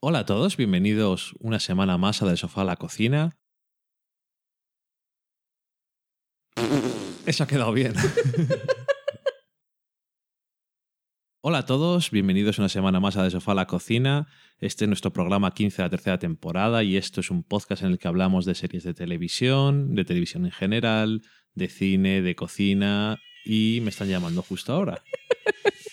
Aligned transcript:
Hola 0.00 0.20
a 0.20 0.26
todos, 0.26 0.56
bienvenidos 0.56 1.34
una 1.40 1.58
semana 1.58 1.98
más 1.98 2.22
a 2.22 2.26
Del 2.26 2.38
Sofá 2.38 2.60
a 2.60 2.64
la 2.64 2.76
Cocina. 2.76 3.36
Eso 7.26 7.42
ha 7.42 7.48
quedado 7.48 7.72
bien. 7.72 7.94
Hola 11.42 11.58
a 11.58 11.66
todos, 11.66 12.12
bienvenidos 12.12 12.60
una 12.60 12.68
semana 12.68 13.00
más 13.00 13.16
a 13.16 13.24
De 13.24 13.32
Sofá 13.32 13.50
a 13.50 13.56
la 13.56 13.66
Cocina. 13.66 14.28
Este 14.60 14.84
es 14.84 14.88
nuestro 14.88 15.12
programa 15.12 15.52
15 15.52 15.78
de 15.78 15.82
la 15.82 15.90
tercera 15.90 16.20
temporada 16.20 16.84
y 16.84 16.96
esto 16.96 17.20
es 17.20 17.32
un 17.32 17.42
podcast 17.42 17.82
en 17.82 17.90
el 17.90 17.98
que 17.98 18.06
hablamos 18.06 18.44
de 18.44 18.54
series 18.54 18.84
de 18.84 18.94
televisión, 18.94 19.96
de 19.96 20.04
televisión 20.04 20.44
en 20.44 20.52
general, 20.52 21.22
de 21.54 21.68
cine, 21.68 22.22
de 22.22 22.36
cocina 22.36 23.18
y 23.44 23.80
me 23.82 23.90
están 23.90 24.06
llamando 24.06 24.42
justo 24.42 24.72
ahora. 24.72 25.02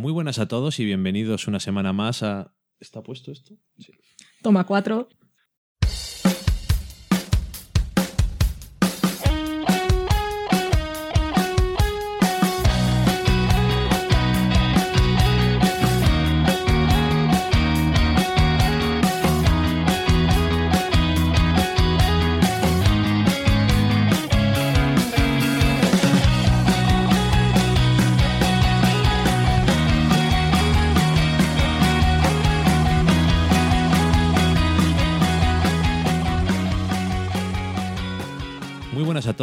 Muy 0.00 0.14
buenas 0.14 0.38
a 0.38 0.48
todos 0.48 0.80
y 0.80 0.86
bienvenidos 0.86 1.46
una 1.46 1.60
semana 1.60 1.92
más 1.92 2.22
a... 2.22 2.54
¿Está 2.78 3.02
puesto 3.02 3.32
esto? 3.32 3.58
Sí. 3.78 3.92
Toma 4.40 4.64
cuatro. 4.64 5.10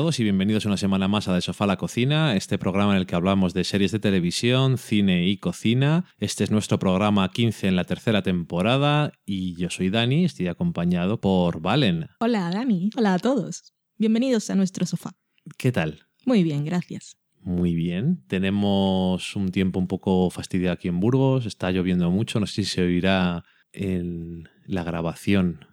Todos 0.08 0.22
y 0.22 0.24
bienvenidos 0.24 0.64
una 0.64 0.78
semana 0.78 1.10
más 1.10 1.28
a 1.28 1.36
De 1.36 1.42
Sofá 1.42 1.66
a 1.66 1.68
la 1.68 1.76
Cocina, 1.76 2.38
este 2.38 2.58
programa 2.58 2.94
en 2.94 3.00
el 3.00 3.06
que 3.06 3.16
hablamos 3.16 3.54
de 3.54 3.66
series 3.66 3.92
de 3.92 4.00
televisión, 4.00 4.78
cine 4.78 5.28
y 5.28 5.36
cocina. 5.36 6.06
Este 6.18 6.46
es 6.46 6.50
nuestro 6.50 6.80
programa 6.80 7.30
15 7.30 7.68
en 7.68 7.76
la 7.76 7.84
tercera 7.84 8.22
temporada 8.22 9.12
y 9.26 9.58
yo 9.58 9.70
soy 9.70 9.90
Dani, 9.90 10.24
estoy 10.24 10.48
acompañado 10.48 11.20
por 11.20 11.60
Valen. 11.60 12.08
Hola, 12.22 12.50
Dani. 12.52 12.90
Hola 12.96 13.16
a 13.16 13.20
todos. 13.20 13.74
Bienvenidos 13.98 14.50
a 14.50 14.56
nuestro 14.56 14.86
sofá. 14.86 15.12
¿Qué 15.58 15.74
tal? 15.74 16.08
Muy 16.24 16.42
bien, 16.42 16.64
gracias. 16.64 17.18
Muy 17.42 17.76
bien. 17.76 18.24
Tenemos 18.30 19.36
un 19.36 19.52
tiempo 19.52 19.78
un 19.78 19.88
poco 19.88 20.30
fastidiado 20.30 20.76
aquí 20.76 20.88
en 20.88 21.02
Burgos, 21.02 21.46
está 21.46 21.70
lloviendo 21.72 22.10
mucho, 22.12 22.40
no 22.40 22.46
sé 22.46 22.64
si 22.64 22.64
se 22.64 22.82
oirá 22.82 23.44
en 23.74 24.48
la 24.68 24.86
grabación 24.86 25.66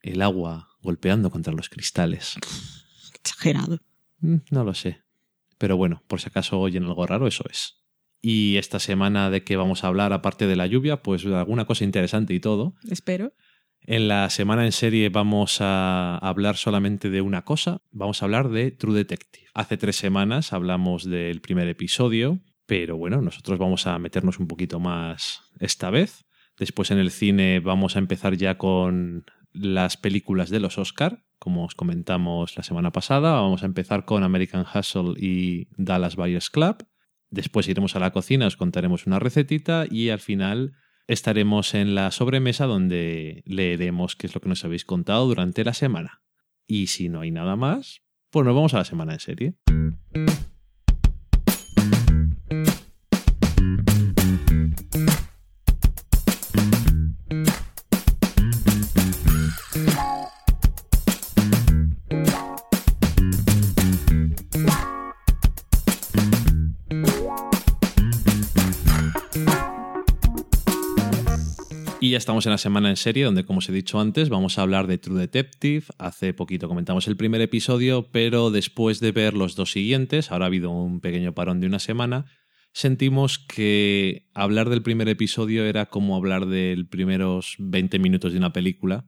el 0.00 0.22
agua 0.22 0.70
golpeando 0.80 1.28
contra 1.30 1.52
los 1.52 1.68
cristales. 1.68 2.36
Exagerado. 3.24 3.78
Mm, 4.20 4.36
No 4.50 4.64
lo 4.64 4.74
sé. 4.74 5.00
Pero 5.58 5.76
bueno, 5.76 6.02
por 6.08 6.20
si 6.20 6.28
acaso 6.28 6.58
oyen 6.60 6.84
algo 6.84 7.06
raro, 7.06 7.26
eso 7.26 7.44
es. 7.50 7.78
Y 8.20 8.56
esta 8.56 8.78
semana 8.78 9.30
de 9.30 9.42
qué 9.44 9.56
vamos 9.56 9.84
a 9.84 9.88
hablar, 9.88 10.12
aparte 10.12 10.46
de 10.46 10.56
la 10.56 10.66
lluvia, 10.66 11.02
pues 11.02 11.24
alguna 11.26 11.64
cosa 11.64 11.84
interesante 11.84 12.34
y 12.34 12.40
todo. 12.40 12.74
Espero. 12.88 13.32
En 13.84 14.06
la 14.06 14.30
semana 14.30 14.64
en 14.64 14.70
serie 14.70 15.08
vamos 15.08 15.58
a 15.60 16.18
hablar 16.18 16.56
solamente 16.56 17.10
de 17.10 17.20
una 17.20 17.44
cosa. 17.44 17.80
Vamos 17.90 18.22
a 18.22 18.26
hablar 18.26 18.48
de 18.48 18.70
True 18.70 18.94
Detective. 18.94 19.46
Hace 19.54 19.76
tres 19.76 19.96
semanas 19.96 20.52
hablamos 20.52 21.04
del 21.04 21.40
primer 21.40 21.66
episodio, 21.68 22.38
pero 22.66 22.96
bueno, 22.96 23.20
nosotros 23.22 23.58
vamos 23.58 23.88
a 23.88 23.98
meternos 23.98 24.38
un 24.38 24.46
poquito 24.46 24.78
más 24.78 25.42
esta 25.58 25.90
vez. 25.90 26.24
Después 26.58 26.92
en 26.92 26.98
el 26.98 27.10
cine 27.10 27.58
vamos 27.58 27.96
a 27.96 27.98
empezar 27.98 28.36
ya 28.36 28.56
con 28.56 29.24
las 29.52 29.96
películas 29.96 30.50
de 30.50 30.60
los 30.60 30.78
Oscar, 30.78 31.24
como 31.38 31.64
os 31.64 31.74
comentamos 31.74 32.56
la 32.56 32.62
semana 32.62 32.92
pasada. 32.92 33.32
Vamos 33.32 33.62
a 33.62 33.66
empezar 33.66 34.04
con 34.04 34.22
American 34.22 34.64
Hustle 34.64 35.14
y 35.16 35.68
Dallas 35.76 36.16
Buyers 36.16 36.50
Club. 36.50 36.86
Después 37.30 37.68
iremos 37.68 37.96
a 37.96 37.98
la 37.98 38.12
cocina, 38.12 38.46
os 38.46 38.56
contaremos 38.56 39.06
una 39.06 39.18
recetita 39.18 39.86
y 39.90 40.10
al 40.10 40.20
final 40.20 40.74
estaremos 41.06 41.74
en 41.74 41.94
la 41.94 42.10
sobremesa 42.10 42.66
donde 42.66 43.42
leeremos 43.46 44.16
qué 44.16 44.26
es 44.26 44.34
lo 44.34 44.40
que 44.40 44.48
nos 44.48 44.64
habéis 44.64 44.84
contado 44.84 45.26
durante 45.26 45.64
la 45.64 45.74
semana. 45.74 46.22
Y 46.66 46.88
si 46.88 47.08
no 47.08 47.20
hay 47.20 47.30
nada 47.30 47.56
más, 47.56 48.02
pues 48.30 48.46
nos 48.46 48.54
vamos 48.54 48.74
a 48.74 48.78
la 48.78 48.84
semana 48.84 49.14
en 49.14 49.20
serie. 49.20 49.54
Estamos 72.22 72.46
en 72.46 72.52
la 72.52 72.58
semana 72.58 72.88
en 72.88 72.96
serie, 72.96 73.24
donde, 73.24 73.44
como 73.44 73.58
os 73.58 73.68
he 73.68 73.72
dicho 73.72 73.98
antes, 73.98 74.28
vamos 74.28 74.56
a 74.56 74.62
hablar 74.62 74.86
de 74.86 74.96
True 74.96 75.18
Detective. 75.18 75.86
Hace 75.98 76.32
poquito 76.32 76.68
comentamos 76.68 77.08
el 77.08 77.16
primer 77.16 77.40
episodio, 77.40 78.12
pero 78.12 78.52
después 78.52 79.00
de 79.00 79.10
ver 79.10 79.34
los 79.34 79.56
dos 79.56 79.72
siguientes, 79.72 80.30
ahora 80.30 80.44
ha 80.44 80.46
habido 80.46 80.70
un 80.70 81.00
pequeño 81.00 81.34
parón 81.34 81.58
de 81.58 81.66
una 81.66 81.80
semana, 81.80 82.26
sentimos 82.72 83.40
que 83.40 84.28
hablar 84.34 84.70
del 84.70 84.82
primer 84.82 85.08
episodio 85.08 85.64
era 85.64 85.86
como 85.86 86.14
hablar 86.14 86.46
de 86.46 86.86
primeros 86.88 87.56
20 87.58 87.98
minutos 87.98 88.30
de 88.30 88.38
una 88.38 88.52
película 88.52 89.04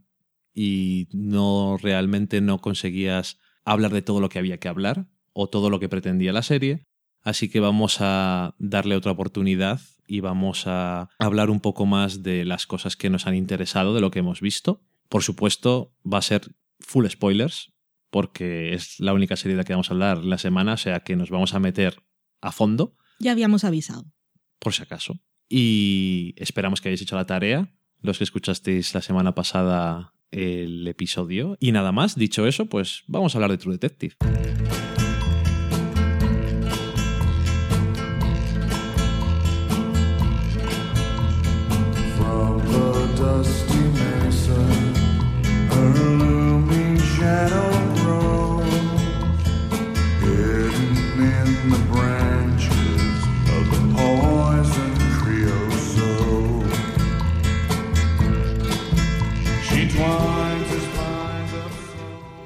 y 0.53 1.07
no 1.13 1.79
realmente 1.81 2.41
no 2.41 2.61
conseguías 2.61 3.39
hablar 3.65 3.93
de 3.93 4.03
todo 4.03 4.19
lo 4.19 4.29
que 4.29 4.41
había 4.41 4.59
que 4.59 4.67
hablar 4.67 5.07
o 5.33 5.49
todo 5.49 5.71
lo 5.71 5.79
que 5.79 5.89
pretendía 5.89 6.33
la 6.33 6.43
serie. 6.43 6.89
Así 7.23 7.49
que 7.49 7.61
vamos 7.61 7.99
a 8.01 8.57
darle 8.59 8.97
otra 8.97 9.13
oportunidad 9.13 9.81
y 10.07 10.21
vamos 10.21 10.65
a 10.67 11.09
hablar 11.19 11.51
un 11.51 11.61
poco 11.61 11.87
más 11.87 12.23
de 12.23 12.45
las 12.45 12.67
cosas 12.67 12.97
que 12.97 13.11
nos 13.11 13.27
han 13.27 13.35
interesado, 13.35 13.95
de 13.95 14.01
lo 14.01 14.11
que 14.11 14.19
hemos 14.21 14.41
visto. 14.41 14.81
Por 15.09 15.23
supuesto, 15.23 15.93
va 16.11 16.19
a 16.19 16.23
ser 16.23 16.43
full 16.81 17.07
spoilers, 17.09 17.73
porque 18.11 18.75
es 18.75 19.01
la 19.01 19.13
única 19.13 19.37
serie 19.37 19.55
de 19.57 19.63
la 19.63 19.65
que 19.65 19.73
vamos 19.73 19.91
a 19.91 19.95
hablar 19.95 20.25
la 20.25 20.39
semana, 20.39 20.75
o 20.75 20.77
sea 20.77 21.01
que 21.01 21.17
nos 21.17 21.31
vamos 21.31 21.55
a 21.55 21.59
meter 21.61 22.03
a 22.41 22.53
fondo, 22.53 22.97
Ya 23.19 23.33
habíamos 23.33 23.65
avisado. 23.65 24.05
por 24.59 24.73
si 24.75 24.83
acaso. 24.83 25.19
Y 25.49 26.35
esperamos 26.37 26.81
que 26.81 26.89
hayáis 26.89 27.03
hecho 27.03 27.17
la 27.17 27.27
tarea, 27.27 27.73
los 28.01 28.19
que 28.19 28.25
escuchasteis 28.25 28.95
la 28.95 29.03
semana 29.03 29.35
pasada 29.35 30.13
el 30.31 30.87
episodio. 30.89 31.57
Y 31.61 31.73
nada 31.73 31.93
más, 31.93 32.17
dicho 32.17 32.47
eso, 32.47 32.67
pues 32.67 33.05
vamos 33.07 33.35
a 33.35 33.39
hablar 33.39 33.51
de 33.53 33.59
True 33.59 33.75
Detective. 33.79 34.15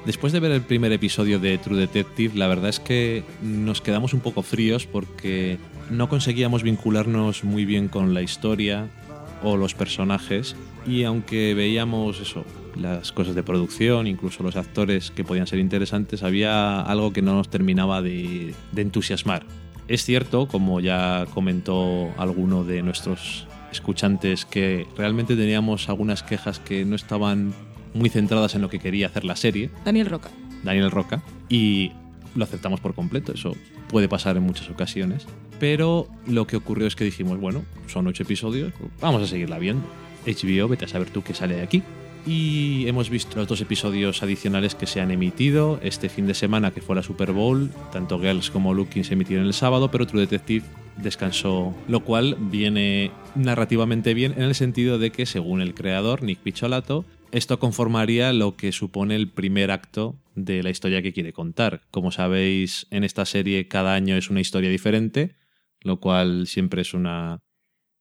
Después 0.09 0.33
de 0.33 0.39
ver 0.39 0.51
el 0.51 0.63
primer 0.63 0.91
episodio 0.91 1.37
de 1.37 1.59
True 1.59 1.77
Detective, 1.77 2.35
la 2.35 2.47
verdad 2.47 2.69
es 2.69 2.79
que 2.79 3.23
nos 3.43 3.79
quedamos 3.79 4.15
un 4.15 4.21
poco 4.21 4.41
fríos 4.41 4.87
porque 4.87 5.59
no 5.91 6.09
conseguíamos 6.09 6.63
vincularnos 6.63 7.43
muy 7.43 7.63
bien 7.63 7.89
con 7.89 8.15
la 8.15 8.23
historia 8.23 8.87
o 9.43 9.55
los 9.55 9.75
personajes 9.75 10.55
y 10.87 11.03
aunque 11.03 11.53
veíamos 11.53 12.19
eso, 12.21 12.43
las 12.75 13.11
cosas 13.11 13.35
de 13.35 13.43
producción, 13.43 14.07
incluso 14.07 14.41
los 14.41 14.55
actores 14.55 15.11
que 15.11 15.23
podían 15.23 15.45
ser 15.45 15.59
interesantes, 15.59 16.23
había 16.23 16.81
algo 16.81 17.13
que 17.13 17.21
no 17.21 17.35
nos 17.35 17.49
terminaba 17.51 18.01
de, 18.01 18.55
de 18.71 18.81
entusiasmar. 18.81 19.45
Es 19.87 20.05
cierto, 20.05 20.47
como 20.47 20.79
ya 20.79 21.27
comentó 21.35 22.09
alguno 22.17 22.63
de 22.63 22.81
nuestros 22.81 23.45
escuchantes, 23.71 24.45
que 24.45 24.87
realmente 24.97 25.35
teníamos 25.35 25.87
algunas 25.87 26.23
quejas 26.23 26.57
que 26.57 26.83
no 26.83 26.95
estaban 26.95 27.53
muy 27.99 28.09
centradas 28.09 28.55
en 28.55 28.61
lo 28.61 28.69
que 28.69 28.79
quería 28.79 29.07
hacer 29.07 29.25
la 29.25 29.35
serie, 29.35 29.69
Daniel 29.85 30.07
Roca. 30.07 30.29
Daniel 30.63 30.89
Roca, 30.89 31.21
y 31.47 31.91
lo 32.35 32.43
aceptamos 32.43 32.79
por 32.79 32.95
completo, 32.95 33.33
eso 33.33 33.55
puede 33.89 34.09
pasar 34.09 34.37
en 34.37 34.43
muchas 34.43 34.69
ocasiones. 34.69 35.27
Pero 35.59 36.07
lo 36.25 36.47
que 36.47 36.55
ocurrió 36.55 36.87
es 36.87 36.95
que 36.95 37.03
dijimos, 37.03 37.39
bueno, 37.39 37.63
son 37.87 38.07
ocho 38.07 38.23
episodios, 38.23 38.73
vamos 39.01 39.21
a 39.21 39.27
seguirla 39.27 39.59
viendo. 39.59 39.85
HBO, 40.25 40.67
vete 40.67 40.85
a 40.85 40.87
saber 40.87 41.09
tú 41.09 41.23
qué 41.23 41.33
sale 41.33 41.55
de 41.55 41.63
aquí. 41.63 41.83
Y 42.25 42.87
hemos 42.87 43.09
visto 43.09 43.37
los 43.37 43.47
dos 43.47 43.61
episodios 43.61 44.21
adicionales 44.23 44.75
que 44.75 44.85
se 44.85 45.01
han 45.01 45.11
emitido 45.11 45.79
este 45.81 46.09
fin 46.09 46.27
de 46.27 46.33
semana, 46.33 46.71
que 46.71 46.81
fue 46.81 46.95
la 46.95 47.03
Super 47.03 47.31
Bowl. 47.31 47.71
Tanto 47.91 48.19
Girls 48.19 48.51
como 48.51 48.73
Looking 48.73 49.03
se 49.03 49.13
emitieron 49.13 49.45
el 49.45 49.53
sábado, 49.53 49.89
pero 49.89 50.05
True 50.05 50.21
Detective 50.21 50.65
descansó, 50.97 51.73
lo 51.87 52.01
cual 52.01 52.35
viene 52.39 53.11
narrativamente 53.35 54.13
bien 54.13 54.33
en 54.33 54.43
el 54.43 54.55
sentido 54.55 54.99
de 54.99 55.11
que, 55.11 55.25
según 55.25 55.61
el 55.61 55.73
creador, 55.73 56.23
Nick 56.23 56.39
Picholato, 56.39 57.05
esto 57.31 57.59
conformaría 57.59 58.33
lo 58.33 58.55
que 58.55 58.71
supone 58.71 59.15
el 59.15 59.29
primer 59.29 59.71
acto 59.71 60.19
de 60.35 60.63
la 60.63 60.69
historia 60.69 61.01
que 61.01 61.13
quiere 61.13 61.33
contar. 61.33 61.83
Como 61.91 62.11
sabéis, 62.11 62.87
en 62.91 63.03
esta 63.03 63.25
serie 63.25 63.67
cada 63.67 63.93
año 63.93 64.15
es 64.15 64.29
una 64.29 64.41
historia 64.41 64.69
diferente, 64.69 65.35
lo 65.81 65.99
cual 65.99 66.47
siempre 66.47 66.81
es 66.81 66.93
una 66.93 67.39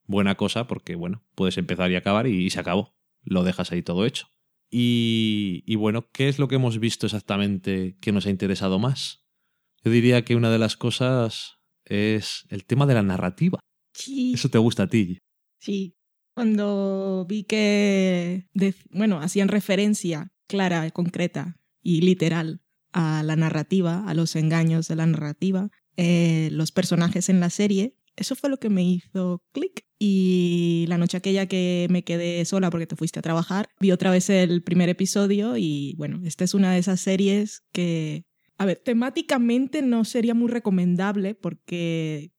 buena 0.04 0.36
cosa 0.36 0.66
porque, 0.66 0.94
bueno, 0.94 1.24
puedes 1.34 1.58
empezar 1.58 1.90
y 1.90 1.96
acabar 1.96 2.26
y, 2.26 2.50
se 2.50 2.60
acabó. 2.60 2.94
Lo 3.22 3.44
dejas 3.44 3.72
ahí 3.72 3.82
todo 3.82 4.06
hecho. 4.06 4.28
Y, 4.70 5.62
y 5.66 5.76
bueno, 5.76 6.08
¿qué 6.12 6.28
es 6.28 6.38
lo 6.38 6.48
que 6.48 6.56
hemos 6.56 6.78
visto 6.78 7.06
exactamente 7.06 7.96
que 8.00 8.12
nos 8.12 8.26
ha 8.26 8.30
interesado 8.30 8.78
más? 8.78 9.24
Yo 9.84 9.90
diría 9.90 10.24
que 10.24 10.36
una 10.36 10.50
de 10.50 10.58
las 10.58 10.76
cosas 10.76 11.58
es 11.84 12.46
el 12.50 12.64
tema 12.64 12.86
de 12.86 12.94
la 12.94 13.02
narrativa. 13.02 13.60
Sí. 13.94 14.32
Eso 14.34 14.48
te 14.48 14.58
gusta 14.58 14.84
a 14.84 14.88
ti. 14.88 15.18
Sí. 15.60 15.97
Cuando 16.38 17.26
vi 17.28 17.42
que, 17.42 18.46
de- 18.54 18.76
bueno, 18.92 19.18
hacían 19.20 19.48
referencia 19.48 20.30
clara, 20.46 20.88
concreta 20.92 21.56
y 21.82 22.00
literal 22.02 22.60
a 22.92 23.24
la 23.24 23.34
narrativa, 23.34 24.04
a 24.06 24.14
los 24.14 24.36
engaños 24.36 24.86
de 24.86 24.94
la 24.94 25.06
narrativa, 25.06 25.68
eh, 25.96 26.48
los 26.52 26.70
personajes 26.70 27.28
en 27.28 27.40
la 27.40 27.50
serie, 27.50 27.96
eso 28.14 28.36
fue 28.36 28.50
lo 28.50 28.58
que 28.58 28.70
me 28.70 28.84
hizo 28.84 29.42
clic. 29.52 29.82
Y 29.98 30.84
la 30.86 30.96
noche 30.96 31.16
aquella 31.16 31.46
que 31.46 31.88
me 31.90 32.04
quedé 32.04 32.44
sola 32.44 32.70
porque 32.70 32.86
te 32.86 32.94
fuiste 32.94 33.18
a 33.18 33.22
trabajar, 33.22 33.68
vi 33.80 33.90
otra 33.90 34.12
vez 34.12 34.30
el 34.30 34.62
primer 34.62 34.88
episodio 34.88 35.56
y 35.56 35.96
bueno, 35.98 36.20
esta 36.24 36.44
es 36.44 36.54
una 36.54 36.72
de 36.72 36.78
esas 36.78 37.00
series 37.00 37.64
que, 37.72 38.26
a 38.58 38.64
ver, 38.64 38.76
temáticamente 38.84 39.82
no 39.82 40.04
sería 40.04 40.34
muy 40.34 40.48
recomendable 40.52 41.34
porque... 41.34 42.30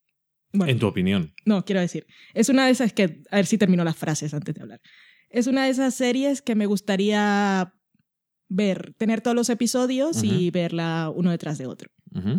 Bueno, 0.53 0.71
En 0.71 0.79
tu 0.79 0.87
opinión. 0.87 1.33
no, 1.45 1.63
quiero 1.65 1.79
decir, 1.81 2.07
es 2.33 2.49
una 2.49 2.65
de 2.65 2.71
esas 2.71 2.91
que, 2.93 3.21
a 3.29 3.35
ver 3.37 3.45
si 3.45 3.57
termino 3.57 3.83
las 3.83 3.95
frases 3.95 4.33
antes 4.33 4.55
de 4.55 4.61
hablar. 4.61 4.81
Es 5.29 5.45
una 5.47 5.65
de 5.65 5.69
esas 5.71 5.93
series 5.93 6.41
que 6.41 6.55
me 6.55 6.65
gustaría 6.65 7.73
ver, 8.49 8.93
tener 8.97 9.21
todos 9.21 9.35
los 9.35 9.49
episodios 9.49 10.23
y 10.23 10.49
verla 10.49 11.11
uno 11.15 11.29
detrás 11.29 11.57
de 11.59 11.67
otro, 11.67 11.91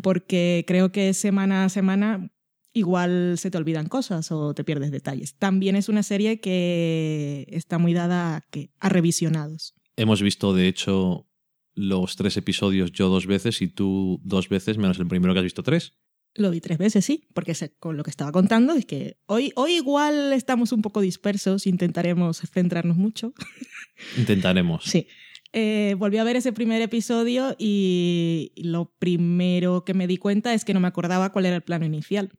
porque 0.03 0.65
creo 0.67 0.91
que 0.91 1.15
semana 1.15 1.65
a 1.65 1.69
semana 1.69 2.33
igual 2.73 3.37
se 3.39 3.51
te 3.51 3.59
olvidan 3.59 3.87
cosas 3.89 4.31
o 4.33 4.55
te 4.55 4.65
pierdes 4.65 4.91
detalles. 4.91 5.37
También 5.37 5.77
es 5.77 5.89
una 5.89 6.03
serie 6.03 6.41
que 6.41 7.47
está 7.49 7.79
muy 7.79 7.95
dada 7.95 8.37
a, 8.37 8.41
que- 8.51 8.71
a 8.81 8.89
revisionados. 8.89 9.75
Hemos 9.97 10.21
visto, 10.23 10.53
de 10.55 10.67
hecho, 10.69 11.29
los 11.75 12.17
tres 12.17 12.37
episodios 12.37 12.91
yo 12.93 13.09
dos 13.09 13.27
veces 13.27 13.63
y 13.63 13.69
tú 13.69 14.21
dos 14.25 14.49
veces, 14.49 14.79
menos 14.79 14.99
el 14.99 15.07
primero 15.07 15.33
que 15.33 15.39
has 15.41 15.45
visto 15.45 15.63
tres. 15.63 15.95
Lo 16.41 16.51
vi 16.51 16.63
tres 16.63 16.79
veces, 16.79 17.05
sí, 17.05 17.29
porque 17.35 17.55
con 17.79 17.99
lo 17.99 18.03
que 18.03 18.09
estaba 18.09 18.33
contando 18.33 18.73
es 18.73 18.87
que 18.87 19.19
hoy, 19.27 19.53
hoy 19.57 19.75
igual 19.75 20.33
estamos 20.33 20.73
un 20.73 20.81
poco 20.81 21.03
dispersos, 21.03 21.67
intentaremos 21.67 22.41
centrarnos 22.51 22.97
mucho. 22.97 23.35
Intentaremos. 24.17 24.85
Sí. 24.85 25.07
Eh, 25.53 25.97
volví 25.99 26.17
a 26.17 26.25
ver 26.25 26.37
ese 26.37 26.55
primer 26.55 26.81
episodio 26.81 27.55
y 27.59 28.53
lo 28.57 28.95
primero 28.99 29.85
que 29.85 29.93
me 29.93 30.07
di 30.07 30.17
cuenta 30.17 30.55
es 30.55 30.65
que 30.65 30.73
no 30.73 30.81
me 30.81 30.89
acordaba 30.89 31.31
cuál 31.31 31.45
era 31.45 31.57
el 31.57 31.63
plano 31.63 31.85
inicial. 31.85 32.33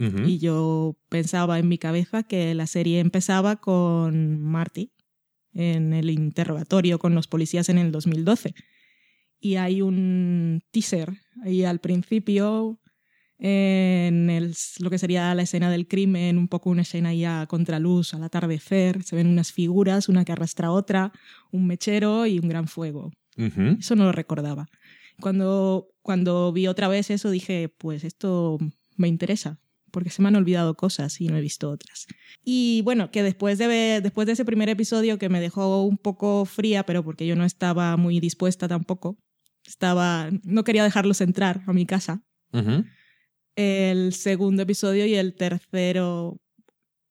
Ujú. 0.00 0.26
Y 0.26 0.38
yo 0.38 0.98
pensaba 1.08 1.60
en 1.60 1.68
mi 1.68 1.78
cabeza 1.78 2.24
que 2.24 2.52
la 2.56 2.66
serie 2.66 2.98
empezaba 2.98 3.60
con 3.60 4.40
Marty 4.40 4.90
en 5.52 5.92
el 5.92 6.10
interrogatorio 6.10 6.98
con 6.98 7.14
los 7.14 7.28
policías 7.28 7.68
en 7.68 7.78
el 7.78 7.92
2012. 7.92 8.56
Y 9.38 9.54
hay 9.54 9.80
un 9.80 10.64
teaser 10.72 11.12
ahí 11.44 11.62
al 11.62 11.78
principio 11.78 12.80
en 13.38 14.30
el- 14.30 14.54
lo 14.80 14.90
que 14.90 14.98
sería 14.98 15.34
la 15.34 15.42
escena 15.42 15.70
del 15.70 15.86
crimen, 15.86 16.38
un 16.38 16.48
poco 16.48 16.70
una 16.70 16.82
escena 16.82 17.14
ya 17.14 17.42
a 17.42 17.46
contraluz, 17.46 18.14
al 18.14 18.24
atardecer. 18.24 19.02
Se 19.04 19.16
ven 19.16 19.26
unas 19.28 19.52
figuras, 19.52 20.08
una 20.08 20.24
que 20.24 20.32
arrastra 20.32 20.68
a 20.68 20.72
otra, 20.72 21.12
un 21.52 21.66
mechero 21.66 22.26
y 22.26 22.38
un 22.38 22.48
gran 22.48 22.66
fuego. 22.68 23.10
Eso 23.78 23.94
no 23.94 24.04
lo 24.04 24.12
recordaba. 24.12 24.66
Cuando, 25.20 25.88
cuando 26.02 26.52
vi 26.52 26.66
otra 26.66 26.88
vez 26.88 27.10
eso 27.10 27.30
dije, 27.30 27.68
pues 27.78 28.04
esto 28.04 28.58
me 28.96 29.08
interesa, 29.08 29.58
porque 29.90 30.10
se 30.10 30.22
me 30.22 30.28
han 30.28 30.36
olvidado 30.36 30.74
cosas 30.76 31.20
y 31.20 31.28
no 31.28 31.36
he 31.36 31.40
visto 31.40 31.70
otras. 31.70 32.06
Y 32.44 32.82
bueno, 32.82 33.10
que 33.10 33.22
después 33.22 33.58
de, 33.58 33.66
ver- 33.68 34.02
después 34.02 34.26
de 34.26 34.32
ese 34.32 34.44
primer 34.44 34.68
episodio 34.68 35.18
que 35.18 35.28
me 35.28 35.40
dejó 35.40 35.82
un 35.84 35.96
poco 35.98 36.44
fría, 36.44 36.84
pero 36.84 37.04
porque 37.04 37.26
yo 37.26 37.36
no 37.36 37.44
estaba 37.44 37.96
muy 37.96 38.20
dispuesta 38.20 38.66
tampoco, 38.68 39.16
estaba, 39.66 40.30
no 40.44 40.64
quería 40.64 40.82
dejarlos 40.84 41.20
entrar 41.20 41.62
a 41.66 41.72
mi 41.72 41.84
casa, 41.86 42.22
Ujú. 42.52 42.84
El 43.58 44.12
segundo 44.12 44.62
episodio 44.62 45.04
y 45.04 45.16
el 45.16 45.34
tercero, 45.34 46.40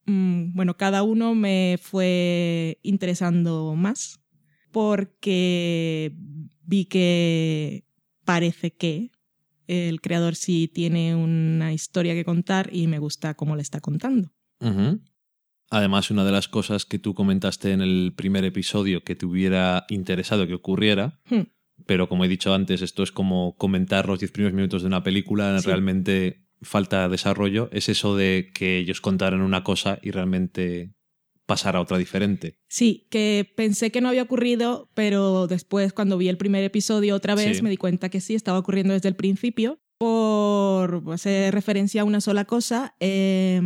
mm, 0.06 0.56
bueno, 0.56 0.78
cada 0.78 1.04
uno 1.04 1.36
me 1.36 1.78
fue 1.82 2.80
interesando 2.84 3.76
más 3.76 4.22
porque 4.72 6.14
vi 6.64 6.86
que 6.86 7.84
parece 8.24 8.72
que 8.72 9.12
el 9.68 10.00
creador 10.00 10.36
sí 10.36 10.70
tiene 10.74 11.16
una 11.16 11.74
historia 11.74 12.14
que 12.14 12.24
contar 12.24 12.70
y 12.72 12.88
me 12.88 13.00
gusta 13.00 13.34
cómo 13.34 13.58
la 13.58 13.62
está 13.62 13.82
contando. 13.82 14.32
Además, 15.70 16.12
una 16.12 16.24
de 16.24 16.32
las 16.32 16.48
cosas 16.48 16.86
que 16.86 16.98
tú 16.98 17.14
comentaste 17.14 17.74
en 17.74 17.82
el 17.82 18.14
primer 18.16 18.46
episodio 18.46 19.04
que 19.04 19.18
te 19.18 19.26
hubiera 19.26 19.86
interesado 19.90 20.48
que 20.48 20.54
ocurriera, 20.54 21.20
Hmm. 21.30 21.42
Pero 21.88 22.08
como 22.10 22.26
he 22.26 22.28
dicho 22.28 22.54
antes, 22.54 22.82
esto 22.84 23.02
es 23.02 23.12
como 23.12 23.56
comentar 23.58 24.08
los 24.08 24.20
10 24.20 24.32
primeros 24.32 24.56
minutos 24.56 24.82
de 24.84 24.88
una 24.88 25.02
película, 25.04 25.58
Sí. 25.60 25.66
realmente 25.68 26.44
falta 26.62 27.08
desarrollo, 27.10 27.70
es 27.72 27.88
eso 27.90 28.16
de 28.16 28.52
que 28.54 28.78
ellos 28.78 29.02
contaran 29.02 29.42
una 29.42 29.64
cosa 29.64 30.00
y 30.02 30.12
realmente 30.12 30.94
pasara 31.46 31.80
otra 31.80 31.98
diferente. 31.98 32.58
Sí, 32.68 33.08
que 33.10 33.50
pensé 33.56 33.90
que 33.92 34.02
no 34.02 34.10
había 34.10 34.24
ocurrido, 34.24 34.90
pero 34.94 35.48
después 35.48 35.94
cuando 35.94 36.18
vi 36.18 36.28
el 36.28 36.38
primer 36.38 36.64
episodio 36.64 37.16
otra 37.16 37.36
vez 37.36 37.58
Sí. 37.58 37.64
me 37.64 37.70
di 37.70 37.78
cuenta 37.78 38.10
que 38.10 38.20
sí, 38.22 38.36
estaba 38.36 38.60
ocurriendo 38.60 38.94
desde 38.94 39.08
el 39.10 39.16
principio. 39.16 39.80
Por 40.00 41.04
hacer 41.14 41.54
referencia 41.54 42.02
a 42.02 42.06
una 42.06 42.22
sola 42.22 42.46
cosa, 42.46 42.96
eh, 43.00 43.62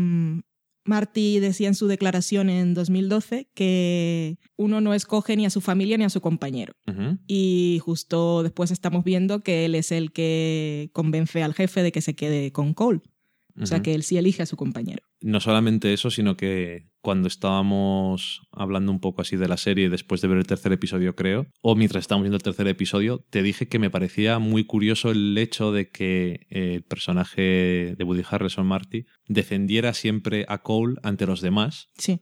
Marty 0.84 1.40
decía 1.40 1.68
en 1.68 1.76
su 1.76 1.88
declaración 1.88 2.50
en 2.50 2.74
2012 2.74 3.50
que 3.54 4.38
uno 4.56 4.82
no 4.82 4.94
escoge 4.94 5.36
ni 5.36 5.46
a 5.46 5.50
su 5.50 5.62
familia 5.62 5.98
ni 5.98 6.04
a 6.04 6.10
su 6.10 6.22
compañero. 6.22 6.74
Y 7.28 7.80
justo 7.84 8.44
después 8.44 8.72
estamos 8.72 9.04
viendo 9.04 9.42
que 9.42 9.66
él 9.66 9.76
es 9.76 9.92
el 9.92 10.12
que 10.12 10.90
convence 10.94 11.44
al 11.44 11.54
jefe 11.54 11.84
de 11.84 11.92
que 11.92 12.02
se 12.02 12.16
quede 12.16 12.52
con 12.52 12.74
Cole. 12.74 13.02
O 13.60 13.66
sea 13.66 13.82
que 13.82 13.94
él 13.94 14.04
sí 14.04 14.18
elige 14.18 14.44
a 14.44 14.46
su 14.46 14.56
compañero. 14.56 15.04
No 15.22 15.40
solamente 15.40 15.94
eso, 15.94 16.10
sino 16.10 16.36
que 16.38 16.90
cuando 17.02 17.28
estábamos 17.28 18.42
hablando 18.52 18.92
un 18.92 19.00
poco 19.00 19.22
así 19.22 19.36
de 19.36 19.48
la 19.48 19.58
serie 19.58 19.90
después 19.90 20.22
de 20.22 20.28
ver 20.28 20.38
el 20.38 20.48
tercer 20.48 20.72
episodio, 20.72 21.16
creo, 21.16 21.48
o 21.62 21.76
mientras 21.76 22.02
estábamos 22.04 22.24
viendo 22.26 22.38
el 22.38 22.44
tercer 22.44 22.68
episodio, 22.68 23.26
te 23.30 23.44
dije 23.44 23.68
que 23.68 23.80
me 23.80 23.90
parecía 23.90 24.40
muy 24.40 24.64
curioso 24.66 25.12
el 25.12 25.38
hecho 25.38 25.72
de 25.72 25.90
que 25.90 26.48
eh, 26.50 26.76
el 26.76 26.84
personaje 26.84 27.96
de 27.98 28.04
Woody 28.04 28.24
Harrelson, 28.30 28.66
Marty, 28.66 29.06
defendiera 29.28 29.94
siempre 29.94 30.46
a 30.48 30.62
Cole 30.64 30.96
ante 31.04 31.26
los 31.26 31.42
demás 31.42 31.88
Sí, 31.98 32.22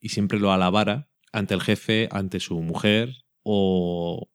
y 0.00 0.10
siempre 0.10 0.38
lo 0.38 0.52
alabara 0.52 1.08
ante 1.32 1.54
el 1.54 1.60
jefe, 1.62 2.08
ante 2.10 2.40
su 2.40 2.60
mujer 2.60 3.24
o 3.42 4.30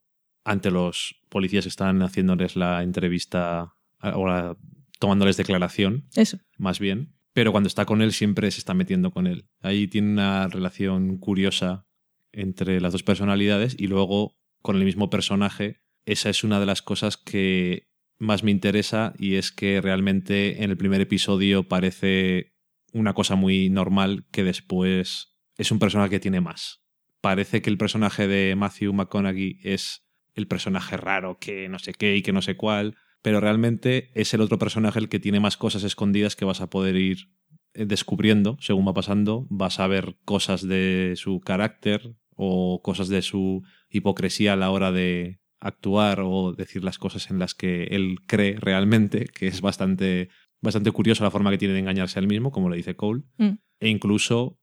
ante 0.45 0.71
los 0.71 1.15
policías 1.29 1.65
que 1.65 1.69
estaban 1.69 2.01
haciéndoles 2.01 2.55
la 2.55 2.81
entrevista 2.83 3.73
o 4.01 4.25
la- 4.27 4.57
tomándoles 4.99 5.37
declaración 5.37 6.07
eso. 6.15 6.39
más 6.57 6.79
bien, 6.79 7.15
pero 7.33 7.51
cuando 7.51 7.67
está 7.67 7.85
con 7.85 8.01
él 8.01 8.11
siempre 8.11 8.51
se 8.51 8.59
está 8.59 8.73
metiendo 8.73 9.11
con 9.11 9.27
él. 9.27 9.47
Ahí 9.61 9.87
tiene 9.87 10.11
una 10.11 10.47
relación 10.47 11.17
curiosa 11.17 11.87
entre 12.31 12.81
las 12.81 12.91
dos 12.91 13.03
personalidades 13.03 13.75
y 13.77 13.87
luego 13.87 14.37
con 14.61 14.75
el 14.75 14.85
mismo 14.85 15.09
personaje. 15.09 15.81
Esa 16.05 16.29
es 16.29 16.43
una 16.43 16.59
de 16.59 16.65
las 16.65 16.81
cosas 16.81 17.17
que 17.17 17.89
más 18.17 18.43
me 18.43 18.51
interesa 18.51 19.13
y 19.17 19.35
es 19.35 19.51
que 19.51 19.81
realmente 19.81 20.63
en 20.63 20.69
el 20.69 20.77
primer 20.77 21.01
episodio 21.01 21.67
parece 21.67 22.53
una 22.91 23.13
cosa 23.13 23.35
muy 23.35 23.69
normal 23.69 24.25
que 24.31 24.43
después 24.43 25.37
es 25.55 25.71
un 25.71 25.79
personaje 25.79 26.09
que 26.11 26.19
tiene 26.19 26.41
más. 26.41 26.83
Parece 27.21 27.61
que 27.61 27.69
el 27.69 27.77
personaje 27.77 28.27
de 28.27 28.55
Matthew 28.55 28.93
McConaughey 28.93 29.59
es 29.63 30.05
el 30.33 30.47
personaje 30.47 30.97
raro 30.97 31.37
que 31.39 31.69
no 31.69 31.79
sé 31.79 31.93
qué 31.93 32.15
y 32.15 32.21
que 32.21 32.33
no 32.33 32.41
sé 32.41 32.55
cuál, 32.55 32.95
pero 33.21 33.39
realmente 33.39 34.11
es 34.13 34.33
el 34.33 34.41
otro 34.41 34.57
personaje 34.57 34.99
el 34.99 35.09
que 35.09 35.19
tiene 35.19 35.39
más 35.39 35.57
cosas 35.57 35.83
escondidas 35.83 36.35
que 36.35 36.45
vas 36.45 36.61
a 36.61 36.69
poder 36.69 36.95
ir 36.95 37.29
eh, 37.73 37.85
descubriendo 37.85 38.57
según 38.59 38.87
va 38.87 38.93
pasando. 38.93 39.45
Vas 39.49 39.79
a 39.79 39.87
ver 39.87 40.17
cosas 40.25 40.67
de 40.67 41.13
su 41.15 41.39
carácter 41.39 42.15
o 42.35 42.81
cosas 42.81 43.09
de 43.09 43.21
su 43.21 43.63
hipocresía 43.89 44.53
a 44.53 44.55
la 44.55 44.71
hora 44.71 44.91
de 44.91 45.39
actuar 45.59 46.21
o 46.23 46.53
decir 46.53 46.83
las 46.83 46.97
cosas 46.97 47.29
en 47.29 47.39
las 47.39 47.53
que 47.53 47.83
él 47.91 48.19
cree 48.25 48.55
realmente, 48.59 49.25
que 49.25 49.47
es 49.47 49.59
bastante, 49.59 50.29
bastante 50.61 50.91
curioso 50.91 51.23
la 51.23 51.31
forma 51.31 51.51
que 51.51 51.57
tiene 51.57 51.73
de 51.73 51.81
engañarse 51.81 52.17
a 52.17 52.21
él 52.21 52.27
mismo, 52.27 52.51
como 52.51 52.69
le 52.69 52.77
dice 52.77 52.95
Cole. 52.95 53.23
Mm. 53.37 53.57
E 53.81 53.89
incluso 53.89 54.57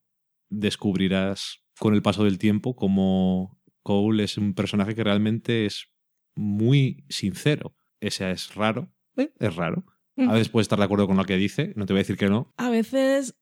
descubrirás 0.48 1.62
con 1.78 1.94
el 1.94 2.02
paso 2.02 2.24
del 2.24 2.38
tiempo 2.38 2.74
cómo 2.74 3.60
Cole 3.82 4.24
es 4.24 4.38
un 4.38 4.54
personaje 4.54 4.94
que 4.94 5.04
realmente 5.04 5.66
es 5.66 5.88
muy 6.34 7.04
sincero. 7.08 7.76
Ese 8.06 8.30
es 8.30 8.54
raro, 8.54 8.88
eh, 9.16 9.30
es 9.38 9.56
raro, 9.56 9.84
A 10.16 10.32
veces 10.32 10.48
puedes 10.48 10.64
estar 10.66 10.78
de 10.78 10.84
acuerdo 10.84 11.06
con 11.06 11.16
lo 11.16 11.24
que 11.24 11.36
dice, 11.36 11.72
no 11.76 11.84
te 11.86 11.92
voy 11.92 11.98
a 12.00 12.02
decir 12.04 12.16
que 12.16 12.28
no. 12.28 12.52
A 12.56 12.70
veces, 12.70 13.34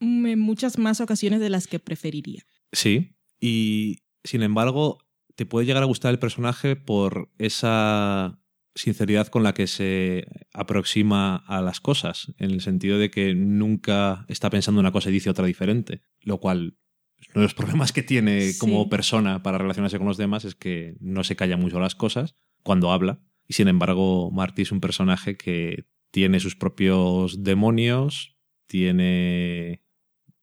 mm, 0.00 0.26
en 0.26 0.38
muchas 0.38 0.78
más 0.78 1.00
ocasiones 1.00 1.40
de 1.40 1.50
las 1.50 1.66
que 1.66 1.78
preferiría. 1.78 2.42
Sí. 2.72 3.16
Y 3.40 3.98
sin 4.22 4.42
embargo, 4.42 4.98
te 5.34 5.46
puede 5.46 5.66
llegar 5.66 5.82
a 5.82 5.86
gustar 5.86 6.12
el 6.12 6.18
personaje 6.20 6.76
por 6.76 7.30
esa 7.38 8.38
sinceridad 8.76 9.28
con 9.28 9.42
la 9.42 9.54
que 9.54 9.66
se 9.66 10.26
aproxima 10.52 11.36
a 11.46 11.60
las 11.62 11.80
cosas, 11.80 12.32
en 12.38 12.50
el 12.50 12.60
sentido 12.60 12.98
de 12.98 13.10
que 13.10 13.34
nunca 13.34 14.24
está 14.28 14.50
pensando 14.50 14.80
una 14.80 14.92
cosa 14.92 15.10
y 15.10 15.12
dice 15.12 15.30
otra 15.30 15.46
diferente, 15.46 16.00
lo 16.20 16.38
cual 16.38 16.76
uno 17.34 17.40
de 17.40 17.42
los 17.42 17.54
problemas 17.54 17.92
que 17.92 18.02
tiene 18.02 18.40
Sí. 18.52 18.58
como 18.58 18.88
persona 18.88 19.42
para 19.42 19.58
relacionarse 19.58 19.98
con 19.98 20.06
los 20.08 20.16
demás 20.16 20.44
es 20.44 20.54
que 20.54 20.96
no 21.00 21.24
se 21.24 21.36
calla 21.36 21.56
mucho 21.56 21.78
las 21.80 21.94
cosas 21.94 22.34
cuando 22.62 22.90
habla. 22.92 23.20
Y 23.46 23.54
sin 23.54 23.68
embargo, 23.68 24.30
Marty 24.30 24.62
es 24.62 24.72
un 24.72 24.80
personaje 24.80 25.36
que 25.36 25.84
tiene 26.10 26.40
sus 26.40 26.56
propios 26.56 27.42
demonios, 27.42 28.36
tiene 28.66 29.82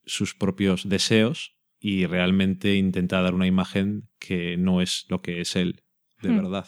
sus 0.04 0.34
propios 0.34 0.88
deseos 0.88 1.56
y 1.80 2.06
realmente 2.06 2.76
intenta 2.76 3.20
dar 3.22 3.34
una 3.34 3.46
imagen 3.46 4.08
que 4.18 4.56
no 4.56 4.80
es 4.80 5.06
lo 5.08 5.20
que 5.22 5.40
es 5.40 5.56
él, 5.56 5.82
de 6.22 6.30
Hmm. 6.30 6.36
verdad. 6.36 6.66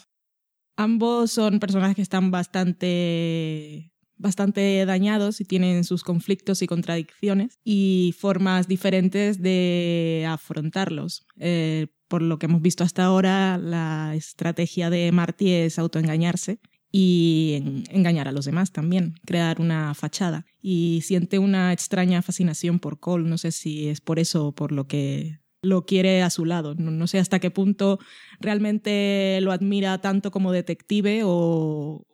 Ambos 0.77 1.31
son 1.31 1.59
personajes 1.59 1.95
que 1.95 2.01
están 2.01 2.31
bastante 2.31 3.91
bastante 4.17 4.85
dañados 4.85 5.41
y 5.41 5.45
tienen 5.45 5.83
sus 5.83 6.03
conflictos 6.03 6.61
y 6.61 6.67
contradicciones 6.67 7.59
y 7.65 8.15
formas 8.17 8.65
diferentes 8.67 9.41
de 9.41 10.25
afrontarlos. 10.27 11.25
Eh, 11.37 11.87
por 12.15 12.21
lo 12.21 12.39
que 12.39 12.45
hemos 12.45 12.61
visto 12.61 12.85
hasta 12.85 13.03
ahora, 13.03 13.57
la 13.57 14.13
estrategia 14.15 14.89
de 14.89 15.11
Marty 15.11 15.51
es 15.51 15.77
autoengañarse 15.77 16.59
y 16.89 17.55
en- 17.57 17.83
engañar 17.89 18.29
a 18.29 18.31
los 18.31 18.45
demás 18.45 18.71
también, 18.71 19.15
crear 19.25 19.59
una 19.59 19.93
fachada. 19.95 20.45
Y 20.61 21.01
siente 21.03 21.39
una 21.39 21.73
extraña 21.73 22.21
fascinación 22.21 22.79
por 22.79 23.01
Cole, 23.01 23.27
no 23.27 23.37
sé 23.37 23.51
si 23.51 23.89
es 23.89 23.99
por 23.99 24.17
eso 24.17 24.47
o 24.47 24.51
por 24.53 24.71
lo 24.71 24.87
que 24.87 25.39
lo 25.61 25.85
quiere 25.85 26.21
a 26.21 26.29
su 26.29 26.45
lado. 26.45 26.73
No, 26.75 26.89
no 26.89 27.05
sé 27.07 27.19
hasta 27.19 27.39
qué 27.39 27.51
punto 27.51 27.99
realmente 28.39 29.37
lo 29.41 29.51
admira 29.51 29.97
tanto 29.99 30.31
como 30.31 30.53
detective 30.53 31.23
o 31.25 32.05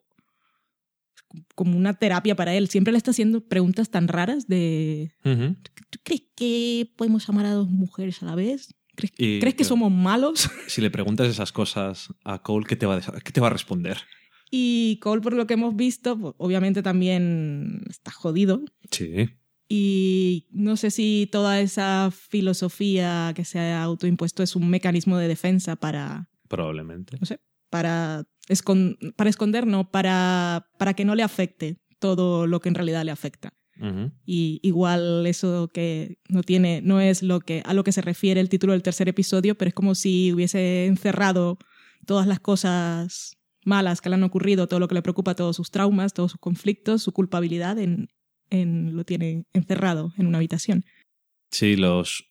como 1.53 1.77
una 1.77 1.93
terapia 1.93 2.35
para 2.35 2.55
él. 2.55 2.69
Siempre 2.69 2.91
le 2.91 2.97
está 2.97 3.11
haciendo 3.11 3.41
preguntas 3.47 3.91
tan 3.91 4.07
raras 4.07 4.47
de 4.47 5.11
Ujú. 5.23 5.57
¿tú 5.91 5.99
crees 6.01 6.23
que 6.35 6.91
podemos 6.97 7.29
amar 7.29 7.45
a 7.45 7.53
dos 7.53 7.69
mujeres 7.69 8.23
a 8.23 8.25
la 8.25 8.33
vez? 8.33 8.73
¿Crees, 8.95 9.13
Y, 9.17 9.39
crees 9.39 9.55
que 9.55 9.63
somos 9.63 9.91
malos? 9.91 10.49
Si 10.67 10.81
le 10.81 10.89
preguntas 10.91 11.27
esas 11.27 11.51
cosas 11.51 12.13
a 12.23 12.41
Cole, 12.41 12.65
¿qué 12.67 12.75
te 12.75 12.85
va 12.85 12.97
a, 12.97 13.01
qué 13.21 13.31
te 13.31 13.41
va 13.41 13.47
a 13.47 13.51
responder? 13.51 13.97
Y 14.49 14.99
Cole, 15.01 15.21
por 15.21 15.33
lo 15.33 15.47
que 15.47 15.53
hemos 15.53 15.75
visto, 15.75 16.17
pues, 16.19 16.33
obviamente 16.37 16.83
también 16.83 17.83
está 17.89 18.11
jodido. 18.11 18.61
Sí. 18.91 19.29
Y 19.69 20.47
no 20.51 20.75
sé 20.75 20.91
si 20.91 21.29
toda 21.31 21.61
esa 21.61 22.11
filosofía 22.11 23.31
que 23.35 23.45
se 23.45 23.59
ha 23.59 23.81
autoimpuesto 23.83 24.43
es 24.43 24.55
un 24.57 24.69
mecanismo 24.69 25.17
de 25.17 25.29
defensa 25.29 25.77
para, 25.77 26.29
Probablemente. 26.49 27.17
no 27.19 27.25
sé, 27.25 27.39
para, 27.69 28.25
escon- 28.49 28.97
para 29.15 29.29
esconder, 29.29 29.65
no, 29.65 29.89
para, 29.89 30.67
para 30.77 30.93
que 30.93 31.05
no 31.05 31.15
le 31.15 31.23
afecte 31.23 31.77
todo 31.99 32.47
lo 32.47 32.59
que 32.59 32.67
en 32.67 32.75
realidad 32.75 33.05
le 33.05 33.11
afecta. 33.11 33.53
Y 34.25 34.59
igual 34.63 35.25
eso 35.25 35.69
que 35.73 36.19
no 36.29 36.43
tiene, 36.43 36.81
no 36.81 37.01
es 37.01 37.23
lo 37.23 37.39
que, 37.39 37.63
a 37.65 37.73
lo 37.73 37.83
que 37.83 37.91
se 37.91 38.01
refiere 38.01 38.39
el 38.39 38.49
título 38.49 38.73
del 38.73 38.83
tercer 38.83 39.09
episodio, 39.09 39.55
pero 39.55 39.69
es 39.69 39.73
como 39.73 39.95
si 39.95 40.31
hubiese 40.31 40.85
encerrado 40.85 41.57
todas 42.05 42.27
las 42.27 42.39
cosas 42.39 43.37
malas 43.65 44.01
que 44.01 44.09
le 44.09 44.15
han 44.15 44.23
ocurrido, 44.23 44.67
todo 44.67 44.79
lo 44.79 44.87
que 44.87 44.95
le 44.95 45.01
preocupa, 45.01 45.35
todos 45.35 45.55
sus 45.55 45.71
traumas, 45.71 46.13
todos 46.13 46.31
sus 46.31 46.39
conflictos, 46.39 47.03
su 47.03 47.11
culpabilidad, 47.11 47.77
en, 47.79 48.09
en, 48.49 48.95
lo 48.95 49.03
tiene 49.03 49.45
encerrado 49.53 50.13
en 50.17 50.27
una 50.27 50.37
habitación. 50.37 50.85
Sí, 51.51 51.75
los, 51.75 52.25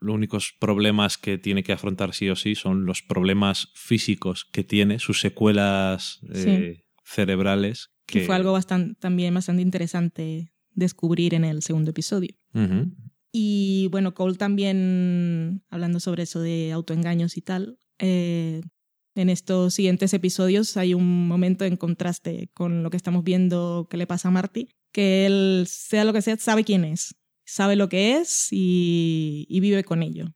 los 0.00 0.14
únicos 0.14 0.54
problemas 0.58 1.18
que 1.18 1.38
tiene 1.38 1.62
que 1.62 1.72
afrontar 1.72 2.14
sí 2.14 2.28
o 2.30 2.36
sí 2.36 2.54
son 2.54 2.86
los 2.86 3.02
problemas 3.02 3.68
físicos 3.74 4.44
que 4.44 4.64
tiene, 4.64 4.98
sus 4.98 5.20
secuelas 5.20 6.20
eh, 6.34 6.84
cerebrales. 7.04 7.90
Que 8.06 8.20
Que 8.20 8.26
fue 8.26 8.34
algo 8.34 8.52
bastante, 8.52 8.98
también 9.00 9.34
bastante 9.34 9.62
interesante 9.62 10.51
descubrir 10.74 11.34
en 11.34 11.44
el 11.44 11.62
segundo 11.62 11.90
episodio. 11.90 12.34
Y 13.32 13.88
bueno, 13.90 14.14
Cole 14.14 14.36
también, 14.36 15.64
hablando 15.70 16.00
sobre 16.00 16.24
eso 16.24 16.40
de 16.40 16.70
autoengaños 16.72 17.36
y 17.36 17.40
tal, 17.40 17.78
eh, 17.98 18.60
en 19.14 19.30
estos 19.30 19.74
siguientes 19.74 20.12
episodios 20.12 20.76
hay 20.76 20.94
un 20.94 21.28
momento 21.28 21.64
en 21.64 21.76
contraste 21.76 22.50
con 22.54 22.82
lo 22.82 22.90
que 22.90 22.96
estamos 22.96 23.24
viendo 23.24 23.86
que 23.90 23.96
le 23.96 24.06
pasa 24.06 24.28
a 24.28 24.30
Marty, 24.30 24.68
que 24.92 25.26
él, 25.26 25.64
sea 25.66 26.04
lo 26.04 26.12
que 26.12 26.22
sea, 26.22 26.36
sabe 26.36 26.64
quién 26.64 26.84
es, 26.84 27.14
sabe 27.44 27.76
lo 27.76 27.88
que 27.88 28.18
es 28.18 28.48
y, 28.50 29.46
y 29.48 29.60
vive 29.60 29.84
con 29.84 30.02
ello. 30.02 30.26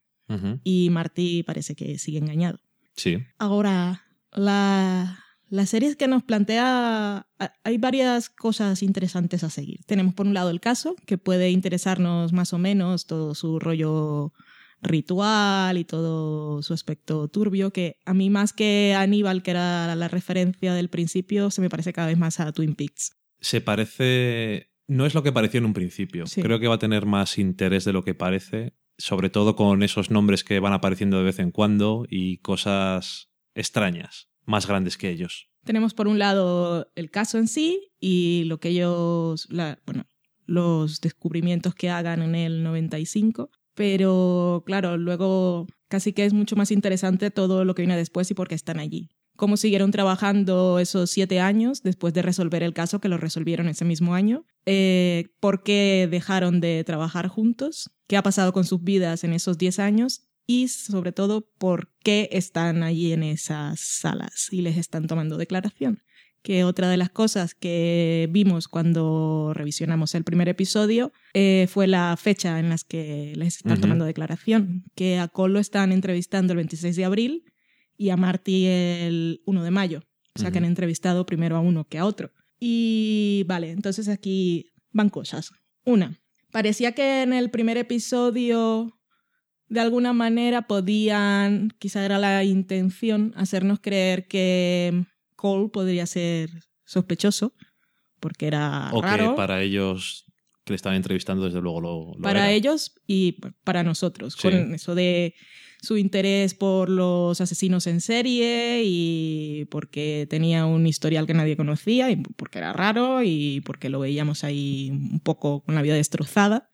Y 0.64 0.90
Marty 0.90 1.44
parece 1.44 1.76
que 1.76 1.98
sigue 1.98 2.18
engañado. 2.18 2.58
Sí. 2.96 3.18
Ahora, 3.38 4.02
la, 4.32 5.24
la 5.48 5.66
serie 5.66 5.96
que 5.96 6.08
nos 6.08 6.22
plantea, 6.22 7.26
a- 7.38 7.52
hay 7.64 7.78
varias 7.78 8.28
cosas 8.30 8.82
interesantes 8.82 9.44
a 9.44 9.50
seguir. 9.50 9.80
Tenemos 9.86 10.14
por 10.14 10.26
un 10.26 10.34
lado 10.34 10.50
el 10.50 10.60
caso, 10.60 10.96
que 11.06 11.18
puede 11.18 11.50
interesarnos 11.50 12.32
más 12.32 12.52
o 12.52 12.58
menos 12.58 13.06
todo 13.06 13.34
su 13.34 13.58
rollo 13.58 14.32
ritual 14.82 15.78
y 15.78 15.84
todo 15.84 16.62
su 16.62 16.72
aspecto 16.74 17.28
turbio, 17.28 17.72
que 17.72 17.98
a 18.04 18.14
mí 18.14 18.30
más 18.30 18.52
que 18.52 18.94
Aníbal, 18.96 19.42
que 19.42 19.52
era 19.52 19.94
la 19.94 20.08
referencia 20.08 20.74
del 20.74 20.88
principio, 20.90 21.50
se 21.50 21.60
me 21.60 21.68
parece 21.70 21.92
cada 21.92 22.08
vez 22.08 22.18
más 22.18 22.40
a 22.40 22.52
Twin 22.52 22.74
Peaks. 22.74 23.12
Se 23.40 23.60
parece. 23.60 24.70
No 24.88 25.04
es 25.06 25.14
lo 25.14 25.22
que 25.22 25.32
pareció 25.32 25.58
en 25.58 25.66
un 25.66 25.72
principio. 25.74 26.26
Sí. 26.26 26.42
Creo 26.42 26.60
que 26.60 26.68
va 26.68 26.76
a 26.76 26.78
tener 26.78 27.06
más 27.06 27.38
interés 27.38 27.84
de 27.84 27.92
lo 27.92 28.04
que 28.04 28.14
parece, 28.14 28.74
sobre 28.98 29.30
todo 29.30 29.56
con 29.56 29.82
esos 29.82 30.10
nombres 30.10 30.44
que 30.44 30.60
van 30.60 30.72
apareciendo 30.72 31.18
de 31.18 31.24
vez 31.24 31.38
en 31.38 31.50
cuando 31.50 32.06
y 32.08 32.38
cosas 32.38 33.30
extrañas, 33.54 34.28
más 34.46 34.66
grandes 34.66 34.96
que 34.96 35.10
ellos. 35.10 35.50
Tenemos 35.64 35.94
por 35.94 36.08
un 36.08 36.18
lado 36.18 36.90
el 36.94 37.10
caso 37.10 37.38
en 37.38 37.48
sí 37.48 37.90
y 38.00 38.44
lo 38.46 38.58
que 38.58 38.70
ellos, 38.70 39.48
bueno, 39.84 40.06
los 40.46 41.00
descubrimientos 41.00 41.74
que 41.74 41.90
hagan 41.90 42.22
en 42.22 42.34
el 42.34 42.62
95, 42.62 43.50
pero 43.74 44.62
claro, 44.64 44.96
luego 44.96 45.66
casi 45.88 46.12
que 46.12 46.24
es 46.24 46.32
mucho 46.32 46.56
más 46.56 46.70
interesante 46.70 47.30
todo 47.30 47.64
lo 47.64 47.74
que 47.74 47.82
viene 47.82 47.96
después 47.96 48.30
y 48.30 48.34
por 48.34 48.48
qué 48.48 48.54
están 48.54 48.78
allí. 48.78 49.10
Cómo 49.36 49.58
siguieron 49.58 49.90
trabajando 49.90 50.78
esos 50.78 51.10
siete 51.10 51.40
años 51.40 51.82
después 51.82 52.14
de 52.14 52.22
resolver 52.22 52.62
el 52.62 52.72
caso, 52.72 53.00
que 53.00 53.10
lo 53.10 53.18
resolvieron 53.18 53.68
ese 53.68 53.84
mismo 53.84 54.14
año. 54.14 54.46
Eh, 54.64 55.26
¿Por 55.40 55.62
qué 55.62 56.08
dejaron 56.10 56.60
de 56.60 56.84
trabajar 56.84 57.28
juntos? 57.28 57.90
¿Qué 58.08 58.16
ha 58.16 58.22
pasado 58.22 58.54
con 58.54 58.64
sus 58.64 58.82
vidas 58.82 59.24
en 59.24 59.34
esos 59.34 59.58
diez 59.58 59.78
años? 59.78 60.25
Y 60.46 60.68
sobre 60.68 61.12
todo, 61.12 61.48
¿por 61.58 61.90
qué 62.02 62.28
están 62.32 62.82
allí 62.82 63.12
en 63.12 63.22
esas 63.24 63.80
salas 63.80 64.48
y 64.52 64.62
les 64.62 64.76
están 64.76 65.08
tomando 65.08 65.36
declaración? 65.36 66.02
Que 66.42 66.62
otra 66.62 66.88
de 66.88 66.96
las 66.96 67.10
cosas 67.10 67.54
que 67.54 68.28
vimos 68.30 68.68
cuando 68.68 69.52
revisionamos 69.52 70.14
el 70.14 70.22
primer 70.22 70.48
episodio 70.48 71.12
eh, 71.34 71.66
fue 71.68 71.88
la 71.88 72.16
fecha 72.16 72.60
en 72.60 72.68
las 72.68 72.84
que 72.84 73.32
les 73.34 73.56
están 73.56 73.80
tomando 73.80 74.04
declaración. 74.04 74.84
Que 74.94 75.18
a 75.18 75.26
Cole 75.26 75.54
lo 75.54 75.58
están 75.58 75.90
entrevistando 75.90 76.52
el 76.52 76.58
26 76.58 76.94
de 76.94 77.04
abril 77.04 77.52
y 77.96 78.10
a 78.10 78.16
Marty 78.16 78.66
el 78.66 79.42
1 79.46 79.64
de 79.64 79.70
mayo. 79.72 80.02
O 80.36 80.38
sea 80.38 80.52
que 80.52 80.58
han 80.58 80.64
entrevistado 80.64 81.26
primero 81.26 81.56
a 81.56 81.60
uno 81.60 81.88
que 81.88 81.98
a 81.98 82.04
otro. 82.04 82.30
Y 82.60 83.44
vale, 83.48 83.70
entonces 83.70 84.06
aquí 84.08 84.72
van 84.92 85.08
cosas. 85.08 85.50
Una, 85.84 86.20
parecía 86.52 86.92
que 86.92 87.22
en 87.22 87.32
el 87.32 87.50
primer 87.50 87.76
episodio 87.76 88.95
de 89.68 89.80
alguna 89.80 90.12
manera 90.12 90.62
podían, 90.62 91.70
quizá 91.78 92.04
era 92.04 92.18
la 92.18 92.44
intención, 92.44 93.32
hacernos 93.36 93.80
creer 93.80 94.26
que 94.28 95.04
Cole 95.34 95.68
podría 95.70 96.06
ser 96.06 96.50
sospechoso, 96.84 97.52
porque 98.20 98.46
era 98.46 98.90
o 98.92 99.02
raro 99.02 99.30
que 99.30 99.36
para 99.36 99.62
ellos 99.62 100.24
que 100.64 100.72
le 100.72 100.76
estaban 100.76 100.96
entrevistando, 100.96 101.44
desde 101.44 101.60
luego 101.60 101.80
lo, 101.80 102.14
lo 102.16 102.22
para 102.22 102.46
era. 102.46 102.52
ellos 102.52 102.94
y 103.06 103.38
para 103.64 103.82
nosotros, 103.84 104.34
Sí. 104.34 104.42
con 104.48 104.74
eso 104.74 104.94
de 104.94 105.34
su 105.82 105.96
interés 105.96 106.54
por 106.54 106.88
los 106.88 107.40
asesinos 107.40 107.86
en 107.86 108.00
serie 108.00 108.82
y 108.84 109.66
porque 109.70 110.26
tenía 110.28 110.66
un 110.66 110.86
historial 110.86 111.26
que 111.26 111.34
nadie 111.34 111.56
conocía 111.56 112.10
y 112.10 112.16
porque 112.16 112.58
era 112.58 112.72
raro 112.72 113.22
y 113.22 113.60
porque 113.64 113.88
lo 113.90 114.00
veíamos 114.00 114.42
ahí 114.42 114.88
un 114.90 115.20
poco 115.20 115.60
con 115.62 115.74
la 115.76 115.82
vida 115.82 115.94
destrozada. 115.94 116.70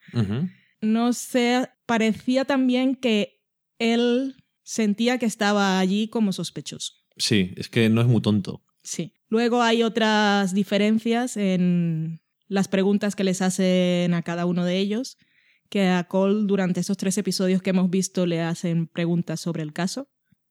No 0.82 1.12
sé, 1.12 1.68
parecía 1.86 2.44
también 2.44 2.96
que 2.96 3.40
él 3.78 4.36
sentía 4.62 5.18
que 5.18 5.26
estaba 5.26 5.78
allí 5.78 6.08
como 6.08 6.32
sospechoso. 6.32 6.92
Sí, 7.16 7.52
es 7.56 7.68
que 7.68 7.88
no 7.88 8.00
es 8.00 8.06
muy 8.06 8.20
tonto. 8.20 8.62
Sí. 8.82 9.12
Luego 9.28 9.62
hay 9.62 9.82
otras 9.82 10.52
diferencias 10.54 11.36
en 11.36 12.20
las 12.48 12.68
preguntas 12.68 13.16
que 13.16 13.24
les 13.24 13.40
hacen 13.40 14.12
a 14.12 14.22
cada 14.22 14.44
uno 14.44 14.64
de 14.64 14.78
ellos, 14.78 15.16
que 15.70 15.88
a 15.88 16.04
Cole 16.04 16.44
durante 16.46 16.80
esos 16.80 16.96
tres 16.98 17.16
episodios 17.16 17.62
que 17.62 17.70
hemos 17.70 17.88
visto 17.88 18.26
le 18.26 18.42
hacen 18.42 18.88
preguntas 18.88 19.40
sobre 19.40 19.62
el 19.62 19.72
caso 19.72 20.08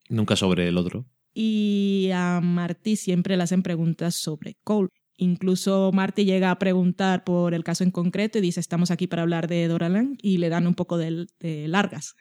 Nunca 0.10 0.36
sobre 0.36 0.68
el 0.68 0.78
otro. 0.78 1.06
y 1.34 2.10
a 2.14 2.40
Marty 2.42 2.96
siempre 2.96 3.38
le 3.38 3.44
hacen 3.44 3.62
preguntas 3.64 4.16
sobre 4.16 4.56
Cole. 4.64 4.90
Incluso 5.22 5.92
Marty 5.94 6.26
llega 6.26 6.50
a 6.50 6.58
preguntar 6.58 7.24
por 7.24 7.54
el 7.54 7.64
caso 7.64 7.84
en 7.84 7.92
concreto 7.92 8.40
y 8.40 8.42
dice, 8.42 8.60
estamos 8.60 8.90
aquí 8.90 9.06
para 9.06 9.22
hablar 9.22 9.48
de 9.48 9.68
Doralan 9.68 10.18
y 10.20 10.40
le 10.40 10.50
dan 10.50 10.66
un 10.66 10.74
poco 10.74 10.98
de, 10.98 11.28
de 11.40 11.68
largas. 11.68 12.16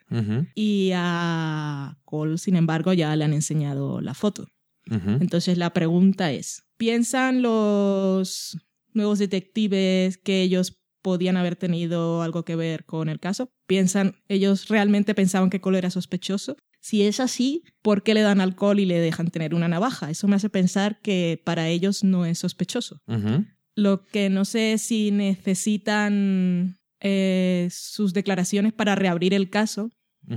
Y 0.54 0.90
a 0.94 1.96
Cole, 2.04 2.36
sin 2.36 2.56
embargo, 2.56 2.92
ya 2.92 3.16
le 3.16 3.24
han 3.24 3.32
enseñado 3.32 4.02
la 4.02 4.12
foto. 4.12 4.48
Entonces 4.84 5.56
la 5.56 5.72
pregunta 5.72 6.30
es, 6.30 6.64
¿piensan 6.76 7.40
los 7.40 8.58
nuevos 8.92 9.18
detectives 9.18 10.18
que 10.18 10.42
ellos 10.42 10.78
podían 11.00 11.38
haber 11.38 11.56
tenido 11.56 12.20
algo 12.20 12.44
que 12.44 12.54
ver 12.54 12.84
con 12.84 13.08
el 13.08 13.18
caso? 13.18 13.50
¿Piensan, 13.66 14.16
ellos 14.28 14.68
realmente 14.68 15.14
pensaban 15.14 15.48
que 15.48 15.62
Cole 15.62 15.78
era 15.78 15.88
sospechoso? 15.88 16.58
Si 16.80 17.02
es 17.02 17.20
así, 17.20 17.62
¿por 17.82 18.02
qué 18.02 18.14
le 18.14 18.22
dan 18.22 18.40
alcohol 18.40 18.80
y 18.80 18.86
le 18.86 18.98
dejan 19.00 19.30
tener 19.30 19.54
una 19.54 19.68
navaja? 19.68 20.10
Eso 20.10 20.26
me 20.28 20.36
hace 20.36 20.48
pensar 20.48 20.98
que 21.02 21.40
para 21.44 21.68
ellos 21.68 22.02
no 22.04 22.24
es 22.24 22.38
sospechoso. 22.38 23.00
Lo 23.74 24.04
que 24.06 24.30
no 24.30 24.44
sé 24.44 24.72
es 24.72 24.82
si 24.82 25.10
necesitan 25.10 26.78
eh, 27.00 27.68
sus 27.70 28.12
declaraciones 28.12 28.72
para 28.72 28.94
reabrir 28.94 29.34
el 29.34 29.50
caso. 29.50 29.90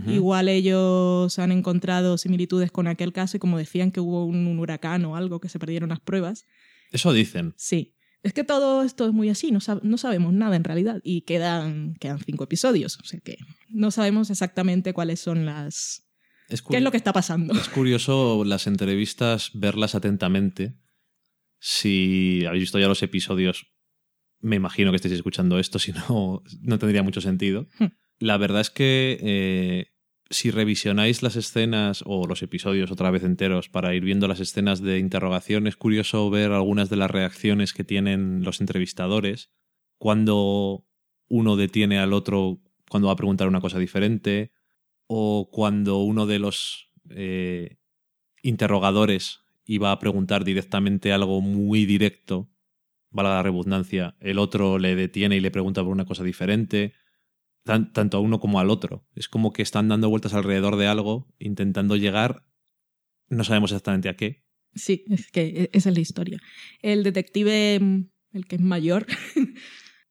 Igual 0.08 0.50
ellos 0.50 1.38
han 1.40 1.52
encontrado 1.52 2.18
similitudes 2.18 2.72
con 2.72 2.88
aquel 2.88 3.14
caso 3.14 3.38
y 3.38 3.40
como 3.40 3.58
decían 3.60 3.92
que 3.92 4.00
hubo 4.00 4.26
un, 4.26 4.48
un 4.48 4.58
huracán 4.60 5.06
o 5.06 5.16
algo 5.16 5.40
que 5.40 5.50
se 5.50 5.60
perdieron 5.60 5.90
las 5.90 6.00
pruebas. 6.00 6.46
Eso 6.92 7.14
dicen. 7.14 7.54
Sí. 7.58 7.94
Es 8.24 8.34
que 8.34 8.44
todo 8.44 8.84
esto 8.84 9.06
es 9.06 9.14
muy 9.14 9.30
así, 9.30 9.52
no, 9.52 9.60
sab- 9.60 9.82
no 9.84 9.98
sabemos 9.98 10.34
nada 10.34 10.56
en 10.56 10.64
realidad 10.64 11.00
y 11.04 11.22
quedan, 11.22 11.94
quedan 12.00 12.20
cinco 12.20 12.46
episodios, 12.46 12.98
o 13.00 13.04
sea 13.04 13.20
que 13.20 13.36
no 13.70 13.92
sabemos 13.92 14.30
exactamente 14.30 14.94
cuáles 14.94 15.20
son 15.20 15.46
las... 15.46 16.04
Es 16.50 16.62
¿Qué 16.62 16.78
es 16.78 16.84
lo 16.84 16.92
que 16.92 16.98
está 16.98 17.14
pasando? 17.14 17.54
Es 17.54 17.70
curioso 17.70 18.44
las 18.46 18.68
entrevistas, 18.68 19.52
verlas 19.54 19.96
atentamente. 19.96 20.76
Si 21.60 22.44
habéis 22.46 22.64
visto 22.64 22.80
ya 22.80 22.88
los 22.88 23.02
episodios, 23.04 23.68
me 24.40 24.58
imagino 24.58 24.92
que 24.92 24.98
estéis 24.98 25.16
escuchando 25.16 25.58
esto, 25.60 25.80
si 25.80 25.94
no, 25.94 26.44
no 26.62 26.80
tendría 26.80 27.04
mucho 27.04 27.22
sentido. 27.22 27.68
Hmm. 27.80 27.88
La 28.20 28.38
verdad 28.38 28.62
es 28.62 28.70
que 28.70 29.18
eh, 29.22 29.94
si 30.30 30.52
revisionáis 30.52 31.24
las 31.24 31.36
escenas 31.36 32.04
o 32.06 32.28
los 32.28 32.42
episodios 32.42 32.92
otra 32.92 33.12
vez 33.12 33.24
enteros 33.24 33.70
para 33.70 33.94
ir 33.96 34.04
viendo 34.04 34.28
las 34.28 34.40
escenas 34.40 34.82
de 34.82 35.00
interrogación, 35.00 35.68
es 35.68 35.76
curioso 35.76 36.30
ver 36.30 36.52
algunas 36.52 36.90
de 36.90 36.98
las 36.98 37.12
reacciones 37.12 37.74
que 37.74 37.84
tienen 37.84 38.44
los 38.44 38.62
entrevistadores 38.62 39.52
cuando 39.98 40.86
uno 41.28 41.56
detiene 41.56 42.00
al 42.00 42.14
otro 42.14 42.60
cuando 42.90 43.08
va 43.08 43.14
a 43.14 43.18
preguntar 43.18 43.48
una 43.48 43.62
cosa 43.62 43.80
diferente 43.80 44.52
o 45.08 45.50
cuando 45.52 46.00
uno 46.02 46.26
de 46.26 46.40
los 46.40 46.90
eh, 47.10 47.78
interrogadores 48.42 49.40
iba 49.66 49.92
a 49.92 50.00
preguntar 50.00 50.44
directamente 50.44 51.12
algo 51.14 51.42
muy 51.42 51.86
directo, 51.86 52.50
valga 53.10 53.36
la 53.36 53.44
redundancia, 53.44 54.16
el 54.20 54.40
otro 54.40 54.80
le 54.80 54.96
detiene 54.96 55.36
y 55.38 55.40
le 55.40 55.52
pregunta 55.52 55.82
por 55.84 55.92
una 55.92 56.06
cosa 56.06 56.24
diferente, 56.24 56.94
tan- 57.64 57.94
tanto 57.94 58.18
a 58.18 58.20
uno 58.20 58.40
como 58.40 58.60
al 58.60 58.70
otro. 58.70 59.08
Es 59.16 59.30
como 59.30 59.54
que 59.54 59.62
están 59.62 59.88
dando 59.88 60.10
vueltas 60.10 60.34
alrededor 60.34 60.76
de 60.76 60.88
algo, 60.88 61.34
intentando 61.40 61.96
llegar, 61.96 62.46
no 63.30 63.44
sabemos 63.44 63.72
exactamente 63.72 64.10
a 64.10 64.16
qué. 64.16 64.44
Sí, 64.76 65.06
es 65.10 65.32
que 65.32 65.42
e- 65.42 65.70
esa 65.74 65.90
es 65.90 65.96
la 65.96 66.02
historia. 66.02 66.40
El 66.82 67.04
detective, 67.04 67.80
mm, 67.80 68.10
el 68.34 68.48
que 68.48 68.56
es 68.56 68.62
mayor, 68.62 69.06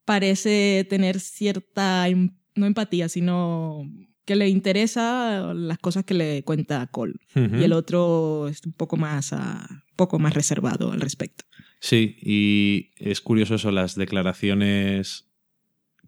parece 0.04 0.86
tener 0.88 1.20
cierta, 1.20 2.08
em- 2.08 2.36
no 2.54 2.66
empatía, 2.66 3.08
sino 3.08 3.82
que 4.24 4.36
le 4.36 4.48
interesa 4.48 5.52
las 5.54 5.78
cosas 5.78 6.04
que 6.04 6.14
le 6.14 6.42
cuenta 6.44 6.86
Cole. 6.88 7.14
Y 7.34 7.64
el 7.64 7.72
otro 7.72 8.48
es 8.48 8.64
un 8.64 8.72
poco 8.72 8.96
más, 8.96 9.32
ah, 9.32 9.84
poco 9.96 10.18
más 10.18 10.34
reservado 10.34 10.92
al 10.92 11.00
respecto. 11.00 11.44
Sí, 11.80 12.16
y 12.20 12.90
es 12.96 13.20
curioso 13.20 13.56
eso, 13.56 13.72
las 13.72 13.96
declaraciones 13.96 15.28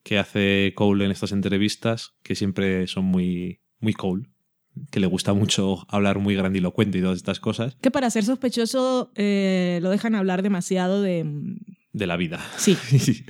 que 0.05 0.19
hace 0.19 0.73
Cole 0.77 1.05
en 1.05 1.11
estas 1.11 1.33
entrevistas, 1.33 2.15
que 2.23 2.35
siempre 2.35 2.87
son 2.87 3.07
muy, 3.07 3.61
muy 3.81 3.95
Cole, 3.95 4.29
que 4.91 5.01
le 5.01 5.07
gusta 5.07 5.33
mucho 5.33 5.87
hablar 5.89 6.19
muy 6.19 6.37
grandilocuente 6.37 6.99
y 6.99 7.01
todas 7.01 7.17
estas 7.17 7.41
cosas, 7.41 7.77
Que 7.81 7.91
para 7.91 8.11
ser 8.11 8.25
sospechoso 8.25 9.13
eh, 9.17 9.79
lo 9.83 9.91
dejan 9.91 10.15
hablar 10.15 10.43
demasiado 10.43 11.03
de... 11.03 11.25
mm, 11.25 11.57
de 11.93 12.07
la 12.07 12.17
vida. 12.17 12.41
Sí, 12.57 12.77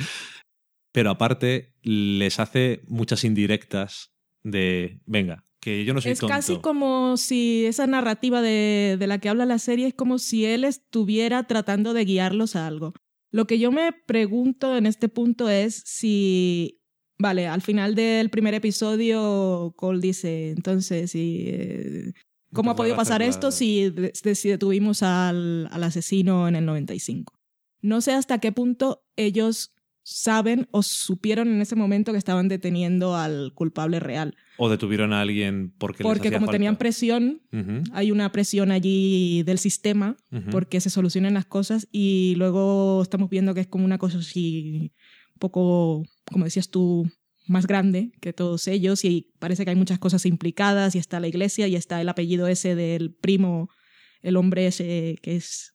Pero 0.93 1.11
aparte, 1.11 1.75
les 1.83 2.39
hace 2.39 2.83
muchas 2.87 3.25
indirectas 3.25 4.14
de, 4.45 5.01
venga, 5.07 5.43
que 5.61 5.85
yo 5.85 5.95
no 5.95 6.01
soy 6.01 6.13
es 6.13 6.21
tonto. 6.21 6.33
casi 6.35 6.57
como 6.59 7.17
si 7.17 7.65
esa 7.67 7.87
narrativa 7.87 8.43
de, 8.43 8.97
de 8.99 9.07
la 9.07 9.19
que 9.19 9.29
habla 9.31 9.47
la 9.47 9.59
serie 9.59 9.87
es 9.89 9.95
como 9.95 10.19
si 10.19 10.45
él 10.45 10.65
estuviera 10.65 11.47
tratando 11.47 11.93
de 11.95 12.05
guiarlos 12.05 12.55
a 12.55 12.67
algo. 12.67 12.93
Lo 13.33 13.47
que 13.47 13.59
yo 13.59 13.73
me 13.73 13.93
pregunto 13.93 14.77
en 14.77 14.87
este 14.87 15.09
punto 15.09 15.49
es 15.49 15.83
si, 15.87 16.81
vale, 17.19 17.49
al 17.49 17.63
final 17.63 17.95
del 17.97 18.31
primer 18.31 18.55
episodio 18.55 19.73
Cole 19.77 20.01
dice, 20.01 20.51
entonces, 20.51 21.11
si, 21.11 21.45
eh, 21.49 22.13
¿cómo 22.53 22.71
ha 22.71 22.77
podido 22.77 22.95
pasar 22.97 23.23
esto 23.23 23.49
la- 23.49 23.53
si, 23.53 23.91
de- 23.91 24.13
si 24.35 24.49
detuvimos 24.51 25.03
al, 25.03 25.69
al 25.73 25.83
asesino 25.83 26.47
en 26.47 26.55
el 26.57 26.65
95? 26.67 27.33
No 27.81 28.01
sé 28.03 28.13
hasta 28.13 28.39
qué 28.39 28.53
punto 28.53 29.05
ellos 29.17 29.74
saben 30.05 30.69
o 30.71 30.83
supieron 30.83 31.49
en 31.49 31.63
ese 31.63 31.77
momento 31.77 32.13
que 32.13 32.19
estaban 32.19 32.47
deteniendo 32.47 33.17
al 33.17 33.53
culpable 33.55 34.01
real. 34.01 34.37
O 34.59 34.69
detuvieron 34.69 35.15
a 35.15 35.23
alguien 35.23 35.73
porque, 35.79 36.05
les 36.05 36.13
Porque 36.13 36.29
hacía 36.29 36.39
como 36.39 36.53
tenían 36.53 36.77
presión, 36.77 37.41
hay 37.93 38.13
una 38.13 38.31
presión 38.31 38.71
allí 38.71 39.43
del 39.43 39.59
sistema 39.59 40.17
porque 40.51 40.81
se 40.81 40.91
solucionen 40.91 41.35
las 41.35 41.47
cosas 41.47 41.89
y 41.91 42.35
luego 42.37 43.03
estamos 43.03 43.31
viendo 43.31 43.55
que 43.55 43.63
es 43.63 43.67
como 43.67 43.85
una 43.85 43.99
cosa 43.99 44.19
así 44.19 44.93
un 45.35 45.39
poco, 45.39 46.05
como 46.31 46.45
decías 46.45 46.69
tú, 46.69 47.11
más 47.47 47.67
grande 47.67 48.13
que 48.21 48.33
todos 48.33 48.69
ellos 48.69 49.05
y 49.05 49.33
parece 49.39 49.65
que 49.65 49.71
hay 49.71 49.77
muchas 49.77 49.99
cosas 49.99 50.27
implicadas 50.27 50.95
y 50.95 50.99
está 50.99 51.19
la 51.19 51.29
iglesia 51.29 51.67
y 51.67 51.77
está 51.77 52.01
el 52.01 52.09
apellido 52.09 52.47
ese 52.47 52.75
del 52.75 53.13
primo, 53.13 53.71
el 54.21 54.37
hombre 54.37 54.67
ese 54.67 55.17
que 55.23 55.37
es, 55.37 55.75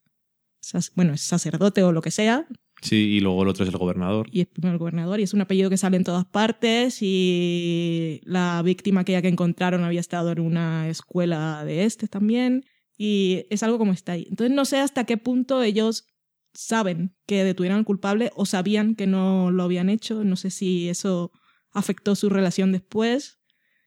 bueno, 0.95 1.13
es 1.13 1.21
sacerdote 1.21 1.83
o 1.83 1.91
lo 1.91 2.01
que 2.01 2.11
sea, 2.11 2.47
Sí, 2.81 2.95
y 2.95 3.19
luego 3.19 3.43
el 3.43 3.49
otro 3.49 3.63
es 3.65 3.71
el 3.71 3.77
gobernador. 3.77 4.27
y 4.31 4.41
es 4.41 4.47
primero 4.47 4.73
el 4.73 4.79
gobernador 4.79 5.19
y 5.19 5.23
es 5.23 5.33
un 5.33 5.41
apellido 5.41 5.69
que 5.69 5.77
sale 5.77 5.97
en 5.97 6.03
todas 6.03 6.25
partes 6.25 6.99
y 7.01 8.21
la 8.23 8.61
víctima 8.63 9.01
aquella 9.01 9.21
que 9.21 9.27
encontraron 9.27 9.83
había 9.83 9.99
estado 9.99 10.31
en 10.31 10.39
una 10.39 10.87
escuela 10.89 11.63
de 11.65 11.83
este 11.85 12.07
también 12.07 12.63
y 12.97 13.45
es 13.49 13.63
algo 13.63 13.77
como 13.77 13.91
está 13.93 14.13
ahí. 14.13 14.25
Entonces 14.29 14.55
no 14.55 14.65
sé 14.65 14.77
hasta 14.77 15.03
qué 15.05 15.17
punto 15.17 15.61
ellos 15.63 16.05
saben 16.53 17.15
que 17.27 17.43
detuvieron 17.43 17.79
al 17.79 17.85
culpable 17.85 18.31
o 18.35 18.45
sabían 18.45 18.95
que 18.95 19.07
no 19.07 19.51
lo 19.51 19.63
habían 19.63 19.89
hecho, 19.89 20.23
no 20.23 20.35
sé 20.35 20.49
si 20.49 20.89
eso 20.89 21.31
afectó 21.71 22.15
su 22.15 22.29
relación 22.29 22.71
después. 22.71 23.37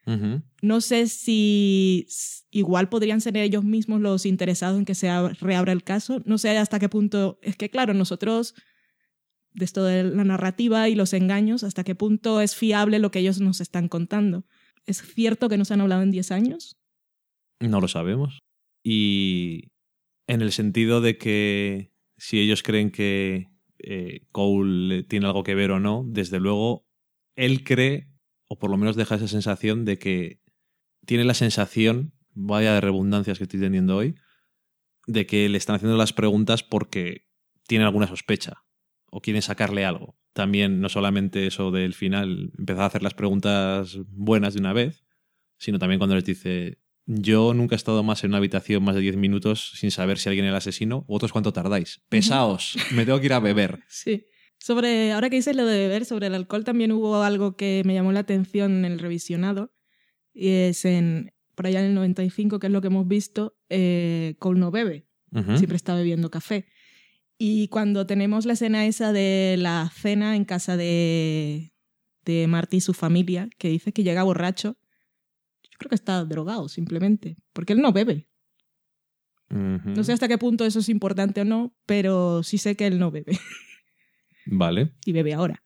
Ujú. 0.06 0.42
No 0.62 0.80
sé 0.80 1.06
si 1.06 2.06
igual 2.50 2.88
podrían 2.88 3.20
ser 3.20 3.36
ellos 3.36 3.64
mismos 3.64 4.00
los 4.00 4.26
interesados 4.26 4.78
en 4.78 4.84
que 4.84 4.94
se 4.94 5.08
ab- 5.08 5.36
reabra 5.40 5.72
el 5.72 5.82
caso. 5.84 6.20
No 6.24 6.38
sé 6.38 6.56
hasta 6.58 6.78
qué 6.78 6.88
punto. 6.88 7.38
Es 7.42 7.56
que, 7.56 7.70
claro, 7.70 7.94
nosotros, 7.94 8.54
de 9.54 9.64
esto 9.64 9.84
de 9.84 10.04
la 10.04 10.24
narrativa 10.24 10.88
y 10.88 10.94
los 10.94 11.12
engaños, 11.12 11.64
hasta 11.64 11.84
qué 11.84 11.94
punto 11.94 12.40
es 12.40 12.56
fiable 12.56 12.98
lo 12.98 13.10
que 13.10 13.18
ellos 13.18 13.40
nos 13.40 13.60
están 13.60 13.88
contando. 13.88 14.46
¿Es 14.86 15.02
cierto 15.02 15.48
que 15.48 15.58
nos 15.58 15.70
han 15.70 15.80
hablado 15.80 16.02
en 16.02 16.10
10 16.10 16.30
años? 16.32 16.78
No 17.60 17.80
lo 17.80 17.88
sabemos. 17.88 18.38
Y 18.82 19.70
en 20.26 20.42
el 20.42 20.52
sentido 20.52 21.00
de 21.00 21.18
que 21.18 21.92
si 22.16 22.40
ellos 22.40 22.62
creen 22.62 22.90
que 22.90 23.48
eh, 23.78 24.26
Cole 24.32 25.04
tiene 25.04 25.26
algo 25.26 25.44
que 25.44 25.54
ver 25.54 25.70
o 25.70 25.80
no, 25.80 26.04
desde 26.06 26.40
luego 26.40 26.86
él 27.36 27.64
cree, 27.64 28.08
o 28.48 28.58
por 28.58 28.70
lo 28.70 28.76
menos 28.76 28.96
deja 28.96 29.16
esa 29.16 29.28
sensación 29.28 29.84
de 29.84 29.98
que 29.98 30.40
tiene 31.06 31.24
la 31.24 31.34
sensación, 31.34 32.14
vaya 32.32 32.74
de 32.74 32.80
redundancias 32.80 33.38
que 33.38 33.44
estoy 33.44 33.60
teniendo 33.60 33.96
hoy, 33.96 34.14
de 35.06 35.26
que 35.26 35.48
le 35.48 35.58
están 35.58 35.76
haciendo 35.76 35.96
las 35.96 36.12
preguntas 36.12 36.62
porque 36.62 37.28
tienen 37.66 37.86
alguna 37.86 38.06
sospecha 38.06 38.64
o 39.12 39.20
quieren 39.20 39.42
sacarle 39.42 39.84
algo. 39.84 40.16
También 40.32 40.80
no 40.80 40.88
solamente 40.88 41.46
eso 41.46 41.70
del 41.70 41.92
final, 41.92 42.50
empezar 42.58 42.84
a 42.84 42.86
hacer 42.86 43.02
las 43.02 43.12
preguntas 43.12 43.98
buenas 44.08 44.54
de 44.54 44.60
una 44.60 44.72
vez, 44.72 45.04
sino 45.58 45.78
también 45.78 45.98
cuando 45.98 46.16
les 46.16 46.24
dice, 46.24 46.78
yo 47.04 47.52
nunca 47.52 47.74
he 47.74 47.76
estado 47.76 48.02
más 48.02 48.24
en 48.24 48.30
una 48.30 48.38
habitación 48.38 48.82
más 48.82 48.94
de 48.94 49.02
10 49.02 49.16
minutos 49.16 49.72
sin 49.74 49.90
saber 49.90 50.18
si 50.18 50.30
alguien 50.30 50.46
es 50.46 50.50
el 50.50 50.56
asesino, 50.56 51.04
vosotros 51.06 51.32
cuánto 51.32 51.52
tardáis. 51.52 52.00
Pesaos, 52.08 52.76
me 52.92 53.04
tengo 53.04 53.20
que 53.20 53.26
ir 53.26 53.34
a 53.34 53.40
beber. 53.40 53.80
Sí. 53.88 54.26
Sobre, 54.58 55.10
ahora 55.10 55.28
que 55.28 55.36
dices 55.36 55.56
lo 55.56 55.66
de 55.66 55.76
beber, 55.76 56.04
sobre 56.04 56.28
el 56.28 56.34
alcohol 56.34 56.62
también 56.62 56.92
hubo 56.92 57.20
algo 57.20 57.56
que 57.56 57.82
me 57.84 57.94
llamó 57.94 58.12
la 58.12 58.20
atención 58.20 58.72
en 58.72 58.92
el 58.92 59.00
revisionado. 59.00 59.74
Y 60.32 60.48
es 60.50 60.84
en, 60.84 61.34
por 61.56 61.66
allá 61.66 61.80
en 61.80 61.86
el 61.86 61.94
95, 61.96 62.60
que 62.60 62.68
es 62.68 62.72
lo 62.72 62.80
que 62.80 62.86
hemos 62.86 63.08
visto, 63.08 63.58
eh, 63.68 64.36
Cole 64.38 64.60
no 64.60 64.70
bebe. 64.70 65.08
Siempre 65.56 65.76
está 65.76 65.94
bebiendo 65.94 66.30
café. 66.30 66.66
Y 67.44 67.66
cuando 67.66 68.06
tenemos 68.06 68.46
la 68.46 68.52
escena 68.52 68.86
esa 68.86 69.12
de 69.12 69.56
la 69.58 69.90
cena 69.92 70.36
en 70.36 70.44
casa 70.44 70.76
de, 70.76 71.72
de 72.24 72.46
Marty 72.46 72.76
y 72.76 72.80
su 72.80 72.94
familia, 72.94 73.48
que 73.58 73.68
dice 73.68 73.92
que 73.92 74.04
llega 74.04 74.22
borracho, 74.22 74.78
yo 75.64 75.70
creo 75.76 75.88
que 75.88 75.96
está 75.96 76.24
drogado 76.24 76.68
simplemente, 76.68 77.36
porque 77.52 77.72
él 77.72 77.80
no 77.80 77.92
bebe. 77.92 78.28
No 79.48 80.04
sé 80.04 80.12
hasta 80.12 80.28
qué 80.28 80.38
punto 80.38 80.64
eso 80.64 80.78
es 80.78 80.88
importante 80.88 81.40
o 81.40 81.44
no, 81.44 81.74
pero 81.84 82.44
sí 82.44 82.58
sé 82.58 82.76
que 82.76 82.86
él 82.86 83.00
no 83.00 83.10
bebe 83.10 83.36
Vale. 84.46 84.92
y 85.04 85.10
bebe 85.10 85.34
ahora. 85.34 85.64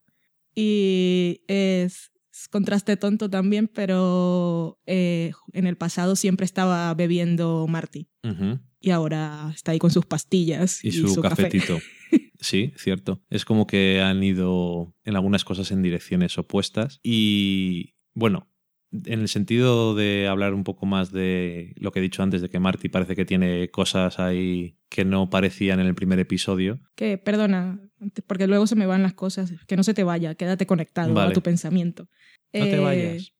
Y 0.55 1.43
es, 1.47 2.11
es 2.33 2.49
contraste 2.49 2.97
tonto 2.97 3.29
también, 3.29 3.69
pero 3.69 4.81
eh, 4.87 5.33
en 5.53 5.67
el 5.67 5.77
pasado 5.77 6.17
siempre 6.17 6.47
estaba 6.47 6.95
bebiendo 6.95 7.67
Marty 7.69 8.09
Ujú. 8.25 8.61
Y 8.87 8.90
ahora 8.92 9.51
está 9.55 9.72
ahí 9.72 9.79
con 9.81 9.90
sus 9.90 10.07
pastillas 10.07 10.85
Y 10.85 10.92
su, 10.92 11.20
café. 11.20 11.42
cafetito. 11.44 11.79
Sí, 12.38 12.72
cierto. 12.77 13.22
Es 13.31 13.44
como 13.46 13.66
que 13.66 14.01
han 14.03 14.22
ido 14.22 14.94
en 15.05 15.16
algunas 15.16 15.42
cosas 15.44 15.70
en 15.72 15.83
direcciones 15.83 16.37
opuestas. 16.38 17.01
Y 17.03 17.94
bueno, 18.14 18.46
en 18.92 19.20
el 19.20 19.29
sentido 19.29 19.94
de 19.94 20.29
hablar 20.29 20.53
un 20.55 20.62
poco 20.62 20.85
más 20.87 21.11
de 21.12 21.72
lo 21.77 21.90
que 21.92 21.99
he 21.99 22.03
dicho 22.03 22.22
antes, 22.22 22.42
de 22.42 22.51
que 22.51 22.61
Marty 22.61 22.90
parece 22.90 23.16
que 23.16 23.25
tiene 23.25 23.70
cosas 23.70 24.20
ahí 24.20 24.77
que 24.90 25.05
no 25.07 25.31
parecían 25.31 25.81
en 25.81 25.87
el 25.87 25.94
primer 25.94 26.18
episodio. 26.20 26.79
Que, 26.94 27.16
perdona, 27.16 27.81
porque 28.27 28.46
luego 28.46 28.66
se 28.66 28.77
me 28.77 28.87
van 28.87 29.03
las 29.03 29.14
cosas, 29.14 29.53
que 29.66 29.77
no 29.77 29.83
se 29.83 29.94
te 29.94 30.05
vaya, 30.05 30.35
quédate 30.35 30.66
conectado 30.66 31.14
Vale. 31.14 31.31
a 31.31 31.35
tu 31.35 31.40
pensamiento. 31.42 32.09
No 32.53 32.64
te 32.64 32.77
Eh, 32.77 32.81
vayas. 32.81 33.33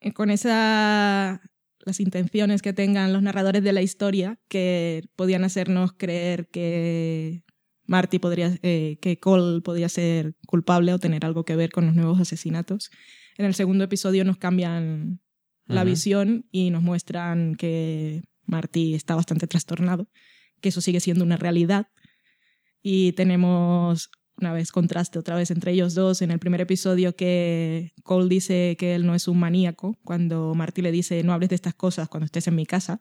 eh, 0.00 0.12
con 0.12 0.30
esa 0.30 1.40
las 1.86 2.00
intenciones 2.00 2.62
que 2.62 2.72
tengan 2.72 3.12
los 3.12 3.22
narradores 3.22 3.62
de 3.62 3.72
la 3.72 3.80
historia 3.80 4.38
que 4.48 5.04
podían 5.14 5.44
hacernos 5.44 5.92
creer 5.92 6.48
que 6.48 7.44
Marty 7.86 8.18
podría 8.18 8.58
eh, 8.62 8.98
que 9.00 9.20
Cole 9.20 9.60
podría 9.62 9.88
ser 9.88 10.34
culpable 10.46 10.92
o 10.92 10.98
tener 10.98 11.24
algo 11.24 11.44
que 11.44 11.54
ver 11.54 11.70
con 11.70 11.86
los 11.86 11.94
nuevos 11.94 12.20
asesinatos. 12.20 12.90
En 13.38 13.46
el 13.46 13.54
segundo 13.54 13.84
episodio 13.84 14.24
nos 14.24 14.36
cambian 14.36 15.20
la 15.66 15.84
visión 15.84 16.46
y 16.50 16.70
nos 16.70 16.82
muestran 16.82 17.54
que 17.54 18.22
Marty 18.44 18.94
está 18.94 19.14
bastante 19.14 19.46
trastornado, 19.46 20.08
que 20.60 20.68
eso 20.70 20.80
sigue 20.80 21.00
siendo 21.00 21.24
una 21.24 21.36
realidad. 21.36 21.88
Y 22.82 23.12
tenemos 23.12 24.10
una 24.38 24.52
vez 24.52 24.70
contraste 24.70 25.18
otra 25.18 25.36
vez 25.36 25.50
entre 25.50 25.72
ellos 25.72 25.94
dos 25.94 26.20
en 26.22 26.30
el 26.30 26.38
primer 26.38 26.60
episodio 26.60 27.16
que 27.16 27.92
Cole 28.02 28.28
dice 28.28 28.76
que 28.78 28.94
él 28.94 29.06
no 29.06 29.14
es 29.14 29.28
un 29.28 29.38
maníaco, 29.38 29.98
cuando 30.04 30.54
Marty 30.54 30.82
le 30.82 30.92
dice 30.92 31.22
no 31.22 31.32
hables 31.32 31.50
de 31.50 31.54
estas 31.54 31.74
cosas 31.74 32.08
cuando 32.08 32.26
estés 32.26 32.46
en 32.48 32.54
mi 32.54 32.66
casa. 32.66 33.00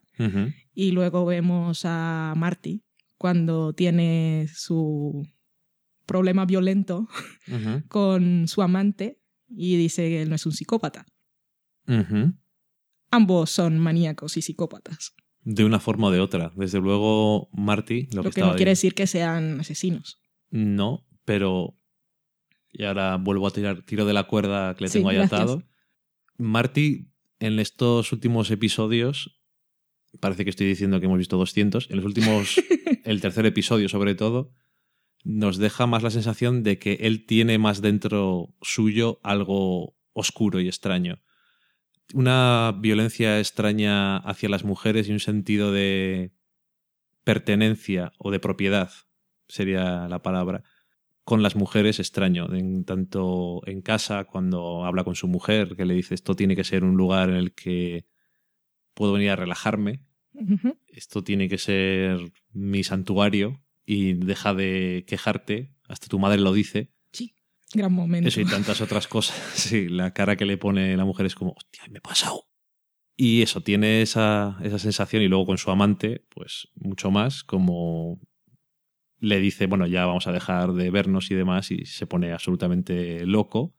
Y 0.73 0.91
luego 0.91 1.25
vemos 1.25 1.81
a 1.83 2.33
Marty 2.37 2.83
cuando 3.17 3.73
tiene 3.73 4.47
su 4.53 5.27
problema 6.05 6.45
violento 6.45 7.07
con 7.89 8.47
su 8.47 8.61
amante 8.61 9.19
y 9.49 9.75
dice 9.77 10.09
que 10.09 10.21
él 10.21 10.29
no 10.29 10.35
es 10.35 10.45
un 10.45 10.51
psicópata. 10.51 11.05
Ambos 13.11 13.49
son 13.49 13.79
maníacos 13.79 14.37
y 14.37 14.41
psicópatas. 14.41 15.13
De 15.43 15.63
una 15.63 15.79
forma 15.79 16.07
o 16.07 16.11
de 16.11 16.19
otra. 16.19 16.51
Desde 16.55 16.79
luego, 16.79 17.49
Marty, 17.53 18.07
lo, 18.11 18.23
Lo, 18.23 18.31
que, 18.31 18.41
no 18.41 18.55
quiere 18.55 18.71
decir 18.71 18.95
que 18.95 19.05
sean 19.05 19.59
asesinos. 19.59 20.19
No, 20.49 21.05
pero. 21.25 21.77
Y 22.71 22.83
ahora 22.83 23.17
vuelvo 23.17 23.47
a 23.47 23.51
tirar 23.51 23.83
tiro 23.83 24.05
de 24.05 24.13
la 24.13 24.23
cuerda 24.23 24.75
que 24.75 24.83
le 24.83 24.89
Sí, 24.89 24.99
tengo 24.99 25.09
ahí 25.09 25.17
gracias. 25.17 25.41
atado. 25.41 25.63
Marty, 26.37 27.07
en 27.39 27.59
estos 27.59 28.11
últimos 28.11 28.51
episodios, 28.51 29.39
parece 30.19 30.43
que 30.43 30.49
estoy 30.49 30.67
diciendo 30.67 30.99
que 30.99 31.05
hemos 31.05 31.17
visto 31.17 31.37
200. 31.37 31.89
En 31.89 31.95
los 31.97 32.05
últimos, 32.05 32.55
el 33.05 33.21
tercer 33.21 33.45
episodio 33.45 33.87
sobre 33.89 34.15
todo, 34.15 34.51
nos 35.23 35.57
deja 35.57 35.87
más 35.87 36.03
la 36.03 36.11
sensación 36.11 36.63
de 36.63 36.77
que 36.77 36.93
él 37.01 37.25
tiene 37.25 37.57
más 37.57 37.81
dentro 37.81 38.53
suyo 38.61 39.19
algo 39.23 39.95
oscuro 40.13 40.59
y 40.59 40.67
extraño. 40.67 41.21
Una 42.13 42.75
violencia 42.77 43.39
extraña 43.39 44.17
hacia 44.17 44.49
las 44.49 44.63
mujeres 44.63 45.07
y 45.09 45.11
un 45.11 45.19
sentido 45.19 45.71
de 45.71 46.33
pertenencia 47.23 48.13
o 48.19 48.31
de 48.31 48.39
propiedad, 48.39 48.91
sería 49.47 50.07
la 50.07 50.21
palabra, 50.21 50.63
con 51.25 51.41
las 51.41 51.55
mujeres 51.55 51.99
extraño, 51.99 52.53
en, 52.53 52.85
tanto 52.85 53.61
en 53.65 53.81
casa 53.81 54.23
cuando 54.25 54.85
habla 54.85 55.03
con 55.03 55.15
su 55.15 55.27
mujer, 55.27 55.75
que 55.75 55.85
le 55.85 55.95
dice 55.95 56.13
esto 56.13 56.35
tiene 56.35 56.55
que 56.55 56.63
ser 56.63 56.83
un 56.83 56.95
lugar 56.95 57.29
en 57.29 57.35
el 57.35 57.53
que 57.53 58.05
puedo 58.93 59.13
venir 59.13 59.31
a 59.31 59.35
relajarme, 59.35 60.03
esto 60.87 61.23
tiene 61.23 61.49
que 61.49 61.57
ser 61.57 62.31
mi 62.53 62.83
santuario 62.83 63.63
y 63.85 64.13
deja 64.13 64.53
de 64.53 65.03
quejarte, 65.07 65.73
hasta 65.87 66.07
tu 66.07 66.19
madre 66.19 66.39
lo 66.39 66.53
dice, 66.53 66.91
Gran 67.73 67.91
momento. 67.91 68.29
eso 68.29 68.39
y 68.39 68.45
tantas 68.45 68.79
otras 68.79 69.07
cosas. 69.07 69.35
Sí, 69.55 69.89
la 69.89 70.13
cara 70.13 70.37
que 70.37 70.45
le 70.45 70.57
pone 70.57 70.95
la 70.95 71.03
mujer 71.03 71.25
es 71.25 71.35
como, 71.35 71.51
hostia, 71.57 71.83
me 71.89 71.97
he 71.97 72.01
pasado. 72.01 72.47
Y 73.17 73.41
eso, 73.41 73.61
tiene 73.61 74.01
esa, 74.01 74.57
esa 74.61 74.77
sensación 74.77 75.23
y 75.23 75.27
luego 75.27 75.47
con 75.47 75.57
su 75.57 75.71
amante, 75.71 76.25
pues 76.29 76.69
mucho 76.75 77.11
más, 77.11 77.43
como 77.43 78.19
le 79.19 79.39
dice, 79.39 79.67
bueno, 79.67 79.87
ya 79.87 80.05
vamos 80.05 80.27
a 80.27 80.31
dejar 80.31 80.73
de 80.73 80.89
vernos 80.91 81.31
y 81.31 81.35
demás, 81.35 81.71
y 81.71 81.85
se 81.85 82.07
pone 82.07 82.31
absolutamente 82.33 83.25
loco 83.25 83.73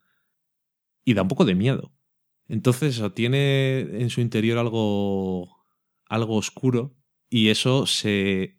y 1.04 1.14
da 1.14 1.22
un 1.22 1.28
poco 1.28 1.44
de 1.44 1.54
miedo. 1.54 1.92
Entonces, 2.48 2.96
eso, 2.96 3.12
tiene 3.12 3.80
en 3.80 4.10
su 4.10 4.20
interior 4.20 4.58
algo, 4.58 5.64
algo 6.06 6.36
oscuro 6.36 6.96
y 7.28 7.48
eso 7.48 7.86
se 7.86 8.58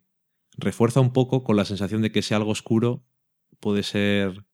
refuerza 0.56 1.00
un 1.00 1.12
poco 1.12 1.44
con 1.44 1.56
la 1.56 1.64
sensación 1.64 2.02
de 2.02 2.12
que 2.12 2.18
ese 2.20 2.34
algo 2.34 2.50
oscuro 2.50 3.04
puede 3.60 3.82
ser 3.82 4.46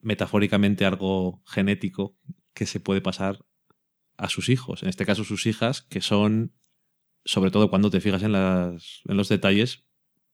metafóricamente 0.00 0.84
algo 0.84 1.42
genético 1.46 2.16
que 2.54 2.66
se 2.66 2.80
puede 2.80 3.00
pasar 3.00 3.44
a 4.16 4.28
sus 4.28 4.48
hijos, 4.48 4.82
en 4.82 4.88
este 4.88 5.04
caso 5.04 5.24
sus 5.24 5.46
hijas, 5.46 5.82
que 5.82 6.00
son, 6.00 6.54
sobre 7.24 7.50
todo 7.50 7.68
cuando 7.68 7.90
te 7.90 8.00
fijas 8.00 8.22
en, 8.22 8.32
las, 8.32 9.02
en 9.04 9.16
los 9.16 9.28
detalles, 9.28 9.85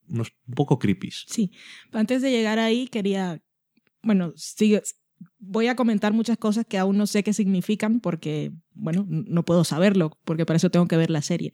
unos 0.08 0.32
un 0.46 0.54
poco 0.54 0.78
creepies. 0.78 1.24
Sí. 1.28 1.50
Antes 1.92 2.22
de 2.22 2.30
llegar 2.30 2.58
ahí, 2.58 2.88
quería. 2.88 3.42
Bueno, 4.02 4.32
sigue. 4.36 4.82
Voy 5.38 5.68
a 5.68 5.76
comentar 5.76 6.12
muchas 6.12 6.36
cosas 6.36 6.66
que 6.68 6.78
aún 6.78 6.96
no 6.98 7.06
sé 7.06 7.22
qué 7.22 7.32
significan 7.32 8.00
porque, 8.00 8.52
bueno, 8.74 9.06
no 9.08 9.44
puedo 9.44 9.62
saberlo, 9.64 10.18
porque 10.24 10.44
para 10.44 10.56
eso 10.56 10.70
tengo 10.70 10.88
que 10.88 10.96
ver 10.96 11.10
la 11.10 11.22
serie. 11.22 11.52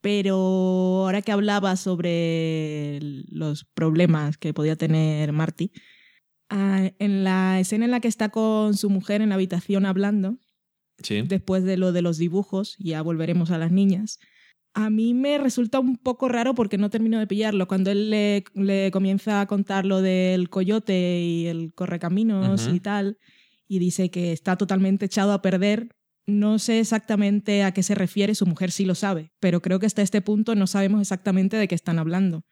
Pero 0.00 0.34
ahora 0.36 1.22
que 1.22 1.32
hablaba 1.32 1.76
sobre 1.76 2.98
los 3.28 3.64
problemas 3.64 4.36
que 4.38 4.52
podía 4.52 4.76
tener 4.76 5.32
Marty, 5.32 5.70
ah, 6.50 6.90
en 6.98 7.24
la 7.24 7.60
escena 7.60 7.84
en 7.84 7.90
la 7.92 8.00
que 8.00 8.08
está 8.08 8.28
con 8.28 8.76
su 8.76 8.90
mujer 8.90 9.22
en 9.22 9.30
la 9.30 9.36
habitación 9.36 9.86
hablando, 9.86 10.38
Sí. 11.02 11.22
después 11.22 11.62
de 11.64 11.76
lo 11.76 11.92
de 11.92 12.02
los 12.02 12.18
dibujos, 12.18 12.76
ya 12.78 13.02
volveremos 13.02 13.50
a 13.50 13.58
las 13.58 13.70
niñas. 13.70 14.18
A 14.78 14.90
mí 14.90 15.14
me 15.14 15.38
resulta 15.38 15.80
un 15.80 15.96
poco 15.96 16.28
raro 16.28 16.54
porque 16.54 16.76
no 16.76 16.90
termino 16.90 17.18
de 17.18 17.26
pillarlo. 17.26 17.66
Cuando 17.66 17.90
él 17.90 18.10
le, 18.10 18.44
le 18.52 18.90
comienza 18.90 19.40
a 19.40 19.46
contar 19.46 19.86
lo 19.86 20.02
del 20.02 20.50
coyote 20.50 21.18
y 21.22 21.46
el 21.46 21.72
correcaminos 21.72 22.68
y 22.70 22.80
tal, 22.80 23.16
y 23.66 23.78
dice 23.78 24.10
que 24.10 24.32
está 24.32 24.56
totalmente 24.56 25.06
echado 25.06 25.32
a 25.32 25.40
perder, 25.40 25.96
no 26.26 26.58
sé 26.58 26.78
exactamente 26.78 27.62
a 27.62 27.72
qué 27.72 27.82
se 27.82 27.94
refiere, 27.94 28.34
su 28.34 28.44
mujer 28.44 28.70
sí 28.70 28.84
lo 28.84 28.94
sabe, 28.94 29.32
pero 29.40 29.62
creo 29.62 29.78
que 29.78 29.86
hasta 29.86 30.02
este 30.02 30.20
punto 30.20 30.54
no 30.54 30.66
sabemos 30.66 31.00
exactamente 31.00 31.56
de 31.56 31.68
qué 31.68 31.74
están 31.74 31.98
hablando. 31.98 32.44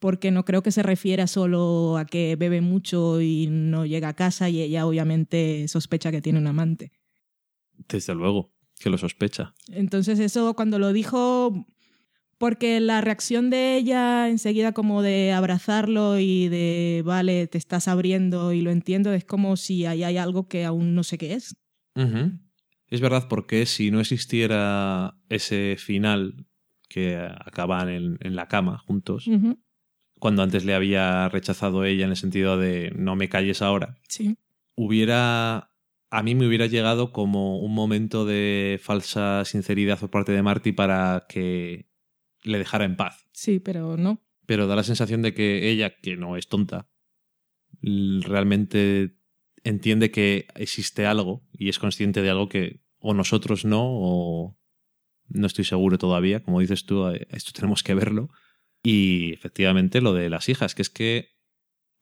Porque 0.00 0.32
no 0.32 0.44
creo 0.44 0.64
que 0.64 0.72
se 0.72 0.82
refiera 0.82 1.28
solo 1.28 1.98
a 1.98 2.04
que 2.04 2.34
bebe 2.34 2.62
mucho 2.62 3.20
y 3.20 3.46
no 3.48 3.86
llega 3.86 4.08
a 4.08 4.16
casa 4.16 4.48
y 4.48 4.60
ella 4.60 4.86
obviamente 4.86 5.68
sospecha 5.68 6.10
que 6.10 6.20
tiene 6.20 6.40
un 6.40 6.48
amante. 6.48 6.90
Desde 7.88 8.12
luego, 8.16 8.50
que 8.80 8.90
lo 8.90 8.98
sospecha. 8.98 9.54
Entonces 9.70 10.18
eso 10.18 10.54
cuando 10.54 10.78
lo 10.78 10.92
dijo, 10.92 11.66
porque 12.38 12.80
la 12.80 13.00
reacción 13.00 13.50
de 13.50 13.76
ella 13.76 14.28
enseguida 14.28 14.72
como 14.72 15.02
de 15.02 15.32
abrazarlo 15.32 16.18
y 16.18 16.48
de, 16.48 17.02
vale, 17.04 17.46
te 17.46 17.58
estás 17.58 17.86
abriendo 17.86 18.52
y 18.52 18.62
lo 18.62 18.70
entiendo, 18.70 19.12
es 19.12 19.24
como 19.24 19.56
si 19.56 19.86
ahí 19.86 20.02
hay 20.02 20.16
algo 20.16 20.48
que 20.48 20.64
aún 20.64 20.94
no 20.94 21.04
sé 21.04 21.18
qué 21.18 21.34
es. 21.34 21.54
Es 22.88 23.00
verdad, 23.00 23.26
porque 23.28 23.66
si 23.66 23.90
no 23.90 24.00
existiera 24.00 25.14
ese 25.28 25.76
final 25.78 26.46
que 26.88 27.16
acaban 27.16 27.88
en, 27.88 28.18
en 28.20 28.34
la 28.34 28.48
cama 28.48 28.78
juntos, 28.78 29.28
cuando 30.18 30.42
antes 30.42 30.64
le 30.64 30.74
había 30.74 31.28
rechazado 31.28 31.84
ella 31.84 32.04
en 32.04 32.10
el 32.10 32.16
sentido 32.16 32.56
de 32.58 32.90
no 32.96 33.16
me 33.16 33.28
calles 33.28 33.62
ahora, 33.62 33.96
Sí. 34.08 34.36
hubiera 34.74 35.69
a 36.10 36.22
mí 36.22 36.34
me 36.34 36.46
hubiera 36.46 36.66
llegado 36.66 37.12
como 37.12 37.58
un 37.58 37.72
momento 37.72 38.24
de 38.24 38.80
falsa 38.82 39.44
sinceridad 39.44 39.98
por 39.98 40.10
parte 40.10 40.32
de 40.32 40.42
Marty 40.42 40.72
para 40.72 41.26
que 41.28 41.88
le 42.42 42.58
dejara 42.58 42.84
en 42.84 42.96
paz. 42.96 43.28
Sí, 43.32 43.60
pero 43.60 43.96
no. 43.96 44.20
Pero 44.46 44.66
da 44.66 44.76
la 44.76 44.82
sensación 44.82 45.22
de 45.22 45.34
que 45.34 45.70
ella, 45.70 45.94
que 46.00 46.16
no 46.16 46.36
es 46.36 46.48
tonta, 46.48 46.90
realmente 47.80 49.16
entiende 49.62 50.10
que 50.10 50.48
existe 50.56 51.06
algo 51.06 51.46
y 51.52 51.68
es 51.68 51.78
consciente 51.78 52.22
de 52.22 52.30
algo 52.30 52.48
que 52.48 52.82
o 52.98 53.14
nosotros 53.14 53.64
no 53.64 53.82
o 53.84 54.58
no 55.28 55.46
estoy 55.46 55.64
seguro 55.64 55.96
todavía. 55.96 56.42
Como 56.42 56.60
dices 56.60 56.84
tú, 56.86 57.08
eh, 57.08 57.28
esto 57.30 57.52
tenemos 57.54 57.82
que 57.82 57.94
verlo. 57.94 58.30
Y 58.82 59.32
efectivamente 59.32 60.00
lo 60.00 60.12
de 60.12 60.28
las 60.28 60.48
hijas, 60.48 60.74
que 60.74 60.82
es 60.82 60.90
que 60.90 61.39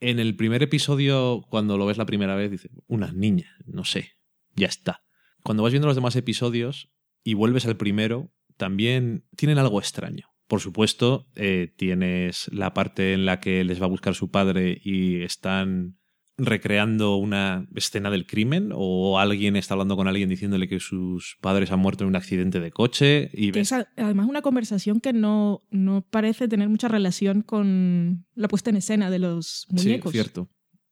en 0.00 0.18
el 0.18 0.36
primer 0.36 0.62
episodio, 0.62 1.44
cuando 1.48 1.76
lo 1.76 1.86
ves 1.86 1.98
la 1.98 2.06
primera 2.06 2.34
vez, 2.34 2.50
dices, 2.50 2.70
unas 2.86 3.14
niñas, 3.14 3.52
no 3.66 3.84
sé, 3.84 4.12
ya 4.54 4.66
está. 4.66 5.02
Cuando 5.42 5.62
vas 5.62 5.72
viendo 5.72 5.88
los 5.88 5.96
demás 5.96 6.16
episodios 6.16 6.90
y 7.24 7.34
vuelves 7.34 7.66
al 7.66 7.76
primero, 7.76 8.32
también 8.56 9.24
tienen 9.36 9.58
algo 9.58 9.78
extraño. 9.78 10.28
Por 10.46 10.60
supuesto, 10.60 11.28
eh, 11.34 11.74
tienes 11.76 12.48
la 12.52 12.72
parte 12.72 13.12
en 13.12 13.26
la 13.26 13.38
que 13.38 13.64
les 13.64 13.80
va 13.80 13.86
a 13.86 13.90
buscar 13.90 14.14
su 14.14 14.30
padre 14.30 14.80
y 14.82 15.22
están 15.22 15.97
recreando 16.38 17.16
una 17.16 17.66
escena 17.74 18.10
del 18.10 18.24
crimen 18.24 18.70
o 18.72 19.18
alguien 19.18 19.56
está 19.56 19.74
hablando 19.74 19.96
con 19.96 20.06
alguien 20.06 20.28
diciéndole 20.28 20.68
que 20.68 20.78
sus 20.78 21.36
padres 21.40 21.72
han 21.72 21.80
muerto 21.80 22.04
en 22.04 22.08
un 22.08 22.16
accidente 22.16 22.60
de 22.60 22.70
coche 22.70 23.28
y 23.32 23.50
ves 23.50 23.72
es 23.72 23.86
además 23.96 24.28
una 24.28 24.40
conversación 24.40 25.00
que 25.00 25.12
no, 25.12 25.64
no 25.70 26.06
parece 26.08 26.46
tener 26.46 26.68
mucha 26.68 26.86
relación 26.86 27.42
con 27.42 28.24
la 28.34 28.46
puesta 28.46 28.70
en 28.70 28.76
escena 28.76 29.10
de 29.10 29.18
los 29.18 29.66
muñecos. 29.70 30.12
Sí, 30.12 30.18
cierto. 30.18 30.48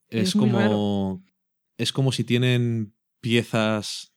Es 0.08 0.28
Es 0.28 0.34
como. 0.34 1.24
Es 1.78 1.92
como 1.92 2.10
si 2.10 2.24
tienen 2.24 2.94
piezas 3.20 4.14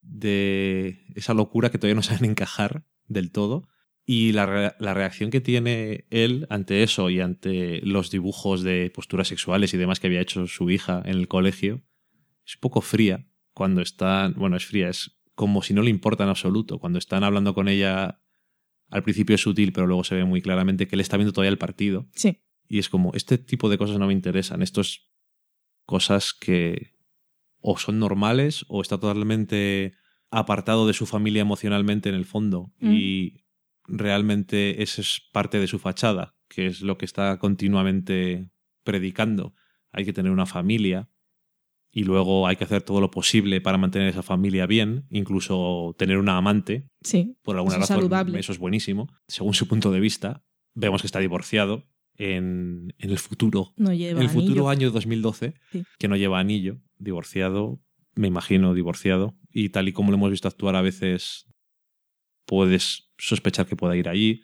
de 0.00 1.04
esa 1.14 1.34
locura 1.34 1.70
que 1.70 1.78
todavía 1.78 1.94
no 1.94 2.02
saben 2.02 2.30
encajar 2.30 2.84
del 3.06 3.30
todo. 3.30 3.68
Y 4.04 4.32
la, 4.32 4.46
re- 4.46 4.74
la 4.80 4.94
reacción 4.94 5.30
que 5.30 5.40
tiene 5.40 6.06
él 6.10 6.46
ante 6.50 6.82
eso 6.82 7.08
y 7.08 7.20
ante 7.20 7.80
los 7.82 8.10
dibujos 8.10 8.62
de 8.62 8.90
posturas 8.90 9.28
sexuales 9.28 9.72
y 9.74 9.76
demás 9.76 10.00
que 10.00 10.08
había 10.08 10.20
hecho 10.20 10.46
su 10.48 10.70
hija 10.70 11.02
en 11.04 11.18
el 11.18 11.28
colegio 11.28 11.82
es 12.44 12.56
un 12.56 12.60
poco 12.60 12.80
fría 12.80 13.28
cuando 13.54 13.80
están. 13.80 14.34
Bueno, 14.34 14.56
es 14.56 14.66
fría, 14.66 14.88
es 14.88 15.20
como 15.36 15.62
si 15.62 15.72
no 15.72 15.82
le 15.82 15.90
importa 15.90 16.24
en 16.24 16.30
absoluto. 16.30 16.78
Cuando 16.80 16.98
están 16.98 17.22
hablando 17.22 17.54
con 17.54 17.68
ella, 17.68 18.20
al 18.88 19.02
principio 19.04 19.36
es 19.36 19.40
sutil, 19.42 19.72
pero 19.72 19.86
luego 19.86 20.02
se 20.02 20.16
ve 20.16 20.24
muy 20.24 20.42
claramente 20.42 20.88
que 20.88 20.96
él 20.96 21.00
está 21.00 21.16
viendo 21.16 21.32
todavía 21.32 21.50
el 21.50 21.58
partido. 21.58 22.08
Sí, 22.14 22.40
Y 22.68 22.78
es 22.80 22.88
como, 22.88 23.12
este 23.14 23.38
tipo 23.38 23.68
de 23.70 23.78
cosas 23.78 23.98
no 23.98 24.08
me 24.08 24.12
interesan. 24.12 24.62
Esto 24.62 24.80
es 24.80 25.08
cosas 25.86 26.32
que 26.34 26.92
o 27.60 27.78
son 27.78 28.00
normales 28.00 28.64
o 28.68 28.82
está 28.82 28.98
totalmente 28.98 29.94
apartado 30.30 30.86
de 30.88 30.92
su 30.94 31.06
familia 31.06 31.42
emocionalmente 31.42 32.08
en 32.08 32.16
el 32.16 32.24
fondo. 32.24 32.72
Mm. 32.80 32.92
Y 32.92 33.41
realmente 33.86 34.82
eso 34.82 35.00
es 35.00 35.20
parte 35.32 35.58
de 35.58 35.66
su 35.66 35.78
fachada, 35.78 36.34
que 36.48 36.66
es 36.66 36.82
lo 36.82 36.98
que 36.98 37.04
está 37.04 37.38
continuamente 37.38 38.48
predicando. 38.84 39.54
Hay 39.92 40.04
que 40.04 40.12
tener 40.12 40.32
una 40.32 40.46
familia 40.46 41.08
y 41.90 42.04
luego 42.04 42.46
hay 42.46 42.56
que 42.56 42.64
hacer 42.64 42.82
todo 42.82 43.00
lo 43.00 43.10
posible 43.10 43.60
para 43.60 43.76
mantener 43.78 44.08
esa 44.08 44.22
familia 44.22 44.66
bien, 44.66 45.04
incluso 45.10 45.94
tener 45.98 46.16
una 46.18 46.38
amante, 46.38 46.88
sí. 47.02 47.36
por 47.42 47.56
alguna 47.56 47.74
Eso 47.76 47.80
razón 47.80 47.96
saludable. 47.98 48.38
eso 48.40 48.52
es 48.52 48.58
buenísimo. 48.58 49.12
Según 49.28 49.52
su 49.54 49.68
punto 49.68 49.90
de 49.92 50.00
vista, 50.00 50.42
vemos 50.74 51.02
que 51.02 51.06
está 51.06 51.18
divorciado 51.18 51.86
en, 52.16 52.94
en 52.98 53.10
el 53.10 53.18
futuro, 53.18 53.72
No 53.76 53.92
lleva 53.92 54.20
en 54.20 54.24
el 54.24 54.30
futuro 54.30 54.68
anillo. 54.68 54.86
año 54.86 54.90
2012, 54.90 55.54
Sí. 55.70 55.82
que 55.98 56.08
no 56.08 56.16
lleva 56.16 56.38
anillo, 56.40 56.80
divorciado, 56.98 57.82
me 58.14 58.28
imagino 58.28 58.72
divorciado, 58.74 59.36
y 59.50 59.68
tal 59.70 59.88
y 59.88 59.92
como 59.92 60.10
lo 60.12 60.16
hemos 60.16 60.30
visto 60.30 60.48
actuar 60.48 60.76
a 60.76 60.82
veces, 60.82 61.46
puedes 62.52 63.10
sospechar 63.16 63.64
que 63.64 63.76
pueda 63.76 63.96
ir 63.96 64.10
allí. 64.10 64.42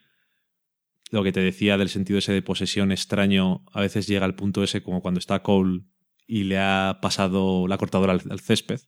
Lo 1.11 1.23
que 1.23 1.31
te 1.31 1.40
decía 1.40 1.77
del 1.77 1.90
sentido 1.90 2.18
ese 2.18 2.33
de 2.33 2.40
posesión 2.40 2.90
extraño, 2.90 3.66
a 3.71 3.83
veces 3.83 4.07
llega 4.07 4.25
al 4.25 4.35
punto 4.35 4.62
ese 4.62 4.83
como 4.83 5.03
cuando 5.03 5.21
está 5.21 5.42
Cole 5.42 5.83
y 6.27 6.44
le 6.44 6.57
ha 6.59 7.01
pasado 7.03 7.68
la 7.68 7.77
cortadora 7.77 8.14
al, 8.14 8.23
al 8.31 8.40
césped, 8.40 8.81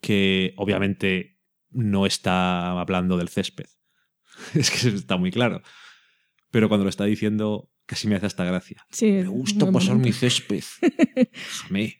que 0.00 0.54
obviamente 0.56 1.40
no 1.70 2.06
está 2.06 2.78
hablando 2.78 3.16
del 3.16 3.28
césped. 3.28 3.66
es 4.54 4.70
que 4.70 4.86
está 4.90 5.16
muy 5.16 5.32
claro. 5.32 5.60
Pero 6.52 6.68
cuando 6.68 6.84
lo 6.84 6.90
está 6.90 7.06
diciendo, 7.06 7.72
casi 7.86 8.06
me 8.06 8.14
hace 8.14 8.26
hasta 8.26 8.44
gracia. 8.44 8.86
Sí, 8.92 9.10
Me 9.10 9.26
gusta 9.26 9.72
pasar 9.72 9.96
mi 9.96 10.12
césped. 10.12 10.62
Déjame. 11.16 11.98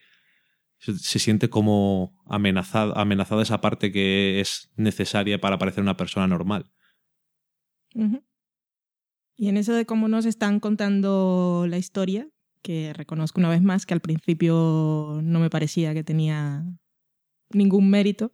Se, 0.78 0.96
se 0.98 1.18
siente 1.18 1.50
como 1.50 2.16
amenazada, 2.26 3.00
amenazada 3.00 3.42
esa 3.42 3.60
parte 3.60 3.90
que 3.92 4.40
es 4.40 4.70
necesaria 4.76 5.40
para 5.40 5.58
parecer 5.58 5.82
una 5.82 5.96
persona 5.96 6.26
normal. 6.26 6.70
Y 9.36 9.48
en 9.48 9.56
eso 9.56 9.72
de 9.72 9.86
cómo 9.86 10.08
nos 10.08 10.26
están 10.26 10.60
contando 10.60 11.66
la 11.68 11.78
historia, 11.78 12.28
que 12.62 12.92
reconozco 12.92 13.40
una 13.40 13.48
vez 13.48 13.62
más 13.62 13.86
que 13.86 13.94
al 13.94 14.00
principio 14.00 15.20
no 15.22 15.40
me 15.40 15.50
parecía 15.50 15.94
que 15.94 16.04
tenía 16.04 16.64
ningún 17.50 17.88
mérito 17.90 18.32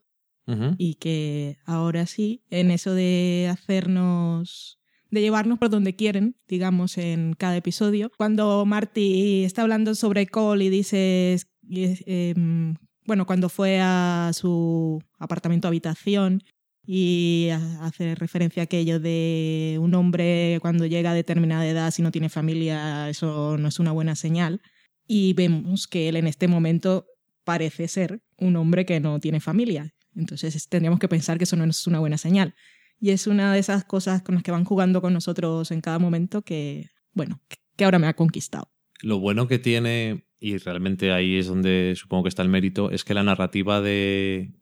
y 0.76 0.96
que 0.96 1.56
ahora 1.64 2.04
sí, 2.04 2.42
en 2.50 2.70
eso 2.70 2.92
de 2.92 3.48
hacernos, 3.50 4.78
de 5.10 5.22
llevarnos 5.22 5.58
por 5.58 5.70
donde 5.70 5.96
quieren, 5.96 6.36
digamos, 6.48 6.98
en 6.98 7.34
cada 7.34 7.56
episodio. 7.56 8.10
Cuando 8.18 8.66
Marty 8.66 9.44
está 9.44 9.62
hablando 9.62 9.94
sobre 9.94 10.26
Cole 10.26 10.66
y 10.66 10.68
dice, 10.70 11.38
em, 11.68 12.74
bueno, 13.06 13.26
cuando 13.26 13.48
fue 13.48 13.80
a 13.80 14.30
su 14.34 15.02
apartamento 15.18 15.68
habitación 15.68 16.42
y 16.86 17.48
ha- 17.52 17.86
hace 17.86 18.14
referencia 18.14 18.62
a 18.62 18.64
aquello 18.64 19.00
de 19.00 19.78
un 19.80 19.94
hombre 19.94 20.58
cuando 20.60 20.86
llega 20.86 21.10
a 21.10 21.14
determinada 21.14 21.66
edad, 21.66 21.90
si 21.90 22.02
no 22.02 22.10
tiene 22.10 22.28
familia, 22.28 23.08
eso 23.08 23.56
no 23.58 23.68
es 23.68 23.78
una 23.78 23.92
buena 23.92 24.14
señal. 24.16 24.60
Y 25.06 25.32
vemos 25.34 25.86
que 25.86 26.08
él 26.08 26.16
en 26.16 26.26
este 26.26 26.48
momento 26.48 27.06
parece 27.44 27.88
ser 27.88 28.20
un 28.38 28.56
hombre 28.56 28.86
que 28.86 29.00
no 29.00 29.20
tiene 29.20 29.40
familia. 29.40 29.94
Entonces 30.14 30.54
es- 30.56 30.68
tendríamos 30.68 30.98
que 31.00 31.08
pensar 31.08 31.38
que 31.38 31.44
eso 31.44 31.56
no 31.56 31.64
es 31.64 31.86
una 31.86 31.98
buena 32.00 32.18
señal. 32.18 32.54
Y 33.00 33.10
es 33.10 33.26
una 33.26 33.52
de 33.52 33.58
esas 33.58 33.84
cosas 33.84 34.22
con 34.22 34.34
las 34.36 34.44
que 34.44 34.50
van 34.52 34.64
jugando 34.64 35.02
con 35.02 35.12
nosotros 35.12 35.70
en 35.70 35.80
cada 35.80 35.98
momento 35.98 36.42
que, 36.42 36.88
bueno, 37.12 37.40
que 37.76 37.84
ahora 37.84 37.98
me 37.98 38.06
ha 38.06 38.14
conquistado. 38.14 38.70
Lo 39.02 39.18
bueno 39.18 39.46
que 39.48 39.58
tiene, 39.58 40.24
y 40.44 40.58
realmente 40.58 41.10
ahí 41.10 41.38
es 41.38 41.46
donde 41.46 41.94
supongo 41.96 42.24
que 42.24 42.28
está 42.28 42.42
el 42.42 42.50
mérito, 42.50 42.90
es 42.90 43.02
que 43.02 43.14
la 43.14 43.22
narrativa 43.22 43.80
de, 43.80 44.52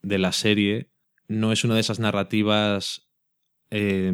de 0.00 0.18
la 0.18 0.30
serie 0.30 0.92
no 1.26 1.50
es 1.50 1.64
una 1.64 1.74
de 1.74 1.80
esas 1.80 1.98
narrativas, 1.98 3.10
eh, 3.70 4.12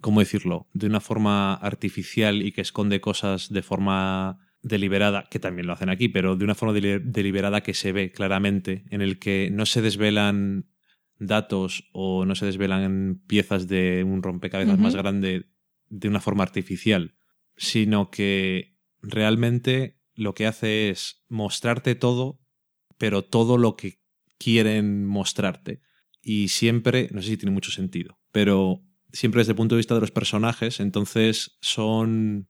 ¿cómo 0.00 0.20
decirlo?, 0.20 0.68
de 0.72 0.86
una 0.86 1.00
forma 1.00 1.52
artificial 1.52 2.40
y 2.40 2.52
que 2.52 2.62
esconde 2.62 3.02
cosas 3.02 3.52
de 3.52 3.60
forma 3.60 4.38
deliberada, 4.62 5.24
que 5.30 5.38
también 5.38 5.66
lo 5.66 5.74
hacen 5.74 5.90
aquí, 5.90 6.08
pero 6.08 6.36
de 6.36 6.44
una 6.44 6.54
forma 6.54 6.72
deli- 6.72 7.02
deliberada 7.04 7.62
que 7.62 7.74
se 7.74 7.92
ve 7.92 8.10
claramente, 8.10 8.84
en 8.88 9.02
el 9.02 9.18
que 9.18 9.50
no 9.52 9.66
se 9.66 9.82
desvelan 9.82 10.70
datos 11.18 11.90
o 11.92 12.24
no 12.24 12.34
se 12.34 12.46
desvelan 12.46 13.20
piezas 13.26 13.68
de 13.68 14.04
un 14.04 14.22
rompecabezas 14.22 14.78
más 14.78 14.94
grande 14.94 15.50
de 15.90 16.08
una 16.08 16.20
forma 16.20 16.44
artificial, 16.44 17.14
sino 17.58 18.10
que 18.10 18.78
realmente 19.02 20.01
lo 20.14 20.34
que 20.34 20.46
hace 20.46 20.90
es 20.90 21.22
mostrarte 21.28 21.94
todo, 21.94 22.40
pero 22.98 23.22
todo 23.22 23.58
lo 23.58 23.76
que 23.76 24.00
quieren 24.38 25.04
mostrarte. 25.06 25.80
Y 26.20 26.48
siempre, 26.48 27.08
no 27.12 27.22
sé 27.22 27.28
si 27.30 27.36
tiene 27.36 27.52
mucho 27.54 27.70
sentido, 27.70 28.18
pero 28.30 28.82
siempre 29.12 29.40
desde 29.40 29.52
el 29.52 29.56
punto 29.56 29.74
de 29.74 29.78
vista 29.80 29.94
de 29.94 30.00
los 30.00 30.10
personajes, 30.10 30.80
entonces 30.80 31.58
son 31.60 32.48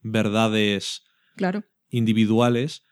verdades 0.00 1.02
Claro. 1.36 1.64
individuales 1.90 2.82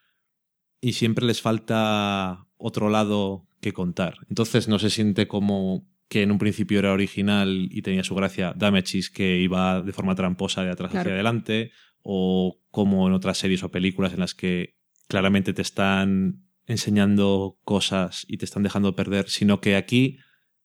y 0.81 0.93
siempre 0.95 1.25
les 1.27 1.41
falta 1.41 2.47
otro 2.57 2.91
lado 2.91 3.47
que 3.61 3.73
contar. 3.73 4.19
Entonces 4.29 4.69
no 4.69 4.79
se 4.79 4.91
siente 4.91 5.27
como 5.29 5.87
que 6.09 6.23
en 6.23 6.31
un 6.31 6.39
principio 6.39 6.79
era 6.79 6.93
original 6.93 7.69
y 7.71 7.83
tenía 7.83 8.05
su 8.05 8.15
gracia 8.15 8.53
Damages 8.57 9.11
que 9.11 9.39
iba 9.39 9.81
de 9.81 9.93
forma 9.93 10.15
tramposa 10.15 10.63
de 10.63 10.71
atrás 10.71 10.91
Claro. 10.91 11.03
hacia 11.03 11.15
adelante 11.15 11.73
o 12.05 12.61
como 12.71 13.09
en 13.09 13.15
otras 13.15 13.39
series 13.39 13.65
o 13.65 13.71
películas 13.71 14.13
en 14.13 14.21
las 14.21 14.35
que 14.35 14.77
claramente 15.09 15.53
te 15.55 15.63
están 15.63 16.45
enseñando 16.67 17.59
cosas 17.65 18.25
y 18.29 18.37
te 18.37 18.45
están 18.45 18.63
dejando 18.63 18.95
perder, 18.95 19.29
sino 19.29 19.61
que 19.61 19.75
aquí 19.75 20.19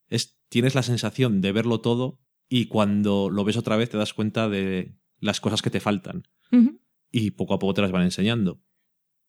es, 0.10 0.38
tienes 0.50 0.76
la 0.76 0.84
sensación 0.84 1.42
de 1.42 1.52
verlo 1.52 1.82
todo 1.82 2.20
y 2.50 2.66
cuando 2.66 3.30
lo 3.30 3.44
ves 3.46 3.58
otra 3.58 3.78
vez 3.78 3.90
te 3.90 3.98
das 3.98 4.14
cuenta 4.14 4.50
de 4.50 4.98
las 5.20 5.40
cosas 5.40 5.62
que 5.62 5.70
te 5.70 5.80
faltan 5.80 6.28
y 7.12 7.32
poco 7.32 7.54
a 7.54 7.60
poco 7.60 7.74
te 7.74 7.82
las 7.82 7.92
van 7.92 8.04
enseñando. 8.04 8.62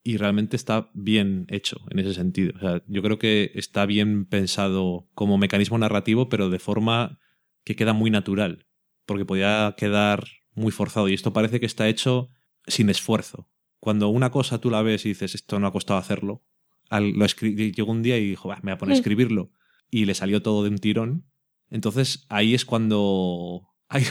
Y 0.03 0.17
realmente 0.17 0.57
está 0.57 0.91
bien 0.95 1.47
hecho 1.49 1.79
en 1.91 1.99
ese 1.99 2.15
sentido. 2.15 2.55
O 2.57 2.59
sea, 2.59 2.83
yo 2.87 3.03
creo 3.03 3.19
que 3.19 3.53
está 3.55 3.85
bien 3.85 4.25
pensado 4.25 5.09
como 5.15 5.37
mecanismo 5.37 5.77
narrativo, 5.77 6.29
pero 6.31 6.49
de 6.49 6.59
forma 6.59 7.21
que 7.65 7.77
queda 7.77 7.93
muy 7.93 8.11
natural. 8.11 8.67
Porque 9.05 9.27
podía 9.27 9.75
quedar 9.77 10.25
muy 10.55 10.73
forzado. 10.73 11.09
Y 11.09 11.15
esto 11.15 11.33
parece 11.33 11.61
que 11.61 11.67
está 11.67 11.89
hecho 11.89 12.29
sin 12.67 12.91
esfuerzo. 12.91 13.49
Cuando 13.79 14.09
una 14.09 14.31
cosa 14.31 14.61
tú 14.61 14.71
la 14.71 14.83
ves 14.83 15.07
y 15.07 15.11
dices, 15.11 15.35
esto 15.35 15.59
no 15.59 15.67
ha 15.67 15.73
costado 15.73 15.99
hacerlo, 15.99 16.45
al- 16.91 17.13
lo 17.13 17.27
llegó 17.27 17.93
un 17.93 18.03
día 18.03 18.19
y 18.19 18.29
dijo, 18.29 18.49
"Bah, 18.49 18.59
me 18.63 18.73
voy 18.73 18.75
a 18.75 18.79
poner 18.79 18.93
a 18.93 18.97
Mm. 18.97 19.01
escribirlo. 19.01 19.51
Y 19.91 20.05
le 20.05 20.15
salió 20.15 20.43
todo 20.43 20.63
de 20.63 20.71
un 20.71 20.79
tirón. 20.79 21.27
Entonces 21.71 22.27
ahí 22.29 22.55
es 22.55 22.65
cuando 22.65 23.69
ahí 23.89 24.05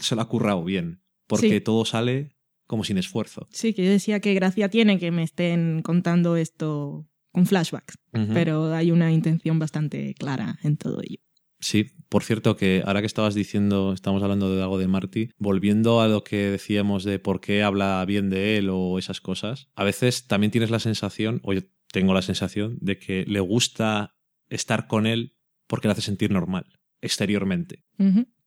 se 0.00 0.14
lo 0.14 0.22
ha 0.22 0.28
currado 0.28 0.62
bien. 0.64 1.02
Porque 1.26 1.48
Sí. 1.50 1.60
todo 1.60 1.84
sale 1.84 2.36
como 2.66 2.84
sin 2.84 2.98
esfuerzo. 2.98 3.48
Sí, 3.50 3.74
que 3.74 3.84
yo 3.84 3.90
decía 3.90 4.20
que 4.20 4.34
gracia 4.34 4.68
tiene 4.68 4.98
que 4.98 5.10
me 5.10 5.22
estén 5.22 5.82
contando 5.82 6.36
esto 6.36 7.08
con 7.32 7.46
flashbacks, 7.46 7.98
pero 8.32 8.72
hay 8.72 8.90
una 8.90 9.12
intención 9.12 9.58
bastante 9.58 10.14
clara 10.14 10.58
en 10.62 10.76
todo 10.78 11.00
ello. 11.02 11.20
Sí, 11.58 11.92
por 12.08 12.22
cierto, 12.22 12.56
que 12.56 12.82
ahora 12.86 13.00
que 13.00 13.06
estabas 13.06 13.34
diciendo, 13.34 13.92
estamos 13.92 14.22
hablando 14.22 14.54
de 14.54 14.62
algo 14.62 14.78
de 14.78 14.88
Marty, 14.88 15.30
volviendo 15.38 16.00
a 16.00 16.08
lo 16.08 16.22
que 16.22 16.50
decíamos 16.50 17.04
de 17.04 17.18
por 17.18 17.40
qué 17.40 17.62
habla 17.62 18.04
bien 18.04 18.30
de 18.30 18.58
él 18.58 18.68
o 18.70 18.98
esas 18.98 19.20
cosas, 19.20 19.68
a 19.74 19.84
veces 19.84 20.26
también 20.26 20.50
tienes 20.50 20.70
la 20.70 20.78
sensación, 20.78 21.40
o 21.42 21.52
yo 21.52 21.62
tengo 21.90 22.14
la 22.14 22.22
sensación, 22.22 22.78
de 22.80 22.98
que 22.98 23.24
le 23.26 23.40
gusta 23.40 24.14
estar 24.48 24.86
con 24.86 25.06
él 25.06 25.36
porque 25.66 25.88
le 25.88 25.92
hace 25.92 26.02
sentir 26.02 26.30
normal, 26.30 26.66
exteriormente, 27.00 27.84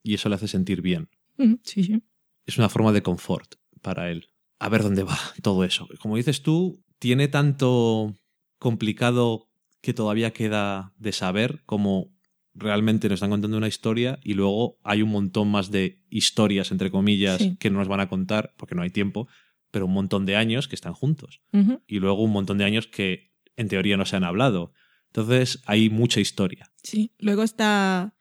y 0.03 0.13
eso 0.13 0.29
le 0.29 0.35
hace 0.35 0.47
sentir 0.47 0.81
bien. 0.81 1.09
Sí, 1.63 1.83
sí. 1.83 2.03
es 2.45 2.57
una 2.57 2.69
forma 2.69 2.91
de 2.91 3.01
confort 3.01 3.55
para 3.81 4.11
él. 4.11 4.27
A 4.59 4.67
ver 4.69 4.83
dónde 4.83 5.03
va 5.03 5.17
todo 5.41 5.63
eso. 5.63 5.87
Como 5.99 6.17
dices 6.17 6.43
tú, 6.43 6.83
tiene 6.99 7.27
tanto 7.29 8.13
complicado 8.59 9.49
que 9.81 9.93
todavía 9.93 10.31
queda 10.31 10.93
de 10.97 11.13
saber 11.13 11.63
como 11.65 12.11
realmente 12.59 13.07
nos 13.09 13.15
están 13.17 13.29
contando 13.31 13.57
una 13.57 13.67
historia 13.67 14.19
y 14.23 14.33
luego 14.35 14.77
hay 14.83 15.01
un 15.01 15.09
montón 15.09 15.49
más 15.49 15.71
de 15.71 16.03
historias, 16.09 16.71
entre 16.71 16.91
comillas, 16.91 17.37
Sí. 17.39 17.57
que 17.59 17.69
no 17.69 17.79
nos 17.79 17.87
van 17.87 17.99
a 18.01 18.09
contar 18.09 18.53
porque 18.57 18.75
no 18.75 18.81
hay 18.81 18.89
tiempo, 18.91 19.27
pero 19.71 19.85
un 19.85 19.93
montón 19.93 20.25
de 20.25 20.35
años 20.35 20.67
que 20.67 20.75
están 20.75 20.93
juntos. 20.93 21.41
Y 21.87 21.99
luego 21.99 22.21
un 22.23 22.31
montón 22.31 22.57
de 22.57 22.65
años 22.65 22.87
que 22.87 23.31
en 23.55 23.67
teoría 23.67 23.97
no 23.97 24.05
se 24.05 24.15
han 24.15 24.23
hablado. 24.23 24.73
Entonces 25.07 25.61
hay 25.65 25.89
mucha 25.89 26.19
historia. 26.19 26.71
Sí. 26.83 27.13
Luego 27.19 27.43
está 27.43 28.13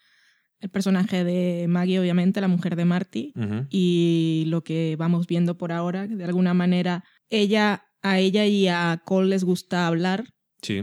el 0.61 0.71
personaje 0.71 1.23
de 1.25 1.67
Maggie, 1.69 2.01
obviamente, 2.01 2.41
la 2.41 2.49
mujer 2.49 2.75
de 2.77 2.85
Marty. 2.85 3.33
Y 3.71 4.45
lo 4.49 4.63
que 4.65 4.97
vamos 4.99 5.27
viendo 5.27 5.57
por 5.59 5.73
ahora, 5.73 6.07
de 6.07 6.25
alguna 6.25 6.55
manera, 6.55 7.05
ella, 7.31 7.85
a 8.03 8.19
ella 8.19 8.47
y 8.47 8.69
a 8.69 9.03
Cole 9.05 9.29
les 9.29 9.45
gusta 9.45 9.87
hablar. 9.87 10.25
Sí, 10.63 10.83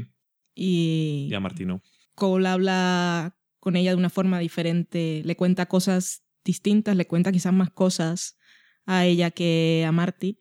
Y 0.57 1.27
ya 1.29 1.39
Martino. 1.41 1.81
Cole 2.15 2.47
habla 2.47 3.34
con 3.65 3.75
ella 3.75 3.89
de 3.89 3.97
una 3.97 4.11
forma 4.11 4.37
diferente, 4.37 5.23
le 5.25 5.35
cuenta 5.35 5.65
cosas 5.65 6.23
distintas, 6.43 6.95
le 6.95 7.07
cuenta 7.07 7.31
quizás 7.31 7.51
más 7.51 7.71
cosas 7.71 8.37
a 8.85 9.07
ella 9.07 9.31
que 9.31 9.83
a 9.87 9.91
Marty 9.91 10.37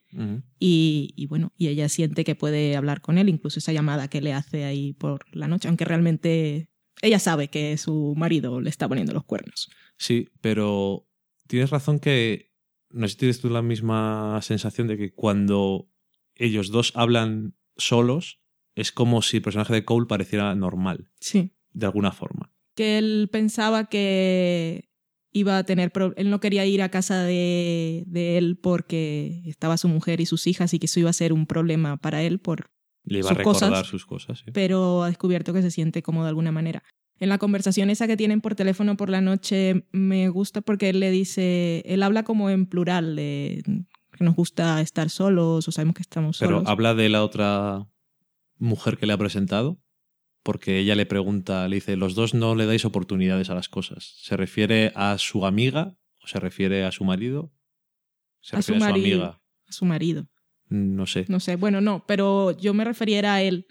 y, 0.58 1.14
y 1.16 1.26
bueno, 1.26 1.50
y 1.56 1.68
ella 1.68 1.88
siente 1.88 2.22
que 2.22 2.34
puede 2.34 2.76
hablar 2.76 3.00
con 3.00 3.16
él, 3.16 3.30
incluso 3.30 3.58
esa 3.60 3.72
llamada 3.72 4.08
que 4.08 4.20
le 4.20 4.34
hace 4.34 4.64
ahí 4.64 4.92
por 4.92 5.24
la 5.34 5.48
noche, 5.48 5.68
aunque 5.68 5.86
realmente 5.86 6.68
ella 7.00 7.18
sabe 7.18 7.48
que 7.48 7.78
su 7.78 8.12
marido 8.14 8.60
le 8.60 8.68
está 8.68 8.86
poniendo 8.88 9.14
los 9.14 9.24
cuernos. 9.24 9.70
Sí, 9.96 10.28
pero 10.42 11.08
tienes 11.46 11.70
razón 11.70 12.00
que 12.00 12.52
no 12.90 13.06
sé 13.08 13.12
si 13.12 13.18
tienes 13.20 13.40
tú 13.40 13.48
la 13.48 13.62
misma 13.62 14.38
sensación 14.42 14.86
de 14.86 14.98
que 14.98 15.14
cuando 15.14 15.88
ellos 16.34 16.68
dos 16.70 16.92
hablan 16.94 17.54
solos 17.78 18.42
es 18.74 18.92
como 18.92 19.22
si 19.22 19.38
el 19.38 19.42
personaje 19.42 19.72
de 19.72 19.86
Cole 19.86 20.04
pareciera 20.06 20.54
normal, 20.54 21.10
Sí. 21.20 21.54
de 21.72 21.86
alguna 21.86 22.12
forma. 22.12 22.50
Que 22.74 22.98
él 22.98 23.28
pensaba 23.32 23.84
que 23.86 24.88
iba 25.32 25.58
a 25.58 25.64
tener 25.64 25.92
él 26.16 26.30
no 26.30 26.40
quería 26.40 26.64
ir 26.66 26.80
a 26.82 26.88
casa 26.90 27.22
de, 27.24 28.04
de 28.06 28.38
él 28.38 28.56
porque 28.60 29.42
estaba 29.46 29.76
su 29.76 29.88
mujer 29.88 30.20
y 30.20 30.26
sus 30.26 30.46
hijas 30.46 30.72
y 30.74 30.78
que 30.78 30.86
eso 30.86 31.00
iba 31.00 31.10
a 31.10 31.14
ser 31.14 31.32
un 31.32 31.46
problema 31.46 31.96
para 31.96 32.22
él 32.22 32.38
por 32.38 32.70
Le 33.04 33.18
iba 33.18 33.26
a 33.26 33.30
Sus 33.30 33.38
recordar 33.38 33.70
cosas. 33.70 33.86
sus 33.86 34.06
cosas. 34.06 34.44
pero 34.52 35.02
ha 35.02 35.08
descubierto 35.08 35.52
que 35.52 35.62
se 35.62 35.70
siente 35.72 36.02
cómodo 36.02 36.24
de 36.24 36.28
alguna 36.30 36.52
manera. 36.52 36.82
En 37.18 37.28
la 37.28 37.38
conversación 37.38 37.90
esa 37.90 38.06
que 38.08 38.16
tienen 38.16 38.40
por 38.40 38.54
teléfono 38.56 38.96
por 38.96 39.08
la 39.10 39.20
noche 39.20 39.86
me 39.92 40.28
gusta 40.28 40.60
porque 40.60 40.88
él 40.90 41.00
le 41.00 41.10
dice, 41.10 41.82
él 41.86 42.02
habla 42.02 42.22
como 42.24 42.50
en 42.50 42.66
plural, 42.66 43.14
de 43.16 43.62
que 44.16 44.24
nos 44.24 44.34
gusta 44.36 44.80
estar 44.80 45.10
solos 45.10 45.66
o 45.66 45.72
sabemos 45.72 45.94
que 45.96 46.02
estamos 46.02 46.38
Pero 46.38 46.56
solos. 46.58 46.68
habla 46.68 46.94
de 46.94 47.08
la 47.08 47.24
otra 47.24 47.86
mujer 48.58 48.98
que 48.98 49.06
le 49.06 49.12
ha 49.12 49.18
presentado, 49.18 49.78
porque 50.44 50.78
ella 50.78 50.94
le 50.94 51.06
pregunta, 51.06 51.66
le 51.66 51.76
dice, 51.76 51.96
los 51.96 52.14
dos 52.14 52.32
no 52.34 52.54
le 52.54 52.66
dais 52.66 52.84
oportunidades 52.84 53.50
a 53.50 53.54
las 53.54 53.68
cosas. 53.68 54.14
¿Se 54.22 54.36
refiere 54.36 54.92
a 54.94 55.18
su 55.18 55.44
amiga 55.46 55.98
o 56.22 56.28
se 56.28 56.38
refiere 56.38 56.84
a 56.84 56.92
su 56.92 57.02
marido? 57.02 57.52
Se 58.40 58.54
A 58.56 58.62
su 58.62 58.72
refiere 58.74 58.84
a 58.84 58.86
su 58.88 58.92
marido. 59.00 59.22
amiga. 59.24 59.42
A 59.66 59.72
su 59.72 59.84
marido. 59.86 60.28
No 60.68 61.06
sé. 61.06 61.24
No 61.28 61.40
sé, 61.40 61.56
bueno, 61.56 61.80
no, 61.80 62.04
pero 62.06 62.52
yo 62.56 62.72
me 62.74 62.84
refiriera 62.84 63.34
a 63.34 63.42
él 63.42 63.66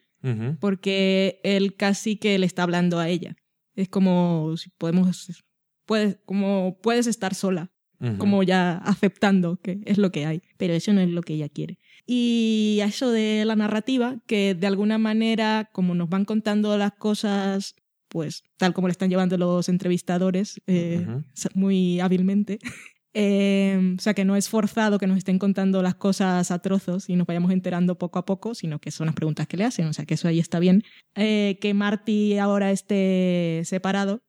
porque 0.59 1.39
él 1.43 1.75
casi 1.75 2.17
que 2.17 2.37
le 2.39 2.45
está 2.45 2.63
hablando 2.63 2.97
a 2.99 3.09
ella. 3.09 3.35
Es 3.75 3.89
como 3.89 4.55
si 4.57 4.69
podemos, 4.77 5.43
puedes, 5.85 6.17
como 6.25 6.79
puedes 6.81 7.07
estar 7.07 7.33
sola. 7.35 7.69
Como 8.17 8.43
ya 8.43 8.79
aceptando 8.79 9.61
que 9.61 9.79
es 9.85 9.97
lo 9.97 10.11
que 10.11 10.25
hay, 10.25 10.41
pero 10.57 10.73
eso 10.73 10.91
no 10.91 10.99
es 10.99 11.07
lo 11.09 11.21
que 11.21 11.35
ella 11.35 11.47
quiere. 11.47 11.79
Y 12.05 12.79
a 12.81 12.85
eso 12.85 13.11
de 13.11 13.45
la 13.45 13.55
narrativa, 13.55 14.17
que 14.27 14.55
de 14.55 14.67
alguna 14.67 14.97
manera, 14.97 15.69
como 15.71 15.95
nos 15.95 16.09
van 16.09 16.25
contando 16.25 16.77
las 16.77 16.93
cosas, 16.93 17.75
pues 18.09 18.43
tal 18.57 18.73
como 18.73 18.87
le 18.87 18.91
están 18.91 19.09
llevando 19.09 19.37
los 19.37 19.69
entrevistadores, 19.69 20.61
eh, 20.67 21.05
muy 21.53 21.99
hábilmente. 21.99 22.59
Eh, 23.15 23.93
o 23.95 24.01
sea, 24.01 24.15
que 24.15 24.25
no 24.25 24.35
es 24.35 24.49
forzado 24.49 24.97
que 24.97 25.05
nos 25.05 25.19
estén 25.19 25.37
contando 25.37 25.83
las 25.83 25.93
cosas 25.93 26.49
a 26.49 26.59
trozos 26.63 27.09
y 27.09 27.15
nos 27.15 27.27
vayamos 27.27 27.51
enterando 27.51 27.95
poco 27.99 28.17
a 28.17 28.25
poco, 28.25 28.55
sino 28.55 28.79
que 28.79 28.89
son 28.89 29.05
las 29.05 29.15
preguntas 29.15 29.45
que 29.45 29.55
le 29.55 29.65
hacen, 29.65 29.85
o 29.85 29.93
sea, 29.93 30.05
que 30.05 30.15
eso 30.15 30.27
ahí 30.27 30.39
está 30.39 30.57
bien. 30.57 30.83
Eh, 31.13 31.59
que 31.61 31.75
Marty 31.75 32.39
ahora 32.39 32.71
esté 32.71 33.61
separado, 33.65 34.23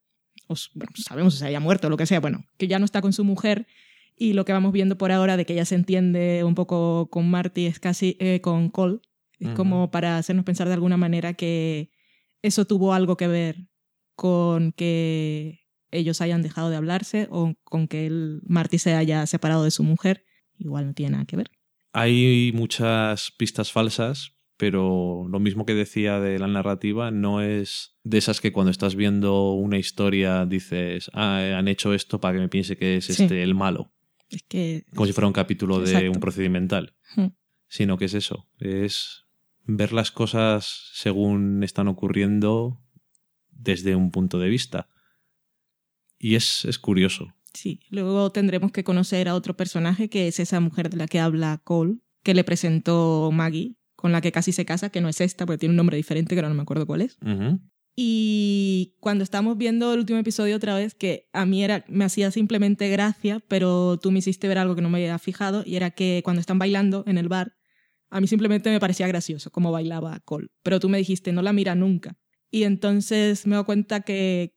o 0.49 0.55
bueno, 0.75 0.93
sabemos 0.97 1.33
si 1.33 1.41
se 1.41 1.47
haya 1.47 1.61
muerto 1.61 1.87
o 1.87 1.91
lo 1.91 1.97
que 1.97 2.05
sea, 2.05 2.21
bueno, 2.21 2.45
que 2.59 2.69
ya 2.69 2.79
no 2.79 2.85
está 2.85 3.01
con 3.01 3.15
su 3.15 3.25
mujer 3.25 3.67
y 4.17 4.33
lo 4.33 4.45
que 4.45 4.53
vamos 4.53 4.73
viendo 4.73 4.97
por 4.99 5.13
ahora 5.13 5.37
de 5.37 5.45
que 5.45 5.53
ella 5.55 5.65
se 5.65 5.75
entiende 5.75 6.45
un 6.45 6.55
poco 6.55 7.09
con 7.11 7.29
Marty 7.31 7.67
es 7.67 7.81
casi 7.81 8.17
eh, 8.21 8.41
con 8.41 8.71
Cole, 8.71 9.01
es 9.41 9.51
como 9.51 9.91
para 9.91 10.17
hacernos 10.17 10.45
pensar 10.45 10.69
de 10.69 10.75
alguna 10.75 10.97
manera 10.97 11.35
que 11.35 11.91
eso 12.43 12.65
tuvo 12.67 12.95
algo 12.95 13.17
que 13.17 13.27
ver 13.29 13.69
con 14.17 14.73
que 14.73 15.61
ellos 15.91 16.21
hayan 16.21 16.43
dejado 16.43 16.71
de 16.71 16.77
hablarse 16.77 17.29
o 17.31 17.55
con 17.65 17.89
que 17.89 18.07
el 18.07 18.41
Marty 18.47 18.79
se 18.79 18.95
haya 18.95 19.27
separado 19.27 19.65
de 19.65 19.71
su 19.71 19.83
mujer, 19.83 20.25
igual 20.59 20.87
no 20.87 20.95
tiene 20.95 21.13
nada 21.13 21.25
que 21.27 21.37
ver. 21.37 21.51
Hay 21.93 22.53
muchas 22.55 23.33
pistas 23.37 23.71
falsas, 23.71 24.33
pero 24.57 25.27
lo 25.29 25.41
mismo 25.41 25.67
que 25.67 25.75
decía 25.75 26.21
de 26.21 26.39
la 26.39 26.49
narrativa 26.49 27.11
no 27.11 27.41
es 27.41 27.97
de 28.03 28.19
esas 28.19 28.41
que 28.41 28.53
cuando 28.53 28.71
estás 28.71 28.95
viendo 28.95 29.53
una 29.53 29.79
historia 29.79 30.47
dices, 30.47 31.11
ah, 31.13 31.55
han 31.57 31.69
hecho 31.69 31.93
esto 31.95 32.21
para 32.21 32.35
que 32.35 32.41
me 32.41 32.49
piense 32.49 32.77
que 32.77 32.97
es 32.97 33.07
Sí. 33.07 33.23
este 33.25 33.43
el 33.43 33.55
malo, 33.55 33.94
Es 34.29 34.43
que 34.49 34.85
como 34.95 35.07
si 35.07 35.13
fuera 35.13 35.27
un 35.27 35.33
capítulo 35.33 35.81
de 35.81 36.09
un 36.09 36.21
procedimental, 36.21 36.95
Hmm. 37.17 37.29
sino 37.69 37.97
que 37.99 38.07
es 38.07 38.15
eso, 38.15 38.49
es 38.59 39.25
ver 39.65 39.93
las 39.93 40.11
cosas 40.11 40.91
según 40.95 41.63
están 41.63 41.89
ocurriendo 41.89 42.81
desde 43.51 43.95
un 43.97 44.11
punto 44.11 44.39
de 44.39 44.49
vista. 44.49 44.89
Y 46.19 46.35
es, 46.37 46.65
es 46.65 46.79
curioso. 46.79 47.35
Sí, 47.53 47.81
luego 47.91 48.33
tendremos 48.33 48.73
que 48.73 48.83
conocer 48.85 49.29
a 49.29 49.35
otro 49.35 49.57
personaje 49.57 50.09
que 50.09 50.27
es 50.29 50.41
esa 50.41 50.59
mujer 50.61 50.91
de 50.91 50.97
la 50.97 51.07
que 51.07 51.21
habla 51.21 51.61
Cole, 51.65 51.99
que 52.23 52.35
le 52.35 52.43
presentó 52.45 53.31
Maggie, 53.33 53.77
con 53.95 54.11
la 54.13 54.21
que 54.21 54.33
casi 54.33 54.53
se 54.53 54.65
casa, 54.65 54.91
que 54.91 55.01
no 55.01 55.09
es 55.09 55.21
esta, 55.21 55.47
porque 55.47 55.59
tiene 55.59 55.73
un 55.73 55.77
nombre 55.77 55.97
diferente, 55.97 56.35
que 56.35 56.41
ahora 56.41 56.49
no 56.49 56.55
me 56.57 56.63
acuerdo 56.63 56.87
cuál 56.87 57.03
es. 57.03 57.19
Y 57.97 58.97
cuando 59.01 59.23
estamos 59.23 59.57
viendo 59.57 59.93
el 59.93 60.01
último 60.01 60.19
episodio 60.19 60.57
otra 60.57 60.75
vez, 60.75 60.95
que 60.95 61.29
a 61.33 61.47
mí 61.47 61.63
era, 61.63 61.85
me 61.89 62.05
hacía 62.05 62.31
simplemente 62.31 62.89
gracia, 62.89 63.41
pero 63.47 63.99
tú 63.99 64.11
me 64.11 64.19
hiciste 64.19 64.49
ver 64.49 64.59
algo 64.59 64.75
que 64.75 64.83
no 64.83 64.91
me 64.91 64.99
había 64.99 65.19
fijado, 65.19 65.63
y 65.65 65.77
era 65.77 65.91
que 65.91 66.23
cuando 66.25 66.41
están 66.41 66.59
bailando 66.59 67.05
en 67.07 67.19
el 67.19 67.29
bar, 67.29 67.57
a 68.11 68.21
mí 68.21 68.27
simplemente 68.27 68.71
me 68.71 68.81
parecía 68.81 69.07
gracioso 69.09 69.51
cómo 69.51 69.73
bailaba 69.73 70.21
Cole. 70.21 70.49
Pero 70.63 70.81
tú 70.81 70.89
me 70.89 70.99
dijiste, 70.99 71.33
no 71.33 71.43
la 71.43 71.53
mira 71.53 71.75
nunca. 71.75 72.17
Y 72.51 72.65
entonces 72.65 73.47
me 73.47 73.57
doy 73.57 73.65
cuenta 73.65 74.01
que 74.01 74.55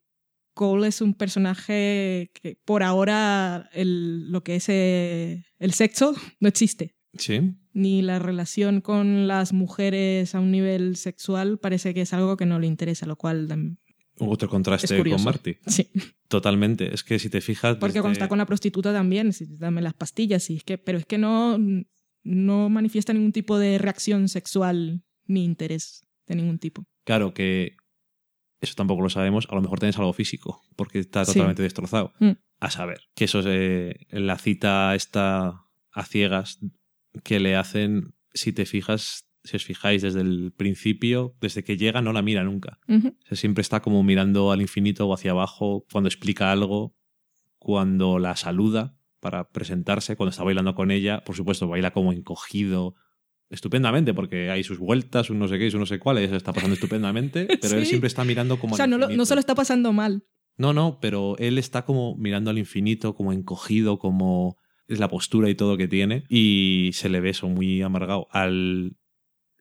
Cole 0.53 0.87
es 0.87 1.01
un 1.01 1.13
personaje 1.13 2.31
que 2.33 2.57
por 2.65 2.83
ahora 2.83 3.69
el, 3.73 4.31
lo 4.31 4.43
que 4.43 4.55
es 4.55 4.65
eh, 4.69 5.43
el 5.59 5.73
sexo 5.73 6.15
no 6.39 6.47
existe. 6.47 6.95
Sí. 7.17 7.55
Ni 7.77 8.01
la 8.01 8.17
relación 8.17 8.81
con 8.81 9.27
las 9.27 9.53
mujeres 9.53 10.33
a 10.33 10.39
un 10.39 10.49
nivel 10.49 10.95
sexual 10.95 11.59
parece 11.59 11.93
que 11.93 12.01
es 12.01 12.11
algo 12.11 12.35
que 12.35 12.47
no 12.47 12.57
le 12.57 12.65
interesa, 12.65 13.05
lo 13.05 13.17
cual 13.17 13.77
Otro 14.17 14.49
contraste 14.49 14.97
con. 14.97 15.23
Marty. 15.23 15.57
sí. 15.67 15.87
Totalmente. 16.27 16.91
Es 16.91 17.03
que 17.03 17.19
si 17.19 17.29
te 17.29 17.39
fijas. 17.39 17.77
Porque 17.77 18.01
cuando 18.01 18.13
está 18.13 18.27
con 18.27 18.39
la 18.39 18.47
prostituta 18.47 18.91
también, 18.91 19.31
sí, 19.31 19.45
dame 19.47 19.83
las 19.83 19.93
pastillas, 19.93 20.49
y 20.49 20.55
es 20.55 20.63
que, 20.63 20.79
pero 20.79 20.97
es 20.97 21.05
que 21.05 21.19
no, 21.19 21.59
no 22.23 22.69
manifiesta 22.69 23.13
ningún 23.13 23.31
tipo 23.31 23.59
de 23.59 23.77
reacción 23.77 24.27
sexual 24.27 25.03
ni 25.27 25.45
interés 25.45 26.07
de 26.25 26.35
ningún 26.35 26.57
tipo. 26.57 26.83
Claro 27.03 27.35
que 27.35 27.75
eso 28.59 28.73
tampoco 28.75 29.03
lo 29.03 29.09
sabemos. 29.11 29.45
A 29.51 29.55
lo 29.55 29.61
mejor 29.61 29.77
tienes 29.77 29.99
algo 29.99 30.13
físico, 30.13 30.63
porque 30.75 30.97
está 30.97 31.25
Sí. 31.25 31.33
totalmente 31.33 31.61
destrozado. 31.61 32.11
Mm. 32.19 32.31
A 32.59 32.71
saber, 32.71 33.01
que 33.13 33.25
eso 33.25 33.41
es 33.41 33.45
eh, 33.47 34.07
la 34.09 34.39
cita 34.39 34.95
esta 34.95 35.61
a 35.91 36.05
ciegas 36.05 36.57
que 37.23 37.39
le 37.39 37.55
hacen, 37.55 38.13
si 38.33 38.53
te 38.53 38.65
fijas, 38.65 39.25
si 39.43 39.55
os 39.55 39.63
fijáis 39.65 40.01
desde 40.01 40.21
el 40.21 40.51
principio, 40.55 41.35
desde 41.41 41.63
que 41.63 41.77
llega 41.77 42.01
no 42.01 42.13
la 42.13 42.21
mira 42.21 42.43
nunca. 42.43 42.79
Ujú. 42.87 43.07
O 43.09 43.27
sea, 43.27 43.37
siempre 43.37 43.61
está 43.61 43.81
como 43.81 44.03
mirando 44.03 44.51
al 44.51 44.61
infinito 44.61 45.07
o 45.07 45.13
hacia 45.13 45.31
abajo 45.31 45.85
cuando 45.91 46.07
explica 46.09 46.51
algo, 46.51 46.95
cuando 47.57 48.19
la 48.19 48.35
saluda 48.35 48.95
para 49.19 49.49
presentarse, 49.49 50.15
cuando 50.15 50.31
está 50.31 50.43
bailando 50.43 50.75
con 50.75 50.91
ella, 50.91 51.23
por 51.23 51.35
supuesto, 51.35 51.67
baila 51.67 51.91
como 51.91 52.13
encogido 52.13 52.95
estupendamente 53.49 54.13
porque 54.13 54.51
hay 54.51 54.63
sus 54.63 54.77
vueltas, 54.77 55.29
un 55.29 55.39
no 55.39 55.47
sé 55.47 55.57
qué, 55.57 55.67
un 55.73 55.79
no 55.79 55.85
sé 55.85 55.99
cuál, 55.99 56.21
y 56.21 56.27
se 56.27 56.35
está 56.35 56.51
pasando 56.53 56.75
estupendamente, 56.75 57.47
pero 57.61 57.77
él 57.77 57.85
siempre 57.85 58.07
está 58.07 58.23
mirando 58.25 58.59
como 58.59 58.73
O 58.73 58.77
sea, 58.77 58.87
no, 58.87 58.97
lo- 58.97 59.09
no 59.09 59.25
se 59.25 59.33
lo 59.35 59.39
está 59.39 59.55
pasando 59.55 59.93
mal. 59.93 60.23
No, 60.57 60.73
no, 60.73 60.99
pero 60.99 61.35
él 61.37 61.57
está 61.57 61.85
como 61.85 62.15
mirando 62.17 62.49
al 62.49 62.57
infinito, 62.57 63.15
como 63.15 63.31
encogido, 63.31 63.99
como 63.99 64.57
es 64.87 64.99
la 64.99 65.09
postura 65.09 65.49
y 65.49 65.55
todo 65.55 65.77
que 65.77 65.87
tiene, 65.87 66.23
y 66.29 66.91
se 66.93 67.09
le 67.09 67.19
ve 67.19 67.29
eso 67.29 67.47
muy 67.49 67.81
amargado. 67.81 68.27
Al 68.31 68.95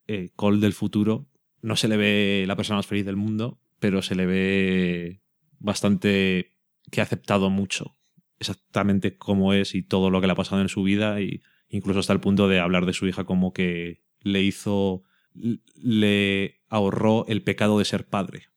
eh, 0.06 0.30
Cole 0.36 0.60
del 0.60 0.72
futuro 0.72 1.28
no 1.62 1.76
se 1.76 1.88
le 1.88 1.96
ve 1.96 2.44
la 2.46 2.56
persona 2.56 2.78
más 2.78 2.86
feliz 2.86 3.04
del 3.04 3.16
mundo, 3.16 3.60
pero 3.80 4.02
se 4.02 4.14
le 4.14 4.26
ve 4.26 5.20
bastante 5.58 6.54
que 6.90 7.00
ha 7.00 7.04
aceptado 7.04 7.50
mucho 7.50 7.96
exactamente 8.38 9.16
cómo 9.16 9.52
es 9.52 9.74
y 9.74 9.82
todo 9.82 10.10
lo 10.10 10.20
que 10.20 10.26
le 10.26 10.34
ha 10.34 10.36
pasado 10.36 10.60
en 10.60 10.68
su 10.68 10.82
vida 10.82 11.20
y 11.20 11.42
incluso 11.68 12.00
hasta 12.00 12.12
el 12.12 12.20
punto 12.20 12.48
de 12.48 12.60
hablar 12.60 12.86
de 12.86 12.92
su 12.92 13.06
hija 13.06 13.24
como 13.24 13.52
que 13.52 14.02
le 14.20 14.42
hizo 14.42 15.02
le 15.34 16.60
ahorró 16.68 17.26
el 17.28 17.42
pecado 17.42 17.78
de 17.78 17.84
ser 17.84 18.06
padre. 18.06 18.48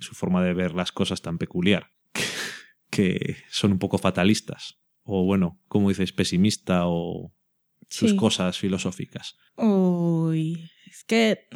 Su 0.00 0.14
forma 0.14 0.42
de 0.42 0.52
ver 0.52 0.74
las 0.74 0.92
cosas 0.92 1.22
tan 1.22 1.38
peculiar 1.38 1.92
que 2.90 3.36
son 3.48 3.72
un 3.72 3.78
poco 3.78 3.96
fatalistas 3.96 4.78
o 5.10 5.24
bueno 5.24 5.58
como 5.68 5.88
dices 5.88 6.12
pesimista 6.12 6.82
o 6.86 7.32
sus 7.88 8.10
Sí. 8.10 8.16
cosas 8.16 8.58
filosóficas 8.58 9.34
Uy, 9.56 10.70
es 10.86 11.02
que 11.04 11.48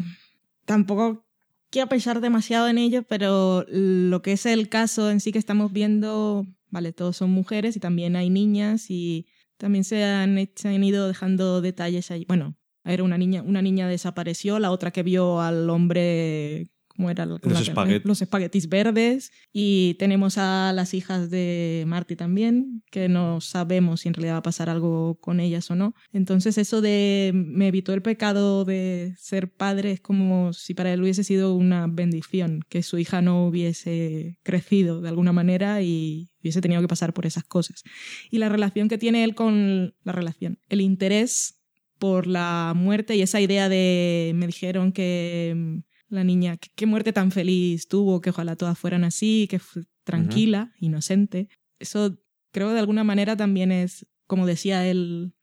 tampoco 0.64 1.26
quiero 1.70 1.88
pensar 1.88 2.20
demasiado 2.20 2.68
en 2.68 2.78
ello, 2.78 3.02
pero 3.04 3.64
lo 3.68 4.22
que 4.22 4.32
es 4.32 4.46
el 4.46 4.68
caso 4.68 5.10
en 5.10 5.20
sí 5.20 5.30
que 5.32 5.38
estamos 5.38 5.72
viendo, 5.72 6.44
vale, 6.70 6.92
todos 6.92 7.16
son 7.16 7.30
mujeres 7.30 7.76
y 7.76 7.80
también 7.80 8.16
hay 8.16 8.28
niñas 8.30 8.86
y 8.90 9.26
también 9.56 9.84
se 9.84 10.02
han, 10.04 10.50
se 10.56 10.68
han 10.68 10.82
ido 10.82 11.06
dejando 11.06 11.60
detalles 11.60 12.10
ahí. 12.10 12.24
Bueno, 12.26 12.56
era 12.84 13.04
una 13.04 13.16
niña, 13.18 13.42
una 13.42 13.62
niña 13.62 13.86
desapareció, 13.88 14.58
la 14.58 14.70
otra 14.72 14.90
que 14.90 15.02
vio 15.04 15.40
al 15.40 15.70
hombre, 15.70 16.71
¿cómo 16.96 17.10
era? 17.10 17.26
Los 17.26 17.40
la 17.42 17.60
espaguet- 17.60 18.02
los 18.04 18.22
espaguetis 18.22 18.68
verdes 18.68 19.32
y 19.52 19.94
tenemos 19.98 20.38
a 20.38 20.72
las 20.74 20.94
hijas 20.94 21.30
de 21.30 21.84
Marty 21.86 22.16
también, 22.16 22.82
que 22.90 23.08
no 23.08 23.40
sabemos 23.40 24.00
si 24.00 24.08
en 24.08 24.14
realidad 24.14 24.34
va 24.34 24.38
a 24.38 24.42
pasar 24.42 24.68
algo 24.68 25.18
con 25.20 25.40
ellas 25.40 25.70
o 25.70 25.74
no. 25.74 25.94
Entonces 26.12 26.58
eso 26.58 26.80
de 26.80 27.32
me 27.34 27.68
evitó 27.68 27.94
el 27.94 28.02
pecado 28.02 28.64
de 28.64 29.14
ser 29.18 29.52
padre 29.52 29.92
es 29.92 30.00
como 30.00 30.52
si 30.52 30.74
para 30.74 30.92
él 30.92 31.02
hubiese 31.02 31.24
sido 31.24 31.54
una 31.54 31.86
bendición, 31.86 32.60
que 32.68 32.82
su 32.82 32.98
hija 32.98 33.22
no 33.22 33.46
hubiese 33.46 34.38
crecido 34.42 35.00
de 35.00 35.08
alguna 35.08 35.32
manera 35.32 35.82
y 35.82 36.30
hubiese 36.40 36.60
tenido 36.60 36.80
que 36.80 36.88
pasar 36.88 37.12
por 37.14 37.26
esas 37.26 37.44
cosas. 37.44 37.82
Y 38.30 38.38
la 38.38 38.48
relación 38.48 38.88
que 38.88 38.98
tiene 38.98 39.24
él 39.24 39.34
con 39.34 39.94
la 40.04 40.12
relación, 40.12 40.58
el 40.68 40.80
interés 40.80 41.58
por 41.98 42.26
la 42.26 42.72
muerte 42.74 43.14
y 43.14 43.22
esa 43.22 43.40
idea 43.40 43.68
de 43.68 44.32
me 44.34 44.46
dijeron 44.46 44.90
que 44.90 45.82
la 46.12 46.24
niña, 46.24 46.56
qué, 46.56 46.86
muerte 46.86 47.12
tan 47.12 47.30
feliz 47.30 47.88
tuvo, 47.88 48.20
que 48.20 48.30
ojalá 48.30 48.56
todas 48.56 48.78
fueran 48.78 49.04
así, 49.04 49.46
que 49.50 49.60
tranquila, 50.04 50.72
inocente. 50.78 51.48
Eso 51.78 52.18
creo 52.52 52.70
de 52.72 52.78
alguna 52.80 53.02
manera 53.04 53.36
también 53.36 53.72
es, 53.72 54.06
como 54.26 54.46
decía 54.46 54.86
él, 54.86 55.34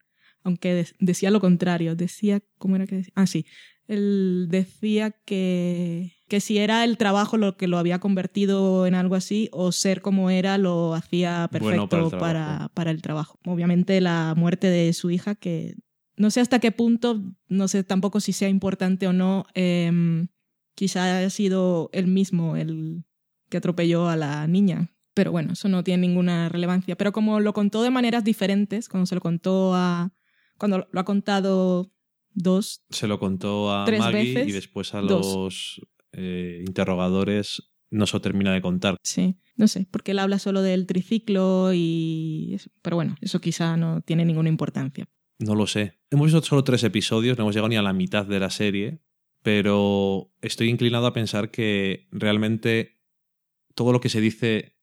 aunque 0.44 0.74
de- 0.74 0.88
decía 1.00 1.32
lo 1.32 1.40
contrario, 1.40 1.96
decía, 1.96 2.42
¿cómo 2.58 2.76
era 2.76 2.86
que 2.88 2.98
decía? 2.98 3.14
Ah, 3.16 3.28
sí, 3.28 3.46
él 3.88 4.48
decía 4.50 5.12
que, 5.26 6.14
que 6.28 6.40
si 6.40 6.60
era 6.60 6.84
el 6.84 6.98
trabajo 6.98 7.38
lo 7.38 7.58
que 7.58 7.68
lo 7.68 7.78
había 7.80 8.00
convertido 8.00 8.86
en 8.86 8.94
algo 8.94 9.16
así 9.16 9.50
o 9.52 9.72
ser 9.72 10.02
como 10.02 10.30
era 10.30 10.58
lo 10.60 10.94
hacía 10.94 11.50
Bueno 11.52 11.90
perfecto 11.90 12.20
para 12.20 12.64
el 12.64 12.70
para 12.70 12.92
el 12.92 13.02
trabajo. 13.02 13.40
Obviamente 13.46 14.00
la 14.02 14.36
muerte 14.38 14.68
de 14.70 14.94
su 14.94 15.10
hija, 15.10 15.34
que 15.34 15.76
no 16.16 16.30
sé 16.30 16.42
hasta 16.42 16.60
qué 16.60 16.72
punto, 16.72 17.24
no 17.48 17.68
sé 17.68 17.84
tampoco 17.84 18.20
si 18.20 18.34
sea 18.34 18.50
importante 18.50 19.08
o 19.08 19.14
no, 19.14 19.46
em, 19.56 20.28
quizá 20.80 21.18
haya 21.18 21.30
sido 21.30 21.90
él 21.92 22.08
mismo 22.08 22.56
el 22.56 23.04
que 23.50 23.58
atropelló 23.58 24.08
a 24.08 24.16
la 24.16 24.48
niña. 24.48 24.94
Pero 25.14 25.34
bueno, 25.34 25.52
eso 25.52 25.68
no 25.68 25.84
tiene 25.84 26.08
ninguna 26.08 26.48
relevancia. 26.48 26.96
Pero 26.96 27.12
como 27.12 27.42
lo 27.42 27.52
contó 27.52 27.84
de 27.84 27.90
maneras 27.90 28.24
diferentes, 28.24 28.88
cuando 28.88 29.06
se 29.06 29.16
lo 29.16 29.20
contó 29.20 29.76
a... 29.76 30.14
Cuando 30.58 30.88
lo 30.90 31.00
ha 31.02 31.04
contado 31.04 31.92
dos, 32.32 32.86
se 32.90 33.08
lo 33.08 33.20
contó 33.20 33.74
a 33.74 33.84
Tres 33.84 34.00
Maggie 34.00 34.34
veces, 34.34 34.48
y 34.48 34.52
después 34.54 34.94
a 34.94 35.02
los 35.02 35.82
eh, 36.14 36.64
interrogadores 36.66 37.72
no 37.90 38.06
se 38.06 38.20
termina 38.20 38.54
de 38.54 38.62
contar 38.62 38.96
sí, 39.04 39.38
no 39.56 39.68
sé, 39.68 39.88
porque 39.90 40.12
él 40.12 40.20
habla 40.20 40.38
solo 40.38 40.62
del 40.62 40.86
triciclo 40.86 41.72
y... 41.74 42.58
Pero 42.82 42.96
bueno, 42.96 43.16
eso 43.20 43.42
quizá 43.42 43.76
no 43.76 44.02
tiene 44.02 44.24
ninguna 44.26 44.48
importancia. 44.48 45.08
No 45.40 45.56
lo 45.56 45.66
sé. 45.66 46.00
Hemos 46.10 46.28
visto 46.28 46.42
solo 46.42 46.64
tres 46.64 46.84
episodios, 46.84 47.38
no 47.38 47.44
hemos 47.44 47.56
llegado 47.56 47.70
ni 47.70 47.78
a 47.78 47.82
la 47.82 47.94
mitad 47.94 48.26
de 48.26 48.40
la 48.40 48.50
serie, 48.50 49.02
pero 49.42 50.32
estoy 50.42 50.70
inclinado 50.70 51.08
a 51.08 51.14
pensar 51.14 51.52
que 51.52 52.08
realmente 52.12 53.00
todo 53.76 53.92
lo 53.92 54.02
que 54.02 54.10
se 54.10 54.22
dice 54.22 54.76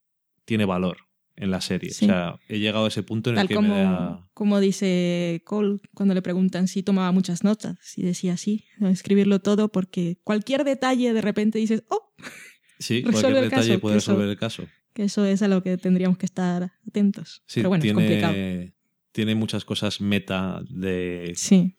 tiene 0.45 0.65
valor 0.65 0.99
en 1.37 1.51
la 1.51 1.61
serie. 1.61 1.91
Sí. 1.91 2.07
O 2.07 2.09
sea, 2.09 2.39
he 2.49 2.59
llegado 2.59 2.87
a 2.87 2.89
ese 2.89 3.03
punto 3.03 3.29
en 3.31 3.37
el 3.39 3.47
que 3.49 3.55
como, 3.55 3.75
me 3.75 3.83
da... 3.83 4.27
como 4.33 4.59
dice 4.59 5.43
Cole 5.45 5.81
cuando 5.93 6.15
le 6.15 6.23
preguntan 6.23 6.67
si 6.67 6.83
tomaba 6.83 7.13
muchas 7.13 7.45
notas. 7.45 7.99
Y 7.99 8.03
decía 8.03 8.37
sí, 8.39 8.65
escribirlo 8.81 9.41
todo 9.41 9.69
porque 9.69 10.19
cualquier 10.25 10.65
detalle 10.65 11.13
de 11.13 11.21
repente 11.21 11.59
dices, 11.59 11.85
oh, 11.89 12.15
Sí, 12.79 13.03
cualquier 13.03 13.37
el 13.37 13.45
detalle 13.45 13.69
caso, 13.69 13.81
puede 13.81 13.95
que 13.95 13.99
eso- 13.99 14.13
resolver 14.13 14.29
el 14.31 14.37
caso. 14.39 14.67
que 14.95 15.05
eso 15.05 15.25
es 15.27 15.43
a 15.43 15.49
lo 15.49 15.63
que 15.63 15.77
tendríamos 15.77 16.17
que 16.19 16.27
estar 16.27 16.73
atentos. 16.89 17.43
Sí, 17.47 17.61
Pero 17.61 17.69
bueno, 17.71 17.85
es 17.85 17.93
complicado. 17.93 18.35
tiene 19.13 19.35
muchas 19.35 19.65
cosas 19.67 20.01
meta 20.01 20.63
de 20.71 21.33
Sí, 21.37 21.75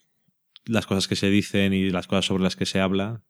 las 0.68 0.86
cosas 0.86 1.07
que 1.07 1.15
se 1.15 1.30
dicen 1.30 1.74
y 1.74 1.89
las 1.89 2.07
cosas 2.07 2.26
sobre 2.26 2.43
las 2.43 2.55
que 2.55 2.65
se 2.65 2.80
habla 2.80 3.24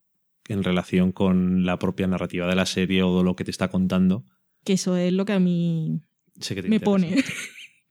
en 0.48 0.64
relación 0.64 1.12
con 1.12 1.66
la 1.66 1.80
propia 1.80 2.08
narrativa 2.08 2.48
de 2.48 2.56
la 2.56 2.66
serie 2.66 3.04
o 3.04 3.18
de 3.18 3.24
lo 3.24 3.36
que 3.36 3.44
te 3.44 3.52
está 3.52 3.70
contando. 3.70 4.26
que 4.64 4.74
eso 4.74 4.98
es 4.98 5.14
lo 5.14 5.26
que 5.26 5.34
a 5.34 5.40
mí 5.40 6.02
que 6.40 6.56
me 6.64 6.76
interesa. 6.76 6.86
pone. 6.86 7.16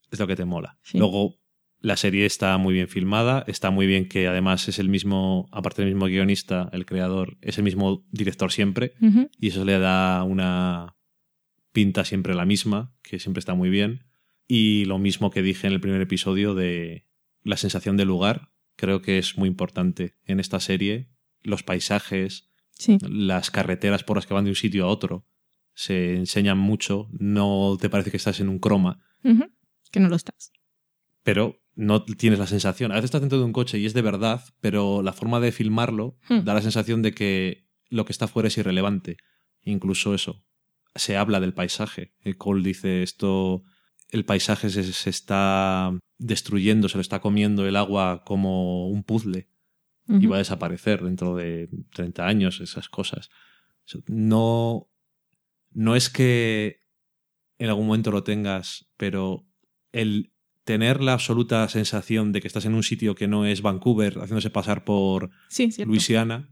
Es 0.09 0.21
lo 0.21 0.29
que 0.29 0.37
te 0.37 0.45
mola. 0.45 0.79
Sí. 0.85 0.99
Luego, 0.99 1.35
la 1.81 1.97
serie 1.97 2.27
está 2.27 2.57
muy 2.59 2.75
bien 2.75 2.87
filmada, 2.87 3.45
está 3.49 3.71
muy 3.71 3.89
bien 3.89 4.09
que 4.09 4.29
además 4.29 4.69
es 4.69 4.79
el 4.79 4.89
mismo, 4.89 5.49
aparte 5.51 5.83
del 5.83 5.93
mismo 5.93 6.07
guionista, 6.07 6.71
el 6.73 6.87
creador, 6.87 7.39
es 7.41 7.59
el 7.59 7.65
mismo 7.65 8.07
director 8.13 8.53
siempre, 8.53 8.95
y 9.41 9.49
eso 9.49 9.65
le 9.65 9.79
da 9.81 10.23
una 10.23 10.97
pinta 11.73 12.05
siempre 12.05 12.35
la 12.35 12.47
misma, 12.47 12.95
que 13.03 13.19
siempre 13.19 13.41
está 13.41 13.55
muy 13.55 13.69
bien. 13.69 14.05
Y 14.49 14.85
lo 14.85 14.99
mismo 14.99 15.31
que 15.31 15.43
dije 15.43 15.67
en 15.67 15.73
el 15.73 15.81
primer 15.81 16.01
episodio 16.01 16.55
de 16.55 17.05
la 17.43 17.57
sensación 17.57 17.97
de 17.97 18.05
lugar, 18.05 18.51
creo 18.77 19.03
que 19.03 19.19
es 19.19 19.37
muy 19.37 19.49
importante 19.49 20.15
en 20.25 20.41
esta 20.41 20.61
serie. 20.61 21.09
Los 21.43 21.63
paisajes, 21.63 22.51
Sí, 22.79 22.99
las 23.09 23.51
carreteras 23.51 24.05
por 24.05 24.17
las 24.19 24.27
que 24.27 24.35
van 24.35 24.45
de 24.45 24.51
un 24.51 24.57
sitio 24.57 24.85
a 24.85 24.89
otro, 24.89 25.27
se 25.73 26.15
enseñan 26.17 26.59
mucho, 26.59 27.09
no 27.13 27.79
te 27.81 27.89
parece 27.89 28.11
que 28.11 28.19
estás 28.19 28.39
en 28.41 28.49
un 28.51 28.59
croma, 28.59 29.01
que 29.91 30.01
no 30.01 30.09
lo 30.11 30.17
estás. 30.17 30.53
pero 31.23 31.63
no 31.75 32.05
tienes 32.05 32.39
la 32.39 32.47
sensación. 32.47 32.93
A 32.93 32.95
veces 32.97 33.07
estás 33.07 33.21
dentro 33.23 33.39
de 33.39 33.45
un 33.45 33.53
coche 33.53 33.79
y 33.79 33.87
es 33.87 33.93
de 33.95 34.03
verdad, 34.03 34.43
pero 34.61 35.03
la 35.03 35.13
forma 35.13 35.41
de 35.41 35.53
filmarlo 35.53 36.17
Hmm. 36.29 36.45
da 36.45 36.55
la 36.55 36.63
sensación 36.63 37.03
de 37.03 37.13
que 37.13 37.67
lo 37.91 38.05
que 38.05 38.13
está 38.13 38.29
fuera 38.29 38.49
es 38.49 38.57
irrelevante. 38.59 39.17
Incluso 39.63 40.15
eso. 40.15 40.45
Se 40.95 41.17
habla 41.17 41.41
del 41.41 41.53
paisaje. 41.55 42.15
El 42.21 42.37
Cole 42.39 42.63
dice 42.63 43.03
esto, 43.03 43.63
el 44.11 44.25
paisaje 44.25 44.71
se, 44.71 44.85
se 44.93 45.11
está 45.11 45.99
destruyendo, 46.19 46.89
se 46.89 46.97
lo 46.97 47.03
está 47.03 47.21
comiendo 47.21 47.67
el 47.67 47.77
agua 47.77 48.23
como 48.25 48.89
un 48.89 49.03
puzzle 49.03 49.49
y 50.09 50.27
va 50.27 50.37
a 50.37 50.39
desaparecer 50.39 51.03
dentro 51.03 51.35
de 51.35 51.69
30 51.93 52.27
años, 52.27 52.61
esas 52.61 52.89
cosas. 52.89 53.29
No, 54.07 54.89
no 55.73 55.97
es 55.97 56.11
que 56.11 56.85
en 57.59 57.69
algún 57.69 57.87
momento 57.87 58.13
lo 58.13 58.23
tengas, 58.23 58.89
pero 58.97 59.49
el 59.91 60.33
tener 60.65 61.03
la 61.03 61.15
absoluta 61.15 61.69
sensación 61.69 62.33
de 62.33 62.41
que 62.41 62.49
estás 62.49 62.67
en 62.67 62.75
un 62.75 62.83
sitio 62.83 63.15
que 63.15 63.29
no 63.29 63.47
es 63.47 63.63
Vancouver, 63.63 64.19
haciéndose 64.19 64.51
pasar 64.51 64.85
por 64.85 65.31
Sí. 65.49 65.71
Luisiana, 65.85 66.51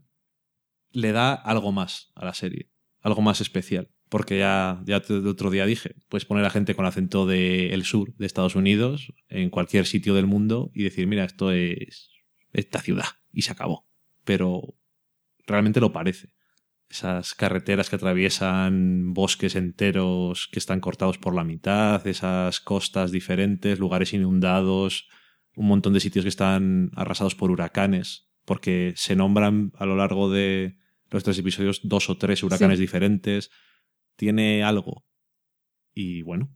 le 0.91 1.13
da 1.13 1.35
algo 1.35 1.73
más 1.73 2.13
a 2.15 2.25
la 2.25 2.35
serie, 2.35 2.71
algo 3.01 3.23
más 3.23 3.41
especial. 3.41 3.91
Porque 4.15 4.39
ya, 4.39 4.81
ya 4.87 5.03
el 5.09 5.27
otro 5.27 5.51
día 5.51 5.67
dije, 5.67 5.97
puedes 6.09 6.25
poner 6.25 6.45
a 6.45 6.51
gente 6.51 6.77
con 6.77 6.87
acento 6.87 7.27
del 7.27 7.83
sur 7.83 8.15
de 8.15 8.27
Estados 8.27 8.55
Unidos 8.55 9.13
en 9.29 9.51
cualquier 9.51 9.87
sitio 9.87 10.15
del 10.15 10.29
mundo 10.29 10.71
y 10.73 10.85
decir, 10.85 11.09
mira, 11.09 11.25
esto 11.25 11.51
es 11.51 12.13
esta 12.53 12.79
ciudad 12.79 13.07
y 13.33 13.43
se 13.43 13.51
acabó. 13.51 13.89
Pero 14.25 14.77
realmente 15.49 15.81
lo 15.81 15.91
parece. 15.91 16.29
Esas 16.89 17.35
carreteras 17.35 17.91
que 17.91 17.97
atraviesan 17.97 19.15
bosques 19.15 19.57
enteros 19.57 20.47
que 20.53 20.61
están 20.61 20.79
cortados 20.79 21.19
por 21.19 21.35
la 21.35 21.43
mitad, 21.43 22.07
esas 22.07 22.61
costas 22.61 23.11
diferentes, 23.11 23.81
lugares 23.81 24.13
inundados, 24.13 25.09
un 25.57 25.67
montón 25.67 25.93
de 25.93 25.99
sitios 25.99 26.25
que 26.25 26.29
están 26.29 26.93
arrasados 26.95 27.35
por 27.35 27.51
huracanes, 27.51 28.29
porque 28.45 28.93
se 28.95 29.17
nombran 29.17 29.73
a 29.77 29.87
lo 29.87 29.97
largo 29.97 30.31
de 30.31 30.77
los 31.11 31.25
tres 31.25 31.37
episodios 31.37 31.81
dos 31.83 32.09
o 32.11 32.17
tres 32.17 32.45
huracanes 32.45 32.79
Sí. 32.79 32.83
diferentes. 32.83 33.51
Tiene 34.17 34.63
algo. 34.63 35.05
Y 35.95 36.23
bueno, 36.23 36.55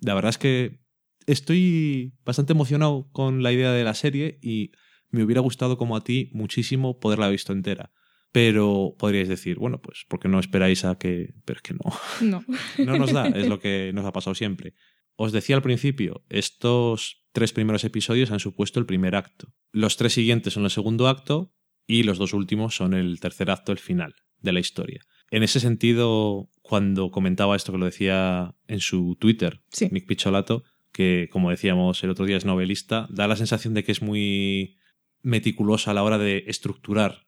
la 0.00 0.14
verdad 0.14 0.30
es 0.30 0.38
que 0.38 0.80
estoy 1.26 2.14
bastante 2.24 2.52
emocionado 2.52 3.08
con 3.12 3.42
la 3.42 3.52
idea 3.52 3.72
de 3.72 3.84
la 3.84 3.94
serie 3.94 4.38
y 4.42 4.72
me 5.10 5.24
hubiera 5.24 5.40
gustado 5.40 5.76
como 5.76 5.96
a 5.96 6.04
ti 6.04 6.30
muchísimo 6.32 7.00
poderla 7.00 7.26
haber 7.26 7.34
visto 7.34 7.52
entera. 7.52 7.92
Pero 8.32 8.94
podríais 8.96 9.28
decir, 9.28 9.58
bueno, 9.58 9.82
pues, 9.82 10.04
¿por 10.08 10.20
qué 10.20 10.28
no 10.28 10.38
esperáis 10.38 10.84
a 10.84 10.96
que...? 10.98 11.34
Pero 11.44 11.56
es 11.56 11.62
que 11.62 11.74
no. 11.74 11.80
No. 12.20 12.44
No 12.78 12.96
nos 12.96 13.12
da, 13.12 13.26
es 13.26 13.48
lo 13.48 13.58
que 13.58 13.90
nos 13.92 14.06
ha 14.06 14.12
pasado 14.12 14.34
siempre. 14.34 14.74
Os 15.16 15.32
decía 15.32 15.56
al 15.56 15.62
principio, 15.62 16.24
estos 16.28 17.26
tres 17.32 17.52
primeros 17.52 17.82
episodios 17.84 18.30
han 18.30 18.40
supuesto 18.40 18.78
el 18.78 18.86
primer 18.86 19.16
acto. 19.16 19.52
Los 19.72 19.96
tres 19.96 20.12
siguientes 20.12 20.52
son 20.54 20.64
el 20.64 20.70
segundo 20.70 21.08
acto 21.08 21.52
y 21.86 22.04
los 22.04 22.18
dos 22.18 22.32
últimos 22.32 22.76
son 22.76 22.94
el 22.94 23.18
tercer 23.18 23.50
acto, 23.50 23.72
el 23.72 23.78
final 23.78 24.14
de 24.38 24.52
la 24.52 24.60
historia. 24.60 25.00
En 25.30 25.42
ese 25.42 25.60
sentido, 25.60 26.48
cuando 26.62 27.10
comentaba 27.10 27.56
esto 27.56 27.72
que 27.72 27.78
lo 27.78 27.84
decía 27.86 28.54
en 28.68 28.80
su 28.80 29.16
Twitter, 29.20 29.60
Sí. 29.70 29.88
Nick 29.90 30.06
Picholato, 30.06 30.64
que 30.92 31.28
como 31.30 31.50
decíamos 31.50 32.02
el 32.02 32.10
otro 32.10 32.26
día 32.26 32.36
es 32.36 32.44
novelista, 32.44 33.06
da 33.10 33.28
la 33.28 33.36
sensación 33.36 33.74
de 33.74 33.84
que 33.84 33.92
es 33.92 34.02
muy 34.02 34.76
meticulosa 35.22 35.90
a 35.90 35.94
la 35.94 36.02
hora 36.02 36.18
de 36.18 36.44
estructurar 36.46 37.26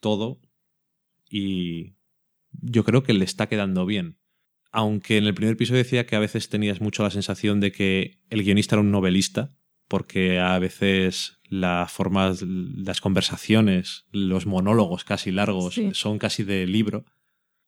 todo 0.00 0.40
y 1.28 1.94
yo 2.52 2.84
creo 2.84 3.02
que 3.02 3.14
le 3.14 3.24
está 3.24 3.48
quedando 3.48 3.86
bien. 3.86 4.18
Aunque 4.70 5.16
en 5.16 5.24
el 5.24 5.34
primer 5.34 5.54
episodio 5.54 5.82
decía 5.82 6.06
que 6.06 6.16
a 6.16 6.20
veces 6.20 6.48
tenías 6.48 6.80
mucho 6.80 7.02
la 7.02 7.10
sensación 7.10 7.60
de 7.60 7.72
que 7.72 8.18
el 8.30 8.42
guionista 8.42 8.76
era 8.76 8.82
un 8.82 8.90
novelista, 8.90 9.56
porque 9.88 10.38
a 10.40 10.58
veces 10.58 11.38
las 11.48 11.90
formas, 11.92 12.42
las 12.42 13.00
conversaciones, 13.00 14.06
los 14.12 14.46
monólogos 14.46 15.04
casi 15.04 15.30
largos 15.30 15.74
Sí. 15.74 15.90
son 15.94 16.18
casi 16.18 16.42
de 16.42 16.66
libro. 16.66 17.04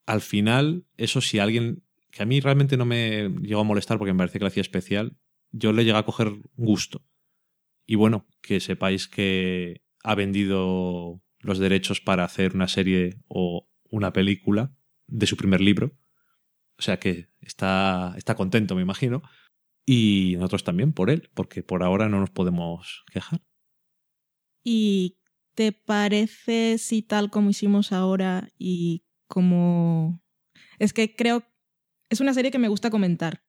Al 0.07 0.21
final, 0.21 0.87
eso 0.97 1.21
si 1.21 1.39
alguien, 1.39 1.83
que 2.11 2.23
a 2.23 2.27
mí 2.27 2.41
realmente 2.41 2.77
no 2.77 2.85
me 2.85 3.29
llegó 3.43 3.61
a 3.61 3.65
molestar 3.65 3.99
porque 3.99 4.13
me 4.13 4.19
parece 4.19 4.39
que 4.39 4.45
lo 4.45 4.49
hacía 4.49 4.61
especial, 4.63 5.17
yo 5.53 5.73
le 5.73 5.85
llegué 5.85 5.99
a 5.99 6.05
coger 6.05 6.33
gusto. 6.57 7.05
Y 7.87 7.95
bueno, 7.95 8.27
que 8.41 8.61
sepáis 8.61 9.09
que 9.09 9.83
ha 10.03 10.15
vendido 10.15 11.23
los 11.41 11.59
derechos 11.59 12.01
para 12.01 12.25
hacer 12.25 12.55
una 12.55 12.69
serie 12.69 13.19
o 13.29 13.69
una 13.91 14.13
película 14.13 14.73
de 15.07 15.27
su 15.27 15.37
primer 15.37 15.61
libro. 15.61 15.97
O 16.79 16.83
sea 16.83 16.99
que 16.99 17.29
está, 17.41 18.15
está 18.17 18.35
contento, 18.35 18.75
me 18.75 18.83
imagino. 18.83 19.23
Y 19.87 20.35
nosotros 20.37 20.65
también 20.65 20.93
por 20.93 21.11
él, 21.11 21.31
porque 21.35 21.63
por 21.63 21.85
ahora 21.85 22.09
no 22.09 22.19
nos 22.19 22.31
podemos 22.31 23.05
quejar. 23.13 23.41
¿Y 24.65 25.19
te 25.55 25.71
parece 25.73 26.77
si 26.79 27.03
tal 27.03 27.31
como 27.31 27.51
hicimos 27.51 27.93
ahora 27.93 28.51
y 28.59 29.05
como... 29.29 30.23
Es 30.79 30.93
que 30.93 31.15
creo... 31.15 31.45
Es 32.11 32.21
una 32.21 32.35
serie 32.35 32.51
que 32.51 32.59
me 32.59 32.69
gusta 32.69 32.91
comentar, 32.91 33.45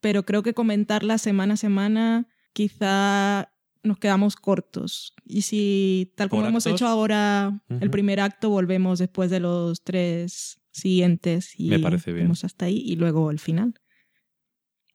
pero 0.00 0.24
creo 0.24 0.42
que 0.42 0.54
comentarla 0.54 1.18
semana 1.18 1.54
a 1.54 1.56
semana 1.56 2.28
quizá 2.52 3.52
nos 3.82 3.98
quedamos 3.98 4.36
cortos. 4.36 5.14
Y 5.24 5.42
si 5.42 6.12
tal 6.16 6.28
como 6.28 6.42
¿Por 6.42 6.50
hemos 6.50 6.66
hecho 6.66 6.86
ahora 6.86 7.62
el 7.68 7.90
primer 7.90 8.20
acto, 8.20 8.50
volvemos 8.50 8.98
después 8.98 9.30
de 9.30 9.40
los 9.40 9.82
tres 9.82 10.60
siguientes 10.70 11.58
y 11.58 11.68
Me 11.68 11.78
parece 11.78 12.12
bien. 12.12 12.30
hasta 12.30 12.66
ahí 12.66 12.82
y 12.84 12.96
luego 12.96 13.30
el 13.30 13.38
final. 13.38 13.74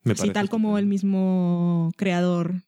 Me 0.06 0.16
parece 0.16 0.34
tal 0.34 0.50
como 0.50 0.78
el 0.78 0.86
mismo 0.86 1.92
creador 1.98 2.62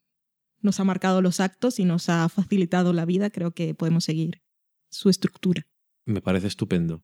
nos 0.62 0.80
ha 0.80 0.84
marcado 0.84 1.22
los 1.22 1.40
actos 1.40 1.80
y 1.80 1.86
nos 1.86 2.10
ha 2.10 2.28
facilitado 2.30 2.92
la 2.92 3.06
vida, 3.06 3.30
creo 3.30 3.52
que 3.52 3.74
podemos 3.76 4.04
seguir 4.04 4.42
su 4.90 5.10
estructura. 5.10 5.66
Me 6.06 6.22
parece 6.22 6.48
estupendo. 6.48 7.04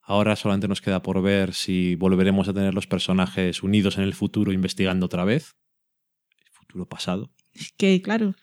Ahora 0.00 0.34
solamente 0.36 0.66
nos 0.68 0.80
queda 0.80 1.02
por 1.02 1.20
ver 1.20 1.52
si 1.52 1.94
volveremos 1.96 2.48
a 2.48 2.54
tener 2.54 2.72
los 2.74 2.86
personajes 2.86 3.62
unidos 3.62 3.98
en 3.98 4.04
el 4.04 4.14
futuro 4.14 4.52
investigando 4.52 5.06
otra 5.06 5.24
vez. 5.24 5.56
El 6.46 6.52
futuro 6.52 6.88
pasado. 6.88 7.30
Es 7.52 7.72
que, 7.76 8.00
claro, 8.02 8.34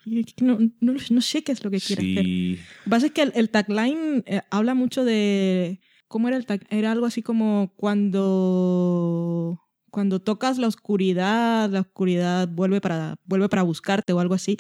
no, 0.42 0.60
no- 0.82 0.94
no 1.10 1.22
sé 1.22 1.44
qué 1.44 1.52
es 1.52 1.64
lo 1.64 1.72
que 1.72 1.80
quiere 1.80 2.02
hacer. 2.02 2.26
Si 2.26 2.56
Lo 2.56 2.84
que 2.84 2.90
pasa 2.90 3.06
es 3.08 3.12
que 3.12 3.22
el, 3.24 3.32
el 3.36 3.50
tagline 3.50 4.24
eh, 4.28 4.42
habla 4.52 4.74
mucho 4.76 5.04
de... 5.06 5.80
¿Cómo 6.08 6.28
era 6.28 6.38
el 6.38 6.46
tag? 6.46 6.66
Era 6.70 6.92
algo 6.92 7.06
así 7.08 7.22
como 7.24 7.74
cuando... 7.76 9.60
Cuando 9.94 10.20
tocas 10.20 10.58
la 10.58 10.66
oscuridad, 10.68 11.70
la 11.70 11.82
oscuridad 11.82 12.48
vuelve 12.50 12.82
para, 12.82 13.16
vuelve 13.26 13.48
para 13.48 13.62
buscarte 13.62 14.12
o 14.12 14.20
algo 14.20 14.34
así. 14.34 14.58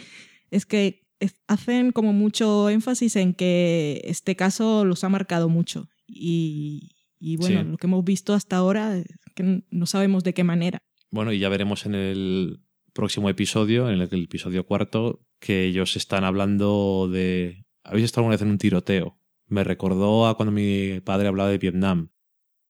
Es 0.52 0.68
que 0.68 1.08
es- 1.20 1.40
hacen 1.48 1.92
como 1.92 2.14
mucho 2.14 2.70
énfasis 2.70 3.16
en 3.16 3.34
que 3.34 4.00
este 4.06 4.36
caso 4.36 4.86
los 4.86 5.04
ha 5.04 5.10
marcado 5.10 5.50
mucho. 5.50 5.90
Y, 6.08 6.92
y 7.20 7.38
bueno, 7.38 7.62
Sí. 7.64 7.68
lo 7.72 7.78
que 7.78 7.88
hemos 7.88 8.04
visto 8.06 8.36
hasta 8.36 8.58
ahora, 8.58 8.96
es 8.96 9.06
que 9.34 9.64
no 9.72 9.86
sabemos 9.88 10.24
de 10.24 10.36
qué 10.36 10.44
manera. 10.44 10.84
Bueno, 11.10 11.34
y 11.34 11.40
ya 11.40 11.50
veremos 11.50 11.88
en 11.88 11.96
el 11.96 12.60
próximo 12.94 13.28
episodio, 13.28 13.90
en 13.90 14.00
el, 14.02 14.08
el 14.12 14.24
episodio 14.26 14.68
cuarto, 14.68 15.26
que 15.40 15.66
ellos 15.66 15.96
están 15.96 16.26
hablando 16.26 17.10
de... 17.12 17.66
¿Habéis 17.84 18.06
estado 18.06 18.22
alguna 18.22 18.36
vez 18.36 18.44
en 18.44 18.50
un 18.50 18.60
tiroteo? 18.60 19.18
Me 19.48 19.64
recordó 19.64 20.28
a 20.28 20.38
cuando 20.38 20.52
mi 20.52 21.00
padre 21.04 21.28
hablaba 21.28 21.50
de 21.50 21.58
Vietnam. 21.58 22.10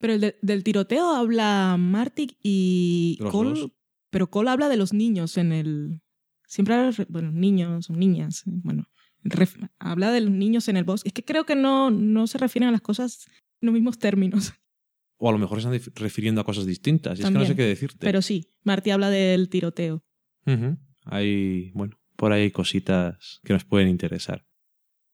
Pero 0.04 0.16
el 0.16 0.20
de- 0.20 0.36
del 0.41 0.66
tiroteo 0.66 1.16
habla 1.16 1.78
Marty 1.80 2.36
y 2.43 3.18
Cole, 3.32 3.58
dos. 3.62 3.72
pero 4.10 4.30
Cole 4.30 4.49
habla 4.49 4.68
de 4.68 4.76
los 4.76 4.91
niños 4.91 5.38
en 5.38 5.54
el... 5.54 6.01
Siempre 6.45 6.76
habla, 6.76 6.91
de- 6.91 7.06
bueno, 7.08 7.32
niños 7.32 7.89
o 7.89 7.93
niñas, 7.93 8.43
bueno, 8.45 8.84
ref- 9.24 9.70
habla 9.80 10.12
de 10.12 10.20
los 10.20 10.32
niños 10.32 10.68
en 10.68 10.76
el 10.76 10.84
bosque. 10.84 11.08
Es 11.08 11.14
que 11.14 11.24
creo 11.24 11.45
que 11.45 11.56
no, 11.56 11.89
no 11.89 12.28
se 12.28 12.38
refieren 12.38 12.68
a 12.68 12.74
las 12.74 12.82
cosas 12.82 13.28
en 13.62 13.68
los 13.68 13.74
mismos 13.74 13.97
términos. 13.97 14.51
O 15.18 15.30
a 15.30 15.32
lo 15.32 15.38
mejor 15.38 15.62
se 15.62 15.74
están 15.74 15.93
refiriendo 15.95 16.41
a 16.41 16.43
cosas 16.43 16.66
distintas. 16.66 17.18
Y 17.18 17.22
es 17.22 17.28
que 17.28 17.32
no 17.32 17.39
También. 17.39 17.47
sé 17.47 17.56
qué 17.56 17.64
decirte. 17.66 17.97
Pero 18.01 18.22
sí, 18.22 18.51
Marty 18.66 18.89
habla 18.91 19.10
del 19.10 19.47
tiroteo. 19.47 20.04
Hay, 21.06 21.72
bueno, 21.74 21.97
por 22.18 22.34
ahí 22.34 22.51
cositas 22.51 23.39
que 23.45 23.54
nos 23.54 23.64
pueden 23.64 23.88
interesar. 23.88 24.45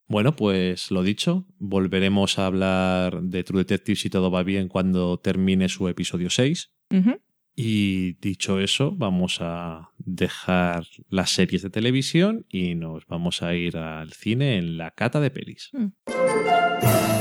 Bueno, 0.10 0.36
pues 0.36 0.89
lo 0.89 1.03
dicho, 1.03 1.45
volveremos 1.60 2.39
a 2.39 2.47
hablar 2.47 3.22
de 3.22 3.43
True 3.43 3.60
Detective 3.60 3.95
si 3.95 4.10
todo 4.10 4.32
va 4.32 4.41
bien 4.41 4.68
cuando 4.68 5.20
termine 5.20 5.70
su 5.70 5.88
episodio 5.88 6.32
6. 6.32 6.72
Ujú. 6.89 7.22
Y 7.55 8.14
dicho 8.14 8.60
eso, 8.60 8.91
vamos 8.95 9.38
a 9.39 9.91
dejar 9.99 10.88
las 11.10 11.30
series 11.30 11.62
de 11.62 11.70
televisión 11.70 12.47
y 12.49 12.74
nos 12.74 13.05
vamos 13.05 13.43
a 13.43 13.53
ir 13.53 13.78
al 13.78 14.14
cine 14.14 14.57
en 14.57 14.80
la 14.80 14.91
cata 14.91 15.20
de 15.20 15.30
pelis. 15.30 15.70
Mm. 15.74 17.19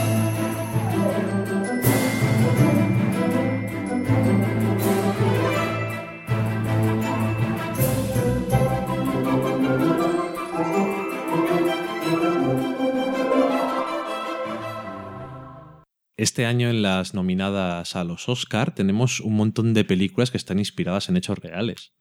Este 16.19 16.47
año 16.47 16.69
en 16.69 16.83
las 16.83 17.15
nominadas 17.15 17.95
a 17.95 18.03
los 18.03 18.29
Oscar 18.29 18.75
tenemos 18.75 19.21
un 19.21 19.37
montón 19.37 19.73
de 19.73 19.85
películas 19.85 20.33
que 20.33 20.37
están 20.37 20.59
inspiradas 20.59 21.09
en 21.09 21.17
hechos 21.17 21.39
reales. 21.39 21.95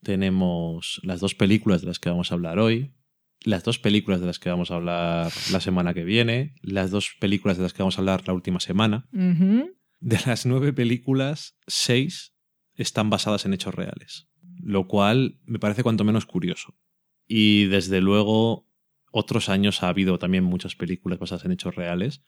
Tenemos 0.00 1.00
las 1.02 1.18
dos 1.18 1.34
películas 1.34 1.80
de 1.80 1.88
las 1.88 1.98
que 1.98 2.08
vamos 2.08 2.30
a 2.30 2.36
hablar 2.36 2.60
hoy, 2.60 2.94
las 3.40 3.64
dos 3.64 3.80
películas 3.80 4.20
de 4.20 4.28
las 4.28 4.38
que 4.38 4.48
vamos 4.48 4.70
a 4.70 4.76
hablar 4.76 5.32
la 5.50 5.60
semana 5.60 5.92
que 5.92 6.04
viene, 6.04 6.54
las 6.62 6.92
dos 6.92 7.16
películas 7.18 7.56
de 7.56 7.64
las 7.64 7.72
que 7.72 7.82
vamos 7.82 7.98
a 7.98 8.00
hablar 8.00 8.28
la 8.28 8.32
última 8.32 8.60
semana. 8.60 9.08
De 9.10 10.18
las 10.24 10.46
nueve 10.46 10.72
películas, 10.72 11.58
seis 11.66 12.36
están 12.74 13.10
basadas 13.10 13.44
en 13.44 13.54
hechos 13.54 13.74
reales, 13.74 14.28
lo 14.62 14.86
cual 14.86 15.40
me 15.46 15.58
parece 15.58 15.82
cuanto 15.82 16.04
menos 16.04 16.26
curioso. 16.26 16.78
Y 17.26 17.64
desde 17.64 18.00
luego, 18.00 18.68
otros 19.10 19.48
años 19.48 19.82
ha 19.82 19.88
habido 19.88 20.20
también 20.20 20.44
muchas 20.44 20.76
películas 20.76 21.18
basadas 21.18 21.44
en 21.44 21.50
hechos 21.50 21.74
reales, 21.74 22.22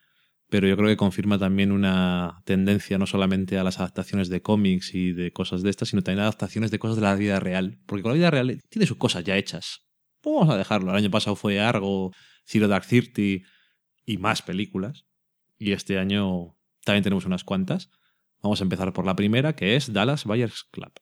pero 0.53 0.68
yo 0.68 0.76
creo 0.76 0.90
que 0.90 0.98
confirma 0.98 1.38
también 1.38 1.72
una 1.72 2.42
tendencia 2.44 2.98
no 2.98 3.07
solamente 3.07 3.57
a 3.57 3.64
las 3.64 3.78
adaptaciones 3.78 4.28
de 4.28 4.42
cómics 4.42 4.94
y 4.94 5.12
de 5.12 5.32
cosas 5.32 5.62
de 5.62 5.70
estas, 5.70 5.88
sino 5.88 6.03
también 6.03 6.18
a 6.18 6.22
adaptaciones 6.24 6.70
de 6.70 6.78
cosas 6.78 6.96
de 6.96 7.03
la 7.03 7.14
vida 7.14 7.40
real, 7.40 7.78
porque 7.86 8.03
con 8.03 8.12
la 8.12 8.16
vida 8.16 8.30
real 8.30 8.61
tiene 8.68 8.84
sus 8.84 8.98
cosas 8.98 9.24
ya 9.24 9.38
hechas. 9.38 9.86
Pues 10.20 10.34
vamos 10.34 10.55
a 10.55 10.59
dejarlo. 10.59 10.90
El 10.90 10.98
año 10.98 11.11
pasado 11.11 11.36
fue 11.36 11.59
Argo, 11.59 12.12
Zero 12.44 12.68
Dark 12.68 12.86
Thirty 12.86 13.44
y 14.05 14.18
más 14.18 14.42
películas. 14.42 15.07
Y 15.57 15.72
este 15.72 15.98
año 15.98 16.59
también 16.84 17.03
tenemos 17.03 17.24
unas 17.24 17.44
cuantas. 17.44 17.88
Vamos 18.42 18.61
a 18.61 18.64
empezar 18.64 18.92
por 18.92 19.07
la 19.07 19.16
primera, 19.16 19.57
que 19.57 19.74
es 19.74 19.90
Dallas 19.90 20.26
Buyers 20.26 20.64
Club. 20.70 20.92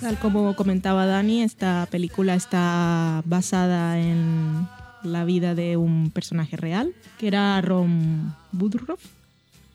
Tal 0.00 0.18
como 0.18 0.54
comentaba 0.54 1.06
Dani, 1.06 1.42
esta 1.42 1.88
película 1.90 2.34
está 2.34 3.22
basada 3.24 3.98
en 3.98 4.68
la 5.02 5.24
vida 5.24 5.54
de 5.54 5.78
un 5.78 6.10
personaje 6.10 6.56
real, 6.56 6.94
que 7.18 7.28
era 7.28 7.60
Ron 7.62 8.34
Woodruff. 8.52 9.00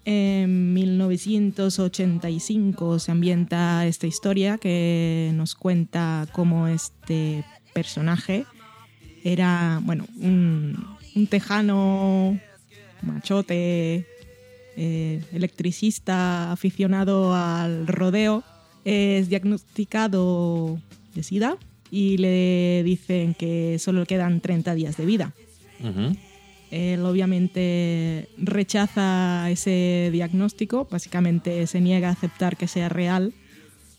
En 0.05 0.73
1985 0.73 2.99
se 2.99 3.11
ambienta 3.11 3.85
esta 3.85 4.07
historia 4.07 4.57
que 4.57 5.31
nos 5.33 5.55
cuenta 5.55 6.25
cómo 6.31 6.67
este 6.67 7.43
personaje 7.73 8.45
era, 9.23 9.81
bueno, 9.83 10.05
un, 10.21 10.97
un 11.15 11.27
tejano 11.27 12.39
machote, 13.03 14.05
eh, 14.75 15.21
electricista, 15.33 16.51
aficionado 16.51 17.35
al 17.35 17.87
rodeo, 17.87 18.43
es 18.85 19.29
diagnosticado 19.29 20.79
de 21.13 21.23
SIDA 21.23 21.57
y 21.91 22.17
le 22.17 22.83
dicen 22.83 23.33
que 23.33 23.77
solo 23.79 24.01
le 24.01 24.05
quedan 24.05 24.41
30 24.41 24.75
días 24.75 24.97
de 24.97 25.05
vida. 25.05 25.33
Él 26.71 27.03
obviamente 27.05 28.29
rechaza 28.37 29.49
ese 29.49 30.09
diagnóstico, 30.11 30.87
básicamente 30.89 31.65
se 31.67 31.81
niega 31.81 32.09
a 32.09 32.11
aceptar 32.11 32.57
que 32.57 32.67
sea 32.67 32.89
real, 32.89 33.33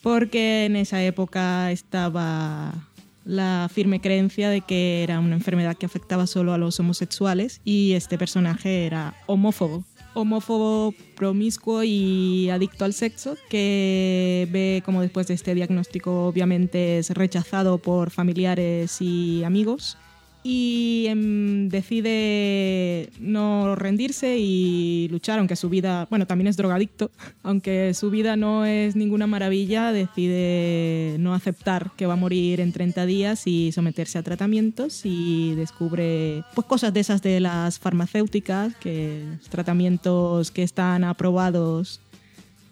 porque 0.02 0.66
en 0.66 0.76
esa 0.76 1.02
época 1.02 1.72
estaba 1.72 2.88
la 3.30 3.68
firme 3.72 4.00
creencia 4.00 4.50
de 4.50 4.60
que 4.60 5.04
era 5.04 5.20
una 5.20 5.36
enfermedad 5.36 5.76
que 5.76 5.86
afectaba 5.86 6.26
solo 6.26 6.52
a 6.52 6.58
los 6.58 6.80
homosexuales 6.80 7.60
y 7.64 7.92
este 7.92 8.18
personaje 8.18 8.86
era 8.86 9.14
homófobo. 9.26 9.84
Homófobo, 10.14 10.92
promiscuo 11.14 11.84
y 11.84 12.50
adicto 12.50 12.84
al 12.84 12.92
sexo, 12.92 13.36
que 13.48 14.48
ve 14.50 14.82
como 14.84 15.00
después 15.00 15.28
de 15.28 15.34
este 15.34 15.54
diagnóstico 15.54 16.26
obviamente 16.26 16.98
es 16.98 17.10
rechazado 17.10 17.78
por 17.78 18.10
familiares 18.10 19.00
y 19.00 19.44
amigos 19.44 19.96
y 20.42 21.06
em, 21.08 21.68
decide 21.68 23.10
no 23.20 23.74
rendirse 23.74 24.38
y 24.38 25.08
luchar, 25.10 25.38
aunque 25.38 25.56
su 25.56 25.68
vida, 25.68 26.06
bueno, 26.10 26.26
también 26.26 26.48
es 26.48 26.56
drogadicto, 26.56 27.10
aunque 27.42 27.94
su 27.94 28.10
vida 28.10 28.36
no 28.36 28.64
es 28.64 28.96
ninguna 28.96 29.26
maravilla, 29.26 29.92
decide 29.92 31.16
no 31.18 31.34
aceptar 31.34 31.90
que 31.96 32.06
va 32.06 32.14
a 32.14 32.16
morir 32.16 32.60
en 32.60 32.72
30 32.72 33.06
días 33.06 33.46
y 33.46 33.72
someterse 33.72 34.18
a 34.18 34.22
tratamientos 34.22 35.02
y 35.04 35.54
descubre 35.54 36.44
pues 36.54 36.66
cosas 36.66 36.92
de 36.94 37.00
esas 37.00 37.22
de 37.22 37.40
las 37.40 37.78
farmacéuticas, 37.78 38.74
que 38.76 39.24
tratamientos 39.50 40.50
que 40.50 40.62
están 40.62 41.04
aprobados 41.04 42.00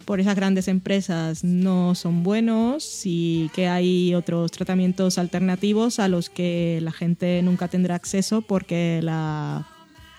por 0.09 0.21
esas 0.21 0.37
grandes 0.37 0.69
empresas 0.69 1.45
no 1.45 1.95
son 1.95 2.23
buenos 2.23 3.03
y 3.05 3.51
que 3.55 3.69
hay 3.69 4.15
otros 4.15 4.51
tratamientos 4.53 5.19
alternativos 5.19 5.99
a 5.99 6.09
los 6.09 6.31
que 6.31 6.79
la 6.81 6.93
gente 6.93 7.43
nunca 7.43 7.69
tendrá 7.69 7.97
acceso 7.97 8.41
porque 8.41 9.01
la, 9.03 9.69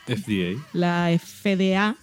FDA. 0.06 0.64
la 0.74 1.10
FDA, 1.18 1.98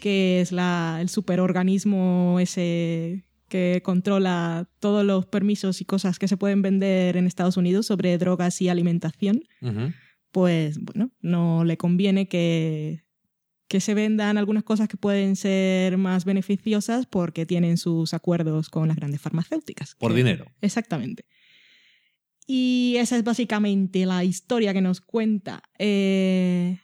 que 0.00 0.40
es 0.40 0.50
la, 0.50 0.98
el 1.00 1.08
superorganismo 1.08 2.38
ese 2.40 3.22
que 3.48 3.80
controla 3.84 4.68
todos 4.80 5.04
los 5.04 5.24
permisos 5.24 5.80
y 5.80 5.84
cosas 5.84 6.18
que 6.18 6.26
se 6.26 6.36
pueden 6.36 6.62
vender 6.62 7.16
en 7.16 7.28
Estados 7.28 7.56
Unidos 7.56 7.86
sobre 7.86 8.18
drogas 8.18 8.60
y 8.60 8.68
alimentación, 8.68 9.44
pues 10.32 10.80
bueno, 10.80 11.12
no 11.20 11.62
le 11.62 11.76
conviene 11.76 12.26
que, 12.26 13.04
que 13.70 13.78
se 13.80 13.94
vendan 13.94 14.36
algunas 14.36 14.64
cosas 14.64 14.88
que 14.88 14.96
pueden 14.96 15.36
ser 15.36 15.96
más 15.96 16.24
beneficiosas 16.24 17.06
porque 17.06 17.46
tienen 17.46 17.76
sus 17.76 18.12
acuerdos 18.14 18.68
con 18.68 18.88
las 18.88 18.96
grandes 18.96 19.20
farmacéuticas. 19.20 19.94
Por 19.94 20.10
Que- 20.10 20.16
dinero. 20.16 20.46
Exactamente. 20.60 21.24
Y 22.48 22.96
esa 22.98 23.16
es 23.16 23.22
básicamente 23.22 24.04
la 24.06 24.24
historia 24.24 24.72
que 24.72 24.80
nos 24.80 25.00
cuenta. 25.00 25.62
Eh, 25.78 26.78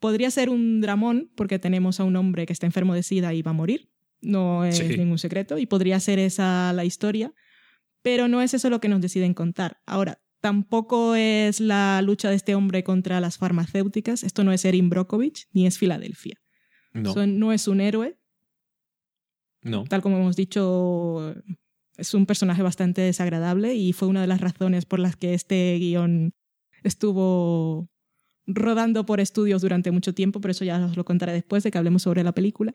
podría 0.00 0.32
ser 0.32 0.50
un 0.50 0.80
dramón 0.80 1.30
porque 1.36 1.60
tenemos 1.60 2.00
a 2.00 2.04
un 2.04 2.16
hombre 2.16 2.44
que 2.44 2.52
está 2.52 2.66
enfermo 2.66 2.92
de 2.94 3.04
SIDA 3.04 3.32
y 3.34 3.42
va 3.42 3.52
a 3.52 3.54
morir. 3.54 3.88
No 4.20 4.64
es 4.64 4.78
Sí. 4.78 4.96
ningún 4.98 5.18
secreto. 5.18 5.58
Y 5.58 5.66
podría 5.66 6.00
ser 6.00 6.18
esa 6.18 6.72
la 6.72 6.84
historia. 6.84 7.32
Pero 8.02 8.26
no 8.26 8.42
es 8.42 8.52
eso 8.52 8.68
lo 8.68 8.80
que 8.80 8.88
nos 8.88 9.00
deciden 9.00 9.32
contar. 9.32 9.80
Ahora, 9.86 10.20
tampoco 10.42 11.14
es 11.14 11.60
la 11.60 12.02
lucha 12.02 12.28
de 12.28 12.34
este 12.36 12.54
hombre 12.54 12.82
contra 12.84 13.20
las 13.20 13.38
farmacéuticas. 13.38 14.24
Esto 14.24 14.44
no 14.44 14.52
es 14.52 14.64
Erin 14.64 14.90
Brockovich 14.90 15.46
ni 15.52 15.66
es 15.66 15.78
Filadelfia. 15.78 16.34
No. 16.92 17.14
No 17.26 17.52
es 17.52 17.68
un 17.68 17.80
héroe, 17.80 18.18
No. 19.62 19.84
tal 19.84 20.02
como 20.02 20.18
hemos 20.18 20.36
dicho, 20.36 21.34
es 21.96 22.12
un 22.12 22.26
personaje 22.26 22.62
bastante 22.62 23.00
desagradable 23.00 23.74
y 23.74 23.92
fue 23.94 24.08
una 24.08 24.20
de 24.20 24.26
las 24.26 24.40
razones 24.42 24.84
por 24.84 24.98
las 24.98 25.16
que 25.16 25.32
este 25.32 25.78
guion 25.78 26.34
estuvo 26.82 27.88
rodando 28.46 29.06
por 29.06 29.20
estudios 29.20 29.62
durante 29.62 29.92
mucho 29.92 30.12
tiempo, 30.12 30.40
pero 30.40 30.50
eso 30.50 30.64
ya 30.64 30.84
os 30.84 30.96
lo 30.96 31.04
contaré 31.04 31.32
después 31.32 31.62
de 31.62 31.70
que 31.70 31.78
hablemos 31.78 32.02
sobre 32.02 32.24
la 32.24 32.32
película. 32.32 32.74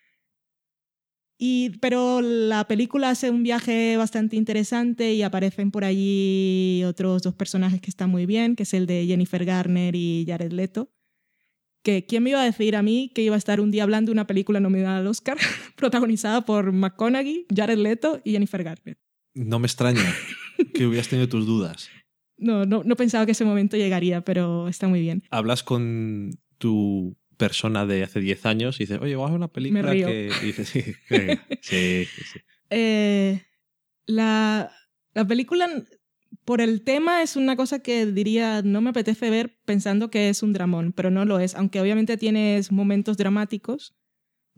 Y, 1.39 1.77
pero 1.79 2.21
la 2.21 2.67
película 2.67 3.11
hace 3.11 3.29
un 3.29 3.43
viaje 3.43 3.95
bastante 3.95 4.35
interesante 4.35 5.13
y 5.13 5.21
aparecen 5.21 5.69
por 5.69 5.83
allí 5.83 6.83
otros 6.83 7.21
dos 7.21 7.35
personajes 7.35 7.79
que 7.79 7.91
están 7.91 8.09
muy 8.09 8.25
bien, 8.25 8.55
que 8.55 8.63
es 8.63 8.73
el 8.73 8.87
de 8.87 9.05
Jennifer 9.05 9.45
Garner 9.45 9.95
y 9.95 10.25
Jared 10.27 10.51
Leto. 10.51 10.89
Que, 11.83 12.05
¿Quién 12.05 12.23
me 12.23 12.31
iba 12.31 12.41
a 12.41 12.45
decir 12.45 12.75
a 12.75 12.81
mí 12.81 13.11
que 13.13 13.21
iba 13.21 13.35
a 13.35 13.37
estar 13.37 13.61
un 13.61 13.69
día 13.69 13.83
hablando 13.83 14.09
de 14.09 14.13
una 14.13 14.25
película 14.25 14.59
nominada 14.59 14.97
al 14.97 15.07
Oscar, 15.07 15.37
protagonizada 15.75 16.43
por 16.43 16.71
McConaughey, 16.71 17.45
Jared 17.55 17.77
Leto 17.77 18.19
y 18.23 18.31
Jennifer 18.31 18.63
Garner? 18.63 18.97
No 19.35 19.59
me 19.59 19.67
extraña 19.67 20.01
que 20.73 20.87
hubieras 20.87 21.07
tenido 21.07 21.29
tus 21.29 21.45
dudas. 21.45 21.89
No, 22.37 22.65
no, 22.65 22.83
no 22.83 22.95
pensaba 22.95 23.25
que 23.27 23.33
ese 23.33 23.45
momento 23.45 23.77
llegaría, 23.77 24.21
pero 24.21 24.67
está 24.67 24.87
muy 24.87 25.01
bien. 25.01 25.23
Hablas 25.29 25.63
con 25.63 26.31
tu 26.57 27.15
persona 27.37 27.85
de 27.85 28.03
hace 28.03 28.19
10 28.19 28.45
años 28.45 28.79
y 28.79 28.83
dices, 28.83 28.99
oye, 29.01 29.15
vamos 29.15 29.29
a 29.29 29.33
ver 29.33 29.37
una 29.37 29.47
película 29.47 29.91
río. 29.91 30.07
que... 30.07 30.31
Y 30.41 30.45
dices, 30.45 30.67
sí, 30.67 30.83
venga, 31.09 31.45
sí, 31.61 32.05
sí, 32.05 32.21
sí. 32.33 32.39
Eh, 32.69 33.43
la, 34.05 34.71
la 35.13 35.25
película, 35.25 35.69
por 36.43 36.61
el 36.61 36.83
tema, 36.83 37.21
es 37.21 37.35
una 37.35 37.55
cosa 37.55 37.79
que 37.79 38.05
diría, 38.05 38.61
no 38.63 38.81
me 38.81 38.89
apetece 38.89 39.29
ver 39.29 39.57
pensando 39.65 40.09
que 40.09 40.29
es 40.29 40.43
un 40.43 40.53
dramón, 40.53 40.93
pero 40.93 41.11
no 41.11 41.25
lo 41.25 41.39
es, 41.39 41.55
aunque 41.55 41.79
obviamente 41.79 42.17
tienes 42.17 42.71
momentos 42.71 43.17
dramáticos, 43.17 43.95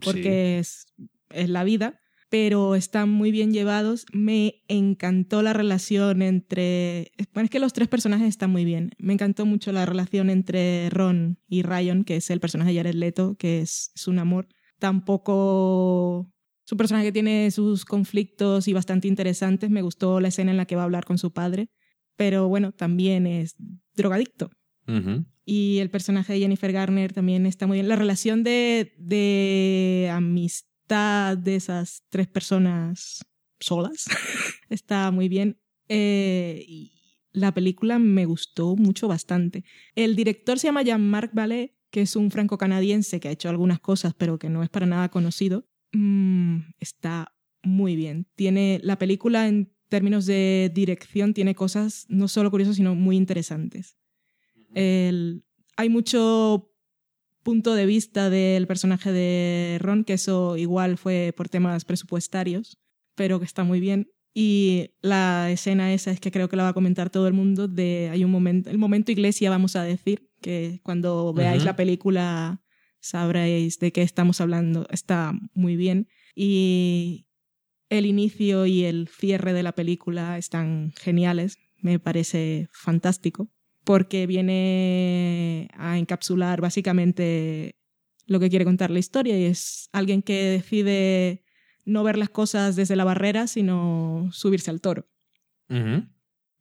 porque 0.01 0.59
es, 0.59 0.87
es 1.29 1.49
la 1.49 1.63
vida, 1.63 1.99
pero 2.29 2.75
están 2.75 3.09
muy 3.09 3.31
bien 3.31 3.51
llevados. 3.51 4.05
Me 4.13 4.61
encantó 4.67 5.41
la 5.41 5.51
relación 5.53 6.21
entre... 6.21 7.11
Bueno, 7.33 7.45
es 7.45 7.49
que 7.49 7.59
los 7.59 7.73
tres 7.73 7.87
personajes 7.87 8.27
están 8.27 8.51
muy 8.51 8.65
bien. 8.65 8.91
Me 8.99 9.13
encantó 9.13 9.45
mucho 9.45 9.71
la 9.71 9.85
relación 9.85 10.29
entre 10.29 10.89
Ron 10.91 11.39
y 11.47 11.63
Ryan, 11.63 12.03
que 12.03 12.17
es 12.17 12.29
el 12.29 12.39
personaje 12.39 12.71
de 12.71 12.77
Jared 12.77 12.93
Leto, 12.93 13.35
que 13.35 13.61
es, 13.61 13.91
es 13.95 14.07
un 14.07 14.19
amor. 14.19 14.47
Tampoco... 14.77 16.31
Es 16.65 16.71
un 16.71 16.77
personaje 16.77 17.07
que 17.07 17.11
tiene 17.11 17.49
sus 17.49 17.83
conflictos 17.83 18.67
y 18.67 18.73
bastante 18.73 19.07
interesantes. 19.07 19.71
Me 19.71 19.81
gustó 19.81 20.19
la 20.19 20.27
escena 20.27 20.51
en 20.51 20.57
la 20.57 20.65
que 20.65 20.75
va 20.75 20.83
a 20.83 20.85
hablar 20.85 21.05
con 21.05 21.17
su 21.17 21.33
padre. 21.33 21.69
Pero 22.15 22.47
bueno, 22.47 22.73
también 22.73 23.25
es 23.25 23.55
drogadicto. 23.95 24.51
Y 25.45 25.79
el 25.79 25.89
personaje 25.89 26.33
de 26.33 26.39
Jennifer 26.39 26.71
Garner 26.71 27.11
también 27.13 27.47
está 27.47 27.65
muy 27.65 27.77
bien. 27.77 27.87
La 27.87 27.95
relación 27.95 28.43
de, 28.43 28.93
de 28.97 30.09
amistad 30.11 30.68
de 30.89 31.55
esas 31.55 32.03
tres 32.09 32.27
personas 32.27 33.23
solas 33.59 34.05
está 34.69 35.11
muy 35.11 35.29
bien. 35.29 35.59
Eh, 35.87 36.63
y 36.67 36.91
la 37.31 37.53
película 37.53 37.99
me 37.99 38.25
gustó 38.25 38.75
mucho 38.75 39.07
bastante. 39.07 39.63
El 39.95 40.15
director 40.15 40.59
se 40.59 40.67
llama 40.67 40.81
Jean-Marc 40.83 41.33
Vallée, 41.33 41.75
que 41.91 42.01
es 42.01 42.15
un 42.15 42.31
franco-canadiense 42.31 43.19
que 43.19 43.27
ha 43.27 43.31
hecho 43.31 43.49
algunas 43.49 43.79
cosas, 43.79 44.13
pero 44.17 44.37
que 44.39 44.49
no 44.49 44.63
es 44.63 44.69
para 44.69 44.85
nada 44.85 45.09
conocido. 45.09 45.67
Mm, 45.93 46.57
está 46.79 47.33
muy 47.63 47.95
bien. 47.95 48.27
Tiene 48.35 48.79
la 48.83 48.97
película 48.97 49.47
en 49.47 49.73
términos 49.89 50.25
de 50.27 50.71
dirección 50.73 51.33
tiene 51.33 51.55
cosas 51.55 52.05
no 52.09 52.27
solo 52.27 52.51
curiosas, 52.51 52.75
sino 52.75 52.93
muy 52.95 53.15
interesantes. 53.17 53.97
El- 54.73 55.43
hay 55.77 55.89
mucho 55.89 56.68
punto 57.43 57.75
de 57.75 57.85
vista 57.85 58.29
del 58.29 58.67
personaje 58.67 59.11
de 59.11 59.77
Ron, 59.79 60.03
que 60.03 60.13
eso 60.13 60.57
igual 60.57 60.97
fue 60.97 61.33
por 61.35 61.49
temas 61.49 61.85
presupuestarios, 61.85 62.77
pero 63.15 63.39
que 63.39 63.45
está 63.45 63.63
muy 63.63 63.79
bien. 63.79 64.11
Y 64.33 64.91
la 65.01 65.49
escena 65.51 65.93
esa 65.93 66.11
es 66.11 66.19
que 66.19 66.31
creo 66.31 66.49
que 66.49 66.55
la 66.55 66.63
va 66.63 66.69
a 66.69 66.73
comentar 66.73 67.09
todo 67.09 67.27
el 67.27 67.33
mundo, 67.33 67.67
de 67.67 68.09
hay 68.11 68.23
un 68.23 68.31
momento, 68.31 68.69
el 68.69 68.77
momento 68.77 69.11
iglesia 69.11 69.49
vamos 69.49 69.75
a 69.75 69.83
decir, 69.83 70.29
que 70.41 70.79
cuando 70.83 71.33
veáis 71.33 71.65
la 71.65 71.75
película 71.75 72.61
sabréis 73.01 73.79
de 73.79 73.91
qué 73.91 74.01
estamos 74.01 74.41
hablando, 74.41 74.87
está 74.89 75.33
muy 75.53 75.75
bien. 75.75 76.07
Y 76.35 77.27
el 77.89 78.05
inicio 78.05 78.65
y 78.65 78.85
el 78.85 79.07
cierre 79.07 79.53
de 79.53 79.63
la 79.63 79.73
película 79.73 80.37
están 80.37 80.93
geniales, 80.97 81.57
me 81.81 81.99
parece 81.99 82.67
fantástico, 82.71 83.49
porque 83.89 84.27
viene 84.27 85.67
a 85.73 85.97
encapsular 85.97 86.61
básicamente 86.61 87.79
lo 88.27 88.39
que 88.39 88.51
quiere 88.51 88.63
contar 88.63 88.91
la 88.91 88.99
historia 88.99 89.35
y 89.35 89.45
es 89.45 89.89
alguien 89.91 90.21
que 90.21 90.43
decide 90.43 91.43
no 91.85 92.03
ver 92.03 92.15
las 92.15 92.29
cosas 92.29 92.75
desde 92.75 92.95
la 92.95 93.03
barrera, 93.03 93.47
sino 93.47 94.29
subirse 94.31 94.69
al 94.69 94.79
toro. 94.79 95.07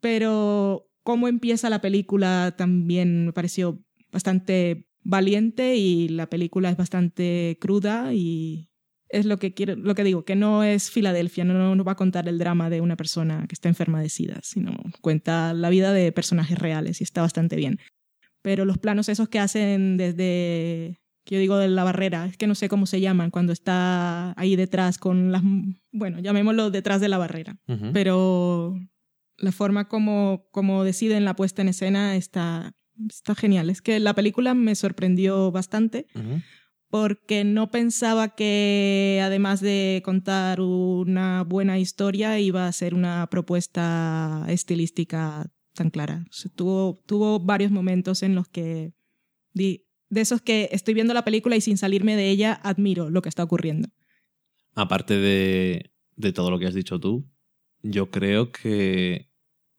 Pero 0.00 0.90
cómo 1.02 1.28
empieza 1.28 1.68
la 1.68 1.82
película 1.82 2.54
también 2.56 3.26
me 3.26 3.34
pareció 3.34 3.84
bastante 4.10 4.88
valiente 5.02 5.76
y 5.76 6.08
la 6.08 6.30
película 6.30 6.70
es 6.70 6.78
bastante 6.78 7.58
cruda 7.60 8.14
y 8.14 8.67
es 9.08 9.26
lo 9.26 9.38
que 9.38 9.54
quiero, 9.54 9.76
lo 9.76 9.94
que 9.94 10.04
digo, 10.04 10.24
que 10.24 10.36
no 10.36 10.64
es 10.64 10.90
Filadelfia, 10.90 11.44
no, 11.44 11.74
no 11.74 11.84
va 11.84 11.92
a 11.92 11.96
contar 11.96 12.28
el 12.28 12.38
drama 12.38 12.70
de 12.70 12.80
una 12.80 12.96
persona 12.96 13.46
que 13.48 13.54
está 13.54 13.68
enferma 13.68 14.00
de 14.00 14.08
SIDA, 14.08 14.40
sino 14.42 14.76
cuenta 15.00 15.54
la 15.54 15.70
vida 15.70 15.92
de 15.92 16.12
personajes 16.12 16.58
reales 16.58 17.00
y 17.00 17.04
está 17.04 17.22
bastante 17.22 17.56
bien. 17.56 17.78
Pero 18.42 18.64
los 18.64 18.78
planos 18.78 19.08
esos 19.08 19.28
que 19.28 19.38
hacen 19.38 19.96
desde, 19.96 20.98
que 21.24 21.34
yo 21.34 21.40
digo 21.40 21.56
de 21.56 21.68
la 21.68 21.84
barrera, 21.84 22.26
es 22.26 22.36
que 22.36 22.46
no 22.46 22.54
sé 22.54 22.68
cómo 22.68 22.86
se 22.86 23.00
llaman, 23.00 23.30
cuando 23.30 23.52
está 23.52 24.34
ahí 24.38 24.56
detrás 24.56 24.98
con 24.98 25.32
las, 25.32 25.42
bueno, 25.92 26.20
llamémoslo 26.20 26.70
detrás 26.70 27.00
de 27.00 27.08
la 27.08 27.18
barrera 27.18 27.58
pero 27.92 28.78
la 29.38 29.52
forma 29.52 29.88
como, 29.88 30.46
como 30.50 30.84
deciden 30.84 31.24
la 31.24 31.36
puesta 31.36 31.62
en 31.62 31.68
escena 31.68 32.16
está, 32.16 32.74
está 33.08 33.34
genial. 33.34 33.70
Es 33.70 33.82
que 33.82 34.00
la 34.00 34.14
película 34.14 34.54
me 34.54 34.74
sorprendió 34.74 35.50
bastante. 35.52 36.06
Porque 36.90 37.44
no 37.44 37.70
pensaba 37.70 38.34
que 38.34 39.20
además 39.22 39.60
de 39.60 40.00
contar 40.04 40.60
una 40.60 41.42
buena 41.44 41.78
historia 41.78 42.38
iba 42.40 42.66
a 42.66 42.72
ser 42.72 42.94
una 42.94 43.26
propuesta 43.30 44.46
estilística 44.48 45.50
tan 45.74 45.90
clara. 45.90 46.24
Tuvo, 46.56 47.02
tuvo 47.06 47.40
varios 47.40 47.70
momentos 47.70 48.22
en 48.22 48.34
los 48.34 48.48
que 48.48 48.94
di- 49.52 49.84
de 50.10 50.20
esos 50.22 50.40
que 50.40 50.68
estoy 50.72 50.94
viendo 50.94 51.12
la 51.14 51.24
película 51.24 51.56
y 51.56 51.60
sin 51.60 51.76
salirme 51.76 52.16
de 52.16 52.30
ella 52.30 52.54
admiro 52.62 53.10
lo 53.10 53.20
que 53.22 53.28
está 53.28 53.42
ocurriendo. 53.44 53.88
Aparte 54.74 55.14
de 55.18 56.32
todo 56.32 56.50
lo 56.50 56.58
que 56.58 56.66
has 56.66 56.74
dicho 56.74 56.98
tú, 56.98 57.28
yo 57.82 58.10
creo 58.10 58.50
que 58.50 59.30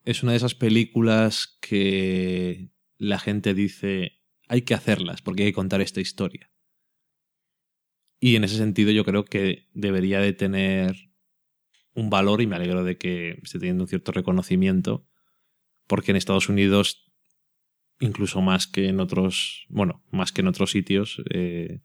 es 0.05 0.23
una 0.23 0.33
de 0.33 0.37
esas 0.37 0.55
películas 0.55 1.57
que 1.61 2.69
la 2.97 3.19
gente 3.19 3.53
dice 3.53 4.13
hay 4.47 4.61
que 4.61 4.73
hacerlas 4.73 5.21
porque 5.21 5.43
hay 5.43 5.49
que 5.49 5.53
contar 5.55 5.81
esta 5.81 6.01
historia. 6.01 6.51
Y 8.19 8.35
en 8.35 8.43
ese 8.43 8.57
sentido 8.57 8.91
yo 8.91 9.05
creo 9.05 9.23
que 9.25 9.67
debería 9.73 10.19
de 10.19 10.33
tener 10.33 11.09
un 11.93 12.09
valor 12.09 12.41
y 12.41 12.47
me 12.47 12.55
alegro 12.55 12.83
de 12.83 12.97
que 12.97 13.39
esté 13.43 13.59
teniendo 13.59 13.83
un 13.83 13.87
cierto 13.89 14.11
reconocimiento 14.11 15.05
porque 15.87 16.11
en 16.11 16.17
Estados 16.17 16.49
Unidos 16.49 17.11
incluso 17.99 18.41
más 18.41 18.67
que 18.67 18.87
en 18.87 18.99
otros 18.99 19.65
bueno 19.69 20.03
más 20.11 20.31
que 20.31 20.41
en 20.41 20.47
otros 20.47 20.71
sitios 20.71 21.21
eh, 21.31 21.81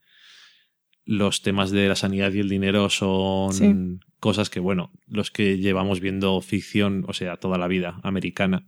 los 1.05 1.43
temas 1.43 1.71
de 1.71 1.89
la 1.89 1.97
sanidad 1.97 2.33
y 2.33 2.41
el 2.41 2.49
dinero 2.49 2.89
son 2.91 3.53
Sí. 3.53 3.75
cosas 4.21 4.49
que, 4.49 4.59
bueno, 4.61 4.91
los 5.07 5.31
que 5.31 5.59
llevamos 5.59 6.01
viendo 6.01 6.41
ficción, 6.41 7.05
o 7.09 7.13
sea, 7.13 7.37
toda 7.37 7.59
la 7.59 7.69
vida 7.69 8.01
americana, 8.03 8.67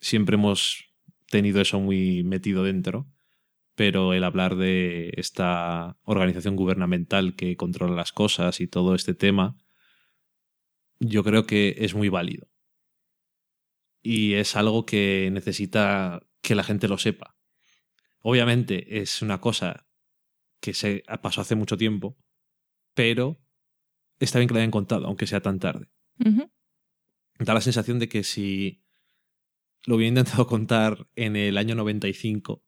siempre 0.00 0.34
hemos 0.34 0.86
tenido 1.30 1.60
eso 1.60 1.78
muy 1.78 2.24
metido 2.24 2.64
dentro, 2.64 3.06
pero 3.74 4.14
el 4.14 4.24
hablar 4.24 4.56
de 4.56 5.12
esta 5.16 5.98
organización 6.04 6.56
gubernamental 6.56 7.34
que 7.34 7.56
controla 7.56 7.94
las 7.94 8.12
cosas 8.12 8.60
y 8.60 8.66
todo 8.66 8.94
este 8.94 9.14
tema, 9.14 9.56
yo 11.00 11.24
creo 11.24 11.46
que 11.46 11.74
es 11.78 11.94
muy 11.94 12.08
válido. 12.08 12.48
Y 14.02 14.34
es 14.34 14.54
algo 14.54 14.86
que 14.86 15.30
necesita 15.32 16.26
que 16.40 16.54
la 16.54 16.62
gente 16.62 16.88
lo 16.88 16.98
sepa. 16.98 17.36
Obviamente 18.20 19.00
es 19.00 19.22
una 19.22 19.40
cosa 19.40 19.86
que 20.60 20.74
se 20.74 21.04
pasó 21.22 21.40
hace 21.40 21.56
mucho 21.56 21.76
tiempo, 21.76 22.16
pero 22.94 23.40
está 24.18 24.38
bien 24.38 24.48
que 24.48 24.54
la 24.54 24.60
hayan 24.60 24.70
contado, 24.70 25.06
aunque 25.06 25.26
sea 25.26 25.40
tan 25.40 25.58
tarde. 25.58 25.90
Da 27.38 27.54
la 27.54 27.60
sensación 27.60 27.98
de 27.98 28.08
que 28.08 28.22
si 28.22 28.82
lo 29.84 29.96
hubiera 29.96 30.08
intentado 30.08 30.46
contar 30.46 31.08
en 31.16 31.36
el 31.36 31.58
año 31.58 31.74
95, 31.74 32.62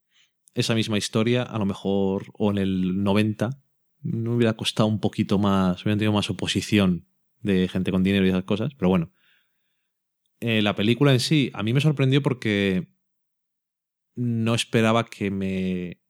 esa 0.56 0.74
misma 0.74 0.96
historia, 0.96 1.42
a 1.42 1.58
lo 1.58 1.66
mejor, 1.66 2.32
o 2.32 2.50
en 2.50 2.58
el 2.58 3.02
90, 3.04 3.50
no 4.00 4.34
hubiera 4.34 4.56
costado 4.56 4.88
un 4.88 5.00
poquito 5.00 5.38
más, 5.38 5.82
hubieran 5.82 5.98
tenido 5.98 6.12
más 6.12 6.30
oposición 6.30 7.06
de 7.42 7.68
gente 7.68 7.92
con 7.92 8.02
dinero 8.02 8.24
y 8.24 8.30
esas 8.30 8.44
cosas, 8.44 8.74
pero 8.74 8.88
bueno. 8.88 9.12
Eh, 10.40 10.62
la 10.62 10.74
película 10.74 11.12
en 11.12 11.20
sí, 11.20 11.50
a 11.54 11.62
mí 11.62 11.74
me 11.74 11.80
sorprendió 11.80 12.22
porque 12.22 12.88
no 14.14 14.54
esperaba 14.54 15.04
que 15.04 15.30
me 15.30 16.00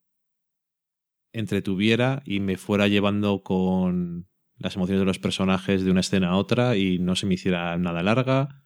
entretuviera 1.32 2.22
y 2.24 2.38
me 2.38 2.57
fuera 2.57 2.86
llevando 2.86 3.42
con 3.42 4.28
las 4.59 4.76
emociones 4.76 5.01
de 5.01 5.07
los 5.07 5.18
personajes 5.18 5.84
de 5.84 5.90
una 5.90 6.01
escena 6.01 6.30
a 6.30 6.36
otra 6.36 6.76
y 6.76 6.99
no 6.99 7.16
se 7.16 7.26
me 7.26 7.34
hiciera 7.34 7.76
nada 7.78 8.03
larga. 8.05 8.64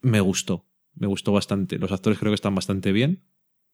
Me 0.00 0.20
gustó, 0.20 0.68
me 0.94 1.06
gustó 1.06 1.32
bastante. 1.32 1.78
Los 1.78 1.92
actores 1.92 2.18
creo 2.18 2.32
que 2.32 2.36
están 2.36 2.56
bastante 2.56 2.90
bien. 2.90 3.24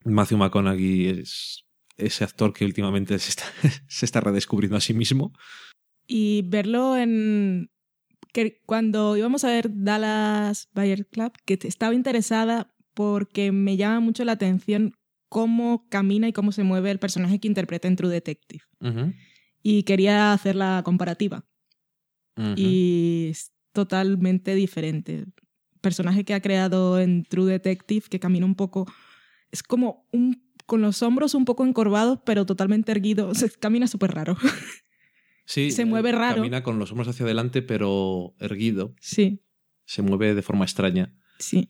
Matthew 0.04 0.38
McConaughey 0.38 1.06
es 1.08 1.64
ese 1.96 2.24
actor 2.24 2.52
que 2.52 2.64
últimamente 2.64 3.18
se 3.18 3.30
está, 3.30 3.44
se 3.88 4.06
está 4.06 4.20
redescubriendo 4.20 4.76
a 4.76 4.80
sí 4.80 4.94
mismo. 4.94 5.32
Y 6.06 6.42
verlo 6.46 6.96
en... 6.96 7.70
Que 8.32 8.60
cuando 8.66 9.16
íbamos 9.16 9.44
a 9.44 9.48
ver 9.48 9.70
Dallas 9.72 10.68
Bayer 10.72 11.06
Club, 11.06 11.32
que 11.44 11.58
estaba 11.62 11.94
interesada 11.94 12.74
porque 12.94 13.52
me 13.52 13.76
llama 13.76 14.00
mucho 14.00 14.24
la 14.24 14.32
atención 14.32 14.92
cómo 15.28 15.86
camina 15.88 16.28
y 16.28 16.32
cómo 16.32 16.52
se 16.52 16.62
mueve 16.62 16.90
el 16.90 16.98
personaje 16.98 17.38
que 17.38 17.48
interpreta 17.48 17.88
en 17.88 17.96
True 17.96 18.10
Detective. 18.10 18.64
Y 19.62 19.82
quería 19.84 20.32
hacer 20.32 20.56
la 20.56 20.82
comparativa. 20.84 21.46
Y 22.56 23.28
es 23.30 23.52
totalmente 23.72 24.54
diferente. 24.54 25.14
El 25.14 25.32
personaje 25.80 26.24
que 26.24 26.34
ha 26.34 26.40
creado 26.40 27.00
en 27.00 27.24
True 27.24 27.50
Detective, 27.50 28.06
que 28.08 28.20
camina 28.20 28.46
un 28.46 28.54
poco... 28.54 28.86
Es 29.50 29.62
como 29.62 30.06
un 30.12 30.46
con 30.66 30.82
los 30.82 31.00
hombros 31.02 31.34
un 31.34 31.46
poco 31.46 31.64
encorvados, 31.64 32.18
pero 32.26 32.44
totalmente 32.44 32.92
erguido. 32.92 33.28
O 33.28 33.34
sea, 33.34 33.48
camina 33.58 33.86
súper 33.86 34.12
raro. 34.12 34.36
Sí, 35.50 35.70
se 35.70 35.86
mueve 35.86 36.10
eh, 36.10 36.12
raro. 36.12 36.36
Camina 36.36 36.62
con 36.62 36.78
los 36.78 36.90
hombros 36.90 37.08
hacia 37.08 37.24
adelante, 37.24 37.62
pero 37.62 38.34
erguido. 38.38 38.94
Sí, 39.00 39.40
Se 39.86 40.02
mueve 40.02 40.34
de 40.34 40.42
forma 40.42 40.64
extraña. 40.66 41.14
sí. 41.38 41.68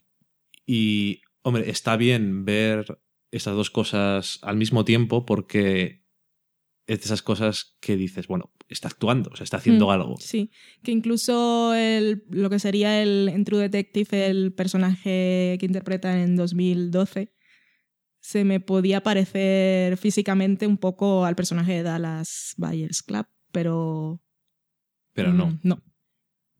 Y, 0.66 1.22
hombre, 1.42 1.70
está 1.70 1.96
bien 1.96 2.44
ver 2.44 3.00
estas 3.30 3.54
dos 3.54 3.70
cosas 3.70 4.40
al 4.42 4.56
mismo 4.56 4.84
tiempo 4.84 5.24
porque 5.24 6.04
es 6.88 6.98
de 6.98 7.04
esas 7.04 7.22
cosas 7.22 7.76
que 7.80 7.96
dices, 7.96 8.26
bueno, 8.26 8.52
está 8.68 8.88
actuando, 8.88 9.30
o 9.32 9.36
sea, 9.36 9.44
está 9.44 9.58
haciendo 9.58 9.86
Mm, 9.86 9.90
algo. 9.90 10.16
Sí, 10.18 10.50
que 10.82 10.90
incluso 10.90 11.72
el, 11.72 12.24
lo 12.30 12.50
que 12.50 12.58
sería 12.58 13.00
el, 13.00 13.30
en 13.32 13.44
True 13.44 13.60
Detective, 13.62 14.26
el 14.26 14.52
personaje 14.52 15.56
que 15.60 15.66
interpreta 15.66 16.20
en 16.20 16.34
2012, 16.34 17.32
se 18.28 18.44
me 18.44 18.60
podía 18.60 19.02
parecer 19.02 19.96
físicamente 19.96 20.66
un 20.66 20.76
poco 20.76 21.24
al 21.24 21.34
personaje 21.34 21.72
de 21.72 21.82
Dallas 21.82 22.52
Buyers 22.58 23.02
Club, 23.02 23.24
pero... 23.52 24.20
Pero 25.14 25.32
no, 25.32 25.46
mm, 25.46 25.60
No, 25.62 25.82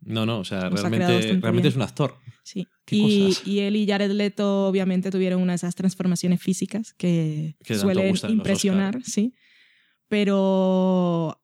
no, 0.01 0.25
no, 0.25 0.39
o 0.39 0.45
sea, 0.45 0.71
realmente, 0.71 1.39
realmente 1.43 1.69
es 1.69 1.77
un 1.77 1.83
actor. 1.83 2.16
sí. 2.43 2.66
¿Qué 2.87 2.97
Y, 2.97 3.37
y 3.45 3.59
él 3.59 3.77
y 3.77 3.87
Jared 3.87 4.11
Leto 4.12 4.66
obviamente 4.66 5.11
tuvieron 5.11 5.43
una 5.43 5.53
de 5.53 5.57
esas 5.57 5.75
transformaciones 5.75 6.41
físicas 6.41 6.95
que, 6.95 7.55
Que 7.62 7.75
suelen 7.75 8.16
impresionar, 8.31 9.03
sí. 9.05 9.35
Pero 10.09 11.39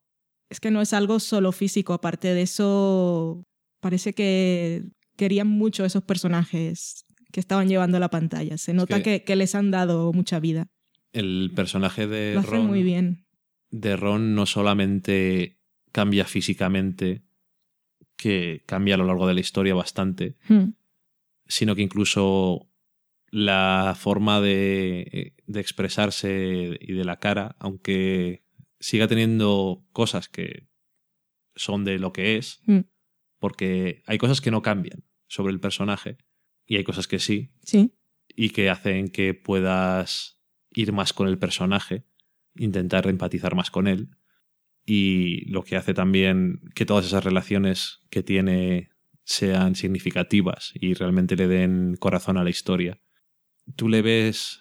es 0.49 0.59
que 0.59 0.71
no 0.71 0.81
es 0.81 0.95
algo 0.95 1.21
solo 1.21 1.53
físico, 1.53 1.93
aparte 1.93 2.33
de 2.33 2.41
eso, 2.41 3.47
parece 3.79 4.15
que 4.15 4.85
querían 5.17 5.49
mucho 5.49 5.85
esos 5.85 6.03
personajes 6.03 7.04
que 7.35 7.41
estaban 7.41 7.69
llevando 7.69 7.97
a 7.97 8.01
la 8.01 8.11
pantalla. 8.11 8.57
Se 8.59 8.73
nota 8.75 8.99
que- 9.03 9.19
que, 9.19 9.25
que 9.25 9.35
les 9.35 9.57
han 9.57 9.73
dado 9.73 10.13
mucha 10.13 10.39
vida. 10.39 10.69
El 11.13 11.51
personaje 11.53 12.07
de 12.07 12.35
Lo 12.35 12.41
hacen 12.41 12.53
Ron, 12.53 12.67
muy 12.69 12.85
bien. 12.85 13.27
de 13.73 13.97
Ron 13.97 14.37
no 14.37 14.47
solamente 14.47 15.59
cambia 15.91 16.27
físicamente, 16.27 17.25
que 18.17 18.63
cambia 18.67 18.95
a 18.95 18.99
lo 18.99 19.05
largo 19.07 19.27
de 19.27 19.35
la 19.35 19.41
historia 19.41 19.75
bastante, 19.75 20.37
Hmm. 20.49 20.75
sino 21.49 21.75
que 21.75 21.83
incluso 21.83 22.71
la 23.33 23.97
forma 23.99 24.41
de, 24.41 25.35
de 25.45 25.61
expresarse 25.61 26.79
y 26.81 26.93
de 26.93 27.05
la 27.05 27.19
cara, 27.19 27.57
aunque 27.59 28.45
siga 28.79 29.09
teniendo 29.09 29.85
cosas 29.93 30.29
que 30.29 30.69
son 31.57 31.85
de 31.85 31.99
lo 31.99 32.13
que 32.13 32.37
es, 32.37 32.61
Mm. 32.67 32.81
porque 33.41 34.03
hay 34.07 34.19
cosas 34.19 34.41
que 34.41 34.53
no 34.53 34.63
cambian 34.63 35.03
sobre 35.27 35.53
el 35.53 35.59
personaje 35.59 36.17
y 36.67 36.77
hay 36.77 36.85
cosas 36.85 37.07
que 37.07 37.19
sí, 37.19 37.51
Sí, 37.63 37.95
y 38.37 38.51
que 38.51 38.71
hacen 38.71 39.09
que 39.09 39.35
puedas 39.35 40.41
ir 40.71 40.93
más 40.93 41.13
con 41.13 41.29
el 41.29 41.39
personaje, 41.39 42.05
intentar 42.57 43.07
empatizar 43.07 43.55
más 43.55 43.71
con 43.71 43.87
él. 43.87 44.11
Y 44.85 45.49
lo 45.51 45.63
que 45.63 45.77
hace 45.77 45.95
también 45.95 46.61
que 46.75 46.85
todas 46.85 47.07
esas 47.07 47.25
relaciones 47.25 48.01
que 48.11 48.23
tiene 48.23 48.91
sean 49.25 49.75
significativas 49.75 50.73
y 50.75 50.93
realmente 50.95 51.37
le 51.37 51.49
den 51.49 51.97
corazón 51.99 52.37
a 52.37 52.45
la 52.45 52.51
historia. 52.51 53.01
Tú 53.77 53.89
le 53.89 54.03
ves 54.03 54.61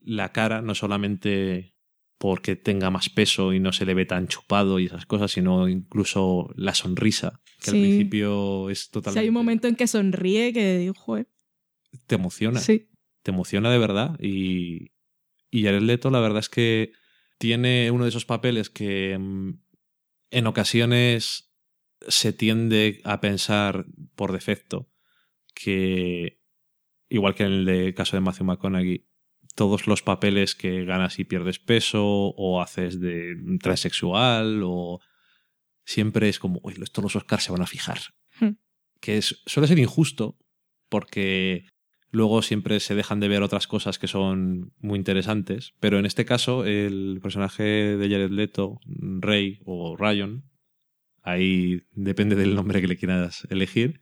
la 0.00 0.32
cara 0.32 0.60
no 0.60 0.74
solamente 0.74 1.74
porque 2.18 2.56
tenga 2.56 2.90
más 2.90 3.08
peso 3.08 3.52
y 3.52 3.60
no 3.60 3.72
se 3.72 3.86
le 3.86 3.94
ve 3.94 4.04
tan 4.04 4.28
chupado 4.28 4.78
y 4.78 4.86
esas 4.86 5.06
cosas, 5.06 5.32
sino 5.32 5.68
incluso 5.68 6.52
la 6.56 6.74
sonrisa, 6.74 7.40
que 7.62 7.70
al 7.70 7.76
principio 7.76 8.70
es 8.70 8.90
totalmente... 8.90 9.20
hay 9.20 9.28
un 9.28 9.34
momento 9.34 9.68
en 9.68 9.76
que 9.76 9.86
sonríe 9.86 10.52
que 10.52 10.78
digo, 10.78 10.94
joder. 10.94 11.28
Te 12.06 12.14
emociona 12.16 12.60
Sí. 12.60 12.88
te 13.22 13.30
emociona 13.30 13.70
de 13.70 13.78
verdad 13.78 14.18
y, 14.20 14.92
y 15.50 15.64
Jared 15.64 15.82
Leto 15.82 16.10
la 16.10 16.20
verdad 16.20 16.40
es 16.40 16.48
que 16.48 16.92
tiene 17.38 17.90
uno 17.90 18.04
de 18.04 18.10
esos 18.10 18.24
papeles 18.24 18.70
que 18.70 19.16
mm, 19.18 19.50
en 20.30 20.46
ocasiones 20.46 21.52
se 22.06 22.32
tiende 22.32 23.00
a 23.04 23.20
pensar 23.20 23.86
por 24.14 24.32
defecto 24.32 24.90
que 25.54 26.40
igual 27.08 27.34
que 27.34 27.44
en 27.44 27.52
el 27.52 27.64
de 27.64 27.94
caso 27.94 28.16
de 28.16 28.20
Matthew 28.20 28.46
McConaughey 28.46 29.06
todos 29.54 29.86
los 29.86 30.02
papeles 30.02 30.54
que 30.54 30.84
ganas 30.84 31.18
y 31.18 31.24
pierdes 31.24 31.58
peso 31.58 32.04
o 32.04 32.60
haces 32.60 33.00
de 33.00 33.36
transexual 33.60 34.62
o 34.64 35.00
siempre 35.84 36.28
es 36.28 36.38
como, 36.38 36.60
uy, 36.62 36.74
esto 36.82 37.02
los 37.02 37.14
Oscars 37.14 37.44
se 37.44 37.52
van 37.52 37.62
a 37.62 37.66
fijar. 37.66 37.98
Hmm. 38.40 38.56
Que 39.00 39.18
es, 39.18 39.42
suele 39.46 39.68
ser 39.68 39.78
injusto 39.78 40.38
porque 40.88 41.66
luego 42.14 42.42
siempre 42.42 42.78
se 42.78 42.94
dejan 42.94 43.18
de 43.18 43.28
ver 43.28 43.42
otras 43.42 43.66
cosas 43.66 43.98
que 43.98 44.06
son 44.06 44.72
muy 44.78 44.98
interesantes. 44.98 45.74
Pero 45.80 45.98
en 45.98 46.06
este 46.06 46.24
caso, 46.24 46.64
el 46.64 47.18
personaje 47.20 47.62
de 47.96 48.08
Jared 48.08 48.30
Leto, 48.30 48.78
Rey 48.86 49.60
o 49.64 49.96
Ryan, 49.96 50.44
ahí 51.22 51.82
depende 51.90 52.36
del 52.36 52.54
nombre 52.54 52.80
que 52.80 52.86
le 52.86 52.96
quieras 52.96 53.46
elegir, 53.50 54.00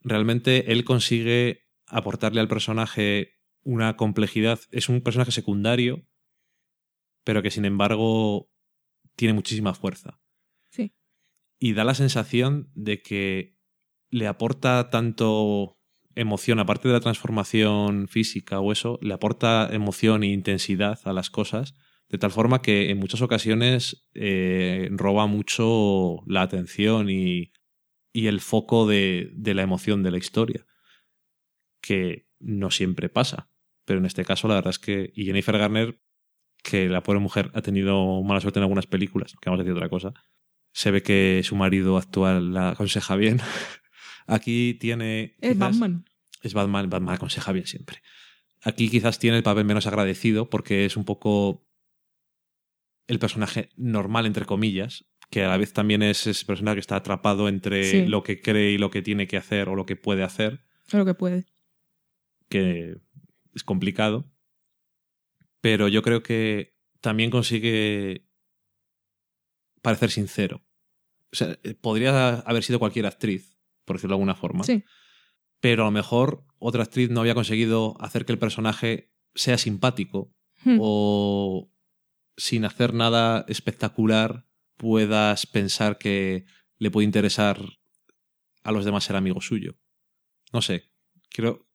realmente 0.00 0.72
él 0.72 0.84
consigue 0.84 1.68
aportarle 1.86 2.40
al 2.40 2.48
personaje 2.48 3.38
una 3.62 3.96
complejidad. 3.96 4.58
Es 4.72 4.88
un 4.88 5.00
personaje 5.00 5.30
secundario, 5.30 6.04
pero 7.22 7.42
que 7.42 7.52
sin 7.52 7.64
embargo 7.64 8.50
tiene 9.14 9.34
muchísima 9.34 9.72
fuerza. 9.74 10.20
Sí. 10.70 10.96
Y 11.60 11.74
da 11.74 11.84
la 11.84 11.94
sensación 11.94 12.72
de 12.74 13.02
que 13.02 13.56
le 14.10 14.26
aporta 14.26 14.90
tanto 14.90 15.78
emoción, 16.14 16.58
aparte 16.58 16.88
de 16.88 16.94
la 16.94 17.00
transformación 17.00 18.08
física 18.08 18.60
o 18.60 18.72
eso, 18.72 18.98
le 19.02 19.14
aporta 19.14 19.68
emoción 19.72 20.22
e 20.22 20.28
intensidad 20.28 20.98
a 21.04 21.12
las 21.12 21.30
cosas, 21.30 21.74
de 22.08 22.18
tal 22.18 22.30
forma 22.30 22.62
que 22.62 22.90
en 22.90 22.98
muchas 22.98 23.22
ocasiones 23.22 24.06
eh, 24.14 24.88
roba 24.92 25.26
mucho 25.26 26.22
la 26.26 26.42
atención 26.42 27.08
y, 27.10 27.52
y 28.12 28.26
el 28.26 28.40
foco 28.40 28.86
de, 28.86 29.30
de 29.34 29.54
la 29.54 29.62
emoción 29.62 30.02
de 30.02 30.10
la 30.10 30.18
historia, 30.18 30.66
que 31.80 32.26
no 32.38 32.70
siempre 32.70 33.08
pasa. 33.08 33.48
Pero 33.84 33.98
en 33.98 34.06
este 34.06 34.24
caso, 34.24 34.48
la 34.48 34.54
verdad 34.54 34.70
es 34.70 34.78
que. 34.78 35.12
Y 35.14 35.24
Jennifer 35.24 35.58
Garner, 35.58 35.98
que 36.62 36.88
la 36.88 37.02
pobre 37.02 37.20
mujer 37.20 37.50
ha 37.54 37.62
tenido 37.62 38.22
mala 38.22 38.40
suerte 38.40 38.58
en 38.58 38.64
algunas 38.64 38.86
películas, 38.86 39.34
que 39.40 39.50
vamos 39.50 39.60
a 39.60 39.64
decir 39.64 39.76
otra 39.76 39.88
cosa. 39.88 40.14
Se 40.72 40.90
ve 40.90 41.02
que 41.02 41.42
su 41.44 41.56
marido 41.56 41.96
actual 41.96 42.54
la 42.54 42.70
aconseja 42.70 43.16
bien. 43.16 43.40
Aquí 44.26 44.74
tiene. 44.74 45.34
Es 45.40 45.52
quizás- 45.54 45.58
Batman. 45.58 46.04
Es 46.42 46.54
Batman, 46.54 46.90
Batman 46.90 47.14
aconseja 47.14 47.52
bien 47.52 47.66
siempre. 47.66 48.02
Aquí 48.62 48.88
quizás 48.88 49.18
tiene 49.18 49.36
el 49.36 49.42
papel 49.42 49.64
menos 49.64 49.86
agradecido 49.86 50.48
porque 50.50 50.84
es 50.84 50.96
un 50.96 51.04
poco 51.04 51.66
el 53.06 53.18
personaje 53.18 53.68
normal, 53.76 54.26
entre 54.26 54.44
comillas, 54.44 55.04
que 55.30 55.44
a 55.44 55.48
la 55.48 55.56
vez 55.56 55.72
también 55.72 56.02
es 56.02 56.26
ese 56.26 56.44
personaje 56.46 56.76
que 56.76 56.80
está 56.80 56.96
atrapado 56.96 57.48
entre 57.48 57.84
Sí. 57.84 58.06
lo 58.06 58.22
que 58.22 58.40
cree 58.40 58.72
y 58.72 58.78
lo 58.78 58.90
que 58.90 59.02
tiene 59.02 59.26
que 59.26 59.36
hacer 59.36 59.68
o 59.68 59.74
lo 59.74 59.86
que 59.86 59.96
puede 59.96 60.22
hacer 60.22 60.64
lo 60.92 61.04
que 61.04 61.14
puede. 61.14 61.46
que 62.48 62.96
es 63.54 63.64
complicado. 63.64 64.30
Pero 65.60 65.88
yo 65.88 66.02
creo 66.02 66.22
que 66.22 66.76
también 67.00 67.30
consigue 67.30 68.28
parecer 69.80 70.10
sincero. 70.10 70.62
O 71.32 71.36
sea, 71.36 71.58
eh, 71.62 71.74
podría 71.74 72.40
haber 72.40 72.62
sido 72.62 72.78
cualquier 72.78 73.06
actriz, 73.06 73.51
por 73.84 73.96
decirlo 73.96 74.14
de 74.14 74.18
alguna 74.18 74.34
forma. 74.34 74.64
Sí. 74.64 74.84
Pero 75.60 75.82
a 75.82 75.86
lo 75.86 75.92
mejor 75.92 76.44
otra 76.58 76.82
actriz 76.82 77.10
no 77.10 77.20
había 77.20 77.34
conseguido 77.34 77.96
hacer 78.00 78.24
que 78.24 78.32
el 78.32 78.38
personaje 78.38 79.12
sea 79.34 79.58
simpático 79.58 80.34
Hmm. 80.64 80.78
o 80.80 81.72
sin 82.36 82.64
hacer 82.64 82.94
nada 82.94 83.44
espectacular 83.48 84.46
puedas 84.76 85.44
pensar 85.46 85.98
que 85.98 86.44
le 86.78 86.90
puede 86.90 87.04
interesar 87.04 87.60
a 88.62 88.70
los 88.70 88.84
demás 88.84 89.02
ser 89.02 89.16
amigo 89.16 89.40
suyo. 89.40 89.76
No 90.52 90.62
sé, 90.62 90.84
creo, 91.30 91.66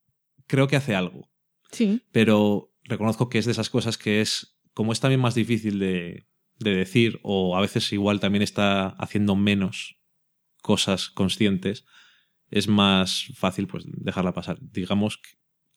creo 0.48 0.70
que 0.70 0.78
hace 0.78 0.96
algo, 0.96 1.30
Sí. 1.72 2.02
pero 2.14 2.74
reconozco 2.84 3.28
que 3.28 3.40
es 3.40 3.46
de 3.46 3.52
esas 3.52 3.70
cosas 3.70 3.98
que 3.98 4.22
es, 4.22 4.58
como 4.74 4.94
es 4.94 5.02
también 5.02 5.20
más 5.20 5.36
difícil 5.36 5.80
de, 5.80 6.30
de 6.60 6.76
decir, 6.76 7.20
o 7.24 7.58
a 7.58 7.62
veces 7.62 7.92
igual 7.92 8.22
también 8.22 8.42
está 8.42 8.88
haciendo 8.92 9.36
menos 9.36 10.00
cosas 10.62 11.10
conscientes, 11.10 11.86
es 12.50 12.68
más 12.68 13.32
fácil 13.36 13.68
pues 13.68 13.84
dejarla 13.88 14.34
pasar. 14.34 14.58
Digamos 14.62 15.18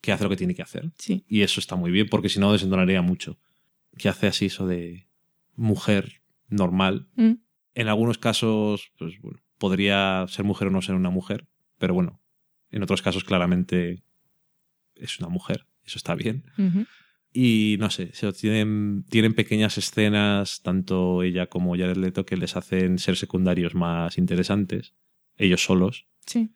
que- 0.01 0.13
hace 0.13 0.25
lo 0.25 0.31
que 0.31 0.37
tiene 0.37 0.55
que 0.55 0.63
hacer. 0.63 0.91
Sí. 0.99 1.25
Y 1.29 1.43
eso 1.43 1.61
está 1.61 1.77
muy 1.77 1.91
bien, 1.91 2.09
porque 2.09 2.29
si 2.31 2.41
no 2.41 2.53
desentonaría 2.53 3.03
mucho. 3.03 3.39
Que 3.99 4.09
hace 4.09 4.29
así 4.29 4.47
eso 4.47 4.67
de 4.67 5.07
mujer 5.57 6.23
normal. 6.49 7.09
Mm. 7.17 7.33
En 7.75 7.89
algunos 7.89 8.19
casos, 8.19 8.93
pues 8.99 9.21
bueno, 9.21 9.41
podría 9.59 10.25
ser 10.29 10.45
mujer 10.45 10.69
o 10.69 10.71
no 10.71 10.81
ser 10.83 10.95
una 10.95 11.11
mujer, 11.11 11.47
pero 11.79 11.93
bueno, 11.95 12.21
en 12.71 12.83
otros 12.83 13.03
casos 13.03 13.25
claramente 13.25 14.03
es 14.95 15.19
una 15.21 15.29
mujer, 15.29 15.67
eso 15.85 15.99
está 15.99 16.15
bien. 16.15 16.45
Y 17.33 17.77
no 17.79 17.91
sé, 17.91 18.11
se- 18.15 18.33
tienen, 18.33 19.05
tienen 19.09 19.35
pequeñas 19.35 19.77
escenas, 19.79 20.63
tanto 20.63 21.23
ella 21.23 21.47
como 21.47 21.77
Jared 21.77 21.97
Leto, 21.97 22.25
que 22.27 22.37
les 22.37 22.57
hacen 22.57 22.99
ser 22.99 23.17
secundarios 23.17 23.75
más 23.75 24.19
interesantes, 24.19 24.95
ellos 25.37 25.63
solos. 25.63 26.07
Sí. 26.27 26.51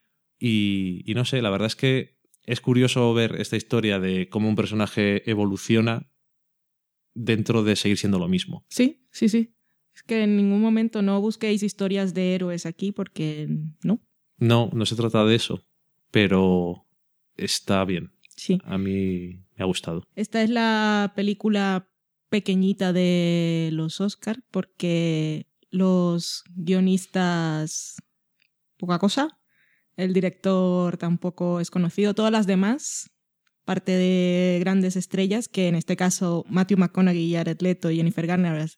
Y, 0.46 1.10
y 1.10 1.14
no 1.14 1.24
sé, 1.24 1.40
la 1.40 1.48
verdad 1.48 1.68
es 1.68 1.74
que 1.74 2.18
es 2.42 2.60
curioso 2.60 3.14
ver 3.14 3.40
esta 3.40 3.56
historia 3.56 3.98
de 3.98 4.28
cómo 4.28 4.46
un 4.46 4.56
personaje 4.56 5.28
evoluciona 5.30 6.10
dentro 7.14 7.64
de 7.64 7.76
seguir 7.76 7.96
siendo 7.96 8.18
lo 8.18 8.28
mismo. 8.28 8.66
Sí, 8.68 9.06
sí, 9.10 9.30
sí. 9.30 9.54
Es 9.94 10.02
que 10.02 10.24
en 10.24 10.36
ningún 10.36 10.60
momento 10.60 11.00
no 11.00 11.18
busquéis 11.22 11.62
historias 11.62 12.12
de 12.12 12.34
héroes 12.34 12.66
aquí 12.66 12.92
porque 12.92 13.48
no. 13.82 14.02
No, 14.36 14.68
no 14.74 14.84
se 14.84 14.96
trata 14.96 15.24
de 15.24 15.34
eso, 15.34 15.64
pero 16.10 16.86
está 17.36 17.82
bien. 17.86 18.12
Sí. 18.36 18.60
A 18.64 18.76
mí 18.76 19.46
me 19.56 19.62
ha 19.62 19.64
gustado. 19.64 20.06
Esta 20.14 20.42
es 20.42 20.50
la 20.50 21.14
película 21.16 21.88
pequeñita 22.28 22.92
de 22.92 23.70
los 23.72 23.98
Oscar 24.02 24.42
porque 24.50 25.46
los 25.70 26.44
guionistas 26.54 27.96
poca 28.76 28.98
cosa, 28.98 29.40
el 29.96 30.12
director 30.12 30.96
tampoco 30.96 31.60
es 31.60 31.70
conocido, 31.70 32.14
todas 32.14 32.32
las 32.32 32.46
demás, 32.46 33.10
parte 33.64 33.92
de 33.92 34.58
grandes 34.60 34.96
estrellas, 34.96 35.48
que 35.48 35.68
en 35.68 35.74
este 35.74 35.96
caso 35.96 36.44
Matthew 36.48 36.78
McConaughey, 36.78 37.32
Jared 37.32 37.60
Leto 37.60 37.90
y 37.90 37.96
Jennifer 37.96 38.26
Garner 38.26 38.68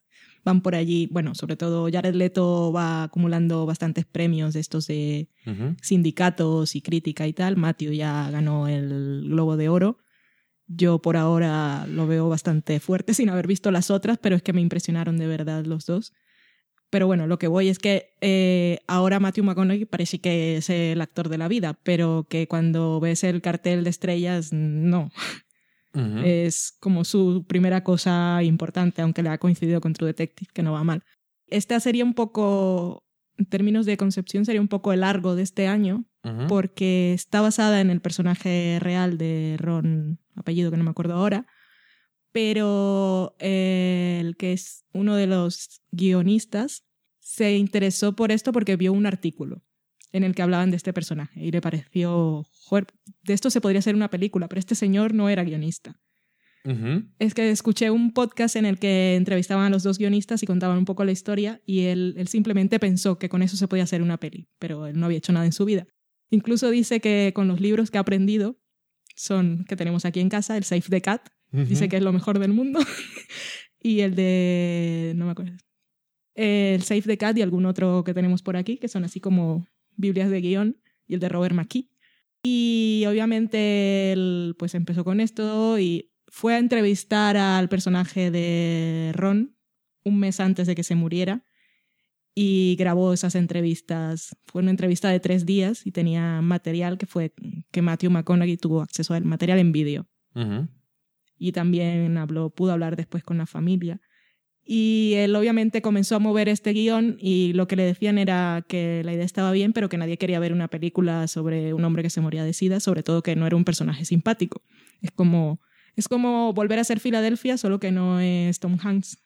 van 0.44 0.60
por 0.60 0.76
allí, 0.76 1.08
bueno, 1.10 1.34
sobre 1.34 1.56
todo 1.56 1.88
Jared 1.90 2.14
Leto 2.14 2.72
va 2.72 3.02
acumulando 3.02 3.66
bastantes 3.66 4.04
premios 4.04 4.54
de 4.54 4.60
estos 4.60 4.86
de 4.86 5.28
sindicatos 5.82 6.76
y 6.76 6.82
crítica 6.82 7.26
y 7.26 7.32
tal. 7.32 7.56
Matthew 7.56 7.92
ya 7.92 8.30
ganó 8.30 8.68
el 8.68 9.24
Globo 9.28 9.56
de 9.56 9.68
Oro. 9.68 9.98
Yo 10.68 11.00
por 11.00 11.16
ahora 11.16 11.86
lo 11.88 12.06
veo 12.06 12.28
bastante 12.28 12.78
fuerte 12.78 13.12
sin 13.14 13.28
haber 13.28 13.48
visto 13.48 13.72
las 13.72 13.90
otras, 13.90 14.18
pero 14.18 14.36
es 14.36 14.42
que 14.42 14.52
me 14.52 14.60
impresionaron 14.60 15.18
de 15.18 15.26
verdad 15.26 15.64
los 15.64 15.84
dos. 15.84 16.12
Pero 16.90 17.06
bueno, 17.06 17.26
lo 17.26 17.38
que 17.38 17.48
voy 17.48 17.68
es 17.68 17.78
que 17.78 18.14
eh, 18.20 18.78
ahora 18.86 19.18
Matthew 19.18 19.44
McConaughey 19.44 19.84
parece 19.86 20.20
que 20.20 20.56
es 20.56 20.70
el 20.70 21.00
actor 21.00 21.28
de 21.28 21.38
la 21.38 21.48
vida, 21.48 21.78
pero 21.82 22.26
que 22.28 22.46
cuando 22.46 23.00
ves 23.00 23.24
el 23.24 23.42
cartel 23.42 23.84
de 23.84 23.90
estrellas, 23.90 24.52
no. 24.52 25.10
Es 26.22 26.76
como 26.78 27.04
su 27.04 27.46
primera 27.48 27.82
cosa 27.82 28.42
importante, 28.42 29.00
aunque 29.00 29.22
le 29.22 29.30
ha 29.30 29.38
coincidido 29.38 29.80
con 29.80 29.94
True 29.94 30.08
Detective, 30.08 30.50
que 30.52 30.62
no 30.62 30.72
va 30.72 30.84
mal. 30.84 31.02
Esta 31.46 31.80
sería 31.80 32.04
un 32.04 32.12
poco, 32.12 33.06
en 33.38 33.46
términos 33.46 33.86
de 33.86 33.96
concepción, 33.96 34.44
sería 34.44 34.60
un 34.60 34.68
poco 34.68 34.92
el 34.92 35.00
largo 35.00 35.34
de 35.34 35.42
este 35.42 35.68
año, 35.68 36.04
porque 36.48 37.14
está 37.14 37.40
basada 37.40 37.80
en 37.80 37.88
el 37.88 38.02
personaje 38.02 38.78
real 38.78 39.16
de 39.16 39.56
Ron, 39.58 40.18
apellido 40.34 40.70
que 40.70 40.76
no 40.76 40.84
me 40.84 40.90
acuerdo 40.90 41.14
ahora, 41.14 41.46
pero 42.36 43.34
eh, 43.38 44.18
el 44.20 44.36
que 44.36 44.52
es 44.52 44.84
uno 44.92 45.16
de 45.16 45.26
los 45.26 45.80
guionistas 45.90 46.84
se 47.18 47.56
interesó 47.56 48.14
por 48.14 48.30
esto 48.30 48.52
porque 48.52 48.76
vio 48.76 48.92
un 48.92 49.06
artículo 49.06 49.64
en 50.12 50.22
el 50.22 50.34
que 50.34 50.42
hablaban 50.42 50.70
de 50.70 50.76
este 50.76 50.92
personaje 50.92 51.42
y 51.42 51.50
le 51.50 51.62
pareció, 51.62 52.44
joder, 52.52 52.88
de 53.22 53.32
esto 53.32 53.48
se 53.48 53.62
podría 53.62 53.78
hacer 53.78 53.94
una 53.94 54.10
película, 54.10 54.48
pero 54.48 54.58
este 54.58 54.74
señor 54.74 55.14
no 55.14 55.30
era 55.30 55.44
guionista. 55.44 55.98
Es 57.18 57.32
que 57.32 57.50
escuché 57.50 57.90
un 57.90 58.12
podcast 58.12 58.56
en 58.56 58.66
el 58.66 58.78
que 58.78 59.14
entrevistaban 59.14 59.64
a 59.64 59.70
los 59.70 59.82
dos 59.82 59.96
guionistas 59.96 60.42
y 60.42 60.46
contaban 60.46 60.76
un 60.76 60.84
poco 60.84 61.06
la 61.06 61.12
historia 61.12 61.62
y 61.64 61.84
él, 61.84 62.16
él 62.18 62.28
simplemente 62.28 62.78
pensó 62.78 63.18
que 63.18 63.30
con 63.30 63.40
eso 63.40 63.56
se 63.56 63.66
podía 63.66 63.84
hacer 63.84 64.02
una 64.02 64.18
peli, 64.18 64.50
pero 64.58 64.86
él 64.86 65.00
no 65.00 65.06
había 65.06 65.16
hecho 65.16 65.32
nada 65.32 65.46
en 65.46 65.52
su 65.52 65.64
vida. 65.64 65.86
Incluso 66.28 66.68
dice 66.68 67.00
que 67.00 67.32
con 67.34 67.48
los 67.48 67.62
libros 67.62 67.90
que 67.90 67.96
ha 67.96 68.02
aprendido, 68.02 68.60
son 69.14 69.64
que 69.66 69.76
tenemos 69.76 70.04
aquí 70.04 70.20
en 70.20 70.28
casa, 70.28 70.58
el 70.58 70.64
Save 70.64 70.82
the 70.90 71.00
Cat, 71.00 71.30
dice 71.68 71.88
que 71.88 71.96
es 71.96 72.02
lo 72.02 72.12
mejor 72.12 72.38
del 72.38 72.52
mundo, 72.52 72.80
y 73.82 74.00
el 74.00 74.14
de... 74.14 75.12
no 75.16 75.26
me 75.26 75.32
acuerdo. 75.32 75.56
El 76.34 76.82
Save 76.82 77.02
the 77.02 77.18
Cat 77.18 77.36
y 77.38 77.42
algún 77.42 77.64
otro 77.66 78.04
que 78.04 78.12
tenemos 78.12 78.42
por 78.42 78.56
aquí, 78.56 78.76
que 78.76 78.88
son 78.88 79.04
así 79.04 79.20
como 79.20 79.66
Biblias 79.96 80.30
de 80.30 80.40
guion, 80.40 80.76
y 81.06 81.14
el 81.14 81.20
de 81.20 81.28
Robert 81.28 81.54
McKee. 81.54 81.88
Y 82.42 83.04
obviamente 83.08 84.12
él 84.12 84.54
pues 84.58 84.74
empezó 84.74 85.04
con 85.04 85.20
esto 85.20 85.78
y 85.78 86.12
fue 86.28 86.54
a 86.54 86.58
entrevistar 86.58 87.36
al 87.36 87.68
personaje 87.68 88.30
de 88.30 89.12
Ron 89.14 89.56
un 90.04 90.20
mes 90.20 90.38
antes 90.38 90.66
de 90.66 90.74
que 90.74 90.84
se 90.84 90.94
muriera 90.94 91.44
y 92.34 92.76
grabó 92.78 93.12
esas 93.12 93.34
entrevistas. 93.34 94.36
Fue 94.46 94.62
una 94.62 94.70
entrevista 94.70 95.08
de 95.08 95.18
tres 95.18 95.46
días 95.46 95.86
y 95.86 95.90
tenía 95.90 96.40
material 96.42 96.98
que 96.98 97.06
fue 97.06 97.32
que 97.72 97.82
Matthew 97.82 98.10
McConaughey 98.10 98.56
tuvo 98.58 98.82
acceso 98.82 99.14
al 99.14 99.24
material 99.24 99.58
en 99.58 99.72
vídeo. 99.72 100.06
Y 101.38 101.52
también 101.52 102.16
habló, 102.16 102.50
pudo 102.50 102.72
hablar 102.72 102.96
después 102.96 103.22
con 103.22 103.38
la 103.38 103.46
familia. 103.46 104.00
Y 104.68 105.12
él 105.14 105.36
obviamente 105.36 105.80
comenzó 105.80 106.16
a 106.16 106.18
mover 106.18 106.48
este 106.48 106.72
guion 106.72 107.16
y 107.20 107.52
lo 107.52 107.68
que 107.68 107.76
le 107.76 107.84
decían 107.84 108.18
era 108.18 108.64
que 108.68 109.02
la 109.04 109.12
idea 109.12 109.24
estaba 109.24 109.52
bien, 109.52 109.72
pero 109.72 109.88
que 109.88 109.96
nadie 109.96 110.18
quería 110.18 110.40
ver 110.40 110.52
una 110.52 110.66
película 110.66 111.28
sobre 111.28 111.72
un 111.72 111.84
hombre 111.84 112.02
que 112.02 112.10
se 112.10 112.20
moría 112.20 112.42
de 112.42 112.52
sida, 112.52 112.80
sobre 112.80 113.04
todo 113.04 113.22
que 113.22 113.36
no 113.36 113.46
era 113.46 113.54
un 113.54 113.64
personaje 113.64 114.04
simpático. 114.04 114.62
Es 115.02 115.12
como, 115.12 115.60
es 115.94 116.08
como 116.08 116.52
volver 116.52 116.80
a 116.80 116.84
ser 116.84 116.98
Filadelfia, 116.98 117.58
solo 117.58 117.78
que 117.78 117.92
no 117.92 118.18
es 118.18 118.58
Tom 118.58 118.76
Hanks. 118.82 119.18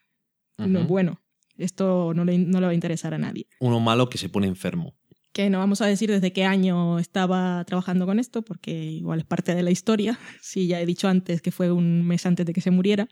No, 0.58 0.84
bueno, 0.84 1.22
esto 1.56 2.12
no 2.14 2.26
le, 2.26 2.36
no 2.36 2.60
le 2.60 2.66
va 2.66 2.72
a 2.72 2.74
interesar 2.74 3.14
a 3.14 3.18
nadie. 3.18 3.46
Uno 3.60 3.80
malo 3.80 4.10
que 4.10 4.18
se 4.18 4.28
pone 4.28 4.46
enfermo. 4.46 4.94
Que 5.32 5.48
no 5.48 5.58
vamos 5.58 5.80
a 5.80 5.86
decir 5.86 6.10
desde 6.10 6.32
qué 6.32 6.44
año 6.44 6.98
estaba 6.98 7.64
trabajando 7.64 8.06
con 8.06 8.18
esto, 8.18 8.42
porque 8.42 8.72
igual 8.72 9.20
es 9.20 9.24
parte 9.26 9.54
de 9.54 9.62
la 9.62 9.70
historia. 9.70 10.18
Sí, 10.42 10.66
ya 10.66 10.80
he 10.80 10.86
dicho 10.86 11.06
antes 11.08 11.42
que 11.42 11.52
fue 11.52 11.70
un 11.70 12.04
mes 12.06 12.26
antes 12.26 12.44
de 12.46 12.52
que 12.52 12.60
se 12.60 12.70
muriera, 12.70 13.08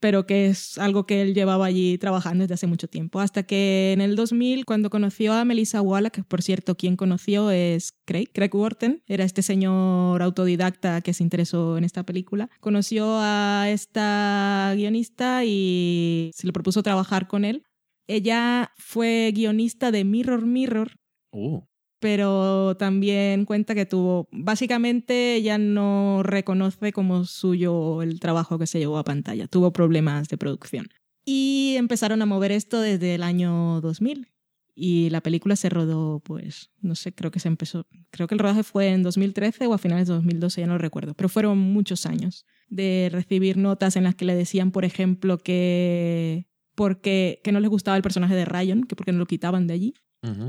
pero 0.00 0.26
que 0.26 0.46
es 0.46 0.78
algo 0.78 1.06
que 1.06 1.22
él 1.22 1.34
llevaba 1.34 1.66
allí 1.66 1.98
trabajando 1.98 2.42
desde 2.42 2.54
hace 2.54 2.66
mucho 2.66 2.88
tiempo. 2.88 3.20
Hasta 3.20 3.44
que 3.44 3.92
en 3.92 4.00
el 4.00 4.16
2000, 4.16 4.64
cuando 4.64 4.90
conoció 4.90 5.34
a 5.34 5.44
Melissa 5.44 5.82
Wallach, 5.82 6.12
que 6.12 6.24
por 6.24 6.42
cierto, 6.42 6.74
quien 6.74 6.96
conoció 6.96 7.50
es 7.50 7.92
Craig, 8.06 8.30
Craig 8.32 8.50
Wharton, 8.52 9.02
era 9.06 9.24
este 9.24 9.42
señor 9.42 10.22
autodidacta 10.22 11.02
que 11.02 11.12
se 11.12 11.22
interesó 11.22 11.76
en 11.78 11.84
esta 11.84 12.02
película. 12.04 12.48
Conoció 12.60 13.18
a 13.20 13.66
esta 13.68 14.72
guionista 14.74 15.44
y 15.44 16.30
se 16.34 16.46
le 16.46 16.52
propuso 16.52 16.82
trabajar 16.82 17.28
con 17.28 17.44
él. 17.44 17.62
Ella 18.08 18.72
fue 18.76 19.30
guionista 19.32 19.92
de 19.92 20.04
Mirror 20.04 20.44
Mirror, 20.44 20.96
Uh, 21.32 21.62
pero 22.00 22.76
también 22.76 23.44
cuenta 23.44 23.74
que 23.74 23.86
tuvo, 23.86 24.26
básicamente 24.32 25.34
ella 25.34 25.58
no 25.58 26.22
reconoce 26.22 26.92
como 26.92 27.24
suyo 27.24 28.02
el 28.02 28.18
trabajo 28.20 28.58
que 28.58 28.66
se 28.66 28.78
llevó 28.78 28.98
a 28.98 29.04
pantalla, 29.04 29.46
tuvo 29.46 29.72
problemas 29.72 30.28
de 30.28 30.38
producción. 30.38 30.88
Y 31.24 31.74
empezaron 31.76 32.22
a 32.22 32.26
mover 32.26 32.52
esto 32.52 32.80
desde 32.80 33.14
el 33.14 33.22
año 33.22 33.82
2000 33.82 34.28
y 34.74 35.10
la 35.10 35.20
película 35.20 35.56
se 35.56 35.68
rodó, 35.68 36.20
pues, 36.20 36.70
no 36.80 36.94
sé, 36.94 37.12
creo 37.12 37.30
que 37.30 37.38
se 37.38 37.48
empezó, 37.48 37.86
creo 38.10 38.26
que 38.26 38.34
el 38.34 38.38
rodaje 38.38 38.62
fue 38.62 38.88
en 38.88 39.02
2013 39.02 39.66
o 39.66 39.74
a 39.74 39.78
finales 39.78 40.08
de 40.08 40.14
2012, 40.14 40.62
ya 40.62 40.66
no 40.66 40.78
recuerdo, 40.78 41.12
pero 41.12 41.28
fueron 41.28 41.58
muchos 41.58 42.06
años 42.06 42.46
de 42.70 43.10
recibir 43.12 43.58
notas 43.58 43.96
en 43.96 44.04
las 44.04 44.14
que 44.14 44.24
le 44.24 44.34
decían, 44.34 44.70
por 44.70 44.86
ejemplo, 44.86 45.36
que 45.36 46.46
porque 46.74 47.42
que 47.44 47.52
no 47.52 47.60
les 47.60 47.68
gustaba 47.68 47.98
el 47.98 48.02
personaje 48.02 48.34
de 48.34 48.46
Ryan, 48.46 48.84
que 48.84 48.96
porque 48.96 49.12
no 49.12 49.18
lo 49.18 49.26
quitaban 49.26 49.66
de 49.66 49.74
allí 49.74 49.94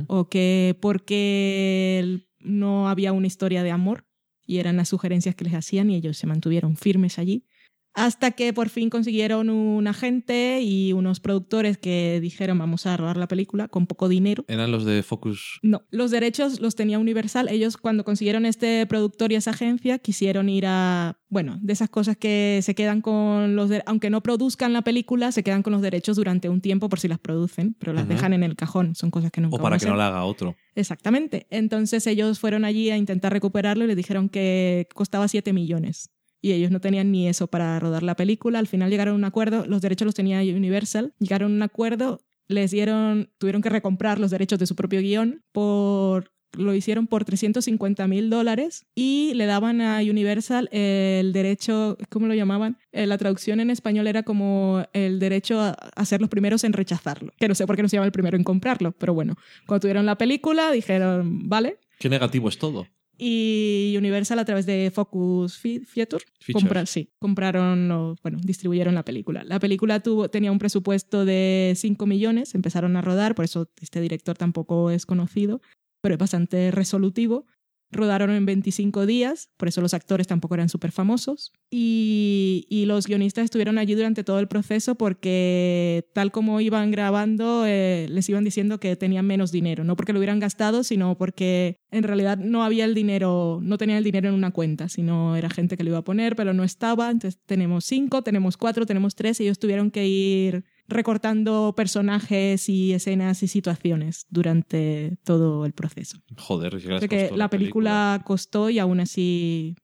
o 0.07 0.27
que 0.29 0.77
porque 0.81 2.25
no 2.39 2.89
había 2.89 3.13
una 3.13 3.27
historia 3.27 3.63
de 3.63 3.71
amor 3.71 4.05
y 4.45 4.57
eran 4.57 4.77
las 4.77 4.89
sugerencias 4.89 5.35
que 5.35 5.45
les 5.45 5.53
hacían 5.53 5.89
y 5.89 5.95
ellos 5.95 6.17
se 6.17 6.27
mantuvieron 6.27 6.75
firmes 6.75 7.19
allí. 7.19 7.45
Hasta 7.93 8.31
que 8.31 8.53
por 8.53 8.69
fin 8.69 8.89
consiguieron 8.89 9.49
un 9.49 9.85
agente 9.85 10.61
y 10.61 10.93
unos 10.93 11.19
productores 11.19 11.77
que 11.77 12.19
dijeron 12.21 12.57
vamos 12.57 12.85
a 12.85 12.95
rodar 12.95 13.17
la 13.17 13.27
película 13.27 13.67
con 13.67 13.85
poco 13.85 14.07
dinero. 14.07 14.45
Eran 14.47 14.71
los 14.71 14.85
de 14.85 15.03
Focus. 15.03 15.59
No, 15.61 15.83
los 15.91 16.09
derechos 16.09 16.61
los 16.61 16.75
tenía 16.75 16.99
Universal. 16.99 17.49
Ellos 17.49 17.75
cuando 17.75 18.05
consiguieron 18.05 18.45
este 18.45 18.85
productor 18.85 19.33
y 19.33 19.35
esa 19.35 19.51
agencia 19.51 19.99
quisieron 19.99 20.47
ir 20.47 20.65
a, 20.67 21.19
bueno, 21.29 21.59
de 21.61 21.73
esas 21.73 21.89
cosas 21.89 22.15
que 22.15 22.61
se 22.63 22.75
quedan 22.75 23.01
con 23.01 23.57
los, 23.57 23.67
de- 23.69 23.83
aunque 23.85 24.09
no 24.09 24.21
produzcan 24.23 24.71
la 24.71 24.83
película, 24.83 25.33
se 25.33 25.43
quedan 25.43 25.61
con 25.61 25.73
los 25.73 25.81
derechos 25.81 26.15
durante 26.15 26.47
un 26.47 26.61
tiempo 26.61 26.87
por 26.87 26.99
si 26.99 27.09
las 27.09 27.19
producen, 27.19 27.75
pero 27.77 27.91
las 27.91 28.07
dejan 28.07 28.31
en 28.31 28.43
el 28.43 28.55
cajón. 28.55 28.95
Son 28.95 29.11
cosas 29.11 29.31
que 29.31 29.41
nunca 29.41 29.57
O 29.57 29.59
para 29.59 29.77
que 29.77 29.85
no 29.85 29.97
la 29.97 30.07
haga 30.07 30.23
otro. 30.23 30.55
Exactamente. 30.75 31.45
Entonces 31.49 32.07
ellos 32.07 32.39
fueron 32.39 32.63
allí 32.63 32.89
a 32.89 32.95
intentar 32.97 33.33
recuperarlo 33.33 33.83
y 33.83 33.87
les 33.87 33.97
dijeron 33.97 34.29
que 34.29 34.87
costaba 34.93 35.27
7 35.27 35.51
millones. 35.51 36.09
Y 36.41 36.53
ellos 36.53 36.71
no 36.71 36.81
tenían 36.81 37.11
ni 37.11 37.27
eso 37.27 37.47
para 37.47 37.79
rodar 37.79 38.03
la 38.03 38.15
película. 38.15 38.59
Al 38.59 38.67
final 38.67 38.89
llegaron 38.89 39.13
a 39.13 39.17
un 39.17 39.23
acuerdo, 39.25 39.65
los 39.67 39.81
derechos 39.81 40.05
los 40.05 40.15
tenía 40.15 40.39
Universal. 40.39 41.13
Llegaron 41.19 41.51
a 41.51 41.55
un 41.55 41.61
acuerdo, 41.61 42.21
les 42.47 42.71
dieron, 42.71 43.29
tuvieron 43.37 43.61
que 43.61 43.69
recomprar 43.69 44.19
los 44.19 44.31
derechos 44.31 44.59
de 44.59 44.65
su 44.65 44.75
propio 44.75 45.01
guion 45.01 45.43
por 45.51 46.31
lo 46.53 46.73
hicieron 46.73 47.07
por 47.07 47.25
350 47.25 48.07
mil 48.07 48.29
dólares 48.29 48.85
y 48.95 49.33
le 49.35 49.45
daban 49.45 49.81
a 49.81 49.99
Universal 49.99 50.69
el 50.71 51.33
derecho, 51.33 51.97
¿cómo 52.09 52.27
lo 52.27 52.33
llamaban? 52.33 52.77
Eh, 52.91 53.07
la 53.07 53.17
traducción 53.17 53.59
en 53.59 53.69
español 53.69 54.07
era 54.07 54.23
como 54.23 54.83
el 54.93 55.19
derecho 55.19 55.61
a, 55.61 56.05
ser 56.05 56.21
los 56.21 56.29
primeros 56.29 56.63
en 56.63 56.73
rechazarlo. 56.73 57.31
Que 57.39 57.47
no 57.47 57.55
sé 57.55 57.65
por 57.65 57.75
qué 57.75 57.83
no 57.83 57.89
se 57.89 57.97
llama 57.97 58.05
el 58.05 58.11
primero 58.11 58.37
en 58.37 58.43
comprarlo, 58.43 58.91
pero 58.91 59.13
bueno, 59.13 59.35
cuando 59.65 59.81
tuvieron 59.81 60.05
la 60.05 60.17
película 60.17 60.71
dijeron, 60.71 61.47
vale. 61.47 61.77
Qué 61.99 62.09
negativo 62.09 62.49
es 62.49 62.57
todo. 62.57 62.87
Y 63.23 63.93
Universal 63.99 64.39
a 64.39 64.45
través 64.45 64.65
de 64.65 64.89
Focus 64.91 65.55
Fe- 65.59 65.81
Feature 65.85 66.25
Features. 66.39 66.63
compra- 66.65 66.85
sí, 66.87 67.09
compraron, 67.19 67.91
o, 67.91 68.15
bueno, 68.23 68.39
distribuyeron 68.43 68.95
la 68.95 69.05
película. 69.05 69.43
La 69.43 69.59
película 69.59 69.99
tuvo, 69.99 70.27
tenía 70.29 70.51
un 70.51 70.57
presupuesto 70.57 71.23
de 71.23 71.73
5 71.75 72.07
millones, 72.07 72.55
empezaron 72.55 72.95
a 72.97 73.01
rodar, 73.01 73.35
por 73.35 73.45
eso 73.45 73.69
este 73.79 74.01
director 74.01 74.35
tampoco 74.35 74.89
es 74.89 75.05
conocido, 75.05 75.61
pero 76.01 76.15
es 76.15 76.19
bastante 76.19 76.71
resolutivo. 76.71 77.45
Rodaron 77.91 78.31
en 78.31 78.45
25 78.45 79.05
días, 79.05 79.49
por 79.57 79.67
eso 79.67 79.81
los 79.81 79.93
actores 79.93 80.27
tampoco 80.27 80.55
eran 80.55 80.69
súper 80.69 80.91
famosos. 80.91 81.51
Y, 81.69 82.65
y 82.69 82.85
los 82.85 83.07
guionistas 83.07 83.45
estuvieron 83.45 83.77
allí 83.77 83.95
durante 83.95 84.23
todo 84.23 84.39
el 84.39 84.47
proceso 84.47 84.95
porque 84.95 86.09
tal 86.13 86.31
como 86.31 86.61
iban 86.61 86.91
grabando, 86.91 87.65
eh, 87.65 88.07
les 88.09 88.29
iban 88.29 88.43
diciendo 88.43 88.79
que 88.79 88.95
tenían 88.95 89.25
menos 89.25 89.51
dinero. 89.51 89.83
No 89.83 89.95
porque 89.95 90.13
lo 90.13 90.19
hubieran 90.19 90.39
gastado, 90.39 90.83
sino 90.83 91.17
porque 91.17 91.77
en 91.91 92.03
realidad 92.03 92.37
no 92.37 92.63
había 92.63 92.85
el 92.85 92.93
dinero, 92.93 93.59
no 93.61 93.77
tenían 93.77 93.97
el 93.97 94.03
dinero 94.03 94.29
en 94.29 94.35
una 94.35 94.51
cuenta, 94.51 94.89
sino 94.89 95.35
era 95.35 95.49
gente 95.49 95.77
que 95.77 95.83
lo 95.83 95.89
iba 95.91 95.99
a 95.99 96.03
poner, 96.03 96.35
pero 96.35 96.53
no 96.53 96.63
estaba. 96.63 97.11
Entonces 97.11 97.39
tenemos 97.45 97.85
cinco, 97.85 98.21
tenemos 98.21 98.57
cuatro, 98.57 98.85
tenemos 98.85 99.15
tres, 99.15 99.39
y 99.39 99.43
ellos 99.43 99.59
tuvieron 99.59 99.91
que 99.91 100.07
ir 100.07 100.63
recortando 100.91 101.73
personajes 101.75 102.69
y 102.69 102.93
escenas 102.93 103.43
y 103.43 103.47
situaciones 103.47 104.25
durante 104.29 105.17
todo 105.23 105.65
el 105.65 105.73
proceso. 105.73 106.19
Joder, 106.37 106.79
si 106.79 106.87
Porque 106.87 107.31
la 107.35 107.49
película 107.49 108.21
costó 108.25 108.69
y 108.69 108.79
aún 108.79 108.99
así 108.99 109.75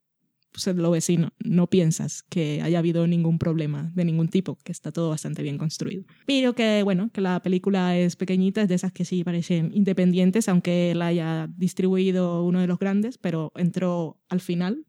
pues, 0.52 0.76
lo 0.76 0.90
ves 0.90 1.08
y 1.10 1.16
no, 1.16 1.32
no 1.44 1.68
piensas 1.68 2.22
que 2.22 2.62
haya 2.62 2.78
habido 2.78 3.06
ningún 3.06 3.38
problema 3.38 3.92
de 3.94 4.04
ningún 4.04 4.28
tipo, 4.28 4.58
que 4.64 4.72
está 4.72 4.92
todo 4.92 5.10
bastante 5.10 5.42
bien 5.42 5.58
construido. 5.58 6.04
Pero 6.26 6.54
que 6.54 6.82
bueno, 6.82 7.10
que 7.12 7.20
la 7.20 7.40
película 7.42 7.96
es 7.96 8.16
pequeñita, 8.16 8.62
es 8.62 8.68
de 8.68 8.74
esas 8.74 8.92
que 8.92 9.04
sí 9.04 9.24
parecen 9.24 9.70
independientes, 9.74 10.48
aunque 10.48 10.94
la 10.94 11.06
haya 11.06 11.48
distribuido 11.56 12.44
uno 12.44 12.60
de 12.60 12.66
los 12.66 12.78
grandes, 12.78 13.18
pero 13.18 13.52
entró 13.56 14.20
al 14.28 14.40
final, 14.40 14.84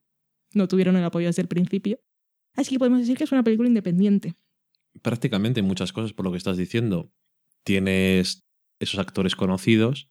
no 0.54 0.68
tuvieron 0.68 0.96
el 0.96 1.04
apoyo 1.04 1.28
desde 1.28 1.42
el 1.42 1.48
principio. 1.48 2.00
Así 2.56 2.72
que 2.72 2.80
podemos 2.80 3.00
decir 3.00 3.18
que 3.18 3.24
es 3.24 3.32
una 3.32 3.44
película 3.44 3.68
independiente. 3.68 4.36
Prácticamente 5.02 5.62
muchas 5.62 5.94
cosas 5.94 6.14
por 6.14 6.26
lo 6.26 6.32
que 6.32 6.38
estás 6.38 6.58
diciendo. 6.58 7.12
Tienes 7.64 8.46
esos 8.80 9.00
actores 9.00 9.36
conocidos, 9.36 10.10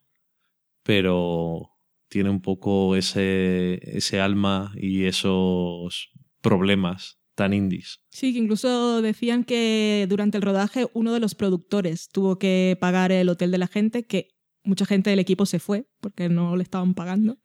pero 0.83 1.71
tiene 2.07 2.29
un 2.29 2.41
poco 2.41 2.95
ese, 2.95 3.79
ese 3.83 4.19
alma 4.19 4.73
y 4.75 5.05
esos 5.05 6.09
problemas 6.41 7.19
tan 7.35 7.53
indies. 7.53 8.01
Sí, 8.09 8.33
que 8.33 8.39
incluso 8.39 9.01
decían 9.01 9.43
que 9.43 10.05
durante 10.09 10.37
el 10.37 10.43
rodaje 10.43 10.87
uno 10.93 11.13
de 11.13 11.19
los 11.19 11.35
productores 11.35 12.09
tuvo 12.09 12.37
que 12.37 12.77
pagar 12.81 13.11
el 13.11 13.29
hotel 13.29 13.51
de 13.51 13.57
la 13.57 13.67
gente, 13.67 14.05
que 14.05 14.35
mucha 14.63 14.85
gente 14.85 15.09
del 15.09 15.19
equipo 15.19 15.45
se 15.45 15.59
fue 15.59 15.87
porque 16.01 16.27
no 16.27 16.55
le 16.57 16.63
estaban 16.63 16.93
pagando. 16.93 17.39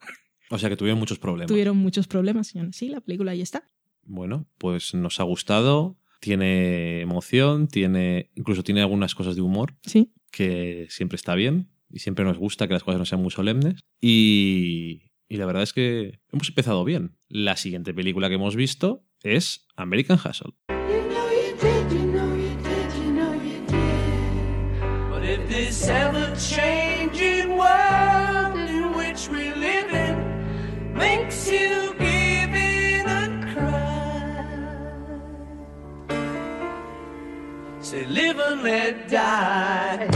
O 0.51 0.59
sea 0.59 0.69
que 0.69 0.77
tuvieron 0.77 0.99
muchos 0.99 1.19
problemas. 1.19 1.49
Tuvieron 1.49 1.77
muchos 1.77 2.07
problemas. 2.07 2.55
Aún 2.57 2.69
así, 2.69 2.89
la 2.89 3.01
película 3.01 3.33
ahí 3.33 3.41
está. 3.41 3.65
Bueno, 4.03 4.47
pues 4.59 4.95
nos 4.95 5.21
ha 5.21 5.23
gustado, 5.23 5.97
tiene 6.25 7.03
emoción, 7.03 7.68
tiene 7.68 8.31
incluso 8.35 8.62
tiene 8.64 8.81
algunas 8.81 9.14
cosas 9.14 9.37
de 9.37 9.43
humor 9.43 9.75
Sí. 9.85 10.14
que 10.33 10.87
siempre 10.89 11.16
está 11.16 11.35
bien 11.35 11.68
y 11.91 11.99
siempre 11.99 12.25
nos 12.25 12.39
gusta 12.39 12.66
que 12.66 12.72
las 12.72 12.83
cosas 12.83 12.99
no 12.99 13.05
sean 13.05 13.20
muy 13.20 13.31
solemnes. 13.31 13.83
Y, 14.01 15.11
y 15.29 15.37
la 15.37 15.45
verdad 15.45 15.62
es 15.62 15.75
que 15.75 16.20
hemos 16.33 16.49
empezado 16.49 16.83
bien. 16.85 17.18
La 17.29 17.57
siguiente 17.57 17.93
película 17.93 18.29
que 18.31 18.37
hemos 18.37 18.57
visto 18.57 19.05
es 19.22 19.66
American 19.77 20.18
Hustle. 20.18 20.55
You 21.91 22.03
know 26.41 26.84
say 37.95 38.07
live 38.07 38.39
and 38.41 38.63
let 38.63 39.09
die. 39.09 40.09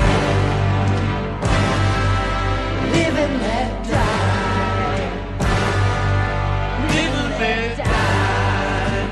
Live 2.94 3.16
and 3.24 3.34
let 3.46 3.70
die. 3.84 5.00
Live 6.94 7.14
and 7.22 7.32
let 7.40 7.78
die. 7.78 9.08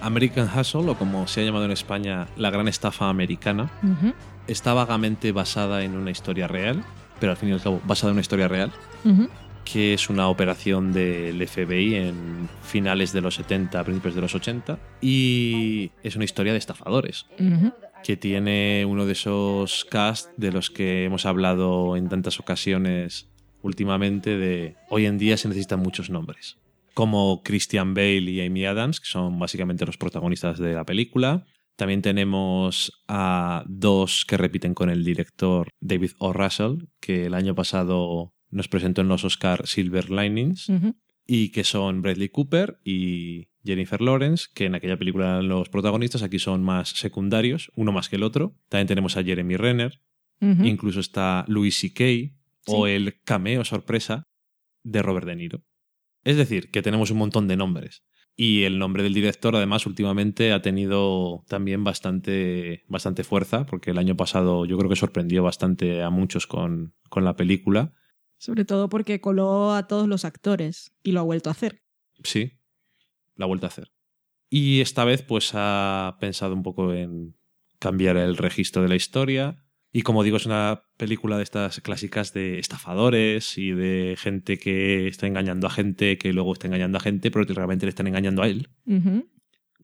American 0.00 0.46
Hustle, 0.46 0.90
o 0.90 0.94
como 0.94 1.26
se 1.26 1.40
ha 1.40 1.44
llamado 1.44 1.64
en 1.64 1.72
España, 1.72 2.28
la 2.36 2.50
gran 2.50 2.68
estafa 2.68 3.08
americana, 3.08 3.70
está 4.46 4.72
vagamente 4.72 5.32
basada 5.32 5.82
en 5.82 5.96
una 5.96 6.12
historia 6.12 6.46
real, 6.46 6.84
pero 7.18 7.32
al 7.32 7.36
fin 7.36 7.48
y 7.48 7.52
al 7.52 7.60
cabo 7.60 7.80
basada 7.84 8.10
en 8.10 8.14
una 8.14 8.20
historia 8.20 8.46
real. 8.46 8.70
Que 9.70 9.94
es 9.94 10.08
una 10.08 10.28
operación 10.28 10.92
del 10.92 11.46
FBI 11.46 11.96
en 11.96 12.48
finales 12.62 13.12
de 13.12 13.20
los 13.20 13.34
70, 13.34 13.82
principios 13.84 14.14
de 14.14 14.20
los 14.20 14.34
80, 14.34 14.78
y 15.02 15.90
es 16.02 16.14
una 16.14 16.24
historia 16.24 16.52
de 16.52 16.58
estafadores. 16.58 17.26
Que 18.04 18.16
tiene 18.16 18.84
uno 18.86 19.04
de 19.04 19.12
esos 19.12 19.84
cast 19.84 20.30
de 20.36 20.52
los 20.52 20.70
que 20.70 21.04
hemos 21.04 21.26
hablado 21.26 21.96
en 21.96 22.08
tantas 22.08 22.38
ocasiones 22.38 23.28
últimamente 23.62 24.38
de 24.38 24.76
hoy 24.88 25.06
en 25.06 25.18
día 25.18 25.36
se 25.36 25.48
necesitan 25.48 25.80
muchos 25.80 26.10
nombres. 26.10 26.58
Como 26.94 27.42
Christian 27.42 27.92
Bale 27.92 28.30
y 28.30 28.46
Amy 28.46 28.64
Adams, 28.64 29.00
que 29.00 29.06
son 29.06 29.38
básicamente 29.38 29.84
los 29.84 29.98
protagonistas 29.98 30.58
de 30.58 30.74
la 30.74 30.84
película. 30.84 31.44
También 31.74 32.00
tenemos 32.00 33.02
a 33.08 33.64
dos 33.66 34.24
que 34.26 34.38
repiten 34.38 34.72
con 34.72 34.88
el 34.88 35.04
director 35.04 35.68
David 35.80 36.12
O. 36.18 36.32
Russell, 36.32 36.84
que 37.00 37.26
el 37.26 37.34
año 37.34 37.54
pasado 37.54 38.32
nos 38.50 38.68
presentó 38.68 39.00
en 39.00 39.08
los 39.08 39.24
Oscar 39.24 39.66
Silver 39.66 40.10
Linings, 40.10 40.70
y 41.26 41.50
que 41.50 41.64
son 41.64 42.02
Bradley 42.02 42.28
Cooper 42.28 42.78
y 42.84 43.48
Jennifer 43.64 44.00
Lawrence, 44.00 44.46
que 44.54 44.66
en 44.66 44.74
aquella 44.74 44.96
película 44.96 45.26
eran 45.26 45.48
los 45.48 45.68
protagonistas, 45.68 46.22
aquí 46.22 46.38
son 46.38 46.62
más 46.62 46.90
secundarios, 46.90 47.72
uno 47.74 47.92
más 47.92 48.08
que 48.08 48.16
el 48.16 48.22
otro. 48.22 48.56
También 48.68 48.86
tenemos 48.86 49.16
a 49.16 49.24
Jeremy 49.24 49.56
Renner, 49.56 50.00
incluso 50.40 51.00
está 51.00 51.44
Louis 51.48 51.76
C.K. 51.76 52.32
o 52.66 52.86
el 52.86 53.20
cameo 53.24 53.64
sorpresa 53.64 54.28
de 54.84 55.02
Robert 55.02 55.26
De 55.26 55.36
Niro. 55.36 55.64
Es 56.22 56.36
decir, 56.36 56.70
que 56.70 56.82
tenemos 56.82 57.10
un 57.10 57.18
montón 57.18 57.48
de 57.48 57.56
nombres. 57.56 58.04
Y 58.38 58.64
el 58.64 58.78
nombre 58.78 59.02
del 59.02 59.14
director, 59.14 59.56
además, 59.56 59.86
últimamente 59.86 60.52
ha 60.52 60.60
tenido 60.60 61.44
también 61.48 61.84
bastante, 61.84 62.84
bastante 62.86 63.24
fuerza, 63.24 63.64
porque 63.64 63.92
el 63.92 63.98
año 63.98 64.14
pasado 64.14 64.66
yo 64.66 64.76
creo 64.76 64.90
que 64.90 64.96
sorprendió 64.96 65.42
bastante 65.42 66.02
a 66.02 66.10
muchos 66.10 66.46
con, 66.46 66.94
con 67.08 67.24
la 67.24 67.34
película. 67.34 67.94
Sobre 68.38 68.64
todo 68.64 68.88
porque 68.88 69.20
coló 69.20 69.72
a 69.74 69.86
todos 69.86 70.08
los 70.08 70.24
actores 70.24 70.92
y 71.02 71.12
lo 71.12 71.20
ha 71.20 71.24
vuelto 71.24 71.50
a 71.50 71.52
hacer. 71.52 71.82
Sí, 72.22 72.52
la 73.34 73.44
ha 73.44 73.48
vuelto 73.48 73.66
a 73.66 73.68
hacer. 73.68 73.92
Y 74.48 74.80
esta 74.80 75.04
vez, 75.04 75.22
pues 75.22 75.50
ha 75.54 76.16
pensado 76.20 76.54
un 76.54 76.62
poco 76.62 76.92
en 76.92 77.36
cambiar 77.78 78.16
el 78.16 78.36
registro 78.36 78.82
de 78.82 78.88
la 78.88 78.96
historia. 78.96 79.62
Y 79.92 80.02
como 80.02 80.22
digo, 80.22 80.36
es 80.36 80.46
una 80.46 80.84
película 80.96 81.36
de 81.36 81.42
estas 81.42 81.80
clásicas 81.80 82.32
de 82.32 82.58
estafadores 82.58 83.56
y 83.56 83.70
de 83.70 84.16
gente 84.18 84.58
que 84.58 85.08
está 85.08 85.26
engañando 85.26 85.66
a 85.66 85.70
gente, 85.70 86.18
que 86.18 86.32
luego 86.32 86.52
está 86.52 86.66
engañando 86.66 86.98
a 86.98 87.00
gente, 87.00 87.30
pero 87.30 87.46
que 87.46 87.54
realmente 87.54 87.86
le 87.86 87.90
están 87.90 88.06
engañando 88.06 88.42
a 88.42 88.48
él. 88.48 88.68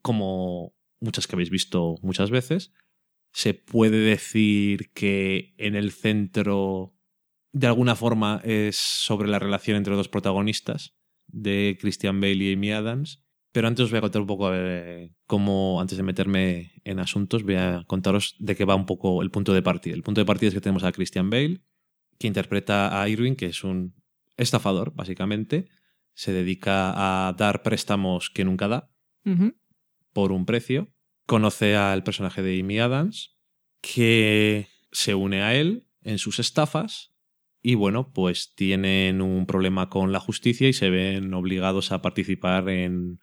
Como 0.03 0.75
muchas 1.01 1.27
que 1.27 1.35
habéis 1.35 1.51
visto 1.51 1.97
muchas 2.03 2.31
veces. 2.31 2.73
Se 3.33 3.55
puede 3.55 3.99
decir 3.99 4.93
que 4.93 5.55
en 5.57 5.75
el 5.75 5.93
centro, 5.93 6.95
de 7.53 7.67
alguna 7.67 7.97
forma, 7.97 8.41
es 8.45 8.77
sobre 8.77 9.29
la 9.29 9.39
relación 9.39 9.77
entre 9.77 9.93
los 9.93 9.99
dos 9.99 10.09
protagonistas, 10.09 10.95
de 11.27 11.79
Christian 11.81 12.21
Bale 12.21 12.45
y 12.45 12.53
Amy 12.53 12.73
Adams. 12.73 13.23
Pero 13.53 13.69
antes 13.69 13.85
os 13.85 13.91
voy 13.91 13.99
a 13.99 14.03
contar 14.03 14.23
un 14.23 14.27
poco 14.27 14.51
eh, 14.55 15.15
cómo, 15.27 15.81
antes 15.81 15.99
de 15.99 16.03
meterme 16.03 16.73
en 16.85 16.99
asuntos, 16.99 17.43
voy 17.43 17.57
a 17.57 17.85
contaros 17.87 18.35
de 18.39 18.57
qué 18.57 18.65
va 18.65 18.75
un 18.75 18.87
poco 18.87 19.23
el 19.23 19.31
punto 19.31 19.53
de 19.53 19.63
partida. 19.63 19.95
El 19.95 20.03
punto 20.03 20.23
de 20.23 20.25
partida 20.25 20.49
es 20.49 20.55
que 20.55 20.61
tenemos 20.61 20.85
a 20.85 20.93
Christian 20.93 21.29
Bale, 21.29 21.61
que 22.19 22.29
interpreta 22.29 23.01
a 23.01 23.09
Irwin, 23.09 23.37
que 23.37 23.47
es 23.47 23.63
un 23.63 23.95
estafador, 24.39 24.95
básicamente. 24.95 25.69
Se 26.15 26.33
dedica 26.33 26.93
a 27.29 27.33
dar 27.35 27.63
préstamos 27.63 28.31
que 28.31 28.45
nunca 28.45 28.69
da 28.69 28.91
por 30.15 30.33
un 30.33 30.47
precio. 30.47 30.91
Conoce 31.27 31.77
al 31.77 32.05
personaje 32.05 32.43
de 32.43 32.59
Amy 32.59 32.79
Adams, 32.79 33.37
que 33.83 34.69
se 34.93 35.15
une 35.15 35.43
a 35.43 35.55
él 35.55 35.87
en 36.03 36.19
sus 36.19 36.39
estafas. 36.39 37.12
Y 37.63 37.77
bueno, 37.77 38.13
pues 38.13 38.55
tienen 38.55 39.23
un 39.23 39.47
problema 39.47 39.89
con 39.89 40.11
la 40.11 40.21
justicia 40.21 40.69
y 40.69 40.73
se 40.73 40.91
ven 40.91 41.33
obligados 41.33 41.93
a 41.93 42.03
participar 42.03 42.69
en 42.69 43.21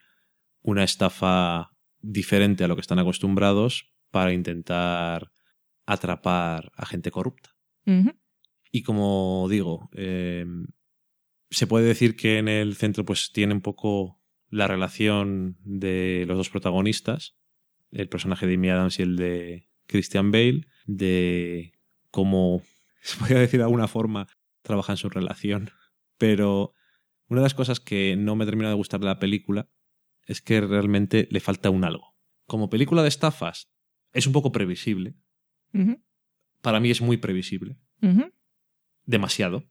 una 0.62 0.82
estafa 0.82 1.70
diferente 2.00 2.64
a 2.64 2.68
lo 2.68 2.74
que 2.74 2.80
están 2.80 2.98
acostumbrados 2.98 3.92
para 4.10 4.32
intentar 4.32 5.30
atrapar 5.86 6.72
a 6.74 6.86
gente 6.86 7.10
corrupta. 7.10 7.50
Y 8.72 8.82
como 8.82 9.46
digo, 9.50 9.90
eh, 9.94 10.46
se 11.50 11.66
puede 11.66 11.86
decir 11.86 12.16
que 12.16 12.38
en 12.38 12.48
el 12.48 12.76
centro 12.76 13.04
pues 13.04 13.32
tiene 13.32 13.54
un 13.54 13.60
poco 13.60 14.20
la 14.48 14.68
relación 14.68 15.56
de 15.64 16.24
los 16.26 16.36
dos 16.36 16.50
protagonistas, 16.50 17.36
el 17.90 18.08
personaje 18.08 18.46
de 18.46 18.54
Amy 18.54 18.70
Adams 18.70 18.98
y 18.98 19.02
el 19.02 19.16
de 19.16 19.68
Christian 19.86 20.30
Bale, 20.30 20.66
de 20.86 21.72
cómo, 22.10 22.62
se 23.00 23.18
podría 23.18 23.38
decir 23.38 23.58
de 23.58 23.64
alguna 23.64 23.88
forma, 23.88 24.26
trabajan 24.62 24.96
su 24.96 25.08
relación. 25.08 25.70
Pero 26.18 26.74
una 27.28 27.40
de 27.40 27.44
las 27.44 27.54
cosas 27.54 27.80
que 27.80 28.16
no 28.16 28.36
me 28.36 28.44
termina 28.44 28.68
de 28.68 28.74
gustar 28.74 29.00
de 29.00 29.06
la 29.06 29.18
película 29.18 29.68
es 30.26 30.42
que 30.42 30.60
realmente 30.60 31.28
le 31.30 31.40
falta 31.40 31.70
un 31.70 31.84
algo. 31.84 32.14
Como 32.46 32.70
película 32.70 33.02
de 33.02 33.08
estafas 33.08 33.70
es 34.12 34.26
un 34.26 34.32
poco 34.32 34.52
previsible. 34.52 35.14
Para 36.60 36.80
mí 36.80 36.90
es 36.90 37.00
muy 37.00 37.16
previsible. 37.16 37.78
Demasiado. 39.04 39.64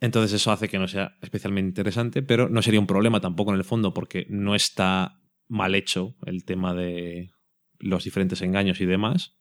Entonces 0.00 0.32
eso 0.32 0.50
hace 0.50 0.68
que 0.68 0.78
no 0.78 0.88
sea 0.88 1.18
especialmente 1.20 1.68
interesante, 1.68 2.22
pero 2.22 2.48
no 2.48 2.62
sería 2.62 2.80
un 2.80 2.86
problema 2.86 3.20
tampoco 3.20 3.52
en 3.52 3.58
el 3.58 3.64
fondo 3.64 3.92
porque 3.92 4.26
no 4.30 4.54
está 4.54 5.20
mal 5.48 5.74
hecho 5.74 6.16
el 6.24 6.44
tema 6.44 6.74
de 6.74 7.30
los 7.78 8.04
diferentes 8.04 8.40
engaños 8.40 8.80
y 8.80 8.86
demás. 8.86 9.39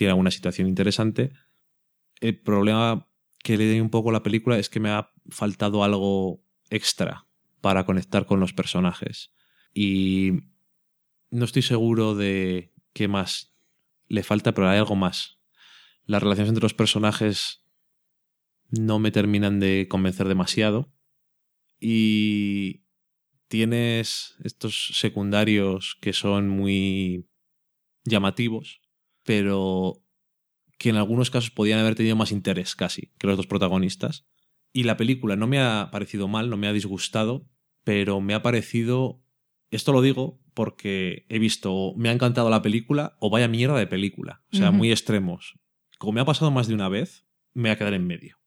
Tiene 0.00 0.12
alguna 0.12 0.30
situación 0.30 0.66
interesante. 0.66 1.30
El 2.22 2.40
problema 2.40 3.06
que 3.36 3.58
le 3.58 3.68
doy 3.68 3.80
un 3.80 3.90
poco 3.90 4.08
a 4.08 4.14
la 4.14 4.22
película 4.22 4.58
es 4.58 4.70
que 4.70 4.80
me 4.80 4.88
ha 4.88 5.12
faltado 5.28 5.84
algo 5.84 6.42
extra 6.70 7.26
para 7.60 7.84
conectar 7.84 8.24
con 8.24 8.40
los 8.40 8.54
personajes. 8.54 9.34
Y 9.74 10.44
no 11.30 11.44
estoy 11.44 11.60
seguro 11.60 12.14
de 12.14 12.72
qué 12.94 13.08
más 13.08 13.54
le 14.08 14.22
falta, 14.22 14.54
pero 14.54 14.70
hay 14.70 14.78
algo 14.78 14.96
más. 14.96 15.38
Las 16.06 16.22
relaciones 16.22 16.48
entre 16.48 16.62
los 16.62 16.72
personajes 16.72 17.66
no 18.70 19.00
me 19.00 19.10
terminan 19.10 19.60
de 19.60 19.86
convencer 19.86 20.28
demasiado. 20.28 20.90
Y 21.78 22.84
tienes 23.48 24.34
estos 24.44 24.92
secundarios 24.94 25.98
que 26.00 26.14
son 26.14 26.48
muy 26.48 27.28
llamativos, 28.04 28.79
pero 29.24 30.02
que 30.78 30.88
en 30.88 30.96
algunos 30.96 31.30
casos 31.30 31.50
podían 31.50 31.78
haber 31.78 31.94
tenido 31.94 32.16
más 32.16 32.32
interés 32.32 32.74
casi 32.74 33.12
que 33.18 33.26
los 33.26 33.36
dos 33.36 33.46
protagonistas. 33.46 34.26
Y 34.72 34.84
la 34.84 34.96
película 34.96 35.36
no 35.36 35.46
me 35.46 35.60
ha 35.60 35.90
parecido 35.90 36.28
mal, 36.28 36.48
no 36.48 36.56
me 36.56 36.68
ha 36.68 36.72
disgustado, 36.72 37.46
pero 37.84 38.20
me 38.20 38.34
ha 38.34 38.42
parecido... 38.42 39.22
Esto 39.70 39.92
lo 39.92 40.02
digo 40.02 40.40
porque 40.54 41.26
he 41.28 41.38
visto, 41.38 41.92
me 41.96 42.08
ha 42.08 42.12
encantado 42.12 42.50
la 42.50 42.62
película 42.62 43.16
o 43.20 43.30
vaya 43.30 43.46
mierda 43.46 43.78
de 43.78 43.86
película. 43.86 44.42
O 44.52 44.56
sea, 44.56 44.70
muy 44.70 44.90
extremos. 44.90 45.58
Como 45.98 46.12
me 46.12 46.20
ha 46.20 46.24
pasado 46.24 46.50
más 46.50 46.66
de 46.66 46.74
una 46.74 46.88
vez, 46.88 47.26
me 47.52 47.68
voy 47.68 47.70
a 47.70 47.76
quedar 47.76 47.94
en 47.94 48.06
medio. 48.06 48.38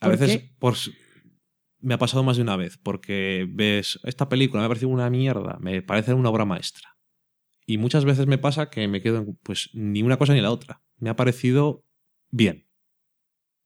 A 0.00 0.06
¿Por 0.06 0.18
veces 0.18 0.38
qué? 0.38 0.54
por, 0.58 0.76
me 1.80 1.94
ha 1.94 1.98
pasado 1.98 2.22
más 2.22 2.36
de 2.36 2.42
una 2.42 2.56
vez 2.56 2.78
porque 2.78 3.46
ves, 3.50 3.98
esta 4.04 4.28
película 4.28 4.60
me 4.60 4.66
ha 4.66 4.68
parecido 4.68 4.90
una 4.90 5.10
mierda, 5.10 5.58
me 5.60 5.82
parece 5.82 6.14
una 6.14 6.30
obra 6.30 6.44
maestra. 6.44 6.96
Y 7.70 7.76
muchas 7.76 8.06
veces 8.06 8.26
me 8.26 8.38
pasa 8.38 8.70
que 8.70 8.88
me 8.88 9.02
quedo 9.02 9.18
en, 9.18 9.38
pues 9.42 9.68
ni 9.74 10.02
una 10.02 10.16
cosa 10.16 10.32
ni 10.32 10.40
la 10.40 10.50
otra. 10.50 10.80
Me 10.96 11.10
ha 11.10 11.16
parecido 11.16 11.84
bien. 12.30 12.66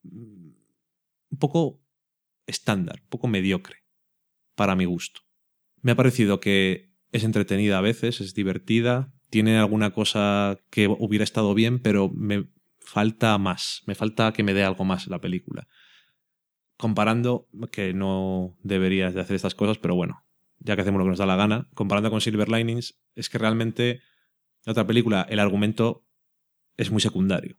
Un 0.03 1.39
poco 1.39 1.81
estándar, 2.49 2.99
un 3.01 3.09
poco 3.11 3.29
mediocre, 3.29 3.85
para 4.57 4.75
mi 4.75 4.87
gusto. 4.87 5.21
Me 5.83 5.93
ha 5.93 5.95
parecido 5.95 6.41
que 6.41 6.91
es 7.13 7.23
entretenida 7.23 7.79
a 7.79 7.81
veces, 7.81 8.21
es 8.21 8.35
divertida, 8.35 9.13
tiene 9.31 9.57
alguna 9.57 9.93
cosa 9.93 10.59
que 10.71 10.89
hubiera 10.89 11.23
estado 11.23 11.55
bien, 11.55 11.79
pero 11.79 12.09
me 12.09 12.49
falta 12.81 13.39
más, 13.39 13.85
me 13.87 13.95
falta 13.95 14.33
que 14.33 14.43
me 14.43 14.53
dé 14.53 14.65
algo 14.65 14.85
más 14.85 15.07
la 15.07 15.21
película. 15.21 15.69
Comparando, 16.77 17.49
que 17.71 17.95
no 17.95 18.59
deberías 18.65 19.15
de 19.15 19.21
hacer 19.21 19.37
estas 19.37 19.55
cosas, 19.55 19.79
pero 19.79 19.95
bueno, 19.95 20.22
ya 20.65 20.77
que 20.77 20.83
hacemos 20.83 20.99
lo 20.99 21.05
que 21.05 21.11
nos 21.11 21.19
da 21.19 21.27
la 21.27 21.37
gana, 21.37 21.69
comparando 21.75 22.11
con 22.11 22.21
Silver 22.21 22.49
Linings, 22.49 23.01
es 23.15 23.29
que 23.29 23.39
realmente 23.39 24.01
la 24.65 24.73
otra 24.73 24.87
película, 24.87 25.27
el 25.29 25.41
argumento 25.41 26.07
es 26.77 26.91
muy 26.91 27.01
secundario. 27.01 27.59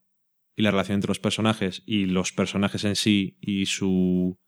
Y 0.55 0.61
la 0.61 0.71
relación 0.71 0.95
entre 0.95 1.09
los 1.09 1.19
personajes 1.19 1.83
y 1.85 2.05
los 2.05 2.31
personajes 2.31 2.83
en 2.83 2.95
sí 2.95 3.37
y 3.41 3.65
su 3.65 4.39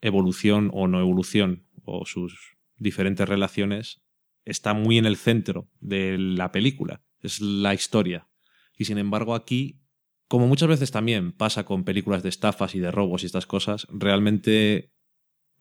evolución 0.00 0.70
o 0.72 0.88
no 0.88 1.00
evolución 1.00 1.68
o 1.84 2.06
sus 2.06 2.56
diferentes 2.76 3.28
relaciones 3.28 4.02
está 4.44 4.74
muy 4.74 4.98
en 4.98 5.06
el 5.06 5.16
centro 5.16 5.70
de 5.80 6.18
la 6.18 6.50
película. 6.50 7.04
Es 7.20 7.40
la 7.40 7.74
historia. 7.74 8.28
Y 8.76 8.86
sin 8.86 8.98
embargo 8.98 9.34
aquí, 9.34 9.82
como 10.26 10.48
muchas 10.48 10.68
veces 10.68 10.90
también 10.90 11.32
pasa 11.32 11.64
con 11.64 11.84
películas 11.84 12.22
de 12.22 12.30
estafas 12.30 12.74
y 12.74 12.80
de 12.80 12.90
robos 12.90 13.22
y 13.22 13.26
estas 13.26 13.46
cosas, 13.46 13.86
realmente 13.90 14.91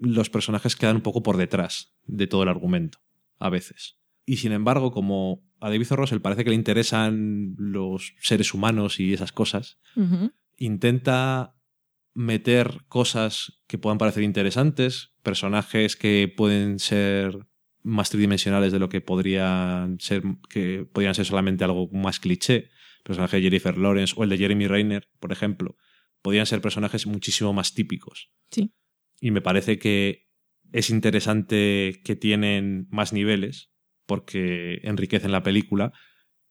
los 0.01 0.29
personajes 0.29 0.75
quedan 0.75 0.97
un 0.97 1.01
poco 1.01 1.23
por 1.23 1.37
detrás 1.37 1.93
de 2.05 2.27
todo 2.27 2.43
el 2.43 2.49
argumento, 2.49 2.99
a 3.39 3.49
veces. 3.49 3.99
Y 4.25 4.37
sin 4.37 4.51
embargo, 4.51 4.91
como 4.91 5.43
a 5.59 5.69
David 5.69 5.91
O. 5.91 5.95
Russell 5.95 6.19
parece 6.19 6.43
que 6.43 6.49
le 6.49 6.55
interesan 6.55 7.55
los 7.57 8.15
seres 8.19 8.53
humanos 8.53 8.99
y 8.99 9.13
esas 9.13 9.31
cosas, 9.31 9.79
intenta 10.57 11.55
meter 12.13 12.81
cosas 12.87 13.61
que 13.67 13.77
puedan 13.77 13.99
parecer 13.99 14.23
interesantes, 14.23 15.13
personajes 15.23 15.95
que 15.95 16.33
pueden 16.35 16.79
ser 16.79 17.47
más 17.83 18.09
tridimensionales 18.09 18.71
de 18.71 18.79
lo 18.79 18.89
que 18.89 19.01
podrían 19.01 19.99
ser, 19.99 20.23
que 20.49 20.87
podrían 20.91 21.15
ser 21.15 21.25
solamente 21.25 21.63
algo 21.63 21.89
más 21.91 22.19
cliché. 22.19 22.69
El 22.97 23.03
personaje 23.03 23.37
de 23.37 23.43
Jennifer 23.43 23.77
Lawrence 23.77 24.13
o 24.17 24.23
el 24.23 24.29
de 24.29 24.37
Jeremy 24.37 24.67
Renner, 24.67 25.09
por 25.19 25.31
ejemplo, 25.31 25.77
podrían 26.21 26.45
ser 26.45 26.61
personajes 26.61 27.07
muchísimo 27.07 27.53
más 27.53 27.73
típicos. 27.73 28.29
Sí. 28.51 28.71
Y 29.21 29.31
me 29.31 29.41
parece 29.41 29.79
que 29.79 30.27
es 30.73 30.89
interesante 30.89 32.01
que 32.03 32.15
tienen 32.17 32.87
más 32.89 33.13
niveles 33.13 33.71
porque 34.05 34.81
enriquecen 34.83 35.31
la 35.31 35.43
película, 35.43 35.93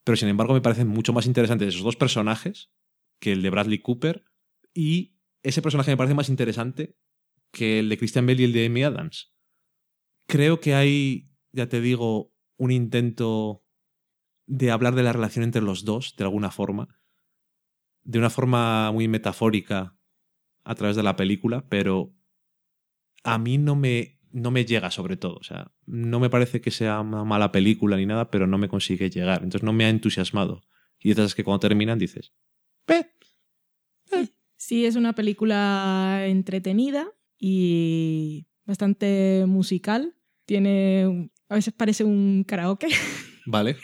pero 0.04 0.16
sin 0.16 0.28
embargo 0.28 0.54
me 0.54 0.62
parecen 0.62 0.88
mucho 0.88 1.12
más 1.12 1.26
interesantes 1.26 1.68
esos 1.68 1.82
dos 1.82 1.96
personajes 1.96 2.72
que 3.18 3.32
el 3.32 3.42
de 3.42 3.50
Bradley 3.50 3.80
Cooper 3.80 4.24
y 4.72 5.16
ese 5.42 5.62
personaje 5.62 5.90
me 5.90 5.96
parece 5.96 6.14
más 6.14 6.28
interesante 6.28 6.96
que 7.52 7.80
el 7.80 7.88
de 7.88 7.98
Christian 7.98 8.26
Bale 8.26 8.42
y 8.42 8.44
el 8.44 8.52
de 8.52 8.66
Amy 8.66 8.84
Adams. 8.84 9.34
Creo 10.26 10.60
que 10.60 10.74
hay, 10.74 11.32
ya 11.52 11.68
te 11.68 11.80
digo, 11.80 12.32
un 12.56 12.70
intento 12.70 13.64
de 14.46 14.70
hablar 14.70 14.94
de 14.94 15.02
la 15.02 15.12
relación 15.12 15.44
entre 15.44 15.62
los 15.62 15.84
dos, 15.84 16.14
de 16.16 16.24
alguna 16.24 16.50
forma, 16.50 17.00
de 18.02 18.18
una 18.18 18.30
forma 18.30 18.92
muy 18.92 19.08
metafórica 19.08 19.96
a 20.62 20.74
través 20.74 20.96
de 20.96 21.02
la 21.02 21.16
película, 21.16 21.66
pero 21.68 22.14
a 23.22 23.38
mí 23.38 23.58
no 23.58 23.76
me, 23.76 24.20
no 24.32 24.50
me 24.50 24.64
llega 24.64 24.90
sobre 24.90 25.16
todo. 25.16 25.36
O 25.36 25.42
sea, 25.42 25.72
no 25.86 26.20
me 26.20 26.30
parece 26.30 26.60
que 26.60 26.70
sea 26.70 27.00
una 27.00 27.24
mala 27.24 27.52
película 27.52 27.96
ni 27.96 28.06
nada, 28.06 28.30
pero 28.30 28.46
no 28.46 28.58
me 28.58 28.68
consigue 28.68 29.10
llegar. 29.10 29.42
Entonces 29.42 29.62
no 29.62 29.72
me 29.72 29.84
ha 29.84 29.88
entusiasmado. 29.88 30.62
Y 30.98 31.10
esas 31.10 31.34
que 31.34 31.44
cuando 31.44 31.60
terminan 31.60 31.98
dices, 31.98 32.32
"Pe". 32.84 33.10
Sí, 34.56 34.84
es 34.84 34.94
una 34.94 35.14
película 35.14 36.26
entretenida 36.26 37.08
y 37.38 38.46
bastante 38.66 39.44
musical. 39.46 40.14
Tiene, 40.44 41.30
a 41.48 41.54
veces 41.54 41.72
parece 41.72 42.04
un 42.04 42.44
karaoke. 42.46 42.88
Vale. 43.46 43.76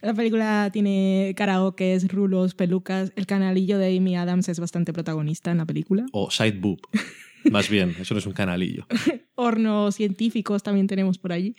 La 0.00 0.14
película 0.14 0.70
tiene 0.72 1.34
karaokes, 1.36 2.08
rulos, 2.08 2.54
pelucas. 2.54 3.12
El 3.14 3.26
canalillo 3.26 3.76
de 3.78 3.96
Amy 3.96 4.16
Adams 4.16 4.48
es 4.48 4.58
bastante 4.58 4.92
protagonista 4.92 5.50
en 5.50 5.58
la 5.58 5.66
película. 5.66 6.06
O 6.12 6.30
side 6.30 6.58
boob. 6.58 6.80
Más 7.50 7.68
bien, 7.68 7.94
eso 7.98 8.14
no 8.14 8.18
es 8.18 8.26
un 8.26 8.32
canalillo. 8.32 8.86
Hornos 9.34 9.96
científicos 9.96 10.62
también 10.62 10.86
tenemos 10.86 11.18
por 11.18 11.32
allí. 11.32 11.56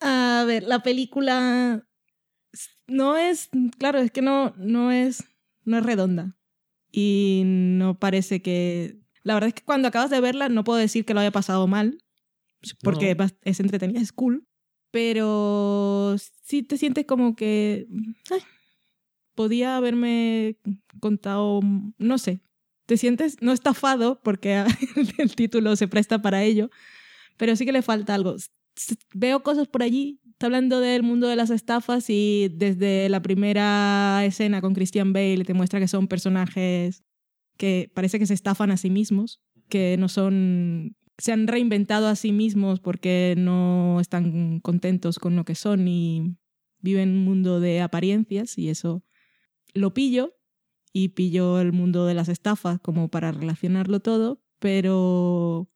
A 0.00 0.44
ver, 0.46 0.62
la 0.64 0.82
película 0.82 1.86
no 2.86 3.16
es, 3.16 3.48
claro, 3.78 3.98
es 3.98 4.10
que 4.10 4.22
no, 4.22 4.54
no 4.56 4.90
es, 4.92 5.24
no 5.64 5.78
es 5.78 5.84
redonda. 5.84 6.36
Y 6.92 7.42
no 7.44 7.98
parece 7.98 8.42
que... 8.42 8.98
La 9.22 9.34
verdad 9.34 9.48
es 9.48 9.54
que 9.54 9.62
cuando 9.64 9.88
acabas 9.88 10.10
de 10.10 10.20
verla 10.20 10.48
no 10.48 10.64
puedo 10.64 10.78
decir 10.78 11.04
que 11.04 11.14
lo 11.14 11.20
haya 11.20 11.30
pasado 11.30 11.66
mal, 11.66 11.98
porque 12.82 13.14
No. 13.14 13.26
es 13.42 13.60
entretenida, 13.60 14.00
es 14.00 14.12
cool, 14.12 14.46
pero 14.90 16.16
sí 16.42 16.62
te 16.62 16.78
sientes 16.78 17.04
como 17.06 17.36
que... 17.36 17.86
ay, 18.30 18.40
podía 19.34 19.76
haberme 19.76 20.56
contado, 21.00 21.60
no 21.98 22.18
sé, 22.18 22.40
te 22.90 22.96
sientes 22.96 23.36
no 23.40 23.52
estafado 23.52 24.20
porque 24.20 24.64
el 25.18 25.36
título 25.36 25.76
se 25.76 25.86
presta 25.86 26.20
para 26.20 26.42
ello, 26.42 26.70
pero 27.36 27.54
sí 27.54 27.64
que 27.64 27.70
le 27.70 27.82
falta 27.82 28.16
algo. 28.16 28.34
Veo 29.14 29.44
cosas 29.44 29.68
por 29.68 29.84
allí, 29.84 30.18
está 30.24 30.46
hablando 30.46 30.80
del 30.80 31.04
mundo 31.04 31.28
de 31.28 31.36
las 31.36 31.50
estafas 31.50 32.10
y 32.10 32.50
desde 32.52 33.08
la 33.08 33.22
primera 33.22 34.24
escena 34.24 34.60
con 34.60 34.74
Christian 34.74 35.12
Bale 35.12 35.44
te 35.44 35.54
muestra 35.54 35.78
que 35.78 35.86
son 35.86 36.08
personajes 36.08 37.04
que 37.56 37.92
parece 37.94 38.18
que 38.18 38.26
se 38.26 38.34
estafan 38.34 38.72
a 38.72 38.76
sí 38.76 38.90
mismos, 38.90 39.40
que 39.68 39.94
no 39.96 40.08
son 40.08 40.96
se 41.16 41.30
han 41.30 41.46
reinventado 41.46 42.08
a 42.08 42.16
sí 42.16 42.32
mismos 42.32 42.80
porque 42.80 43.36
no 43.38 44.00
están 44.00 44.58
contentos 44.58 45.20
con 45.20 45.36
lo 45.36 45.44
que 45.44 45.54
son 45.54 45.86
y 45.86 46.34
viven 46.80 47.10
un 47.10 47.24
mundo 47.24 47.60
de 47.60 47.82
apariencias 47.82 48.58
y 48.58 48.68
eso 48.68 49.04
lo 49.74 49.94
pillo 49.94 50.39
y 50.92 51.08
pillo 51.10 51.60
el 51.60 51.72
mundo 51.72 52.06
de 52.06 52.14
las 52.14 52.28
estafas 52.28 52.80
como 52.80 53.08
para 53.08 53.32
relacionarlo 53.32 54.00
todo, 54.00 54.42
pero 54.58 55.68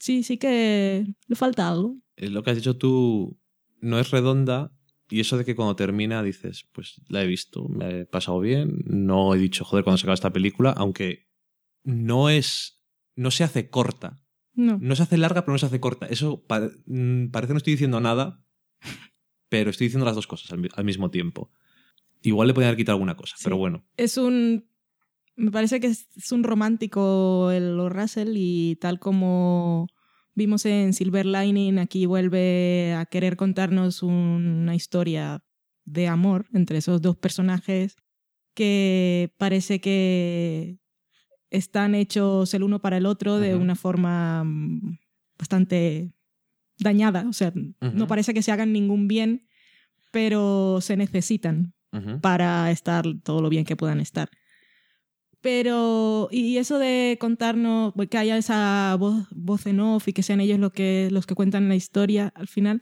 sí, 0.00 0.22
sí 0.22 0.38
que 0.38 1.06
le 1.26 1.36
falta 1.36 1.68
algo. 1.68 1.96
Eh, 2.16 2.30
Lo 2.30 2.42
que 2.42 2.50
has 2.50 2.56
dicho 2.56 2.76
tú 2.76 3.38
no 3.80 3.98
es 3.98 4.10
redonda 4.10 4.72
y 5.08 5.20
eso 5.20 5.38
de 5.38 5.44
que 5.44 5.54
cuando 5.54 5.76
termina 5.76 6.22
dices, 6.22 6.68
pues 6.72 7.00
la 7.08 7.22
he 7.22 7.26
visto, 7.26 7.68
me 7.68 8.00
he 8.00 8.06
pasado 8.06 8.40
bien, 8.40 8.82
no 8.86 9.34
he 9.34 9.38
dicho, 9.38 9.64
joder, 9.64 9.84
cuando 9.84 9.98
se 9.98 10.04
acaba 10.04 10.14
esta 10.14 10.32
película, 10.32 10.70
aunque 10.70 11.28
no 11.84 12.28
es, 12.30 12.82
no 13.14 13.30
se 13.30 13.44
hace 13.44 13.70
corta. 13.70 14.22
No. 14.54 14.78
No 14.80 14.96
se 14.96 15.02
hace 15.02 15.18
larga, 15.18 15.42
pero 15.42 15.52
no 15.52 15.58
se 15.58 15.66
hace 15.66 15.80
corta. 15.80 16.06
Eso 16.06 16.42
pa- 16.46 16.70
mm, 16.86 17.26
parece 17.28 17.48
que 17.50 17.54
no 17.54 17.58
estoy 17.58 17.74
diciendo 17.74 18.00
nada, 18.00 18.42
pero 19.48 19.70
estoy 19.70 19.86
diciendo 19.86 20.06
las 20.06 20.14
dos 20.16 20.26
cosas 20.26 20.50
al 20.50 20.84
mismo 20.84 21.10
tiempo. 21.10 21.52
Igual 22.26 22.48
le 22.48 22.54
podrían 22.54 22.68
haber 22.70 22.78
quitado 22.78 22.96
alguna 22.96 23.16
cosa, 23.16 23.36
Sí. 23.36 23.44
pero 23.44 23.56
bueno. 23.56 23.84
Es 23.96 24.16
un... 24.16 24.66
Me 25.36 25.50
parece 25.50 25.80
que 25.80 25.86
es 25.88 26.32
un 26.32 26.42
romántico 26.44 27.50
el 27.50 27.78
Russell 27.90 28.32
y 28.36 28.76
tal 28.76 28.98
como 28.98 29.86
vimos 30.34 30.64
en 30.66 30.92
Silver 30.92 31.26
Lining, 31.26 31.78
aquí 31.78 32.06
vuelve 32.06 32.94
a 32.94 33.04
querer 33.06 33.36
contarnos 33.36 34.02
una 34.02 34.74
historia 34.74 35.44
de 35.84 36.08
amor 36.08 36.46
entre 36.52 36.78
esos 36.78 37.00
dos 37.02 37.16
personajes 37.16 37.96
que 38.54 39.32
parece 39.38 39.80
que 39.80 40.78
están 41.50 41.94
hechos 41.94 42.52
el 42.54 42.62
uno 42.62 42.80
para 42.80 42.96
el 42.96 43.06
otro 43.06 43.38
de 43.38 43.54
una 43.54 43.76
forma 43.76 44.42
mm, 44.44 44.98
bastante 45.38 46.12
dañada. 46.78 47.26
O 47.28 47.32
sea, 47.34 47.52
no 47.80 48.06
parece 48.06 48.32
que 48.34 48.42
se 48.42 48.52
hagan 48.52 48.72
ningún 48.72 49.06
bien, 49.06 49.46
pero 50.12 50.80
se 50.80 50.96
necesitan 50.96 51.74
Para 52.20 52.70
estar 52.70 53.04
todo 53.22 53.40
lo 53.42 53.48
bien 53.48 53.64
que 53.64 53.76
puedan 53.76 54.00
estar. 54.00 54.28
Pero, 55.40 56.28
y 56.32 56.56
eso 56.56 56.78
de 56.78 57.18
contarnos, 57.20 57.92
pues, 57.94 58.08
que 58.08 58.18
haya 58.18 58.36
esa 58.36 58.96
voz, 58.98 59.26
voz 59.30 59.66
en 59.66 59.80
off 59.80 60.08
y 60.08 60.12
que 60.12 60.22
sean 60.22 60.40
ellos 60.40 60.58
lo 60.58 60.70
que, 60.72 61.08
los 61.12 61.26
que 61.26 61.34
cuentan 61.34 61.68
la 61.68 61.76
historia 61.76 62.32
al 62.34 62.48
final, 62.48 62.80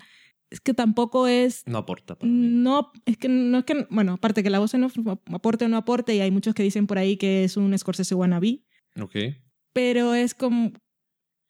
es 0.50 0.60
que 0.60 0.72
tampoco 0.72 1.26
es 1.26 1.64
No 1.66 1.78
aporta 1.78 2.14
para 2.16 2.30
mí. 2.30 2.38
no, 2.38 2.92
es 3.04 3.18
que 3.18 3.28
no 3.28 3.58
es 3.58 3.64
que, 3.64 3.86
bueno, 3.90 4.14
aparte 4.14 4.42
que 4.42 4.50
la 4.50 4.60
voz 4.60 4.72
en 4.74 4.84
off 4.84 4.94
aporte 5.32 5.64
o 5.64 5.68
no 5.68 5.76
aporte, 5.76 6.14
y 6.14 6.20
hay 6.20 6.30
muchos 6.30 6.54
que 6.54 6.62
dicen 6.62 6.86
por 6.86 6.96
ahí 6.96 7.16
que 7.16 7.44
es 7.44 7.56
un 7.56 7.76
Scorsese 7.76 8.14
wannabe, 8.14 8.62
Ok. 9.00 9.16
pero 9.72 10.14
es 10.14 10.34
como, 10.34 10.72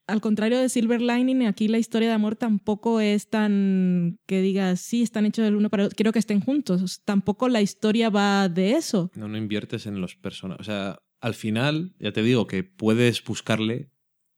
al 0.06 0.20
contrario 0.20 0.58
de 0.58 0.68
Silver 0.68 1.00
Lining, 1.00 1.46
aquí 1.46 1.68
la 1.68 1.78
historia 1.78 2.08
de 2.08 2.14
amor 2.14 2.36
tampoco 2.36 3.00
es 3.00 3.28
tan 3.28 4.18
que 4.26 4.40
digas, 4.42 4.80
sí, 4.80 5.02
están 5.02 5.26
hechos 5.26 5.44
del 5.44 5.56
uno 5.56 5.70
para 5.70 5.84
el 5.84 5.86
otro, 5.86 5.96
quiero 5.96 6.12
que 6.12 6.18
estén 6.18 6.40
juntos. 6.40 7.02
Tampoco 7.04 7.48
la 7.48 7.62
historia 7.62 8.10
va 8.10 8.48
de 8.48 8.72
eso. 8.72 9.10
No, 9.14 9.28
no 9.28 9.38
inviertes 9.38 9.86
en 9.86 10.00
los 10.00 10.16
personajes. 10.16 10.60
O 10.60 10.64
sea, 10.64 11.00
al 11.20 11.34
final, 11.34 11.94
ya 11.98 12.12
te 12.12 12.22
digo 12.22 12.46
que 12.46 12.64
puedes 12.64 13.24
buscarle. 13.24 13.90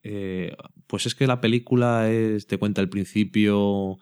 eh, 0.02 0.54
pues 0.86 1.06
es 1.06 1.14
que 1.16 1.26
la 1.26 1.40
película 1.40 2.08
es, 2.10 2.46
te 2.46 2.58
cuenta 2.58 2.80
el 2.80 2.88
principio 2.88 3.98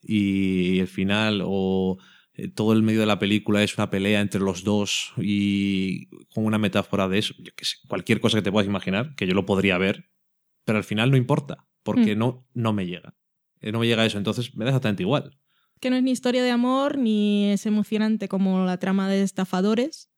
y 0.00 0.78
el 0.78 0.86
final, 0.86 1.42
o 1.44 1.98
eh, 2.34 2.48
todo 2.48 2.72
el 2.72 2.82
medio 2.82 3.00
de 3.00 3.06
la 3.06 3.18
película 3.18 3.62
es 3.62 3.76
una 3.76 3.90
pelea 3.90 4.20
entre 4.20 4.40
los 4.40 4.62
dos 4.62 5.12
y 5.18 6.06
con 6.32 6.44
una 6.44 6.58
metáfora 6.58 7.08
de 7.08 7.18
eso. 7.18 7.34
Cualquier 7.88 8.20
cosa 8.20 8.38
que 8.38 8.42
te 8.42 8.52
puedas 8.52 8.68
imaginar, 8.68 9.14
que 9.16 9.26
yo 9.26 9.34
lo 9.34 9.44
podría 9.44 9.76
ver, 9.76 10.09
pero 10.70 10.78
al 10.78 10.84
final 10.84 11.10
no 11.10 11.16
importa, 11.16 11.66
porque 11.82 12.14
Mm. 12.14 12.18
no, 12.18 12.46
no 12.54 12.72
me 12.72 12.86
llega. 12.86 13.14
Eh, 13.60 13.72
No 13.72 13.80
me 13.80 13.86
llega 13.86 14.06
eso, 14.06 14.18
entonces 14.18 14.54
me 14.54 14.64
da 14.64 14.70
exactamente 14.70 15.02
igual. 15.02 15.36
Que 15.80 15.90
no 15.90 15.96
es 15.96 16.02
ni 16.02 16.10
historia 16.12 16.42
de 16.44 16.50
amor, 16.50 16.96
ni 16.98 17.46
es 17.50 17.66
emocionante 17.66 18.28
como 18.28 18.64
la 18.64 18.78
trama 18.78 19.08
de 19.08 19.22
estafadores. 19.22 20.10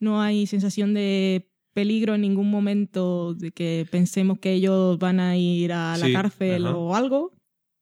No 0.00 0.22
hay 0.22 0.46
sensación 0.46 0.94
de 0.94 1.50
peligro 1.74 2.14
en 2.14 2.22
ningún 2.22 2.50
momento 2.50 3.34
de 3.34 3.50
que 3.52 3.86
pensemos 3.90 4.38
que 4.38 4.52
ellos 4.54 4.98
van 4.98 5.20
a 5.20 5.36
ir 5.36 5.72
a 5.72 5.96
la 5.98 6.06
Sí, 6.06 6.12
cárcel 6.12 6.66
ajá. 6.66 6.76
o 6.76 6.94
algo. 6.94 7.36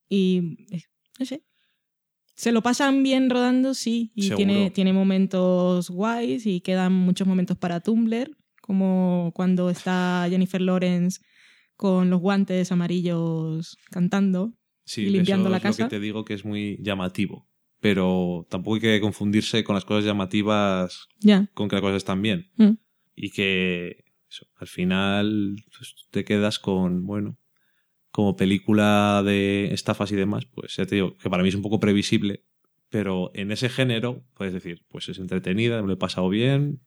Y 0.09 0.57
eh, 0.71 0.81
no 1.19 1.25
sé. 1.25 1.43
Se 2.35 2.51
lo 2.51 2.61
pasan 2.61 3.01
bien 3.03 3.29
rodando, 3.29 3.73
sí. 3.73 4.11
Y 4.15 4.23
Seguro. 4.23 4.37
tiene, 4.37 4.69
tiene 4.71 4.93
momentos 4.93 5.89
guays 5.89 6.45
y 6.45 6.61
quedan 6.61 6.93
muchos 6.93 7.27
momentos 7.27 7.57
para 7.57 7.79
Tumblr, 7.79 8.37
como 8.61 9.31
cuando 9.33 9.69
está 9.69 10.27
Jennifer 10.29 10.61
Lawrence 10.61 11.21
con 11.77 12.09
los 12.09 12.19
guantes 12.19 12.71
amarillos 12.71 13.77
cantando. 13.89 14.53
Sí, 14.83 15.03
y 15.03 15.09
limpiando 15.09 15.45
eso 15.45 15.51
la 15.51 15.57
es 15.57 15.63
casa. 15.63 15.83
lo 15.83 15.89
que 15.89 15.95
te 15.95 16.01
digo 16.01 16.25
que 16.25 16.33
es 16.33 16.43
muy 16.43 16.77
llamativo. 16.81 17.47
Pero 17.79 18.47
tampoco 18.49 18.75
hay 18.75 18.81
que 18.81 19.01
confundirse 19.01 19.63
con 19.63 19.75
las 19.75 19.85
cosas 19.85 20.03
llamativas 20.03 21.07
con 21.53 21.69
que 21.69 21.75
las 21.75 21.81
cosas 21.81 21.97
están 21.97 22.21
bien. 22.21 22.51
Mm. 22.57 22.71
Y 23.15 23.29
que 23.29 24.05
eso, 24.29 24.47
al 24.55 24.67
final 24.67 25.55
pues, 25.77 26.07
te 26.09 26.25
quedas 26.25 26.59
con, 26.59 27.05
bueno, 27.05 27.37
como 28.11 28.35
película 28.35 29.21
de 29.23 29.73
estafas 29.73 30.11
y 30.11 30.15
demás, 30.15 30.45
pues 30.45 30.75
ya 30.75 30.85
te 30.85 30.95
digo 30.95 31.17
que 31.17 31.29
para 31.29 31.43
mí 31.43 31.49
es 31.49 31.55
un 31.55 31.61
poco 31.61 31.79
previsible, 31.79 32.45
pero 32.89 33.31
en 33.35 33.51
ese 33.51 33.69
género 33.69 34.25
puedes 34.33 34.53
decir, 34.53 34.83
pues 34.87 35.07
es 35.09 35.19
entretenida, 35.19 35.81
me 35.81 35.87
lo 35.87 35.93
he 35.93 35.97
pasado 35.97 36.27
bien 36.29 36.81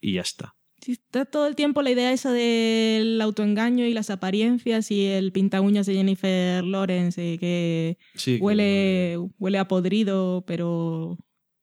y 0.00 0.14
ya 0.14 0.22
está. 0.22 0.56
Sí, 0.82 0.92
está 0.92 1.24
todo 1.24 1.46
el 1.46 1.54
tiempo 1.54 1.80
la 1.80 1.92
idea 1.92 2.12
esa 2.12 2.32
del 2.32 3.20
autoengaño 3.22 3.86
y 3.86 3.94
las 3.94 4.10
apariencias 4.10 4.90
y 4.90 5.06
el 5.06 5.30
pinta 5.30 5.60
uñas 5.60 5.86
de 5.86 5.94
Jennifer 5.94 6.64
Lawrence 6.64 7.34
eh, 7.34 7.38
que 7.38 7.98
Sí, 8.16 8.38
que- 8.38 8.42
huele, 8.42 9.18
huele 9.38 9.58
a 9.58 9.68
podrido, 9.68 10.42
pero 10.46 11.18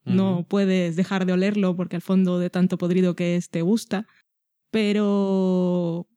no 0.05 0.47
puedes 0.47 0.95
dejar 0.95 1.25
de 1.25 1.33
olerlo 1.33 1.75
porque 1.75 1.97
al 1.97 2.01
fondo 2.01 2.39
de 2.39 2.49
tanto 2.49 2.77
podrido 2.77 3.13
que 3.15 3.35
es 3.35 3.49
te 3.49 3.61
gusta. 3.61 4.07
Pero 4.71 6.07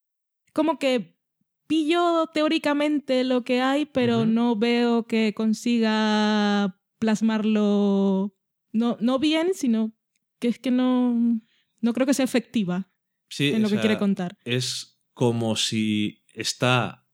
como 0.52 0.78
que 0.78 1.18
pillo 1.66 2.26
teóricamente 2.32 3.24
lo 3.24 3.42
que 3.44 3.60
hay, 3.60 3.86
pero 3.86 4.26
no 4.26 4.56
veo 4.56 5.06
que 5.06 5.34
consiga 5.34 6.78
plasmarlo 6.98 8.34
no, 8.72 8.96
no 9.00 9.18
bien, 9.18 9.48
sino 9.54 9.92
que 10.38 10.48
es 10.48 10.58
que 10.58 10.70
no, 10.70 11.40
no 11.80 11.92
creo 11.92 12.06
que 12.06 12.14
sea 12.14 12.24
efectiva 12.24 12.88
Sí, 13.32 13.48
en 13.52 13.62
lo 13.62 13.68
que 13.70 13.78
quiere 13.78 13.96
contar. 13.98 14.36
es 14.44 15.00
como 15.14 15.56
si 15.56 16.22
está. 16.34 17.06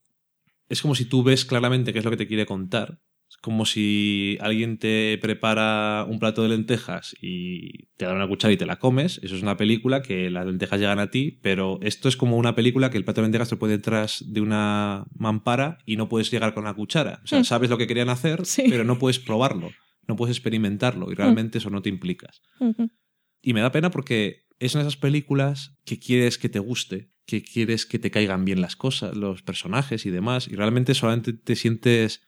Es 0.68 0.82
como 0.82 0.94
si 0.94 1.04
tú 1.06 1.22
ves 1.22 1.44
claramente 1.44 1.92
qué 1.92 2.00
es 2.00 2.04
lo 2.04 2.10
que 2.10 2.16
te 2.16 2.26
quiere 2.26 2.44
contar. 2.44 3.00
Es 3.30 3.36
como 3.36 3.66
si 3.66 4.36
alguien 4.40 4.78
te 4.78 5.18
prepara 5.20 6.04
un 6.08 6.18
plato 6.18 6.42
de 6.42 6.48
lentejas 6.48 7.14
y 7.20 7.84
te 7.96 8.06
da 8.06 8.14
una 8.14 8.26
cuchara 8.26 8.52
y 8.52 8.56
te 8.56 8.66
la 8.66 8.78
comes. 8.78 9.20
Eso 9.22 9.36
es 9.36 9.42
una 9.42 9.56
película 9.56 10.02
que 10.02 10.30
las 10.30 10.46
lentejas 10.46 10.80
llegan 10.80 10.98
a 10.98 11.10
ti, 11.10 11.38
pero 11.42 11.78
esto 11.82 12.08
es 12.08 12.16
como 12.16 12.36
una 12.36 12.54
película 12.54 12.90
que 12.90 12.96
el 12.98 13.04
plato 13.04 13.20
de 13.20 13.26
lentejas 13.26 13.50
te 13.50 13.56
puede 13.56 13.76
detrás 13.76 14.24
de 14.26 14.40
una 14.40 15.06
mampara 15.14 15.78
y 15.86 15.96
no 15.96 16.08
puedes 16.08 16.30
llegar 16.30 16.52
con 16.54 16.64
la 16.64 16.74
cuchara. 16.74 17.20
O 17.22 17.26
sea, 17.26 17.40
Mm. 17.40 17.44
sabes 17.44 17.70
lo 17.70 17.78
que 17.78 17.86
querían 17.86 18.08
hacer, 18.08 18.44
Sí. 18.46 18.64
pero 18.68 18.82
no 18.84 18.98
puedes 18.98 19.18
probarlo, 19.18 19.70
no 20.06 20.16
puedes 20.16 20.34
experimentarlo 20.36 21.10
y 21.12 21.14
realmente 21.14 21.58
eso 21.58 21.70
no 21.70 21.82
te 21.82 21.90
implicas. 21.90 22.40
Y 23.42 23.52
me 23.52 23.60
da 23.60 23.70
pena 23.72 23.90
porque 23.90 24.47
es 24.58 24.74
en 24.74 24.80
esas 24.80 24.96
películas 24.96 25.76
que 25.84 25.98
quieres 25.98 26.38
que 26.38 26.48
te 26.48 26.58
guste, 26.58 27.10
que 27.26 27.42
quieres 27.42 27.86
que 27.86 27.98
te 27.98 28.10
caigan 28.10 28.44
bien 28.44 28.60
las 28.60 28.76
cosas, 28.76 29.16
los 29.16 29.42
personajes 29.42 30.06
y 30.06 30.10
demás, 30.10 30.48
y 30.48 30.56
realmente 30.56 30.94
solamente 30.94 31.32
te 31.32 31.56
sientes... 31.56 32.22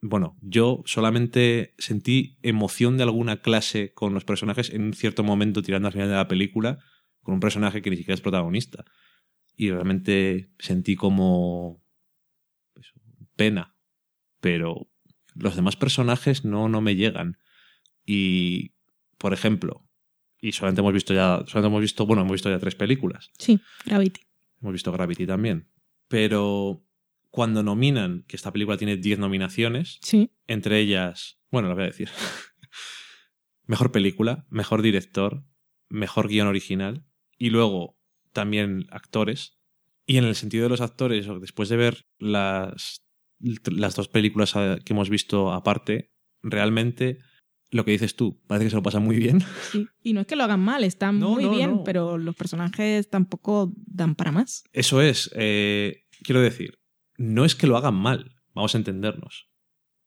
Bueno, 0.00 0.36
yo 0.40 0.82
solamente 0.84 1.74
sentí 1.78 2.36
emoción 2.42 2.96
de 2.96 3.04
alguna 3.04 3.40
clase 3.40 3.92
con 3.94 4.14
los 4.14 4.24
personajes 4.24 4.70
en 4.70 4.82
un 4.82 4.94
cierto 4.94 5.22
momento 5.22 5.62
tirando 5.62 5.86
al 5.86 5.92
final 5.92 6.08
de 6.08 6.16
la 6.16 6.26
película, 6.26 6.80
con 7.20 7.34
un 7.34 7.40
personaje 7.40 7.82
que 7.82 7.90
ni 7.90 7.96
siquiera 7.96 8.14
es 8.14 8.20
protagonista. 8.20 8.84
Y 9.56 9.70
realmente 9.70 10.50
sentí 10.58 10.96
como... 10.96 11.84
pues, 12.74 12.92
pena. 13.36 13.76
Pero 14.40 14.90
los 15.34 15.54
demás 15.54 15.76
personajes 15.76 16.44
no, 16.44 16.68
no 16.68 16.80
me 16.80 16.96
llegan. 16.96 17.38
Y, 18.04 18.74
por 19.18 19.32
ejemplo, 19.32 19.88
y 20.42 20.52
solamente 20.52 20.80
hemos 20.82 20.92
visto 20.92 21.14
ya, 21.14 21.36
solamente 21.46 21.68
hemos 21.68 21.80
visto, 21.80 22.04
bueno, 22.04 22.20
hemos 22.22 22.32
visto 22.32 22.50
ya 22.50 22.58
tres 22.58 22.74
películas. 22.74 23.30
Sí, 23.38 23.58
Gravity. 23.86 24.20
Hemos 24.60 24.72
visto 24.74 24.92
Gravity 24.92 25.26
también. 25.26 25.70
Pero 26.08 26.84
cuando 27.30 27.62
nominan, 27.62 28.24
que 28.28 28.36
esta 28.36 28.52
película 28.52 28.76
tiene 28.76 28.96
10 28.98 29.18
nominaciones, 29.18 29.98
Sí. 30.02 30.30
entre 30.46 30.80
ellas, 30.80 31.38
bueno, 31.50 31.68
lo 31.68 31.74
voy 31.76 31.84
a 31.84 31.86
decir. 31.86 32.10
mejor 33.66 33.92
película, 33.92 34.46
mejor 34.50 34.82
director, 34.82 35.44
mejor 35.88 36.28
guion 36.28 36.48
original 36.48 37.04
y 37.38 37.50
luego 37.50 37.98
también 38.32 38.86
actores. 38.90 39.58
Y 40.06 40.16
en 40.16 40.24
el 40.24 40.34
sentido 40.34 40.64
de 40.64 40.70
los 40.70 40.80
actores, 40.80 41.26
después 41.40 41.68
de 41.68 41.76
ver 41.76 42.06
las, 42.18 43.04
las 43.38 43.94
dos 43.94 44.08
películas 44.08 44.56
a- 44.56 44.78
que 44.84 44.92
hemos 44.92 45.08
visto 45.10 45.52
aparte, 45.52 46.10
realmente 46.42 47.18
lo 47.72 47.84
que 47.84 47.90
dices 47.90 48.14
tú, 48.14 48.40
parece 48.46 48.66
que 48.66 48.70
se 48.70 48.76
lo 48.76 48.82
pasa 48.82 49.00
muy 49.00 49.16
bien. 49.16 49.40
Sí. 49.72 49.86
Y 50.02 50.12
no 50.12 50.20
es 50.20 50.26
que 50.26 50.36
lo 50.36 50.44
hagan 50.44 50.60
mal, 50.60 50.84
están 50.84 51.18
No, 51.18 51.30
muy 51.30 51.44
no, 51.44 51.50
bien, 51.50 51.70
no. 51.70 51.84
pero 51.84 52.18
los 52.18 52.36
personajes 52.36 53.08
tampoco 53.10 53.72
dan 53.76 54.14
para 54.14 54.30
más. 54.30 54.62
Eso 54.72 55.00
es, 55.02 55.30
eh, 55.34 56.04
quiero 56.22 56.40
decir, 56.40 56.78
no 57.16 57.44
es 57.44 57.54
que 57.54 57.66
lo 57.66 57.76
hagan 57.76 57.94
mal, 57.94 58.36
vamos 58.54 58.74
a 58.74 58.78
entendernos, 58.78 59.48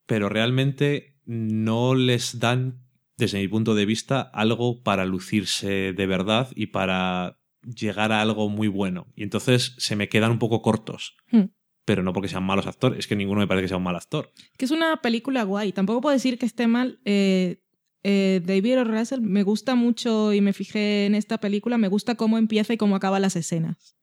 pero 0.06 0.30
realmente 0.30 1.18
no 1.26 1.96
les 1.96 2.40
dan, 2.40 2.84
desde 3.18 3.40
mi 3.40 3.48
punto 3.48 3.74
de 3.76 3.86
vista, 3.86 4.22
algo 4.22 4.84
para 4.84 5.06
lucirse 5.06 5.92
de 5.94 6.06
verdad 6.08 6.50
y 6.56 6.68
para 6.68 7.40
llegar 7.64 8.12
a 8.12 8.22
algo 8.22 8.48
muy 8.50 8.68
bueno. 8.68 9.08
Y 9.16 9.24
entonces 9.24 9.74
se 9.80 9.96
me 9.96 10.08
quedan 10.08 10.32
un 10.32 10.40
poco 10.40 10.62
cortos. 10.62 11.16
Hmm. 11.32 11.46
Pero 11.86 12.02
no 12.04 12.14
porque 12.14 12.28
sean 12.28 12.44
malos 12.44 12.68
actores, 12.68 13.00
es 13.00 13.08
que 13.08 13.16
ninguno 13.16 13.40
me 13.40 13.48
parece 13.48 13.64
que 13.64 13.68
sea 13.70 13.78
un 13.78 13.84
mal 13.84 13.96
actor. 13.96 14.32
Que 14.58 14.66
es 14.66 14.72
una 14.72 15.02
película 15.02 15.44
guay. 15.44 15.72
Tampoco 15.72 16.02
puedo 16.02 16.14
decir 16.14 16.38
que 16.40 16.46
esté 16.46 16.68
mal. 16.68 17.00
Eh, 17.06 17.62
eh, 18.04 18.42
David 18.44 18.82
O. 18.82 18.84
Russell 18.84 19.22
me 19.22 19.44
gusta 19.44 19.76
mucho 19.76 20.34
y 20.34 20.42
me 20.42 20.54
fijé 20.54 21.06
en 21.06 21.16
esta 21.16 21.40
película. 21.40 21.78
Me 21.78 21.88
gusta 21.88 22.16
cómo 22.16 22.38
empieza 22.38 22.74
y 22.74 22.78
cómo 22.78 22.96
acaba 22.96 23.20
las 23.20 23.36
escenas. 23.36 23.96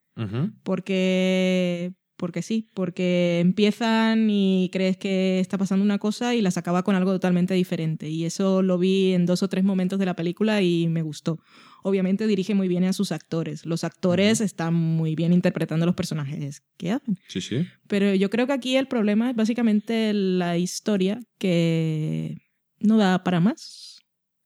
Porque, 0.63 1.95
porque 2.23 2.41
sí, 2.41 2.69
porque 2.73 3.41
empiezan 3.41 4.31
y 4.31 4.71
crees 4.73 4.97
que 4.97 5.41
está 5.41 5.59
pasando 5.59 5.85
una 5.85 5.99
cosa 5.99 6.37
y 6.37 6.41
las 6.41 6.57
acaba 6.57 6.85
con 6.85 6.95
algo 6.95 7.11
totalmente 7.11 7.53
diferente. 7.55 8.11
Y 8.11 8.27
eso 8.27 8.63
lo 8.63 8.79
vi 8.79 9.13
en 9.13 9.27
dos 9.27 9.43
o 9.43 9.49
tres 9.49 9.65
momentos 9.65 9.99
de 9.99 10.07
la 10.07 10.15
película 10.15 10.63
y 10.63 10.87
me 10.87 11.03
gustó. 11.03 11.41
Obviamente 11.83 12.29
dirige 12.29 12.55
muy 12.55 12.69
bien 12.69 12.85
a 12.85 12.93
sus 12.93 13.11
actores. 13.11 13.67
Los 13.67 13.83
actores 13.83 14.41
están 14.41 14.73
muy 14.73 15.17
bien 15.17 15.33
interpretando 15.33 15.85
los 15.85 15.97
personajes 15.97 16.63
que 16.77 16.93
hacen. 16.93 17.19
Sí, 17.27 17.41
sí. 17.41 17.67
Pero 17.89 18.15
yo 18.15 18.31
creo 18.31 18.47
que 18.47 18.53
aquí 18.53 18.77
el 18.77 18.87
problema 18.87 19.31
es 19.31 19.35
básicamente 19.35 20.13
la 20.13 20.57
historia 20.59 21.19
que 21.39 22.39
no 22.79 22.99
da 22.99 23.25
para 23.25 23.41
más. 23.41 23.99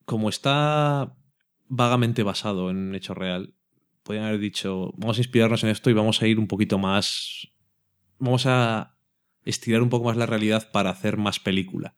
como 0.06 0.30
está 0.30 1.14
vagamente 1.68 2.22
basado 2.22 2.70
en 2.70 2.78
un 2.78 2.94
hecho 2.94 3.12
real, 3.12 3.52
podrían 4.02 4.26
haber 4.26 4.40
dicho, 4.40 4.94
vamos 4.96 5.18
a 5.18 5.20
inspirarnos 5.20 5.62
en 5.64 5.70
esto 5.70 5.90
y 5.90 5.92
vamos 5.92 6.22
a 6.22 6.26
ir 6.26 6.38
un 6.38 6.46
poquito 6.46 6.78
más, 6.78 7.48
vamos 8.18 8.46
a 8.46 8.96
estirar 9.44 9.82
un 9.82 9.88
poco 9.88 10.06
más 10.06 10.16
la 10.16 10.26
realidad 10.26 10.70
para 10.72 10.90
hacer 10.90 11.16
más 11.16 11.38
película, 11.38 11.96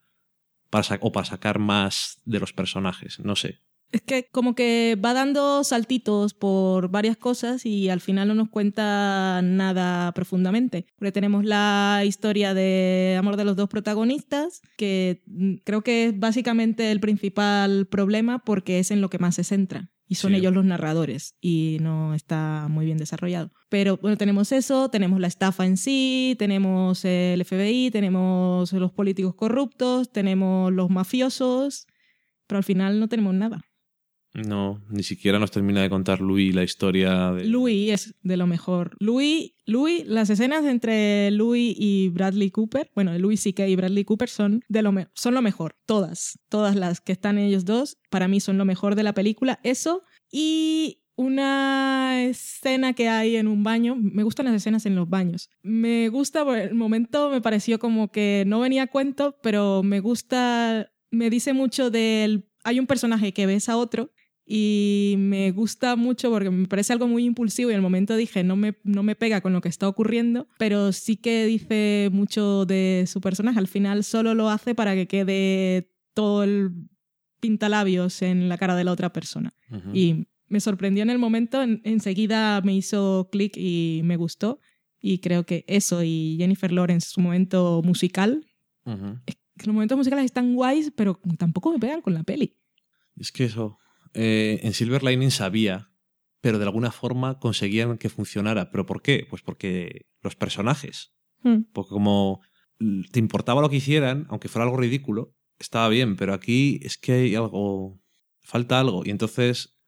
para 0.71 0.99
o 1.01 1.13
para 1.13 1.25
sacar 1.25 1.59
más 1.59 2.21
de 2.25 2.41
los 2.41 2.53
personajes, 2.53 3.21
no 3.21 3.37
sé. 3.37 3.61
Es 3.91 4.03
que 4.03 4.29
como 4.31 4.55
que 4.55 4.99
va 5.03 5.15
dando 5.15 5.65
saltitos 5.65 6.35
por 6.35 6.91
varias 6.91 7.17
cosas 7.17 7.65
y 7.65 7.89
al 7.89 8.01
final 8.01 8.29
no 8.29 8.35
nos 8.35 8.51
cuenta 8.51 9.41
nada 9.43 10.13
profundamente. 10.13 10.87
Porque 10.99 11.13
tenemos 11.13 11.45
la 11.45 12.03
historia 12.05 12.53
de 12.53 13.17
amor 13.19 13.37
de 13.37 13.45
los 13.47 13.57
dos 13.57 13.69
protagonistas, 13.69 14.61
que 14.77 15.23
mm, 15.27 15.55
creo 15.65 15.83
que 15.83 16.07
es 16.07 16.19
básicamente 16.19 16.91
el 16.93 17.01
principal 17.01 17.87
problema 17.87 18.41
porque 18.41 18.79
es 18.79 18.91
en 18.91 19.01
lo 19.01 19.09
que 19.09 19.19
más 19.19 19.37
se 19.37 19.45
centra. 19.45 19.91
Y 20.11 20.15
son 20.15 20.33
Sí. 20.33 20.39
ellos 20.39 20.55
los 20.55 20.65
narradores 20.65 21.35
y 21.41 21.77
no 21.83 22.15
está 22.15 22.67
muy 22.71 22.87
bien 22.87 22.97
desarrollado. 22.97 23.51
Pero 23.69 23.99
bueno, 23.99 24.17
tenemos 24.17 24.53
eso, 24.53 24.89
tenemos 24.89 25.21
la 25.21 25.27
estafa 25.29 25.67
en 25.67 25.77
sí, 25.77 26.35
tenemos 26.39 27.05
el 27.05 27.43
FBI, 27.45 27.91
tenemos 27.91 28.73
los 28.73 28.93
políticos 28.93 29.35
corruptos, 29.35 30.11
tenemos 30.11 30.73
los 30.73 30.89
mafiosos, 30.89 31.87
pero 32.47 32.57
al 32.57 32.65
final 32.65 33.01
no 33.01 33.09
tenemos 33.09 33.35
nada. 33.35 33.61
No, 34.47 34.81
ni 34.91 35.03
siquiera 35.03 35.39
nos 35.39 35.51
termina 35.51 35.83
de 35.83 35.91
contar 35.91 36.21
Louis 36.21 36.55
la 36.55 36.63
historia 36.63 37.33
de... 37.33 37.45
Louis 37.45 37.91
es 37.91 38.15
de 38.23 38.37
lo 38.37 38.47
mejor. 38.47 38.97
Louis, 39.01 39.53
Louis, 39.67 40.07
las 40.07 40.31
escenas 40.31 40.65
entre 40.65 41.31
Louis 41.31 41.75
y 41.79 42.09
Bradley 42.11 42.51
Cooper, 42.51 42.91
bueno, 42.95 43.17
Louis 43.19 43.41
C.K. 43.41 43.67
y 43.67 43.77
Bradley 43.77 44.05
Cooper 44.05 44.29
son, 44.29 44.63
de 44.69 44.83
lo, 44.83 44.93
me- 44.93 45.09
son 45.15 45.35
lo 45.35 45.43
mejor. 45.43 45.77
Todas, 45.87 46.39
todas 46.49 46.77
las 46.77 47.01
que 47.01 47.13
están 47.13 47.39
ellos 47.39 47.65
dos, 47.65 47.99
para 48.11 48.29
mí 48.29 48.41
son 48.41 48.59
lo 48.59 48.65
mejor 48.65 48.95
de 48.95 49.03
la 49.03 49.15
película. 49.15 49.59
Eso 49.63 50.03
y 50.31 51.03
una 51.17 52.23
escena 52.25 52.93
que 52.93 53.09
hay 53.09 53.37
en 53.37 53.49
un 53.49 53.65
baño. 53.65 53.97
Me 53.97 54.23
gustan 54.23 54.47
las 54.47 54.55
escenas 54.55 54.87
en 54.87 54.95
los 54.95 55.09
baños. 55.09 55.51
Me 55.63 56.09
gusta, 56.11 56.45
por 56.45 56.57
el 56.57 56.75
momento 56.75 57.29
me 57.31 57.41
pareció 57.41 57.79
como 57.81 58.13
que 58.13 58.45
no 58.47 58.61
venía 58.61 58.85
a 58.85 58.87
cuento, 58.87 59.37
pero 59.43 59.83
me 59.83 59.99
gusta, 60.01 60.93
me 61.11 61.29
dice 61.29 61.53
mucho 61.53 61.91
del... 61.91 62.45
Hay 62.65 62.81
un 62.81 62.87
personaje 62.87 63.33
que 63.33 63.47
ves 63.47 63.69
a 63.69 63.77
otro 63.77 64.11
y 64.51 65.17
me 65.19 65.51
gusta 65.51 65.95
mucho 65.97 66.31
porque 66.31 66.51
me 66.51 66.67
parece 66.67 66.93
algo 66.95 67.07
muy 67.07 67.25
impulsivo 67.27 67.69
y 67.71 67.75
en 67.75 67.77
el 67.77 67.83
momento 67.83 68.17
dije 68.17 68.43
no 68.45 68.57
me, 68.57 68.75
no 68.83 69.03
me 69.03 69.15
pega 69.15 69.43
con 69.43 69.53
lo 69.53 69.61
que 69.61 69.69
está 69.69 69.87
ocurriendo, 69.87 70.49
pero 70.59 70.93
sí 70.93 71.17
que 71.17 71.45
dice 71.45 72.09
mucho 72.13 72.65
de 72.65 73.05
su 73.07 73.21
personaje. 73.21 73.59
Al 73.59 73.69
final 73.69 74.05
solo 74.05 74.35
lo 74.35 74.49
hace 74.49 74.75
para 74.75 74.95
que 74.95 75.07
quede 75.07 75.91
todo 76.15 76.43
el 76.45 76.71
pintalabios 77.41 78.23
en 78.23 78.49
la 78.49 78.59
cara 78.59 78.75
de 78.75 78.85
la 78.85 78.93
otra 78.93 79.13
persona. 79.13 79.53
Ujú. 79.71 79.91
Y 79.95 80.27
me 80.49 80.61
sorprendió 80.61 81.03
en 81.03 81.11
el 81.11 81.19
momento, 81.19 81.63
en- 81.63 81.81
enseguida 81.85 82.61
me 82.63 82.75
hizo 82.75 83.29
clic 83.31 83.57
y 83.57 84.01
me 84.05 84.17
gustó. 84.17 84.61
Y 85.01 85.19
creo 85.19 85.45
que 85.47 85.65
eso 85.69 86.03
y 86.03 86.37
Jennifer 86.39 86.73
Lawrence, 86.73 87.11
su 87.11 87.21
momento 87.21 87.83
musical, 87.85 88.45
Ujú. 88.85 89.19
los 89.65 89.75
momentos 89.75 89.97
musicales 89.97 90.25
están 90.25 90.55
guays, 90.55 90.91
pero 90.97 91.21
tampoco 91.39 91.71
me 91.73 91.79
pegan 91.79 92.01
con 92.01 92.15
la 92.15 92.25
peli. 92.25 92.57
Es 93.17 93.31
que 93.31 93.45
eso. 93.45 93.79
Eh, 94.15 94.61
en 94.63 94.73
Silver 94.73 95.03
Lining 95.03 95.31
sabía, 95.31 95.91
pero 96.41 96.59
de 96.59 96.65
alguna 96.65 96.91
forma 96.91 97.39
conseguían 97.39 97.99
que 97.99 98.09
funcionara. 98.09 98.71
¿Pero 98.71 98.87
por 98.87 99.03
qué? 99.03 99.27
Pues 99.29 99.43
porque 99.43 100.07
los 100.23 100.37
personajes. 100.37 101.13
Hmm. 101.43 101.63
Porque 101.73 101.91
como 101.91 102.41
te 103.11 103.19
importaba 103.19 103.61
lo 103.61 103.71
que 103.71 103.77
hicieran, 103.77 104.27
aunque 104.29 104.49
fuera 104.49 104.65
algo 104.65 104.77
ridículo, 104.77 105.35
estaba 105.59 105.89
bien. 105.89 106.17
Pero 106.17 106.35
aquí 106.35 106.81
es 106.83 106.97
que 106.99 107.13
hay 107.13 107.35
algo. 107.35 108.01
Falta 108.41 108.81
algo. 108.81 109.03
Y 109.05 109.11
entonces, 109.11 109.79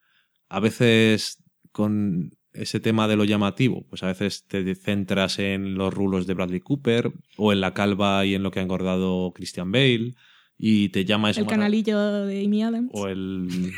a 0.48 0.60
veces 0.60 1.42
con 1.72 2.32
ese 2.52 2.80
tema 2.80 3.06
de 3.08 3.16
lo 3.16 3.24
llamativo, 3.24 3.86
pues 3.88 4.02
a 4.02 4.08
veces 4.08 4.46
te 4.46 4.74
centras 4.74 5.38
en 5.38 5.74
los 5.74 5.94
rulos 5.94 6.26
de 6.26 6.34
Bradley 6.34 6.60
Cooper 6.60 7.12
o 7.36 7.52
en 7.52 7.60
la 7.60 7.74
calva 7.74 8.26
y 8.26 8.34
en 8.34 8.42
lo 8.42 8.50
que 8.50 8.58
ha 8.58 8.62
engordado 8.62 9.32
Christian 9.32 9.70
Bale 9.70 10.14
y 10.58 10.90
te 10.90 11.04
llama 11.04 11.30
eso 11.30 11.40
El 11.40 11.46
canalillo 11.46 12.26
de 12.26 12.44
Amy 12.44 12.62
Adams. 12.62 12.90
o 12.92 13.08
el, 13.08 13.72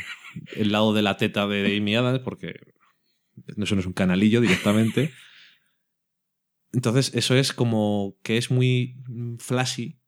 el 0.55 0.71
lado 0.71 0.93
de 0.93 1.01
la 1.01 1.17
teta 1.17 1.47
de 1.47 1.77
Amy 1.77 1.95
Adams, 1.95 2.19
porque 2.19 2.59
eso 3.57 3.75
no 3.75 3.81
es 3.81 3.87
un 3.87 3.93
canalillo 3.93 4.41
directamente. 4.41 5.11
Entonces, 6.71 7.11
eso 7.13 7.35
es 7.35 7.53
como 7.53 8.17
que 8.23 8.37
es 8.37 8.49
muy 8.49 8.97
flashy. 9.39 9.99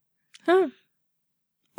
Ah, 0.48 0.68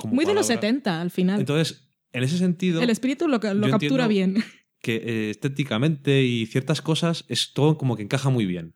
muy 0.05 0.25
de 0.25 0.35
los 0.35 0.47
palabra. 0.47 0.69
70 0.69 1.01
al 1.01 1.11
final. 1.11 1.41
Entonces, 1.41 1.91
en 2.13 2.23
ese 2.23 2.39
sentido, 2.39 2.81
el 2.83 2.91
espíritu 2.91 3.29
lo, 3.29 3.41
captura 3.41 4.07
bien. 4.07 4.43
que 4.81 4.97
eh, 4.97 5.31
estéticamente 5.31 6.23
y 6.23 6.47
ciertas 6.47 6.83
cosas 6.83 7.25
es 7.29 7.53
todo 7.53 7.79
como 7.79 7.97
que 7.97 8.03
encaja 8.03 8.31
muy 8.31 8.47
bien. 8.47 8.75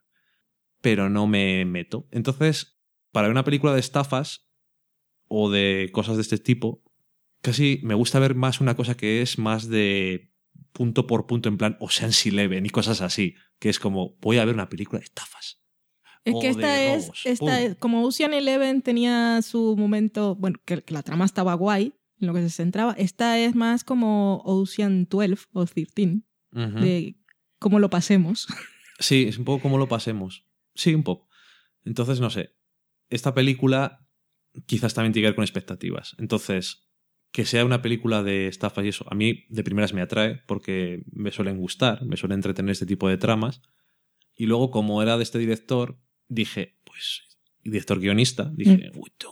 Pero 0.81 1.11
no 1.11 1.27
me 1.27 1.65
meto. 1.65 2.09
Entonces, 2.11 2.81
para 3.13 3.29
una 3.29 3.45
película 3.45 3.75
de 3.75 3.81
estafas 3.81 4.49
o 5.29 5.51
de 5.51 5.91
cosas 5.93 6.17
de 6.17 6.23
este 6.23 6.39
tipo, 6.39 6.83
casi 7.43 7.81
me 7.83 7.95
gusta 7.95 8.19
ver 8.19 8.35
más 8.35 8.61
una 8.61 8.75
cosa 8.77 8.97
que 8.97 9.23
es 9.23 9.39
más 9.39 9.69
de 9.69 10.31
punto 10.73 11.07
por 11.07 11.27
punto, 11.27 11.49
en 11.49 11.59
plan 11.59 11.77
Ocean's 11.81 12.25
Eleven 12.27 12.65
y 12.67 12.71
cosas 12.71 13.01
así. 13.01 13.35
Que 13.59 13.69
es 13.69 13.79
como, 13.79 14.17
voy 14.21 14.39
a 14.39 14.45
ver 14.45 14.55
una 14.55 14.69
película 14.69 14.99
de 15.01 15.05
estafas. 15.05 15.61
Es 16.25 16.35
que 16.41 16.49
esta 16.49 16.83
es, 16.95 17.11
esta 17.25 17.61
es- 17.63 17.77
como 17.77 18.05
Ocean 18.05 18.35
Eleven 18.35 18.83
tenía 18.83 19.41
su 19.43 19.75
momento, 19.77 20.35
bueno, 20.37 20.59
que, 20.65 20.83
que 20.83 20.93
la 20.95 21.03
trama 21.03 21.25
estaba 21.25 21.55
guay, 21.55 21.95
en 22.21 22.27
lo 22.27 22.35
que 22.35 22.43
se 22.43 22.51
centraba, 22.51 22.93
esta 22.99 23.39
es 23.39 23.55
más 23.55 23.83
como 23.85 24.43
Ocean 24.45 25.07
12 25.09 25.37
o 25.55 25.65
13, 25.65 26.21
Ujú. 26.53 26.79
de 26.81 27.17
cómo 27.59 27.79
lo 27.79 27.91
pasemos. 27.91 28.47
Sí, 29.03 29.25
es 29.27 29.39
un 29.39 29.47
poco 29.47 29.63
como 29.63 29.79
lo 29.79 29.89
pasemos. 29.89 30.45
Sí, 30.75 30.95
un 30.95 31.03
poco. 31.03 31.27
Entonces, 31.87 32.21
no 32.21 32.29
sé. 32.29 32.55
Esta 33.09 33.33
película 33.33 34.07
quizás 34.67 34.93
también 34.93 35.15
tiene 35.15 35.25
que 35.25 35.29
ver 35.31 35.35
con 35.37 35.45
expectativas. 35.45 36.15
Entonces, 36.19 36.87
que 37.33 37.45
sea 37.45 37.65
una 37.65 37.81
película 37.83 38.23
de 38.23 38.49
estafas 38.49 38.85
y 38.85 38.89
eso, 38.89 39.05
a 39.11 39.15
mí 39.15 39.45
de 39.49 39.63
primeras 39.63 39.93
me 39.95 40.01
atrae 40.03 40.41
porque 40.47 41.05
me 41.13 41.31
suelen 41.31 41.59
gustar, 41.59 42.05
me 42.05 42.17
suelen 42.17 42.39
entretener 42.39 42.73
este 42.73 42.87
tipo 42.87 43.09
de 43.09 43.19
tramas. 43.19 43.63
Y 44.35 44.47
luego, 44.47 44.71
como 44.71 45.03
era 45.03 45.17
de 45.17 45.23
este 45.23 45.39
director, 45.39 45.99
dije, 46.29 46.79
pues, 46.85 47.23
director 47.63 48.01
guionista, 48.01 48.51
dije, 48.55 48.91
uy, 48.95 49.11
tú, 49.19 49.29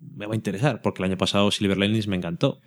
me 0.00 0.26
va 0.26 0.34
a 0.34 0.36
interesar, 0.36 0.80
porque 0.82 1.02
el 1.02 1.08
año 1.10 1.16
pasado 1.18 1.50
Silver 1.50 1.78
Linings 1.78 2.06
me 2.08 2.16
encantó. 2.16 2.60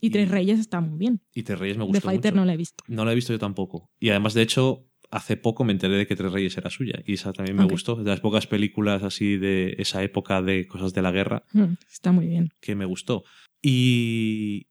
Y 0.00 0.08
Y- 0.08 0.10
Tres 0.10 0.28
Reyes 0.30 0.58
está 0.60 0.80
muy 0.80 0.98
bien. 0.98 1.20
Y 1.34 1.44
Tres 1.44 1.58
Reyes 1.58 1.78
me 1.78 1.84
The 1.84 1.88
gustó 1.88 2.08
Fighter 2.08 2.32
mucho. 2.34 2.40
no 2.42 2.46
la 2.46 2.54
he 2.54 2.56
visto. 2.58 2.84
No 2.88 3.04
la 3.04 3.12
he 3.12 3.14
visto 3.14 3.32
yo 3.32 3.38
tampoco. 3.38 3.90
Y 4.00 4.10
además, 4.10 4.34
de 4.34 4.42
hecho, 4.42 4.86
hace 5.10 5.36
poco 5.38 5.64
me 5.64 5.72
enteré 5.72 5.94
de 5.94 6.06
que 6.06 6.16
Tres 6.16 6.30
Reyes 6.32 6.58
era 6.58 6.68
suya. 6.68 7.00
Y 7.06 7.14
esa 7.14 7.32
también 7.32 7.56
me 7.56 7.64
Ok. 7.64 7.70
gustó. 7.70 7.94
De 7.96 8.10
las 8.10 8.20
pocas 8.20 8.46
películas 8.46 9.02
así 9.02 9.36
de 9.38 9.76
esa 9.78 10.02
época 10.02 10.42
de 10.42 10.66
cosas 10.66 10.92
de 10.92 11.00
la 11.02 11.10
guerra 11.12 11.44
Mm, 11.52 11.74
Está 11.90 12.12
muy 12.12 12.26
bien. 12.26 12.50
que 12.60 12.74
me 12.74 12.84
gustó. 12.84 13.24
Y 13.66 14.66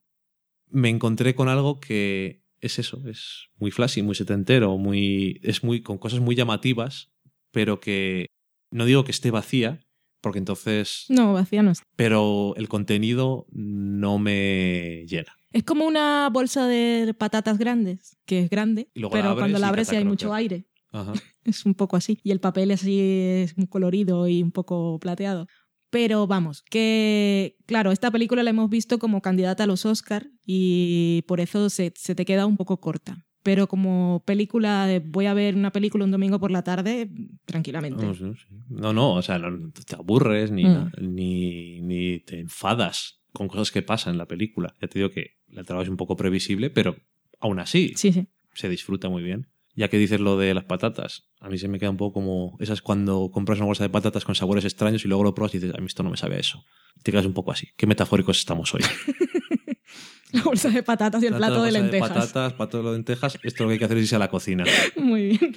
me 0.68 0.88
encontré 0.88 1.34
con 1.34 1.48
algo 1.48 1.80
que 1.80 2.44
es 2.60 2.78
eso, 2.78 3.02
es 3.08 3.48
muy 3.56 3.72
flashy, 3.72 4.02
muy 4.02 4.14
setentero, 4.14 4.78
muy, 4.78 5.40
es 5.42 5.64
muy, 5.64 5.82
con 5.82 5.98
cosas 5.98 6.20
muy 6.20 6.36
llamativas, 6.36 7.10
pero 7.50 7.80
que 7.80 8.26
no 8.70 8.84
digo 8.84 9.02
que 9.04 9.10
esté 9.10 9.32
vacía, 9.32 9.80
porque 10.20 10.38
entonces, 10.38 11.06
No, 11.08 11.32
vacía 11.32 11.62
no 11.64 11.72
está. 11.72 11.84
pero 11.96 12.54
el 12.56 12.68
contenido 12.68 13.46
no 13.50 14.20
me 14.20 15.04
llena. 15.08 15.34
Es 15.50 15.64
como 15.64 15.86
una 15.86 16.30
bolsa 16.32 16.68
de 16.68 17.14
patatas 17.18 17.58
grandes, 17.58 18.16
que 18.26 18.38
es 18.40 18.48
grande, 18.50 18.88
la 18.94 19.10
pero 19.10 19.34
cuando 19.34 19.58
la 19.58 19.68
abres 19.68 19.88
sí 19.88 19.96
hay 19.96 20.04
mucho 20.04 20.32
aire. 20.32 20.66
Ajá. 20.92 21.12
Es 21.44 21.66
un 21.66 21.74
poco 21.74 21.96
así. 21.96 22.18
Y 22.22 22.30
el 22.30 22.40
papel 22.40 22.70
así 22.70 22.98
es 22.98 23.58
muy 23.58 23.66
colorido 23.66 24.26
y 24.28 24.42
un 24.42 24.50
poco 24.50 24.98
plateado. 24.98 25.46
Pero 25.94 26.26
vamos, 26.26 26.62
que 26.62 27.56
claro, 27.66 27.92
esta 27.92 28.10
película 28.10 28.42
la 28.42 28.50
hemos 28.50 28.68
visto 28.68 28.98
como 28.98 29.22
candidata 29.22 29.62
a 29.62 29.66
los 29.68 29.86
Oscar 29.86 30.26
y 30.44 31.22
por 31.28 31.38
eso 31.38 31.70
se, 31.70 31.92
se 31.94 32.16
te 32.16 32.24
queda 32.24 32.46
un 32.46 32.56
poco 32.56 32.80
corta. 32.80 33.24
Pero 33.44 33.68
como 33.68 34.24
película 34.26 34.86
de 34.88 34.98
voy 34.98 35.26
a 35.26 35.34
ver 35.34 35.54
una 35.54 35.70
película 35.70 36.04
un 36.04 36.10
domingo 36.10 36.40
por 36.40 36.50
la 36.50 36.64
tarde, 36.64 37.10
tranquilamente. 37.44 38.04
No, 38.04 38.12
sí, 38.14 38.24
sí. 38.36 38.56
no, 38.70 38.92
no, 38.92 39.12
o 39.14 39.22
sea, 39.22 39.38
no 39.38 39.70
te 39.70 39.94
aburres 39.94 40.50
ni, 40.50 40.64
Mm. 40.64 40.90
ni, 41.00 41.80
ni 41.82 42.18
te 42.20 42.40
enfadas 42.40 43.20
con 43.32 43.46
cosas 43.46 43.70
que 43.70 43.82
pasan 43.82 44.14
en 44.14 44.18
la 44.18 44.26
película. 44.26 44.74
Ya 44.82 44.88
te 44.88 44.98
digo 44.98 45.10
que 45.10 45.36
la 45.46 45.62
trama 45.62 45.82
es 45.84 45.88
un 45.88 45.96
poco 45.96 46.16
previsible, 46.16 46.70
pero 46.70 46.96
aún 47.38 47.60
así 47.60 47.92
Sí, 47.94 48.12
sí. 48.12 48.26
se 48.54 48.68
disfruta 48.68 49.08
muy 49.08 49.22
bien. 49.22 49.46
Ya 49.76 49.88
que 49.88 49.98
dices 49.98 50.20
lo 50.20 50.38
de 50.38 50.54
las 50.54 50.64
patatas, 50.64 51.24
a 51.40 51.48
mí 51.48 51.58
se 51.58 51.68
me 51.68 51.78
queda 51.78 51.90
un 51.90 51.96
poco 51.96 52.14
como 52.14 52.56
esas 52.60 52.80
cuando 52.80 53.30
compras 53.32 53.58
una 53.58 53.66
bolsa 53.66 53.82
de 53.82 53.90
patatas 53.90 54.24
con 54.24 54.34
sabores 54.34 54.64
extraños 54.64 55.04
y 55.04 55.08
luego 55.08 55.24
lo 55.24 55.34
pruebas 55.34 55.54
y 55.54 55.58
dices, 55.58 55.74
a 55.76 55.80
mí 55.80 55.86
esto 55.86 56.02
no 56.02 56.10
me 56.10 56.16
sabe 56.16 56.36
a 56.36 56.38
eso. 56.38 56.64
Te 57.02 57.10
quedas 57.10 57.26
un 57.26 57.34
poco 57.34 57.50
así. 57.50 57.68
Qué 57.76 57.86
metafóricos 57.86 58.38
estamos 58.38 58.72
hoy. 58.74 58.82
La 60.32 60.42
bolsa 60.42 60.68
de 60.68 60.82
patatas 60.82 61.22
y 61.22 61.26
el 61.26 61.34
plato 61.36 61.62
de 61.62 61.70
bolsa 61.70 61.78
lentejas. 61.78 62.08
patatas, 62.08 62.52
plato 62.54 62.82
de 62.82 62.92
lentejas. 62.92 63.38
Esto 63.44 63.62
lo 63.62 63.68
que 63.68 63.74
hay 63.74 63.78
que 63.78 63.84
hacer 63.84 63.98
es 63.98 64.04
irse 64.04 64.16
a 64.16 64.18
la 64.18 64.30
cocina. 64.30 64.64
Muy 64.96 65.28
bien. 65.28 65.56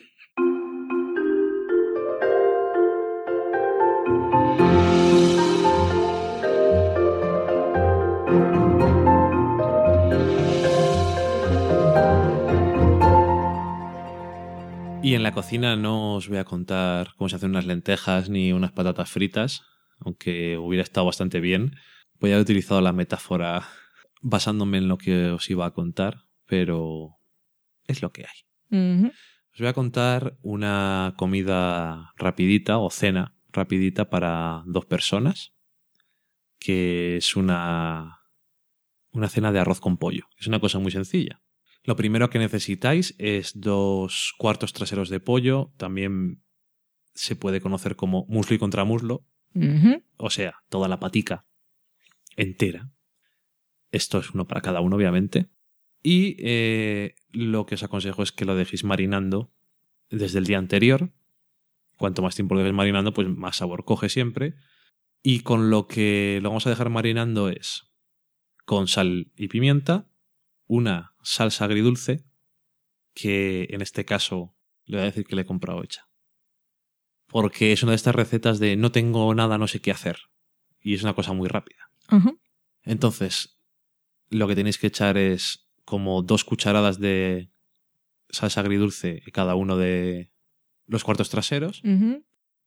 En 15.17 15.23
la 15.23 15.33
cocina 15.33 15.75
no 15.75 16.15
os 16.15 16.29
voy 16.29 16.37
a 16.37 16.45
contar 16.45 17.13
cómo 17.17 17.27
se 17.27 17.35
hacen 17.35 17.49
unas 17.49 17.65
lentejas 17.65 18.29
ni 18.29 18.53
unas 18.53 18.71
patatas 18.71 19.09
fritas, 19.09 19.63
aunque 19.99 20.57
hubiera 20.57 20.83
estado 20.83 21.07
bastante 21.07 21.39
bien. 21.39 21.75
Voy 22.19 22.29
a 22.29 22.33
haber 22.35 22.43
utilizado 22.43 22.81
la 22.81 22.93
metáfora 22.93 23.67
basándome 24.21 24.77
en 24.77 24.87
lo 24.87 24.99
que 24.99 25.31
os 25.31 25.49
iba 25.49 25.65
a 25.65 25.71
contar, 25.71 26.25
pero 26.45 27.17
es 27.85 28.03
lo 28.03 28.11
que 28.11 28.25
hay. 28.25 29.09
Os 29.53 29.59
voy 29.59 29.67
a 29.67 29.73
contar 29.73 30.37
una 30.43 31.15
comida 31.17 32.13
rapidita 32.15 32.77
o 32.77 32.91
cena 32.91 33.33
rapidita 33.51 34.11
para 34.11 34.61
dos 34.67 34.85
personas, 34.85 35.53
que 36.59 37.17
es 37.17 37.35
una, 37.35 38.19
una 39.09 39.29
cena 39.29 39.51
de 39.51 39.59
arroz 39.59 39.79
con 39.79 39.97
pollo. 39.97 40.27
Es 40.39 40.45
una 40.45 40.59
cosa 40.59 40.77
muy 40.77 40.91
sencilla. 40.91 41.41
Lo 41.87 41.95
primero 41.95 42.29
que 42.29 42.37
necesitáis 42.37 43.15
es 43.17 43.61
dos 43.61 44.33
cuartos 44.37 44.73
traseros 44.73 45.07
de 45.07 45.21
pollo, 45.21 45.71
también 45.77 46.43
se 47.13 47.37
puede 47.37 47.61
conocer 47.61 47.95
como 47.95 48.25
muslo 48.27 48.57
y 48.57 48.59
contramuslo, 48.59 49.25
o 50.17 50.29
sea, 50.29 50.55
toda 50.67 50.89
la 50.89 50.99
patica 50.99 51.47
entera. 52.35 52.91
Esto 53.89 54.19
es 54.19 54.31
uno 54.31 54.45
para 54.45 54.59
cada 54.59 54.81
uno, 54.81 54.97
obviamente. 54.97 55.49
Y 56.03 56.35
eh, 56.39 57.15
lo 57.31 57.65
que 57.65 57.75
os 57.75 57.83
aconsejo 57.83 58.21
es 58.21 58.33
que 58.33 58.43
lo 58.43 58.57
dejéis 58.57 58.83
marinando 58.83 59.53
desde 60.09 60.39
el 60.39 60.45
día 60.45 60.57
anterior. 60.57 61.13
Cuanto 61.95 62.21
más 62.21 62.35
tiempo 62.35 62.53
lo 62.53 62.59
dejes 62.59 62.75
marinando, 62.75 63.13
pues 63.13 63.29
más 63.29 63.55
sabor 63.55 63.85
coge 63.85 64.09
siempre. 64.09 64.55
Y 65.23 65.39
con 65.39 65.69
lo 65.69 65.87
que 65.87 66.39
lo 66.43 66.49
vamos 66.49 66.67
a 66.67 66.69
dejar 66.69 66.89
marinando 66.89 67.47
es 67.47 67.93
con 68.65 68.89
sal 68.89 69.31
y 69.37 69.47
pimienta, 69.47 70.09
una 70.67 71.15
salsa 71.27 71.65
agridulce, 71.65 72.23
que 73.13 73.67
en 73.71 73.81
este 73.81 74.05
caso 74.05 74.55
le 74.85 74.97
voy 74.97 75.03
a 75.03 75.05
decir 75.07 75.25
que 75.25 75.35
le 75.35 75.41
he 75.41 75.45
comprado 75.45 75.83
hecha. 75.83 76.07
Porque 77.27 77.73
es 77.73 77.83
una 77.83 77.91
de 77.91 77.97
estas 77.97 78.15
recetas 78.15 78.59
de 78.59 78.77
no 78.77 78.93
tengo 78.93 79.35
nada, 79.35 79.57
no 79.57 79.67
sé 79.67 79.81
qué 79.81 79.91
hacer. 79.91 80.17
Y 80.79 80.93
es 80.93 81.03
una 81.03 81.13
cosa 81.13 81.33
muy 81.33 81.49
rápida. 81.49 81.91
Entonces, 82.83 83.59
lo 84.29 84.47
que 84.47 84.55
tenéis 84.55 84.77
que 84.77 84.87
echar 84.87 85.17
es 85.17 85.67
como 85.83 86.21
dos 86.21 86.45
cucharadas 86.45 86.97
de 86.97 87.51
salsa 88.29 88.61
agridulce 88.61 89.23
en 89.25 89.31
cada 89.33 89.55
uno 89.55 89.75
de 89.75 90.31
los 90.85 91.03
cuartos 91.03 91.29
traseros. 91.29 91.81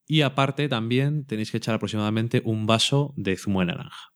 Y 0.07 0.20
aparte 0.20 0.69
también 0.69 1.24
tenéis 1.24 1.51
que 1.51 1.57
echar 1.57 1.77
aproximadamente 1.77 2.43
un 2.45 2.66
vaso 2.66 3.15
de 3.16 3.39
zumo 3.39 3.61
de 3.61 3.66
naranja. 3.66 4.10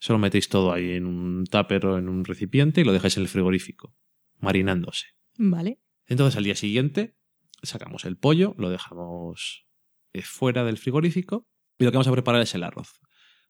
Eso 0.00 0.12
lo 0.12 0.18
metéis 0.18 0.48
todo 0.48 0.72
ahí 0.72 0.92
en 0.92 1.06
un 1.06 1.44
tupper 1.44 1.86
o 1.86 1.98
en 1.98 2.08
un 2.08 2.24
recipiente 2.24 2.80
y 2.80 2.84
lo 2.84 2.92
dejáis 2.92 3.16
en 3.16 3.24
el 3.24 3.28
frigorífico, 3.28 3.96
marinándose. 4.38 5.06
Vale. 5.36 5.80
Entonces 6.06 6.36
al 6.36 6.44
día 6.44 6.54
siguiente 6.54 7.16
sacamos 7.62 8.04
el 8.04 8.16
pollo, 8.16 8.54
lo 8.58 8.70
dejamos 8.70 9.66
eh, 10.12 10.22
fuera 10.22 10.64
del 10.64 10.78
frigorífico 10.78 11.48
y 11.78 11.84
lo 11.84 11.90
que 11.90 11.96
vamos 11.96 12.08
a 12.08 12.12
preparar 12.12 12.42
es 12.42 12.54
el 12.54 12.62
arroz. 12.62 13.00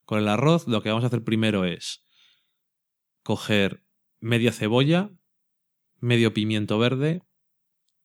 Con 0.04 0.18
el 0.18 0.28
arroz 0.28 0.66
lo 0.66 0.82
que 0.82 0.88
vamos 0.88 1.04
a 1.04 1.08
hacer 1.08 1.22
primero 1.22 1.64
es 1.64 2.04
coger 3.22 3.84
media 4.20 4.52
cebolla, 4.52 5.10
medio 6.00 6.32
pimiento 6.32 6.78
verde 6.78 7.22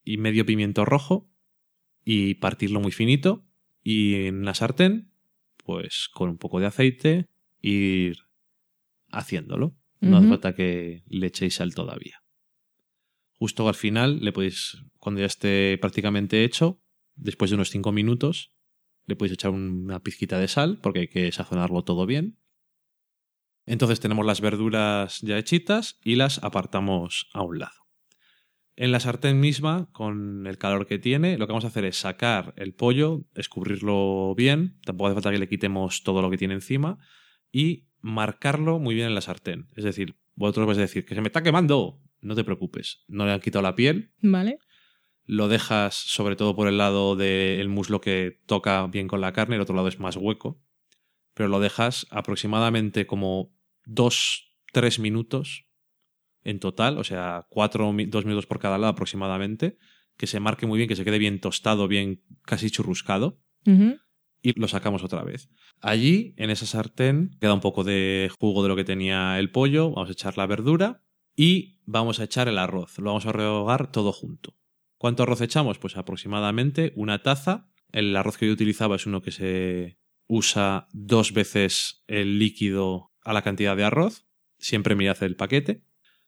y 0.03 0.17
medio 0.17 0.45
pimiento 0.45 0.83
rojo 0.83 1.31
y 2.03 2.35
partirlo 2.35 2.81
muy 2.81 2.91
finito 2.91 3.47
y 3.81 4.25
en 4.25 4.43
la 4.43 4.53
sartén 4.53 5.13
pues 5.57 6.09
con 6.13 6.29
un 6.29 6.37
poco 6.37 6.59
de 6.59 6.65
aceite 6.65 7.29
ir 7.61 8.22
haciéndolo. 9.13 9.77
No 10.01 10.17
hace 10.17 10.27
falta 10.27 10.53
que 10.53 11.03
le 11.07 11.27
echéis 11.27 11.55
sal 11.55 11.73
todavía. 11.73 12.23
Justo 13.39 13.69
al 13.69 13.75
final, 13.75 14.19
le 14.19 14.33
podéis, 14.33 14.83
cuando 14.97 15.21
ya 15.21 15.27
esté 15.27 15.77
prácticamente 15.77 16.43
hecho, 16.43 16.81
después 17.15 17.51
de 17.51 17.55
unos 17.55 17.69
5 17.69 17.93
minutos, 17.93 18.51
le 19.05 19.15
podéis 19.15 19.33
echar 19.33 19.51
una 19.51 20.01
pizquita 20.01 20.39
de 20.39 20.49
sal, 20.49 20.79
porque 20.81 20.99
hay 20.99 21.07
que 21.07 21.31
sazonarlo 21.31 21.83
todo 21.83 22.05
bien. 22.05 22.37
Entonces 23.65 24.01
tenemos 24.01 24.25
las 24.25 24.41
verduras 24.41 25.21
ya 25.21 25.37
hechitas 25.37 25.99
y 26.03 26.15
las 26.15 26.43
apartamos 26.43 27.29
a 27.33 27.43
un 27.43 27.59
lado. 27.59 27.83
En 28.75 28.91
la 28.91 28.99
sartén 28.99 29.39
misma, 29.39 29.89
con 29.91 30.47
el 30.47 30.57
calor 30.57 30.87
que 30.87 30.99
tiene, 30.99 31.37
lo 31.37 31.45
que 31.45 31.53
vamos 31.53 31.63
a 31.63 31.67
hacer 31.67 31.85
es 31.85 31.97
sacar 31.97 32.53
el 32.57 32.73
pollo, 32.73 33.25
escurrirlo 33.35 34.33
bien, 34.35 34.79
tampoco 34.83 35.07
hace 35.07 35.13
falta 35.13 35.31
que 35.31 35.37
le 35.37 35.47
quitemos 35.47 36.03
todo 36.03 36.21
lo 36.21 36.29
que 36.29 36.37
tiene 36.37 36.55
encima, 36.55 36.97
y 37.51 37.87
marcarlo 38.03 38.77
muy 38.77 38.93
bien 38.93 39.07
en 39.07 39.15
la 39.15 39.21
sartén. 39.21 39.69
Es 39.75 39.83
decir, 39.83 40.15
vosotros 40.35 40.67
vais 40.67 40.77
a 40.77 40.81
decir 40.81 41.05
que 41.05 41.15
se 41.15 41.21
me 41.21 41.29
está 41.29 41.41
quemando. 41.41 41.99
No 42.21 42.35
te 42.35 42.43
preocupes, 42.43 43.03
no 43.07 43.25
le 43.25 43.31
han 43.31 43.39
quitado 43.39 43.63
la 43.63 43.75
piel, 43.75 44.11
¿Vale? 44.21 44.59
lo 45.25 45.47
dejas 45.47 45.95
sobre 45.95 46.35
todo 46.35 46.55
por 46.55 46.67
el 46.67 46.77
lado 46.77 47.15
del 47.15 47.67
muslo 47.69 48.01
que 48.01 48.39
toca 48.45 48.85
bien 48.87 49.07
con 49.07 49.21
la 49.21 49.33
carne, 49.33 49.55
el 49.55 49.61
otro 49.61 49.75
lado 49.75 49.87
es 49.87 49.99
más 49.99 50.15
hueco, 50.15 50.61
pero 51.33 51.49
lo 51.49 51.59
dejas 51.59 52.07
aproximadamente 52.11 53.05
como 53.07 53.53
2-3 53.85 54.99
minutos 54.99 55.65
en 56.43 56.59
total, 56.59 56.97
o 56.97 57.03
sea, 57.03 57.47
4 57.49 57.93
2 58.07 58.25
minutos 58.25 58.45
por 58.45 58.59
cada 58.59 58.77
lado 58.77 58.91
aproximadamente, 58.91 59.77
que 60.17 60.27
se 60.27 60.39
marque 60.39 60.65
muy 60.65 60.77
bien, 60.77 60.87
que 60.87 60.95
se 60.95 61.05
quede 61.05 61.19
bien 61.19 61.39
tostado, 61.39 61.87
bien 61.87 62.21
casi 62.43 62.69
churruscado. 62.69 63.39
Y 64.43 64.59
lo 64.59 64.67
sacamos 64.67 65.03
otra 65.03 65.23
vez. 65.23 65.49
Allí, 65.81 66.35
en 66.37 66.49
esa 66.51 66.65
sartén, 66.65 67.31
queda 67.39 67.53
un 67.53 67.61
poco 67.61 67.83
de 67.83 68.29
jugo 68.39 68.61
de 68.61 68.69
lo 68.69 68.75
que 68.75 68.83
tenía 68.83 69.39
el 69.39 69.49
pollo, 69.49 69.89
vamos 69.89 70.09
a 70.09 70.11
echar 70.11 70.37
la 70.37 70.45
verdura 70.45 71.01
y 71.35 71.79
vamos 71.85 72.19
a 72.19 72.25
echar 72.25 72.49
el 72.49 72.59
arroz, 72.59 72.99
lo 72.99 73.05
vamos 73.05 73.25
a 73.25 73.31
rehogar 73.31 73.91
todo 73.91 74.11
junto. 74.11 74.55
¿Cuánto 74.97 75.23
arroz 75.23 75.41
echamos? 75.41 75.79
Pues 75.79 75.97
aproximadamente 75.97 76.93
una 76.95 77.23
taza. 77.23 77.69
El 77.91 78.15
arroz 78.15 78.37
que 78.37 78.47
yo 78.47 78.53
utilizaba 78.53 78.95
es 78.95 79.05
uno 79.05 79.21
que 79.21 79.31
se 79.31 79.97
usa 80.27 80.87
dos 80.91 81.33
veces 81.33 82.03
el 82.07 82.37
líquido 82.39 83.11
a 83.21 83.33
la 83.33 83.41
cantidad 83.41 83.75
de 83.75 83.83
arroz. 83.83 84.25
Siempre 84.59 84.95
mirad 84.95 85.21
el 85.23 85.35
paquete. 85.35 85.83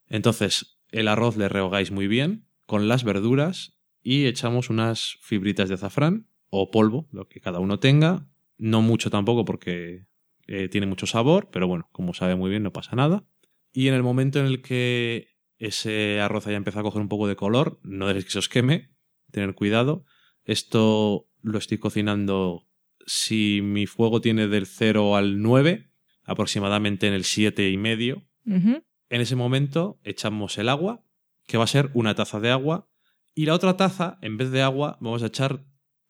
Entonces, 0.07 0.81
el 0.91 1.07
arroz 1.07 1.37
le 1.37 1.49
rehogáis 1.49 1.91
muy 1.91 2.07
bien 2.07 2.47
con 2.65 2.87
las 2.87 3.03
verduras 3.03 3.79
y 4.01 4.25
echamos 4.25 4.69
unas 4.69 5.17
fibritas 5.21 5.69
de 5.69 5.75
azafrán 5.75 6.27
o 6.61 6.71
polvo, 6.71 7.07
lo 7.11 7.27
que 7.27 7.39
cada 7.39 7.59
uno 7.59 7.79
tenga. 7.79 8.27
No 8.57 8.81
mucho 8.81 9.09
tampoco 9.09 9.45
porque 9.45 10.05
eh, 10.47 10.69
tiene 10.69 10.87
mucho 10.87 11.07
sabor, 11.07 11.49
pero 11.51 11.67
bueno, 11.67 11.89
como 11.91 12.13
sabe 12.13 12.35
muy 12.35 12.49
bien, 12.49 12.63
no 12.63 12.71
pasa 12.71 12.95
nada. 12.95 13.25
Y 13.73 13.87
en 13.87 13.93
el 13.93 14.03
momento 14.03 14.39
en 14.39 14.45
el 14.45 14.61
que 14.61 15.35
ese 15.57 16.21
arroz 16.21 16.47
haya 16.47 16.57
empezado 16.57 16.81
a 16.81 16.83
coger 16.83 17.01
un 17.01 17.09
poco 17.09 17.27
de 17.27 17.35
color, 17.35 17.79
no 17.83 18.07
dejéis 18.07 18.25
que 18.25 18.31
se 18.31 18.39
os 18.39 18.49
queme, 18.49 18.91
tener 19.31 19.53
cuidado. 19.55 20.05
Esto 20.43 21.27
lo 21.41 21.57
estoy 21.57 21.77
cocinando 21.77 22.67
si 23.05 23.61
mi 23.61 23.85
fuego 23.85 24.21
tiene 24.21 24.47
del 24.47 24.65
0 24.65 25.15
al 25.15 25.41
9, 25.41 25.91
aproximadamente 26.23 27.07
en 27.07 27.13
el 27.13 27.23
7 27.23 27.69
y 27.69 27.77
medio. 27.77 28.23
En 28.45 29.21
ese 29.21 29.35
momento 29.35 29.99
echamos 30.03 30.57
el 30.57 30.69
agua, 30.69 31.03
que 31.47 31.57
va 31.57 31.63
a 31.63 31.67
ser 31.67 31.91
una 31.93 32.15
taza 32.15 32.39
de 32.39 32.51
agua, 32.51 32.89
y 33.33 33.45
la 33.45 33.53
otra 33.53 33.75
taza, 33.75 34.17
en 34.21 34.37
vez 34.37 34.51
de 34.51 34.61
agua, 34.61 34.97
vamos 35.01 35.21
a 35.23 35.27
echar 35.27 35.65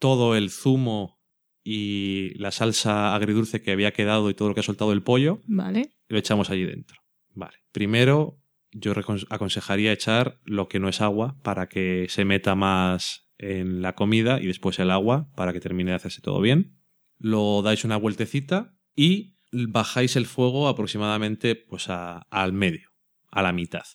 todo 0.06 0.36
el 0.36 0.52
zumo 0.52 1.20
y 1.64 2.30
la 2.38 2.52
salsa 2.52 3.16
agridulce 3.16 3.64
que 3.64 3.72
había 3.72 3.92
quedado 3.92 4.30
y 4.30 4.36
todo 4.36 4.50
lo 4.50 4.54
que 4.54 4.60
ha 4.60 4.64
soltado 4.64 4.92
el 4.94 5.02
pollo, 5.02 5.42
Vale. 5.48 5.90
lo 6.10 6.20
echamos 6.20 6.52
allí 6.52 6.64
dentro. 6.64 7.02
Vale. 7.34 7.58
Primero, 7.72 8.40
yo 8.72 8.94
aconsejaría 9.32 9.92
echar 9.92 10.40
lo 10.44 10.68
que 10.68 10.80
no 10.80 10.90
es 10.90 11.02
agua 11.02 11.40
para 11.42 11.68
que 11.68 12.06
se 12.10 12.24
meta 12.24 12.54
más 12.54 13.28
en 13.40 13.82
la 13.82 13.96
comida 13.96 14.40
y 14.40 14.46
después 14.46 14.78
el 14.78 14.92
agua 14.92 15.28
para 15.36 15.54
que 15.54 15.60
termine 15.60 15.90
de 15.90 15.96
hacerse 15.96 16.22
todo 16.22 16.40
bien. 16.40 16.78
Lo 17.18 17.64
dais 17.64 17.84
una 17.84 17.98
vueltecita 17.98 18.78
y 18.96 19.38
bajáis 19.52 20.16
el 20.18 20.28
fuego 20.28 20.68
aproximadamente 20.68 21.56
pues 21.56 21.90
a- 21.90 22.20
al 22.30 22.54
medio, 22.54 22.92
a 23.32 23.42
la 23.42 23.54
mitad. 23.54 23.86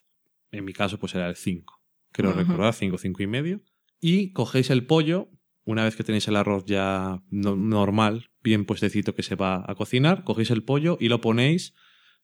En 0.50 0.64
mi 0.64 0.72
caso 0.72 0.98
pues 0.98 1.14
era 1.14 1.28
el 1.28 1.36
5. 1.36 1.80
Creo 2.10 2.30
Ajá. 2.32 2.40
recordar 2.40 2.74
5, 2.74 2.98
5 2.98 3.22
y 3.22 3.26
medio. 3.28 3.60
Y 4.00 4.32
cogéis 4.32 4.70
el 4.70 4.86
pollo, 4.86 5.28
una 5.70 5.84
vez 5.84 5.97
que 5.97 6.05
tenéis 6.05 6.28
el 6.28 6.36
arroz 6.36 6.64
ya 6.66 7.22
no- 7.30 7.56
normal, 7.56 8.30
bien 8.42 8.64
puestecito 8.64 9.14
que 9.14 9.22
se 9.22 9.36
va 9.36 9.64
a 9.66 9.74
cocinar, 9.74 10.24
cogéis 10.24 10.51
el 10.51 10.62
pollo 10.64 10.97
y 11.01 11.09
lo 11.09 11.20
ponéis 11.20 11.74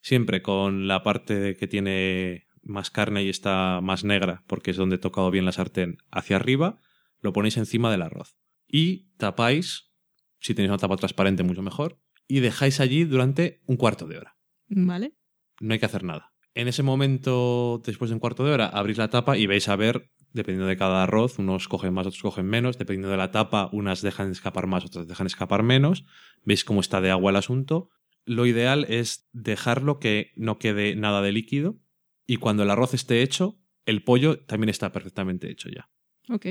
siempre 0.01 0.43
con 0.43 0.87
la 0.89 1.03
parte 1.03 1.57
que 1.57 1.67
tiene 1.67 2.47
más 2.63 2.91
carne 2.91 3.23
y 3.23 3.29
está 3.29 3.81
más 3.83 4.05
negra, 4.05 4.43
porque 4.47 4.73
es 4.73 4.77
donde 4.77 4.97
he 4.97 4.99
tocado 4.99 5.31
bien 5.31 5.45
la 5.45 5.53
sartén, 5.53 5.99
hacia 6.11 6.37
arriba, 6.37 6.81
lo 7.21 7.33
ponéis 7.33 7.57
encima 7.57 7.91
del 7.91 8.03
arroz. 8.03 8.37
Y 8.69 9.09
tapáis, 9.17 9.93
si 10.41 10.55
tenéis 10.55 10.71
una 10.71 10.79
tapa 10.79 10.97
transparente 10.97 11.45
mucho 11.45 11.63
mejor, 11.63 12.01
y 12.29 12.41
dejáis 12.41 12.81
allí 12.81 13.05
durante 13.05 13.63
un 13.67 13.77
cuarto 13.77 14.09
de 14.09 14.19
hora. 14.19 14.37
Vale. 14.69 15.15
No 15.61 15.73
hay 15.73 15.79
que 15.79 15.87
hacer 15.87 16.03
nada. 16.03 16.33
En 16.55 16.69
ese 16.69 16.83
momento, 16.83 17.81
después 17.85 18.11
de 18.11 18.15
un 18.15 18.21
cuarto 18.21 18.45
de 18.45 18.53
hora, 18.53 18.67
abrís 18.67 18.99
la 18.99 19.11
tapa 19.11 19.37
y 19.39 19.47
vais 19.47 19.69
a 19.69 19.77
ver, 19.77 20.11
dependiendo 20.37 20.69
de 20.69 20.77
cada 20.77 21.03
arroz, 21.03 21.39
unos 21.39 21.67
cogen 21.67 21.95
más, 21.95 22.07
otros 22.07 22.23
cogen 22.23 22.47
menos, 22.47 22.79
dependiendo 22.79 23.11
de 23.11 23.17
la 23.17 23.33
tapa, 23.33 23.71
unas 23.73 24.03
dejan 24.03 24.31
escapar 24.31 24.67
más, 24.67 24.85
otras 24.85 25.09
dejan 25.09 25.27
escapar 25.27 25.63
menos. 25.63 26.05
Veis 26.45 26.65
cómo 26.65 26.81
está 26.81 27.01
de 27.01 27.11
agua 27.11 27.31
el 27.31 27.37
asunto. 27.37 27.91
Lo 28.25 28.47
ideal 28.47 28.85
es 28.89 29.29
dejarlo 29.33 29.99
que 29.99 30.33
no 30.37 30.59
quede 30.59 30.95
nada 30.95 31.23
de 31.23 31.33
líquido 31.33 31.81
y 32.27 32.37
cuando 32.37 32.63
el 32.63 32.71
arroz 32.71 32.95
esté 32.95 33.23
hecho, 33.23 33.59
el 33.87 34.05
pollo 34.05 34.39
también 34.41 34.69
está 34.69 34.93
perfectamente 34.93 35.51
hecho 35.51 35.69
ya. 35.71 35.91
Ok. 36.29 36.47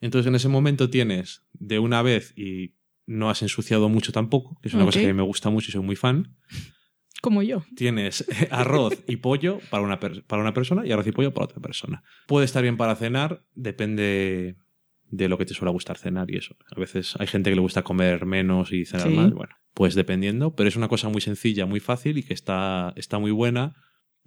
Entonces 0.00 0.26
en 0.26 0.34
ese 0.34 0.48
momento 0.48 0.90
tienes 0.90 1.46
de 1.52 1.78
una 1.78 2.02
vez 2.02 2.32
y 2.36 2.76
no 3.06 3.30
has 3.30 3.42
ensuciado 3.42 3.88
mucho 3.88 4.12
tampoco, 4.12 4.58
que 4.62 4.68
es 4.68 4.74
una 4.74 4.84
cosa 4.84 5.00
que 5.00 5.14
me 5.14 5.22
gusta 5.22 5.50
mucho 5.50 5.68
y 5.68 5.72
soy 5.72 5.82
muy 5.82 5.96
fan. 5.96 6.36
Como 7.26 7.42
yo. 7.42 7.64
Tienes 7.74 8.24
arroz 8.52 9.02
y 9.08 9.16
pollo 9.16 9.58
para 9.68 9.82
una, 9.82 9.98
para 9.98 10.40
una 10.40 10.54
persona 10.54 10.86
y 10.86 10.92
arroz 10.92 11.08
y 11.08 11.10
pollo 11.10 11.34
para 11.34 11.46
otra 11.46 11.58
persona. 11.60 12.04
Puede 12.28 12.44
estar 12.44 12.62
bien 12.62 12.76
para 12.76 12.94
cenar, 12.94 13.42
depende 13.56 14.54
de 15.10 15.28
lo 15.28 15.36
que 15.36 15.44
te 15.44 15.52
suele 15.52 15.72
gustar 15.72 15.98
cenar 15.98 16.30
y 16.30 16.36
eso. 16.36 16.54
A 16.70 16.78
veces 16.78 17.16
hay 17.18 17.26
gente 17.26 17.50
que 17.50 17.56
le 17.56 17.62
gusta 17.62 17.82
comer 17.82 18.26
menos 18.26 18.72
y 18.72 18.84
cenar 18.84 19.08
Sí. 19.08 19.14
más, 19.16 19.32
bueno, 19.32 19.56
pues 19.74 19.96
dependiendo, 19.96 20.54
pero 20.54 20.68
es 20.68 20.76
una 20.76 20.86
cosa 20.86 21.08
muy 21.08 21.20
sencilla, 21.20 21.66
muy 21.66 21.80
fácil 21.80 22.16
y 22.18 22.22
que 22.22 22.32
está, 22.32 22.92
está 22.94 23.18
muy 23.18 23.32
buena. 23.32 23.74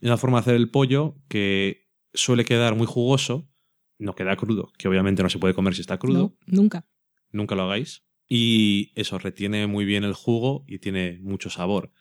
Es 0.01 0.07
una 0.09 0.17
forma 0.17 0.39
de 0.39 0.41
hacer 0.41 0.55
el 0.55 0.69
pollo 0.69 1.15
que 1.29 1.87
suele 2.13 2.43
quedar 2.43 2.75
muy 2.75 2.85
jugoso, 2.85 3.49
no 3.97 4.13
queda 4.13 4.35
crudo, 4.35 4.73
que 4.77 4.89
obviamente 4.89 5.23
no 5.23 5.29
se 5.29 5.39
puede 5.39 5.53
comer 5.53 5.73
si 5.73 5.79
está 5.81 5.97
crudo, 5.97 6.35
No, 6.47 6.61
nunca. 6.61 6.85
nunca 7.31 7.55
lo 7.55 7.63
hagáis. 7.63 8.03
Y 8.27 8.91
eso 8.95 9.17
retiene 9.19 9.67
muy 9.67 9.85
bien 9.85 10.03
el 10.03 10.13
jugo 10.13 10.65
y 10.67 10.79
tiene 10.79 11.17
mucho 11.21 11.49
sabor. 11.49 11.93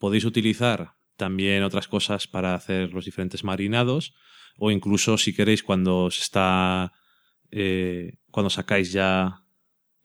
Podéis 0.00 0.24
utilizar 0.24 0.94
también 1.16 1.62
otras 1.62 1.86
cosas 1.86 2.26
para 2.26 2.54
hacer 2.54 2.92
los 2.92 3.04
diferentes 3.04 3.44
marinados 3.44 4.14
o 4.58 4.70
incluso 4.72 5.16
si 5.18 5.32
queréis 5.34 5.62
cuando 5.62 6.10
se 6.10 6.22
está 6.22 6.92
eh, 7.50 8.14
cuando 8.32 8.48
sacáis 8.50 8.90
ya 8.92 9.44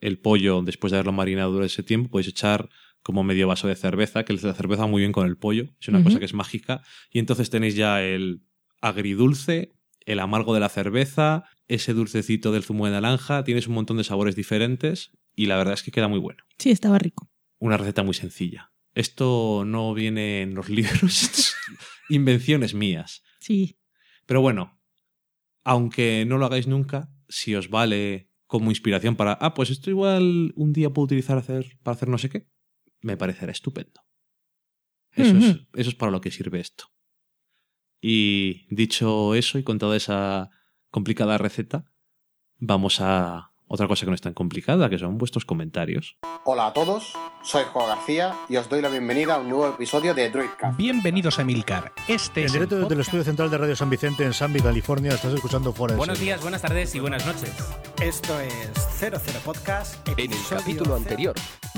el 0.02 0.20
pollo 0.20 0.62
después 0.62 0.92
de 0.92 0.98
haberlo 0.98 1.14
marinado 1.14 1.52
durante 1.52 1.72
ese 1.74 1.84
tiempo 1.84 2.10
podéis 2.12 2.28
echar 2.28 2.70
como 3.02 3.24
medio 3.24 3.48
vaso 3.48 3.68
de 3.70 3.76
cerveza 3.76 4.26
que 4.26 4.34
la 4.34 4.54
cerveza 4.54 4.86
muy 4.88 5.00
bien 5.02 5.14
con 5.14 5.26
el 5.26 5.38
pollo 5.38 5.70
es 5.80 5.88
una 5.88 6.04
cosa 6.04 6.20
que 6.20 6.26
es 6.26 6.34
mágica 6.34 6.82
y 7.10 7.20
entonces 7.20 7.50
tenéis 7.50 7.76
ya 7.76 8.02
el 8.04 8.42
agridulce 8.82 9.72
el 10.06 10.20
amargo 10.20 10.54
de 10.54 10.60
la 10.60 10.70
cerveza 10.70 11.46
ese 11.68 11.94
dulcecito 11.94 12.52
del 12.52 12.64
zumo 12.64 12.86
de 12.86 12.92
naranja 12.92 13.44
tienes 13.44 13.68
un 13.68 13.76
montón 13.76 13.98
de 13.98 14.04
sabores 14.04 14.36
diferentes 14.36 15.12
y 15.36 15.46
la 15.48 15.56
verdad 15.58 15.74
es 15.76 15.84
que 15.84 15.92
queda 15.92 16.08
muy 16.10 16.20
bueno 16.20 16.44
Sí, 16.58 16.72
estaba 16.72 16.98
rico. 17.00 17.30
una 17.60 17.78
receta 17.78 18.04
muy 18.04 18.14
sencilla. 18.14 18.72
Esto 18.96 19.64
no 19.66 19.94
viene 19.94 20.42
en 20.42 20.56
los 20.56 20.70
libros, 20.78 21.54
invenciones 22.10 22.74
mías. 22.74 23.24
Sí. 23.40 23.80
Pero 24.26 24.42
bueno, 24.42 24.82
aunque 25.64 26.26
no 26.26 26.38
lo 26.38 26.46
hagáis 26.46 26.66
nunca, 26.66 27.12
si 27.28 27.54
os 27.54 27.70
vale 27.70 28.32
como 28.48 28.72
inspiración 28.72 29.16
para, 29.16 29.34
ah, 29.34 29.54
pues 29.54 29.70
esto 29.70 29.90
igual 29.90 30.54
un 30.56 30.74
día 30.74 30.90
puedo 30.90 31.06
utilizar 31.06 31.38
hacer, 31.38 31.78
para 31.84 31.96
hacer 31.96 32.10
no 32.10 32.18
sé 32.18 32.30
qué, 32.30 32.48
me 33.02 33.18
parecerá 33.18 33.52
estupendo. 33.52 34.02
Eso, 35.12 35.38
es, 35.38 35.46
eso 35.74 35.90
es 35.90 35.96
para 35.96 36.12
lo 36.12 36.22
que 36.22 36.32
sirve 36.32 36.60
esto. 36.60 36.86
Y 38.02 38.68
dicho 38.74 39.34
eso 39.34 39.58
y 39.58 39.64
con 39.64 39.80
toda 39.80 39.96
esa 39.96 40.50
complicada 40.90 41.38
receta, 41.38 41.92
vamos 42.58 42.98
a 43.00 43.55
otra 43.68 43.88
cosa 43.88 44.06
que 44.06 44.12
no 44.12 44.16
es 44.16 44.22
tan 44.22 44.34
complicada, 44.34 44.90
que 44.90 44.98
son 44.98 45.18
vuestros 45.18 45.46
comentarios. 45.46 46.18
Hola 46.44 46.68
a 46.68 46.74
todos, 46.74 47.14
soy 47.42 47.64
Juan 47.72 47.88
García 47.88 48.34
y 48.50 48.58
os 48.58 48.70
doy 48.70 48.82
la 48.82 48.90
bienvenida 48.90 49.36
a 49.36 49.40
un 49.40 49.50
nuevo 49.50 49.68
episodio 49.68 50.14
de 50.14 50.30
Droidcast. 50.30 50.78
Bienvenidos 50.78 51.40
a 51.40 51.44
Milcar. 51.44 51.92
Este 52.08 52.42
En 52.42 52.46
es 52.48 52.54
directo 52.54 52.76
el 52.76 52.82
desde 52.84 52.96
el 52.96 53.02
estudio 53.02 53.24
central 53.24 53.50
de 53.50 53.58
Radio 53.58 53.76
San 53.76 53.90
Vicente 53.90 54.24
en 54.24 54.34
Sanby, 54.34 54.62
California, 54.62 55.14
estás 55.14 55.34
escuchando 55.34 55.72
de 55.72 55.96
Buenos 55.96 56.20
días, 56.20 56.42
buenas 56.42 56.62
tardes 56.62 56.94
y 56.96 57.00
buenas 57.00 57.26
noches. 57.26 57.52
Esto 58.02 58.40
es 58.40 58.72
00 59.00 59.20
Podcast. 59.44 60.08
En 60.08 60.32
el 60.32 60.40
capítulo 60.50 60.96
anterior 60.96 61.36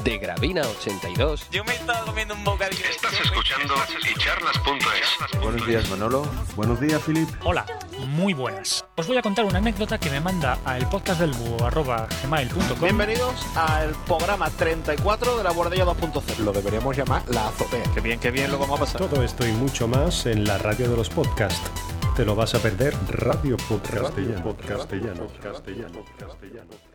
de 0.07 0.17
Gravina 0.19 0.61
82. 0.61 1.49
Yo 1.51 1.65
me 1.65 1.73
estaba 1.73 2.05
comiendo 2.05 2.33
un 2.33 2.41
bocadillo. 2.45 2.85
Estás 2.89 3.11
escuchando 3.19 3.73
echarlas.es. 4.09 5.41
Buenos 5.41 5.67
días, 5.67 5.89
Manolo. 5.89 6.25
Buenos 6.55 6.79
días, 6.79 7.03
Filip. 7.03 7.27
Hola, 7.43 7.65
muy 8.07 8.33
buenas. 8.33 8.85
Os 8.95 9.05
voy 9.05 9.17
a 9.17 9.21
contar 9.21 9.43
una 9.43 9.57
anécdota 9.57 9.99
que 9.99 10.09
me 10.09 10.21
manda 10.21 10.59
a 10.63 10.77
elpodcastdelbúho.gmail.com 10.77 12.79
Bienvenidos 12.79 13.45
al 13.57 13.89
programa 14.05 14.49
34 14.49 15.39
de 15.39 15.43
la 15.43 15.51
Bordella 15.51 15.83
2.0. 15.83 16.37
Lo 16.37 16.53
deberíamos 16.53 16.95
llamar 16.95 17.23
la 17.27 17.49
azotea. 17.49 17.83
Qué 17.93 17.99
bien, 17.99 18.17
qué 18.17 18.31
bien 18.31 18.49
lo 18.49 18.59
vamos 18.59 18.79
a 18.79 18.85
pasar. 18.85 19.01
Todo 19.01 19.21
esto 19.21 19.45
y 19.45 19.51
mucho 19.51 19.89
más 19.89 20.25
en 20.25 20.45
la 20.45 20.57
radio 20.57 20.89
de 20.89 20.95
los 20.95 21.09
podcasts. 21.09 21.69
Te 22.15 22.23
lo 22.23 22.33
vas 22.33 22.55
a 22.55 22.59
perder 22.59 22.95
Radio 23.09 23.57
Podcastellano. 23.57 24.41
Podcastellano. 24.41 25.27
Castellano. 25.27 25.41
Castellano. 25.41 26.05
Castellano. 26.17 26.86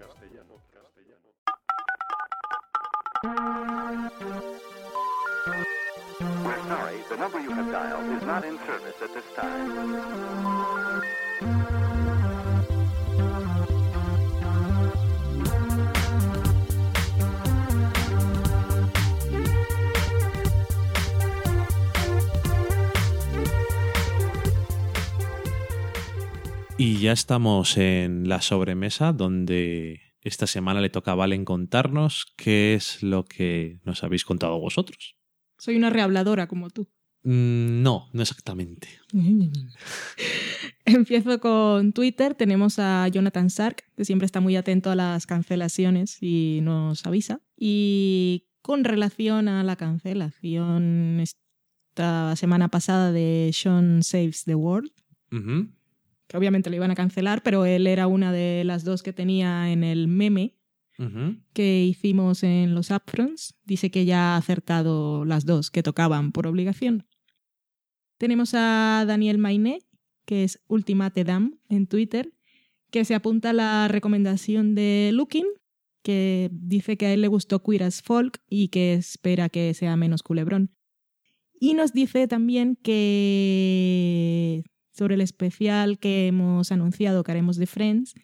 Sorry, 6.76 6.98
the 7.10 7.16
number 7.16 7.40
you 7.40 7.52
have 7.52 7.70
dialed 7.70 8.08
is 8.16 8.22
not 8.26 8.44
in 8.44 8.56
service 8.66 8.98
at 9.02 9.10
this 9.14 9.28
time. 9.36 10.12
Y 26.78 26.98
ya 26.98 27.12
estamos 27.12 27.76
en 27.76 28.28
la 28.28 28.40
sobremesa 28.40 29.12
donde 29.12 30.00
esta 30.20 30.46
semana 30.48 30.80
le 30.80 30.90
toca 30.90 31.12
a 31.12 31.14
Valen 31.14 31.44
contarnos 31.44 32.26
qué 32.36 32.74
es 32.74 33.02
lo 33.04 33.24
que 33.24 33.78
nos 33.84 34.02
habéis 34.02 34.24
contado 34.24 34.58
vosotros. 34.58 35.21
Soy 35.62 35.76
una 35.76 35.90
rehabladora 35.90 36.48
como 36.48 36.70
tú. 36.70 36.88
Mm, 37.22 37.84
no, 37.84 38.08
no 38.12 38.22
exactamente. 38.22 38.88
Empiezo 40.84 41.38
con 41.38 41.92
Twitter. 41.92 42.34
Tenemos 42.34 42.80
a 42.80 43.06
Jonathan 43.06 43.48
Sark, 43.48 43.84
que 43.96 44.04
siempre 44.04 44.26
está 44.26 44.40
muy 44.40 44.56
atento 44.56 44.90
a 44.90 44.96
las 44.96 45.24
cancelaciones 45.24 46.20
y 46.20 46.58
nos 46.64 47.06
avisa. 47.06 47.40
Y 47.56 48.48
con 48.60 48.82
relación 48.82 49.46
a 49.46 49.62
la 49.62 49.76
cancelación 49.76 51.20
esta 51.20 52.34
semana 52.34 52.66
pasada 52.66 53.12
de 53.12 53.52
Sean 53.52 54.02
Saves 54.02 54.42
the 54.42 54.56
World, 54.56 54.90
que 55.30 56.36
obviamente 56.36 56.70
lo 56.70 56.76
iban 56.76 56.90
a 56.90 56.96
cancelar, 56.96 57.44
pero 57.44 57.66
él 57.66 57.86
era 57.86 58.08
una 58.08 58.32
de 58.32 58.64
las 58.64 58.82
dos 58.82 59.04
que 59.04 59.12
tenía 59.12 59.70
en 59.70 59.84
el 59.84 60.08
meme 60.08 60.56
Que 61.52 61.84
hicimos 61.84 62.42
en 62.42 62.74
los 62.74 62.90
upfronts. 62.90 63.54
Dice 63.64 63.90
que 63.90 64.04
ya 64.04 64.34
ha 64.34 64.36
acertado 64.36 65.24
las 65.24 65.46
dos 65.46 65.70
que 65.70 65.82
tocaban 65.82 66.32
por 66.32 66.46
obligación. 66.46 67.06
Tenemos 68.18 68.54
a 68.54 69.04
Daniel 69.06 69.38
Mainé, 69.38 69.80
que 70.24 70.44
es 70.44 70.62
Ultimate 70.68 71.24
Dam 71.24 71.58
en 71.68 71.86
Twitter, 71.86 72.32
que 72.90 73.04
se 73.04 73.14
apunta 73.14 73.50
a 73.50 73.54
la 73.54 73.88
recomendación 73.88 74.74
de 74.74 75.10
Looking, 75.12 75.46
que 76.02 76.50
dice 76.52 76.96
que 76.96 77.06
a 77.06 77.12
él 77.12 77.22
le 77.22 77.28
gustó 77.28 77.62
Queer 77.62 77.84
as 77.84 78.02
Folk 78.02 78.38
y 78.48 78.68
que 78.68 78.94
espera 78.94 79.48
que 79.48 79.72
sea 79.74 79.96
menos 79.96 80.22
culebrón. 80.22 80.74
Y 81.58 81.74
nos 81.74 81.92
dice 81.92 82.28
también 82.28 82.76
que 82.76 84.64
sobre 84.92 85.14
el 85.14 85.20
especial 85.20 85.98
que 85.98 86.26
hemos 86.26 86.70
anunciado 86.70 87.24
que 87.24 87.30
haremos 87.32 87.56
de 87.56 87.66
Friends, 87.66 88.14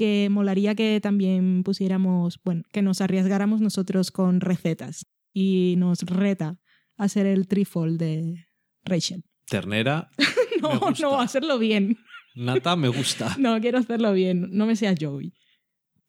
que 0.00 0.28
molaría 0.30 0.74
que 0.74 0.98
también 1.02 1.62
pusiéramos, 1.62 2.40
bueno, 2.42 2.62
que 2.72 2.80
nos 2.80 3.02
arriesgáramos 3.02 3.60
nosotros 3.60 4.10
con 4.10 4.40
recetas 4.40 5.04
y 5.34 5.74
nos 5.76 6.00
reta 6.04 6.58
a 6.96 7.04
hacer 7.04 7.26
el 7.26 7.46
trifle 7.46 7.98
de 7.98 8.46
Rachel. 8.82 9.22
Ternera. 9.46 10.08
No, 10.62 10.72
Me 10.74 10.78
gusta. 10.78 11.06
no, 11.06 11.20
hacerlo 11.20 11.58
bien. 11.58 11.96
Nata 12.34 12.76
me 12.76 12.88
gusta. 12.88 13.34
No, 13.38 13.58
quiero 13.60 13.78
hacerlo 13.78 14.12
bien, 14.12 14.48
no 14.52 14.66
me 14.66 14.76
seas 14.76 14.96
Joey. 15.00 15.32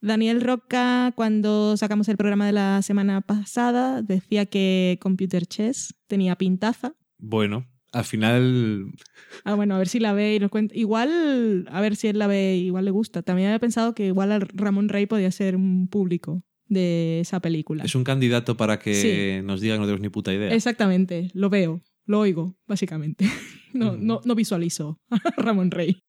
Daniel 0.02 0.42
Roca, 0.42 1.14
cuando 1.16 1.76
sacamos 1.78 2.08
el 2.10 2.18
programa 2.18 2.46
de 2.48 2.52
la 2.54 2.82
semana 2.82 3.22
pasada, 3.22 4.02
decía 4.02 4.46
que 4.46 4.98
Computer 5.02 5.46
Chess 5.46 5.94
tenía 6.08 6.36
pintaza. 6.38 6.94
Bueno, 7.18 7.66
al 7.92 8.04
final 8.06 8.92
Ah, 9.44 9.56
bueno, 9.56 9.76
a 9.76 9.78
ver 9.78 9.88
si 9.88 10.00
la 10.00 10.14
ve 10.14 10.36
y 10.36 10.40
nos 10.40 10.50
cuenta. 10.52 10.76
Igual, 10.76 11.68
a 11.72 11.82
ver 11.82 11.96
si 11.96 12.08
él 12.08 12.20
la 12.20 12.28
ve, 12.28 12.56
igual 12.58 12.86
le 12.86 12.92
gusta. 12.92 13.22
También 13.22 13.48
había 13.50 13.60
pensado 13.60 13.94
que 13.96 14.08
igual 14.08 14.32
al 14.32 14.42
Ramón 14.42 14.90
Rey 14.90 15.06
podía 15.06 15.32
ser 15.32 15.56
un 15.56 15.88
público 15.88 16.44
de 16.68 17.20
esa 17.20 17.40
película. 17.42 17.84
es 17.84 17.96
un 17.96 18.04
candidato 18.06 18.56
para 18.56 18.80
que 18.80 18.94
Sí. 18.94 19.46
nos 19.46 19.60
diga 19.62 19.76
que 19.76 19.80
no 19.80 19.86
tenemos 19.86 20.02
ni 20.02 20.10
puta 20.10 20.34
idea. 20.34 20.54
Exactamente, 20.54 21.30
lo 21.34 21.50
veo, 21.50 21.82
lo 22.06 22.20
oigo, 22.20 22.58
básicamente. 22.68 23.26
No, 23.74 23.96
no, 23.96 24.20
no 24.26 24.36
visualizo 24.36 25.00
a 25.10 25.18
Ramón 25.38 25.72
Rey. 25.72 26.02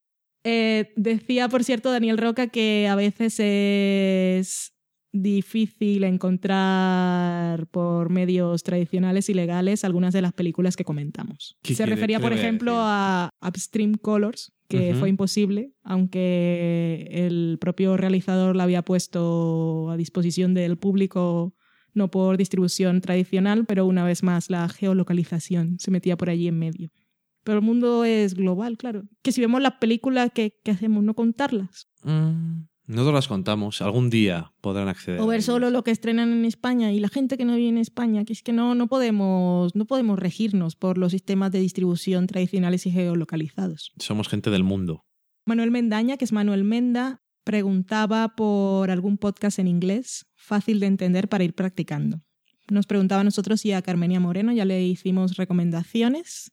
Eh, 0.45 0.93
decía, 0.97 1.49
por 1.49 1.63
cierto, 1.63 1.93
Daniel 1.93 2.19
Roca 2.19 2.49
que 2.49 2.89
a 2.89 2.97
veces 2.97 3.39
es 3.39 4.72
difícil 5.13 6.05
encontrar 6.05 7.67
por 7.69 8.11
medios 8.11 8.63
tradicionales 8.63 9.29
y 9.29 9.35
legales 9.35 9.85
algunas 9.85 10.13
de 10.15 10.23
las 10.23 10.33
películas 10.33 10.77
que 10.77 10.85
comentamos. 10.85 11.57
¿Qué 11.63 11.75
Se 11.75 11.83
quiere- 11.85 11.95
refería, 11.97 12.21
por 12.21 12.33
ejemplo, 12.33 12.73
decir? 12.73 12.85
a 12.87 13.31
Upstream 13.47 13.95
Colors, 13.95 14.53
que 14.69 14.91
Ujú. 14.93 15.01
fue 15.01 15.09
imposible, 15.11 15.73
aunque 15.83 17.09
el 17.11 17.59
propio 17.61 17.97
realizador 17.97 18.57
la 18.57 18.65
había 18.65 18.83
puesto 18.83 19.91
a 19.91 19.97
disposición 19.97 20.55
del 20.55 20.77
público 20.79 21.55
no 21.95 22.11
por 22.11 22.39
distribución 22.39 23.03
tradicional, 23.03 23.67
pero 23.67 23.85
una 23.85 24.03
vez 24.05 24.23
más 24.23 24.49
la 24.49 24.67
geolocalización 24.71 25.77
se 25.79 25.91
metía 25.91 26.17
por 26.17 26.31
allí 26.31 26.49
en 26.49 26.59
medio. 26.59 26.91
Pero 27.45 27.59
el 27.59 27.65
mundo 27.65 28.05
es 28.07 28.33
global, 28.35 28.79
claro. 28.79 29.03
Que 29.21 29.31
si 29.33 29.43
vemos 29.43 29.61
las 29.61 29.75
películas, 29.75 30.31
¿qué, 30.35 30.55
qué 30.65 30.71
hacemos? 30.71 31.03
¿No 31.05 31.13
contarlas? 31.15 31.89
Mm, 32.05 32.63
Nosotros 32.87 33.15
las 33.15 33.29
contamos. 33.29 33.81
Algún 33.81 34.11
día 34.11 34.53
podrán 34.61 34.89
acceder. 34.89 35.21
O 35.21 35.27
ver 35.27 35.43
solo 35.43 35.71
lo 35.71 35.85
que 35.85 35.93
estrenan 35.93 36.33
en 36.33 36.45
España 36.45 36.93
y 36.93 37.01
la 37.01 37.09
gente 37.09 37.37
que 37.37 37.45
no 37.45 37.55
vive 37.55 37.69
en 37.69 37.79
España, 37.79 38.25
que 38.25 38.33
es 38.33 38.43
que 38.43 38.53
no, 38.53 38.75
no, 38.75 38.89
podemos, 38.89 39.75
no 39.75 39.85
podemos 39.85 40.19
regirnos 40.19 40.75
por 40.75 40.99
los 40.99 41.13
sistemas 41.13 41.53
de 41.53 41.61
distribución 41.61 42.27
tradicionales 42.27 42.87
y 42.87 42.91
geolocalizados. 42.91 43.93
Somos 43.99 44.29
gente 44.29 44.51
del 44.51 44.65
mundo. 44.65 45.05
Manuel 45.45 45.71
Mendaña, 45.71 46.17
que 46.17 46.25
es 46.25 46.33
Manuel 46.33 46.65
Menda, 46.65 47.23
preguntaba 47.45 48.35
por 48.37 48.91
algún 48.91 49.19
podcast 49.19 49.59
en 49.59 49.69
inglés 49.69 50.27
fácil 50.35 50.81
de 50.81 50.87
entender 50.87 51.29
para 51.29 51.45
ir 51.45 51.55
practicando. 51.55 52.21
Nos 52.71 52.87
preguntaba 52.87 53.21
a 53.21 53.25
nosotros 53.25 53.65
y 53.65 53.73
a 53.73 53.83
Carmenia 53.83 54.21
Moreno, 54.21 54.53
ya 54.53 54.65
le 54.65 54.83
hicimos 54.83 55.37
recomendaciones. 55.37 56.53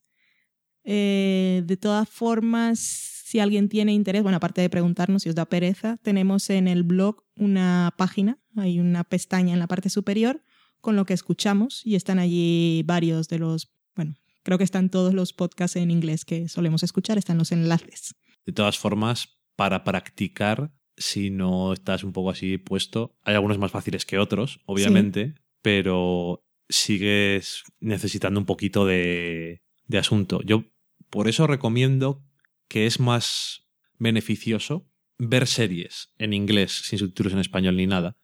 Eh, 0.84 1.64
de 1.66 1.78
todas 1.78 2.10
formas, 2.10 3.19
si 3.30 3.40
alguien 3.40 3.70
tiene 3.70 3.94
interés, 3.94 4.24
bueno, 4.24 4.38
aparte 4.38 4.60
de 4.60 4.72
preguntarnos 4.72 5.22
si 5.22 5.30
os 5.30 5.36
da 5.36 5.46
pereza, 5.46 5.98
tenemos 6.02 6.50
en 6.50 6.68
el 6.68 6.82
blog 6.82 7.26
una 7.36 7.94
página, 7.96 8.40
hay 8.56 8.80
una 8.80 9.04
pestaña 9.04 9.54
en 9.54 9.60
la 9.60 9.68
parte 9.68 9.90
superior 9.90 10.42
con 10.82 10.96
lo 10.96 11.06
que 11.06 11.14
escuchamos 11.14 11.86
y 11.86 11.94
están 11.94 12.18
allí 12.18 12.82
varios 12.88 13.28
de 13.28 13.38
los, 13.38 13.72
bueno, 13.96 14.16
creo 14.42 14.58
que 14.58 14.64
están 14.64 14.90
todos 14.90 15.14
los 15.14 15.32
podcasts 15.34 15.76
en 15.76 15.92
inglés 15.92 16.26
que 16.26 16.50
solemos 16.50 16.82
escuchar, 16.82 17.20
están 17.20 17.38
los 17.38 17.52
enlaces. 17.52 18.16
De 18.48 18.52
todas 18.52 18.80
formas, 18.80 19.38
para 19.56 19.84
practicar, 19.84 20.72
si 20.98 21.30
no 21.30 21.74
estás 21.74 22.04
un 22.04 22.14
poco 22.14 22.32
así 22.32 22.58
puesto, 22.58 23.16
hay 23.22 23.36
algunos 23.36 23.60
más 23.60 23.70
fáciles 23.70 24.08
que 24.08 24.18
otros, 24.18 24.60
obviamente, 24.66 25.36
pero 25.62 26.44
sigues 26.68 27.62
necesitando 27.80 28.40
un 28.40 28.48
poquito 28.48 28.88
de, 28.88 29.62
de 29.86 29.98
asunto. 30.00 30.42
Yo 30.42 30.64
por 31.12 31.28
eso 31.28 31.46
recomiendo 31.46 32.24
que 32.70 32.86
es 32.86 33.00
más 33.02 33.66
beneficioso 33.98 34.88
ver 35.18 35.48
series 35.48 36.14
en 36.18 36.34
inglés 36.34 36.82
sin 36.86 36.98
subtítulos 37.00 37.34
en 37.34 37.40
español 37.40 37.76
ni 37.76 37.86
nada, 37.88 38.18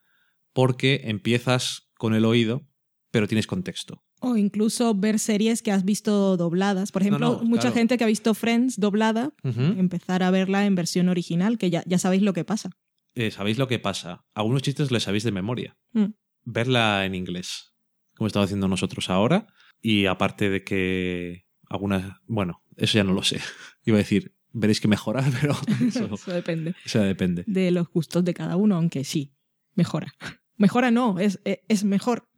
porque 0.54 1.02
empiezas 1.04 1.90
con 1.98 2.14
el 2.16 2.24
oído, 2.24 2.66
pero 3.12 3.28
tienes 3.28 3.48
contexto. 3.48 4.04
O 4.22 4.38
incluso 4.38 4.96
ver 4.96 5.20
series 5.20 5.62
que 5.62 5.72
has 5.74 5.84
visto 5.84 6.38
dobladas. 6.38 6.92
Por 6.94 7.02
ejemplo, 7.02 7.20
No, 7.20 7.38
no, 7.42 7.44
mucha 7.44 7.64
claro. 7.64 7.76
gente 7.76 7.98
que 7.98 8.06
ha 8.06 8.08
visto 8.08 8.34
Friends 8.34 8.80
doblada, 8.80 9.34
empezar 9.44 10.24
a 10.24 10.32
verla 10.32 10.66
en 10.66 10.76
versión 10.76 11.10
original, 11.10 11.58
que 11.58 11.70
ya, 11.70 11.84
ya 11.86 12.00
sabéis 12.00 12.22
lo 12.24 12.32
que 12.34 12.46
pasa. 12.46 12.70
Eh, 13.14 13.32
¿Sabéis 13.32 13.58
lo 13.58 13.68
que 13.68 13.80
pasa? 13.80 14.26
Algunos 14.34 14.62
chistes 14.62 14.92
les 14.92 15.04
sabéis 15.04 15.24
de 15.24 15.32
memoria. 15.32 15.78
Mm. 15.94 16.06
Verla 16.44 17.06
en 17.06 17.16
inglés, 17.16 17.74
como 18.16 18.28
estamos 18.28 18.46
haciendo 18.48 18.68
nosotros 18.68 19.10
ahora. 19.10 19.48
Y 19.82 20.06
aparte 20.06 20.50
de 20.50 20.64
que 20.64 21.46
algunas... 21.70 22.18
Bueno, 22.28 22.62
eso 22.78 22.98
ya 22.98 23.04
no 23.04 23.14
lo 23.14 23.24
sé. 23.24 23.40
Iba 23.86 23.98
a 23.98 24.00
decir, 24.00 24.35
veréis 24.56 24.80
que 24.80 24.88
mejora, 24.88 25.24
pero 25.42 25.56
eso, 25.88 26.06
Eso 26.14 26.32
depende 26.32 26.76
eso 26.84 27.00
depende. 27.00 27.44
de 27.46 27.72
los 27.72 27.90
gustos 27.90 28.24
de 28.24 28.34
cada 28.34 28.56
uno, 28.56 28.76
aunque 28.76 29.04
sí, 29.04 29.34
mejora. 29.76 30.14
Mejora 30.58 30.90
no, 30.90 31.20
es, 31.20 31.42
es, 31.44 31.60
es 31.68 31.84
mejor, 31.84 32.30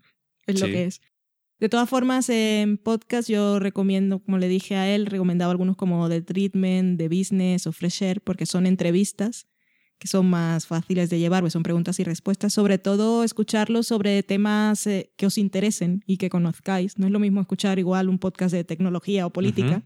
es 0.48 0.60
lo 0.60 0.66
que 0.66 0.86
es. 0.86 1.02
De 1.60 1.70
todas 1.70 1.88
formas, 1.88 2.30
en 2.30 2.80
podcast 2.80 3.30
yo 3.30 3.60
recomiendo, 3.60 4.18
como 4.24 4.40
le 4.40 4.48
dije 4.48 4.76
a 4.76 4.90
él, 4.90 5.06
recomendaba 5.06 5.52
algunos 5.52 5.76
como 5.76 6.10
The 6.10 6.24
Treatment, 6.24 6.98
The 6.98 7.10
Business 7.10 7.68
o 7.68 7.72
Fresh 7.72 8.02
Air, 8.02 8.22
porque 8.22 8.48
son 8.48 8.66
entrevistas 8.66 9.48
que 10.00 10.08
son 10.08 10.30
más 10.30 10.68
fáciles 10.68 11.10
de 11.10 11.20
llevar, 11.20 11.42
pues 11.42 11.54
son 11.54 11.64
preguntas 11.64 12.00
y 12.00 12.04
respuestas. 12.04 12.54
Sobre 12.54 12.78
todo 12.78 13.24
escucharlos 13.24 13.88
sobre 13.88 14.22
temas 14.24 14.86
eh, 14.88 15.12
que 15.16 15.26
os 15.26 15.38
interesen 15.38 16.04
y 16.06 16.18
que 16.18 16.30
conozcáis. 16.30 16.98
No 16.98 17.08
es 17.08 17.12
lo 17.12 17.20
mismo 17.20 17.42
escuchar 17.42 17.80
igual 17.80 18.10
un 18.10 18.20
podcast 18.20 18.54
de 18.54 18.64
tecnología 18.64 19.26
o 19.26 19.32
política. 19.32 19.84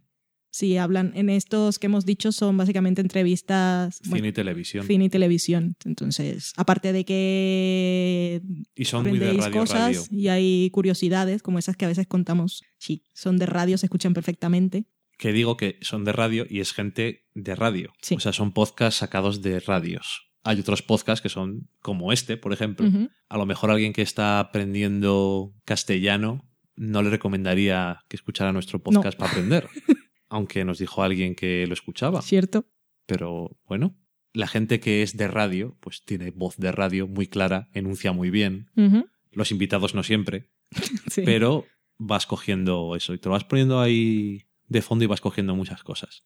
Si 0.53 0.75
hablan 0.77 1.13
en 1.15 1.29
estos 1.29 1.79
que 1.79 1.87
hemos 1.87 2.05
dicho 2.05 2.31
son 2.33 2.57
básicamente 2.57 2.99
entrevistas, 3.01 3.99
Cine 4.03 4.27
y 4.27 4.31
televisión. 4.33 4.85
cine 4.85 5.05
y 5.05 5.09
televisión. 5.09 5.75
Entonces, 5.85 6.51
aparte 6.57 6.91
de 6.91 7.05
que 7.05 8.41
Y 8.75 8.85
son 8.85 9.07
muy 9.07 9.17
de 9.17 9.33
radio, 9.33 9.51
cosas 9.51 9.79
radio. 9.79 10.03
y 10.11 10.27
hay 10.27 10.69
curiosidades 10.71 11.41
como 11.41 11.57
esas 11.57 11.77
que 11.77 11.85
a 11.85 11.87
veces 11.87 12.05
contamos, 12.07 12.63
sí, 12.77 13.03
son 13.13 13.37
de 13.37 13.45
radio, 13.45 13.77
se 13.77 13.85
escuchan 13.85 14.13
perfectamente. 14.13 14.85
Que 15.17 15.31
digo 15.31 15.55
que 15.55 15.77
son 15.81 16.03
de 16.03 16.11
radio 16.11 16.45
y 16.49 16.59
es 16.59 16.73
gente 16.73 17.25
de 17.33 17.55
radio. 17.55 17.93
Sí. 18.01 18.15
O 18.15 18.19
sea, 18.19 18.33
son 18.33 18.51
podcasts 18.51 18.99
sacados 18.99 19.41
de 19.41 19.59
radios. 19.59 20.27
Hay 20.43 20.59
otros 20.59 20.81
podcasts 20.81 21.21
que 21.21 21.29
son 21.29 21.69
como 21.81 22.11
este, 22.11 22.35
por 22.35 22.51
ejemplo. 22.51 22.89
A 23.29 23.37
lo 23.37 23.45
mejor 23.45 23.69
alguien 23.69 23.93
que 23.93 24.01
está 24.01 24.39
aprendiendo 24.39 25.53
castellano 25.65 26.43
no 26.75 27.03
le 27.03 27.11
recomendaría 27.11 27.99
que 28.09 28.15
escuchara 28.15 28.51
nuestro 28.51 28.79
podcast 28.81 29.17
para 29.17 29.31
aprender. 29.31 29.67
Aunque 30.31 30.63
nos 30.65 30.79
dijo 30.79 31.03
alguien 31.03 31.35
que 31.35 31.67
lo 31.67 31.73
escuchaba. 31.73 32.21
¿Cierto? 32.21 32.65
Pero 33.05 33.59
bueno, 33.65 33.97
la 34.33 34.47
gente 34.47 34.79
que 34.79 35.03
es 35.03 35.17
de 35.17 35.27
radio, 35.27 35.77
pues 35.81 36.03
tiene 36.05 36.31
voz 36.31 36.55
de 36.57 36.71
radio 36.71 37.05
muy 37.07 37.27
clara, 37.27 37.69
enuncia 37.73 38.13
muy 38.13 38.29
bien. 38.29 38.69
Los 39.31 39.51
invitados 39.51 39.93
no 39.93 40.03
siempre, 40.03 40.49
Sí. 41.09 41.23
pero 41.25 41.65
vas 41.97 42.25
cogiendo 42.25 42.95
eso 42.95 43.13
y 43.13 43.17
te 43.19 43.27
lo 43.27 43.33
vas 43.33 43.43
poniendo 43.43 43.81
ahí 43.81 44.45
de 44.69 44.81
fondo 44.81 45.03
y 45.03 45.07
vas 45.07 45.19
cogiendo 45.21 45.53
muchas 45.55 45.83
cosas. 45.83 46.23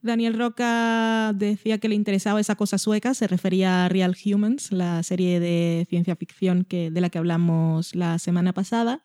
Daniel 0.00 0.38
Roca 0.38 1.32
decía 1.34 1.78
que 1.78 1.88
le 1.88 1.94
interesaba 1.96 2.40
esa 2.40 2.54
cosa 2.56 2.78
sueca, 2.78 3.14
se 3.14 3.26
refería 3.26 3.84
a 3.84 3.88
Real 3.88 4.16
Humans, 4.24 4.70
la 4.72 5.02
serie 5.02 5.38
de 5.40 5.86
ciencia 5.88 6.14
ficción 6.16 6.64
que, 6.64 6.90
de 6.90 7.00
la 7.00 7.10
que 7.10 7.18
hablamos 7.18 7.94
la 7.94 8.18
semana 8.18 8.52
pasada. 8.52 9.04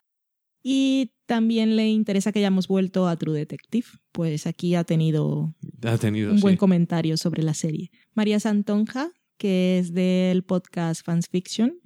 Y 0.70 1.14
también 1.28 1.78
le 1.78 1.88
interesa 1.88 2.34
que 2.34 2.40
hayamos 2.40 2.68
vuelto 2.68 3.08
a 3.08 3.16
True 3.16 3.38
Detective, 3.38 3.88
pues 4.12 4.46
aquí 4.48 4.76
ha 4.76 4.84
tenido 4.84 5.56
Ha 5.86 5.98
tenido, 5.98 6.34
un 6.34 6.42
buen 6.42 6.56
sí. 6.56 6.58
comentario 6.58 7.16
sobre 7.16 7.42
la 7.42 7.54
serie. 7.54 7.90
María 8.14 8.38
Santonja, 8.42 9.12
que 9.38 9.80
es 9.80 9.94
del 9.94 10.44
podcast 10.44 11.06
Fans 11.06 11.30
Fiction, 11.30 11.80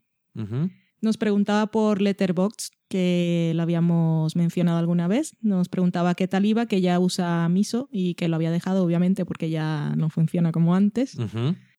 nos 0.99 1.17
preguntaba 1.17 1.67
por 1.67 2.01
Letterboxd, 2.01 2.71
que 2.87 3.51
lo 3.55 3.61
habíamos 3.61 4.35
mencionado 4.35 4.79
alguna 4.79 5.07
vez. 5.07 5.35
Nos 5.41 5.69
preguntaba 5.69 6.15
qué 6.15 6.27
tal 6.27 6.45
iba, 6.45 6.65
que 6.65 6.81
ya 6.81 6.99
usa 6.99 7.47
Miso 7.49 7.87
y 7.91 8.15
que 8.15 8.27
lo 8.29 8.35
había 8.35 8.49
dejado, 8.49 8.83
obviamente, 8.83 9.25
porque 9.25 9.51
ya 9.51 9.93
no 9.95 10.09
funciona 10.09 10.51
como 10.51 10.73
antes. 10.73 11.17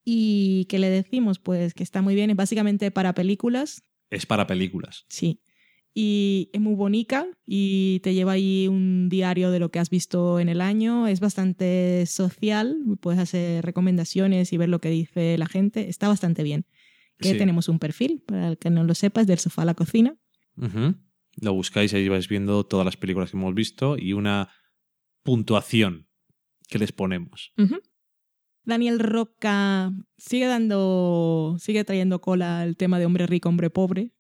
Y 0.05 0.67
que 0.69 0.79
le 0.79 0.89
decimos, 0.89 1.41
pues, 1.41 1.75
que 1.75 1.83
está 1.83 2.01
muy 2.01 2.15
bien, 2.15 2.31
es 2.31 2.37
básicamente 2.37 2.93
para 2.93 3.13
películas, 3.13 3.83
Es 4.09 4.25
para 4.25 4.47
películas. 4.47 5.05
sí. 5.09 5.41
Y 5.95 6.49
es 6.55 6.61
muy 6.61 6.75
bonita 6.75 7.27
y 7.47 8.01
te 8.01 8.15
lleva 8.15 8.33
ahí 8.33 8.67
un 8.67 9.09
diario 9.11 9.51
de 9.51 9.59
lo 9.59 9.71
que 9.71 9.79
has 9.79 9.91
visto 9.91 10.41
en 10.41 10.49
el 10.49 10.61
año. 10.63 11.07
Es 11.07 11.21
bastante 11.21 12.05
social, 12.07 12.79
puedes 13.01 13.21
hacer 13.21 13.65
recomendaciones 13.65 14.53
y 14.53 14.57
ver 14.57 14.71
lo 14.71 14.79
que 14.81 14.89
dice 14.89 15.37
la 15.37 15.47
gente. 15.47 15.89
Está 15.91 16.09
bastante 16.09 16.43
bien. 16.43 16.65
Que 17.19 17.33
Sí. 17.33 17.39
tenemos 17.39 17.69
un 17.69 17.79
perfil, 17.79 18.23
para 18.27 18.49
el 18.49 18.59
que 18.59 18.71
no 18.71 18.85
lo 18.85 18.95
sepa, 18.95 19.21
es 19.21 19.27
del 19.27 19.39
sofá 19.39 19.63
a 19.63 19.67
la 19.67 19.75
cocina. 19.75 20.17
Lo 20.57 21.53
buscáis 21.55 21.93
y 21.93 21.97
ahí 21.97 22.09
vais 22.09 22.27
viendo 22.29 22.65
todas 22.65 22.85
las 22.87 22.97
películas 22.97 23.31
que 23.31 23.37
hemos 23.37 23.55
visto 23.55 23.97
y 23.99 24.13
una 24.15 24.49
puntuación 25.23 26.09
que 26.69 26.79
les 26.79 26.93
ponemos. 26.93 27.53
Daniel 28.65 28.99
Roca 28.99 29.93
sigue 30.17 30.47
dando, 30.47 31.57
sigue 31.59 31.85
trayendo 31.85 32.21
cola 32.21 32.65
el 32.65 32.77
tema 32.77 32.99
de 32.99 33.07
hombre 33.07 33.27
rico, 33.27 33.49
hombre 33.49 33.71
pobre, 33.71 34.13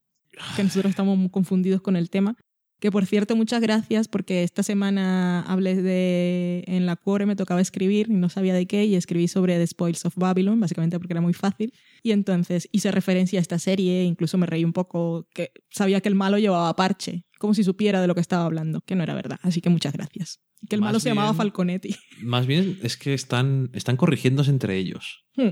que 0.56 0.64
nosotros 0.64 0.90
estamos 0.90 1.18
muy 1.18 1.30
confundidos 1.30 1.80
con 1.80 1.96
el 1.96 2.10
tema. 2.10 2.36
Que 2.82 2.90
por 2.90 3.06
cierto, 3.06 3.36
muchas 3.36 3.60
gracias 3.60 4.09
porque 4.09 4.42
esta 4.42 4.64
semana 4.64 5.42
hablé 5.42 5.80
de, 5.80 6.64
en 6.66 6.84
la 6.84 6.96
Cuore 6.96 7.26
me 7.26 7.36
tocaba 7.36 7.60
escribir 7.60 8.09
y 8.10 8.14
no 8.14 8.28
sabía 8.28 8.54
de 8.54 8.66
qué 8.66 8.84
y 8.84 8.96
escribí 8.96 9.28
sobre 9.28 9.56
The 9.56 9.68
Spoils 9.68 10.04
of 10.04 10.16
Babylon, 10.16 10.59
básicamente 10.59 10.98
porque 10.98 11.12
era 11.12 11.20
muy 11.20 11.32
fácil. 11.32 11.72
Y 12.02 12.10
entonces 12.10 12.68
hice 12.72 12.90
referencia 12.90 13.38
a 13.38 13.42
esta 13.42 13.60
serie, 13.60 14.02
incluso 14.02 14.36
me 14.36 14.46
reí 14.46 14.64
un 14.64 14.72
poco, 14.72 15.28
que 15.32 15.52
sabía 15.70 16.00
que 16.00 16.09
el 16.09 16.16
malo 16.16 16.38
llevaba 16.38 16.74
parche, 16.74 17.24
como 17.38 17.54
si 17.54 17.62
supiera 17.62 18.00
de 18.00 18.09
lo 18.09 18.16
que 18.16 18.20
estaba 18.20 18.46
hablando, 18.46 18.80
que 18.80 18.96
no 18.96 19.04
era 19.04 19.14
verdad. 19.14 19.38
Así 19.42 19.60
que 19.60 19.70
muchas 19.70 19.92
gracias. 19.92 20.40
Que 20.68 20.74
el 20.74 20.80
Más 20.80 20.88
malo 20.88 20.98
se 20.98 21.10
llamaba 21.10 21.34
Falconetti. 21.34 21.94
Más 22.24 22.48
bien 22.48 22.80
es 22.82 22.96
que 22.96 23.14
están, 23.14 23.70
están 23.74 23.96
corrigiéndose 23.96 24.50
entre 24.50 24.76
ellos. 24.76 25.24
Hmm. 25.36 25.50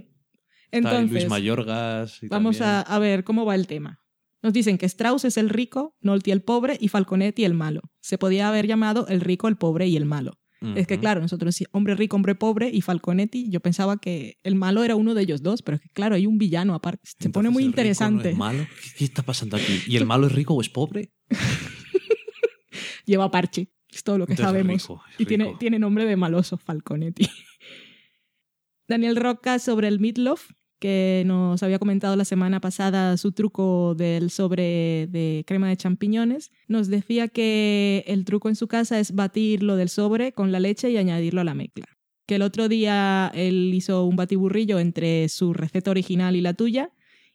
Está 0.72 0.78
Entonces, 0.78 1.10
Luis 1.12 1.28
Mayorgas. 1.28 2.24
y 2.24 2.26
Vamos 2.26 2.60
a, 2.60 2.80
a 2.80 2.98
ver 2.98 3.22
cómo 3.22 3.44
va 3.44 3.54
el 3.54 3.68
tema. 3.68 4.00
Nos 4.42 4.52
dicen 4.52 4.78
que 4.78 4.86
Strauss 4.86 5.24
es 5.24 5.36
el 5.36 5.50
rico, 5.50 5.96
Nolte 6.00 6.32
el 6.32 6.42
pobre 6.42 6.78
y 6.80 6.88
Falconetti 6.88 7.44
el 7.44 7.54
malo. 7.54 7.82
Se 8.00 8.18
podía 8.18 8.48
haber 8.48 8.66
llamado 8.66 9.06
el 9.08 9.20
rico, 9.20 9.48
el 9.48 9.56
pobre 9.56 9.86
y 9.86 9.96
el 9.96 10.06
malo. 10.06 10.38
Es 10.76 10.86
que 10.86 10.98
claro, 10.98 11.22
nosotros 11.22 11.54
decíamos 11.54 11.70
hombre 11.74 11.94
rico, 11.94 12.16
hombre 12.16 12.34
pobre 12.34 12.68
y 12.70 12.82
Falconetti, 12.82 13.48
yo 13.48 13.60
pensaba 13.60 13.96
que 13.96 14.36
el 14.42 14.56
malo 14.56 14.84
era 14.84 14.94
uno 14.94 15.14
de 15.14 15.22
ellos 15.22 15.42
dos, 15.42 15.62
pero 15.62 15.76
es 15.76 15.80
que 15.80 15.88
claro, 15.88 16.16
hay 16.16 16.26
un 16.26 16.36
villano 16.36 16.74
aparte. 16.74 17.08
Se 17.18 17.30
pone 17.30 17.48
muy 17.48 17.62
¿el 17.62 17.68
rico 17.70 17.76
no 17.76 17.82
interesante. 17.82 18.30
es 18.30 18.36
malo? 18.36 18.66
¿Qué, 18.98 19.04
está 19.04 19.22
pasando 19.22 19.56
aquí? 19.56 19.80
¿Y 19.86 19.96
el 19.96 20.04
malo 20.04 20.26
es 20.26 20.32
rico 20.32 20.52
o 20.52 20.60
es 20.60 20.68
pobre? 20.68 21.12
Lleva 23.06 23.30
parche, 23.30 23.72
es 23.90 24.04
todo 24.04 24.18
lo 24.18 24.26
que 24.26 24.34
Entonces 24.34 24.54
es 24.54 24.58
sabemos. 24.62 24.82
rico, 24.82 25.02
es 25.14 25.20
y 25.20 25.24
tiene, 25.24 25.56
tiene 25.58 25.78
nombre 25.78 26.04
de 26.04 26.16
maloso, 26.16 26.58
Falconetti. 26.58 27.26
Daniel 28.86 29.16
Roca 29.16 29.58
sobre 29.60 29.88
el 29.88 29.98
meatloaf, 29.98 30.50
que 30.80 31.22
nos 31.26 31.62
había 31.62 31.78
comentado 31.78 32.16
la 32.16 32.24
semana 32.24 32.60
pasada 32.60 33.16
su 33.16 33.32
truco 33.32 33.94
del 33.94 34.30
sobre 34.30 35.06
de 35.08 35.44
crema 35.46 35.68
de 35.68 35.76
champiñones, 35.76 36.50
nos 36.66 36.88
decía 36.88 37.28
que 37.28 38.02
el 38.08 38.24
truco 38.24 38.48
en 38.48 38.56
su 38.56 38.66
casa 38.66 38.98
es 38.98 39.14
batir 39.14 39.62
lo 39.62 39.76
del 39.76 39.90
sobre 39.90 40.32
con 40.32 40.50
la 40.50 40.58
leche 40.58 40.90
y 40.90 40.96
añadirlo 40.96 41.42
a 41.42 41.44
la 41.44 41.54
mezcla. 41.54 41.86
Que 42.26 42.36
el 42.36 42.42
otro 42.42 42.68
día 42.68 43.30
él 43.34 43.72
hizo 43.74 44.04
un 44.04 44.16
batiburrillo 44.16 44.78
entre 44.78 45.28
su 45.28 45.52
receta 45.52 45.90
original 45.90 46.34
y 46.34 46.40
la 46.40 46.54
tuya 46.54 46.90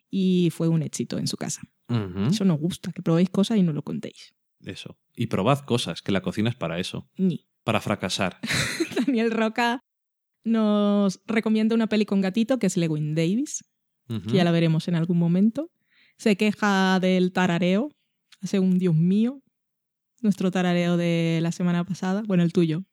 y 0.09 0.49
fue 0.51 0.67
un 0.67 0.81
éxito 0.81 1.17
en 1.17 1.27
su 1.27 1.38
casa. 1.38 1.61
Ujú. 1.89 2.27
Eso 2.31 2.45
nos 2.45 2.59
gusta, 2.59 2.91
que 2.91 3.03
probéis 3.03 3.30
cosas 3.30 3.57
y 3.57 3.63
no 3.63 3.73
lo 3.73 3.84
contéis. 3.84 4.34
Eso. 4.61 4.97
Y 5.15 5.27
probad 5.27 5.59
cosas, 5.59 6.01
que 6.01 6.11
la 6.11 6.22
cocina 6.22 6.49
es 6.49 6.55
para 6.55 6.80
eso. 6.80 7.07
Ni. 7.15 7.47
Para 7.63 7.81
fracasar. 7.81 8.39
Daniel 9.05 9.31
Roca 9.31 9.81
nos 10.45 11.19
recomienda 11.26 11.76
una 11.76 11.88
peli 11.88 12.05
con 12.05 12.22
gatito 12.22 12.57
que 12.59 12.67
es 12.67 12.77
Lewin 12.77 13.15
Davis, 13.15 13.65
que 14.07 14.34
ya 14.34 14.43
la 14.43 14.51
veremos 14.51 14.88
en 14.88 14.95
algún 14.95 15.17
momento. 15.17 15.72
Se 16.17 16.38
queja 16.38 16.99
del 17.01 17.34
tarareo, 17.34 17.89
hace 18.41 18.59
un 18.59 18.77
Dios 18.77 18.95
mío, 18.95 19.41
nuestro 20.22 20.51
tarareo 20.51 20.95
de 20.95 21.39
la 21.41 21.51
semana 21.51 21.84
pasada, 21.84 22.23
bueno, 22.26 22.43
el 22.43 22.53
tuyo, 22.53 22.85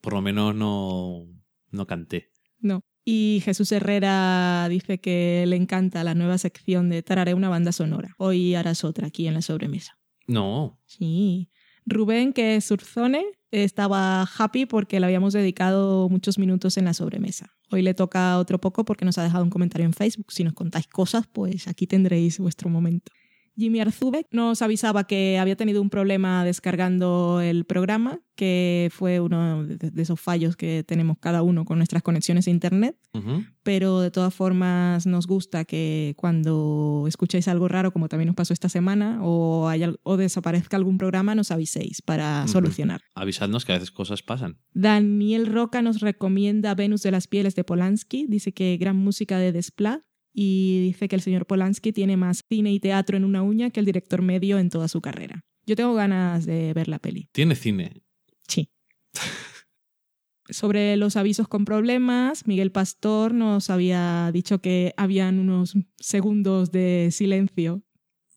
Por 0.00 0.14
lo 0.14 0.22
menos 0.22 0.54
no, 0.54 1.26
no 1.70 1.86
canté. 1.86 2.30
no. 2.58 2.82
Y 3.06 3.42
Jesús 3.44 3.70
Herrera 3.70 4.66
dice 4.70 4.98
que 4.98 5.44
le 5.46 5.56
encanta 5.56 6.02
la 6.04 6.14
nueva 6.14 6.38
sección 6.38 6.88
de 6.88 7.02
Tarareo 7.02 7.36
una 7.36 7.50
banda 7.50 7.70
sonora. 7.70 8.14
Hoy 8.16 8.54
harás 8.54 8.82
otra 8.82 9.08
aquí 9.08 9.26
en 9.28 9.34
la 9.34 9.42
sobremesa. 9.42 9.98
No. 10.26 10.80
Sí. 10.86 11.50
Rubén, 11.86 12.32
que 12.32 12.56
es 12.56 12.70
Urzone, 12.70 13.24
estaba 13.50 14.22
happy 14.22 14.66
porque 14.66 14.98
le 15.00 15.06
habíamos 15.06 15.32
dedicado 15.32 16.08
muchos 16.08 16.38
minutos 16.38 16.76
en 16.76 16.86
la 16.86 16.94
sobremesa. 16.94 17.54
Hoy 17.70 17.82
le 17.82 17.94
toca 17.94 18.38
otro 18.38 18.60
poco 18.60 18.84
porque 18.84 19.04
nos 19.04 19.18
ha 19.18 19.22
dejado 19.22 19.44
un 19.44 19.50
comentario 19.50 19.86
en 19.86 19.92
Facebook. 19.92 20.32
Si 20.32 20.44
nos 20.44 20.54
contáis 20.54 20.86
cosas, 20.86 21.26
pues 21.26 21.68
aquí 21.68 21.86
tendréis 21.86 22.38
vuestro 22.38 22.68
momento. 22.68 23.12
Jimmy 23.56 23.80
Arzube 23.80 24.26
nos 24.30 24.62
avisaba 24.62 25.04
que 25.04 25.38
había 25.38 25.56
tenido 25.56 25.80
un 25.80 25.90
problema 25.90 26.44
descargando 26.44 27.40
el 27.40 27.64
programa, 27.64 28.20
que 28.34 28.90
fue 28.92 29.20
uno 29.20 29.64
de 29.64 30.02
esos 30.02 30.20
fallos 30.20 30.56
que 30.56 30.82
tenemos 30.84 31.18
cada 31.20 31.42
uno 31.42 31.64
con 31.64 31.78
nuestras 31.78 32.02
conexiones 32.02 32.48
a 32.48 32.50
Internet 32.50 32.96
pero 33.62 34.00
de 34.00 34.10
todas 34.10 34.34
formas 34.34 35.06
nos 35.06 35.26
gusta 35.26 35.64
que 35.64 36.14
cuando 36.16 37.04
escuchéis 37.08 37.48
algo 37.48 37.68
raro, 37.68 37.92
como 37.92 38.08
también 38.08 38.26
nos 38.26 38.36
pasó 38.36 38.52
esta 38.52 38.68
semana, 38.68 39.20
o, 39.22 39.68
haya- 39.68 39.94
o 40.02 40.16
desaparezca 40.18 40.76
algún 40.76 40.98
programa, 40.98 41.34
nos 41.34 41.50
aviséis 41.50 42.02
para 42.02 42.40
Ujú. 42.44 42.52
solucionar. 42.52 43.00
Avisadnos 43.14 43.64
que 43.64 43.72
a 43.72 43.76
veces 43.76 43.90
cosas 43.90 44.22
pasan. 44.22 44.58
Daniel 44.74 45.46
Roca 45.46 45.80
nos 45.80 46.00
recomienda 46.00 46.74
Venus 46.74 47.02
de 47.02 47.12
las 47.12 47.26
Pieles 47.28 47.54
de 47.54 47.64
Polanski, 47.64 48.26
dice 48.28 48.52
que 48.52 48.76
gran 48.76 48.96
música 48.96 49.38
de 49.38 49.52
Desplat 49.52 50.02
y 50.34 50.80
dice 50.82 51.06
que 51.08 51.14
el 51.14 51.22
señor 51.22 51.46
Polanski 51.46 51.92
tiene 51.92 52.16
más 52.16 52.42
cine 52.48 52.72
y 52.72 52.80
teatro 52.80 53.16
en 53.16 53.24
una 53.24 53.42
uña 53.42 53.70
que 53.70 53.80
el 53.80 53.86
director 53.86 54.20
medio 54.20 54.58
en 54.58 54.68
toda 54.68 54.88
su 54.88 55.00
carrera. 55.00 55.44
Yo 55.64 55.76
tengo 55.76 55.94
ganas 55.94 56.44
de 56.44 56.74
ver 56.74 56.88
la 56.88 56.98
peli. 56.98 57.28
Tiene 57.32 57.54
cine. 57.54 58.02
Sí. 58.48 58.68
Sobre 60.50 60.96
los 60.96 61.16
avisos 61.16 61.48
con 61.48 61.64
problemas, 61.64 62.46
Miguel 62.46 62.70
Pastor 62.70 63.32
nos 63.32 63.70
había 63.70 64.30
dicho 64.32 64.60
que 64.60 64.92
habían 64.98 65.38
unos 65.38 65.74
segundos 65.96 66.70
de 66.70 67.08
silencio 67.12 67.82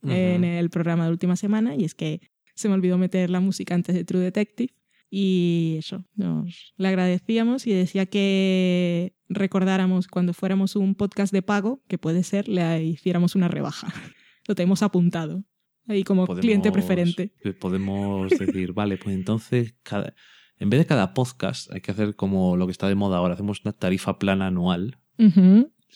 en 0.03 0.45
el 0.45 0.69
programa 0.69 1.05
de 1.05 1.11
última 1.11 1.35
semana 1.35 1.75
y 1.75 1.83
es 1.83 1.93
que 1.93 2.21
se 2.55 2.69
me 2.69 2.75
olvidó 2.75 2.97
meter 2.97 3.29
la 3.29 3.41
música 3.41 3.75
antes 3.75 3.93
de 3.93 4.05
True 4.05 4.21
Detective. 4.21 4.73
Y 5.09 5.75
eso, 5.79 6.03
nos 6.15 6.73
le 6.77 6.87
agradecíamos 6.89 7.65
y 7.65 7.73
decía 7.73 8.05
que 8.07 9.15
recordáramos 9.29 10.07
cuando 10.07 10.33
fuéramos 10.33 10.75
un 10.75 10.95
podcast 10.95 11.31
de 11.31 11.41
pago, 11.41 11.81
que 11.87 11.97
puede 11.97 12.23
ser, 12.23 12.47
le 12.49 12.83
hiciéramos 12.83 13.35
una 13.35 13.47
rebaja. 13.47 13.87
Lo 14.47 14.55
tenemos 14.55 14.81
apuntado. 14.83 15.43
Ahí 15.87 16.03
como 16.03 16.25
Podemos- 16.25 16.41
cliente 16.41 16.71
preferente. 16.71 17.33
Podemos 17.59 18.29
decir, 18.29 18.73
vale, 18.73 18.97
pues 18.97 19.15
entonces, 19.15 19.75
cada, 19.83 20.13
en 20.57 20.69
vez 20.69 20.79
de 20.81 20.85
cada 20.85 21.13
podcast, 21.13 21.71
hay 21.71 21.79
que 21.81 21.91
hacer 21.91 22.15
como 22.15 22.57
lo 22.57 22.65
que 22.65 22.71
está 22.71 22.89
de 22.89 22.95
moda 22.95 23.17
ahora. 23.17 23.35
Hacemos 23.35 23.61
una 23.63 23.71
tarifa 23.73 24.19
plana 24.19 24.47
anual. 24.47 24.99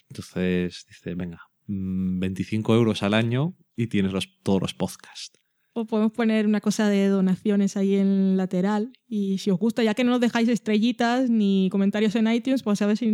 Entonces, 0.09 0.85
dice, 0.87 1.15
venga, 1.15 1.41
mm, 1.67 2.19
25 2.19 2.75
euros 2.75 3.03
al 3.03 3.13
año 3.13 3.55
y 3.75 3.87
tienes 3.87 4.13
los, 4.13 4.39
todos 4.43 4.61
los 4.61 4.73
podcasts. 4.73 5.40
O 5.73 5.85
podemos 5.85 6.11
poner 6.11 6.45
una 6.45 6.59
cosa 6.59 6.89
de 6.89 7.07
donaciones 7.07 7.77
ahí 7.77 7.95
en 7.95 8.07
el 8.07 8.37
lateral. 8.37 8.91
Y 9.07 9.37
si 9.37 9.51
os 9.51 9.57
gusta, 9.57 9.83
ya 9.83 9.93
que 9.93 10.03
no 10.03 10.11
nos 10.11 10.19
dejáis 10.19 10.49
estrellitas 10.49 11.29
ni 11.29 11.69
comentarios 11.71 12.15
en 12.15 12.27
iTunes, 12.31 12.63
pues 12.63 12.81
a 12.81 12.87
ver 12.87 12.97
si 12.97 13.07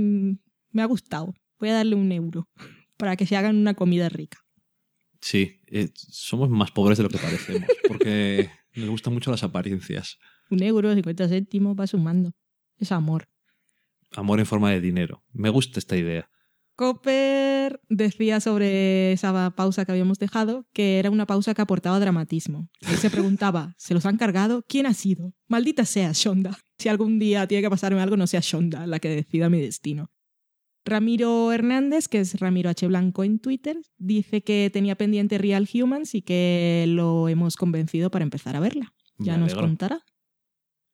me 0.71 0.81
ha 0.81 0.85
gustado. 0.85 1.34
Voy 1.59 1.69
a 1.69 1.73
darle 1.73 1.95
un 1.95 2.11
euro 2.11 2.49
para 2.97 3.15
que 3.15 3.25
se 3.25 3.35
hagan 3.35 3.55
una 3.55 3.73
comida 3.73 4.09
rica. 4.09 4.39
Sí, 5.21 5.59
eh, 5.67 5.89
somos 5.93 6.49
más 6.49 6.71
pobres 6.71 6.97
de 6.97 7.03
lo 7.03 7.09
que 7.09 7.17
parecemos, 7.17 7.67
porque 7.88 8.49
nos 8.75 8.89
gustan 8.89 9.13
mucho 9.13 9.31
las 9.31 9.43
apariencias. 9.43 10.17
Un 10.49 10.63
euro, 10.63 10.93
50 10.93 11.27
céntimos, 11.27 11.75
va 11.79 11.88
sumando. 11.88 12.34
Es 12.77 12.91
amor. 12.91 13.27
Amor 14.11 14.39
en 14.39 14.45
forma 14.45 14.71
de 14.71 14.81
dinero. 14.81 15.23
Me 15.34 15.49
gusta 15.49 15.79
esta 15.79 15.97
idea. 15.97 16.29
Copper 16.77 17.81
decía 17.89 18.39
sobre 18.39 19.11
esa 19.11 19.49
pausa 19.55 19.83
que 19.83 19.91
habíamos 19.91 20.19
dejado 20.19 20.67
que 20.73 20.99
era 20.99 21.09
una 21.09 21.25
pausa 21.25 21.55
que 21.55 21.61
aportaba 21.63 21.99
dramatismo. 21.99 22.69
Él 22.87 22.97
se 22.97 23.09
preguntaba, 23.09 23.73
¿se 23.77 23.95
los 23.95 24.05
han 24.05 24.17
cargado? 24.17 24.63
¿Quién 24.69 24.85
ha 24.85 24.93
sido? 24.93 25.33
Maldita 25.47 25.85
sea 25.85 26.11
Shonda. 26.13 26.57
Si 26.77 26.87
algún 26.87 27.17
día 27.17 27.47
tiene 27.47 27.63
que 27.63 27.69
pasarme 27.71 27.99
algo, 27.99 28.15
no 28.15 28.27
sea 28.27 28.41
Shonda 28.43 28.85
la 28.85 28.99
que 28.99 29.09
decida 29.09 29.49
mi 29.49 29.59
destino. 29.59 30.11
Ramiro 30.85 31.51
Hernández, 31.51 32.07
que 32.07 32.19
es 32.19 32.39
Ramiro 32.39 32.69
H. 32.69 32.87
Blanco 32.87 33.23
en 33.23 33.39
Twitter, 33.39 33.77
dice 33.97 34.43
que 34.43 34.69
tenía 34.71 34.95
pendiente 34.95 35.39
Real 35.39 35.67
Humans 35.73 36.13
y 36.13 36.21
que 36.21 36.85
lo 36.87 37.27
hemos 37.27 37.55
convencido 37.55 38.11
para 38.11 38.23
empezar 38.23 38.55
a 38.55 38.59
verla. 38.59 38.93
Ya 39.17 39.33
Me 39.33 39.39
nos 39.39 39.53
alegro. 39.53 39.67
contará. 39.67 40.01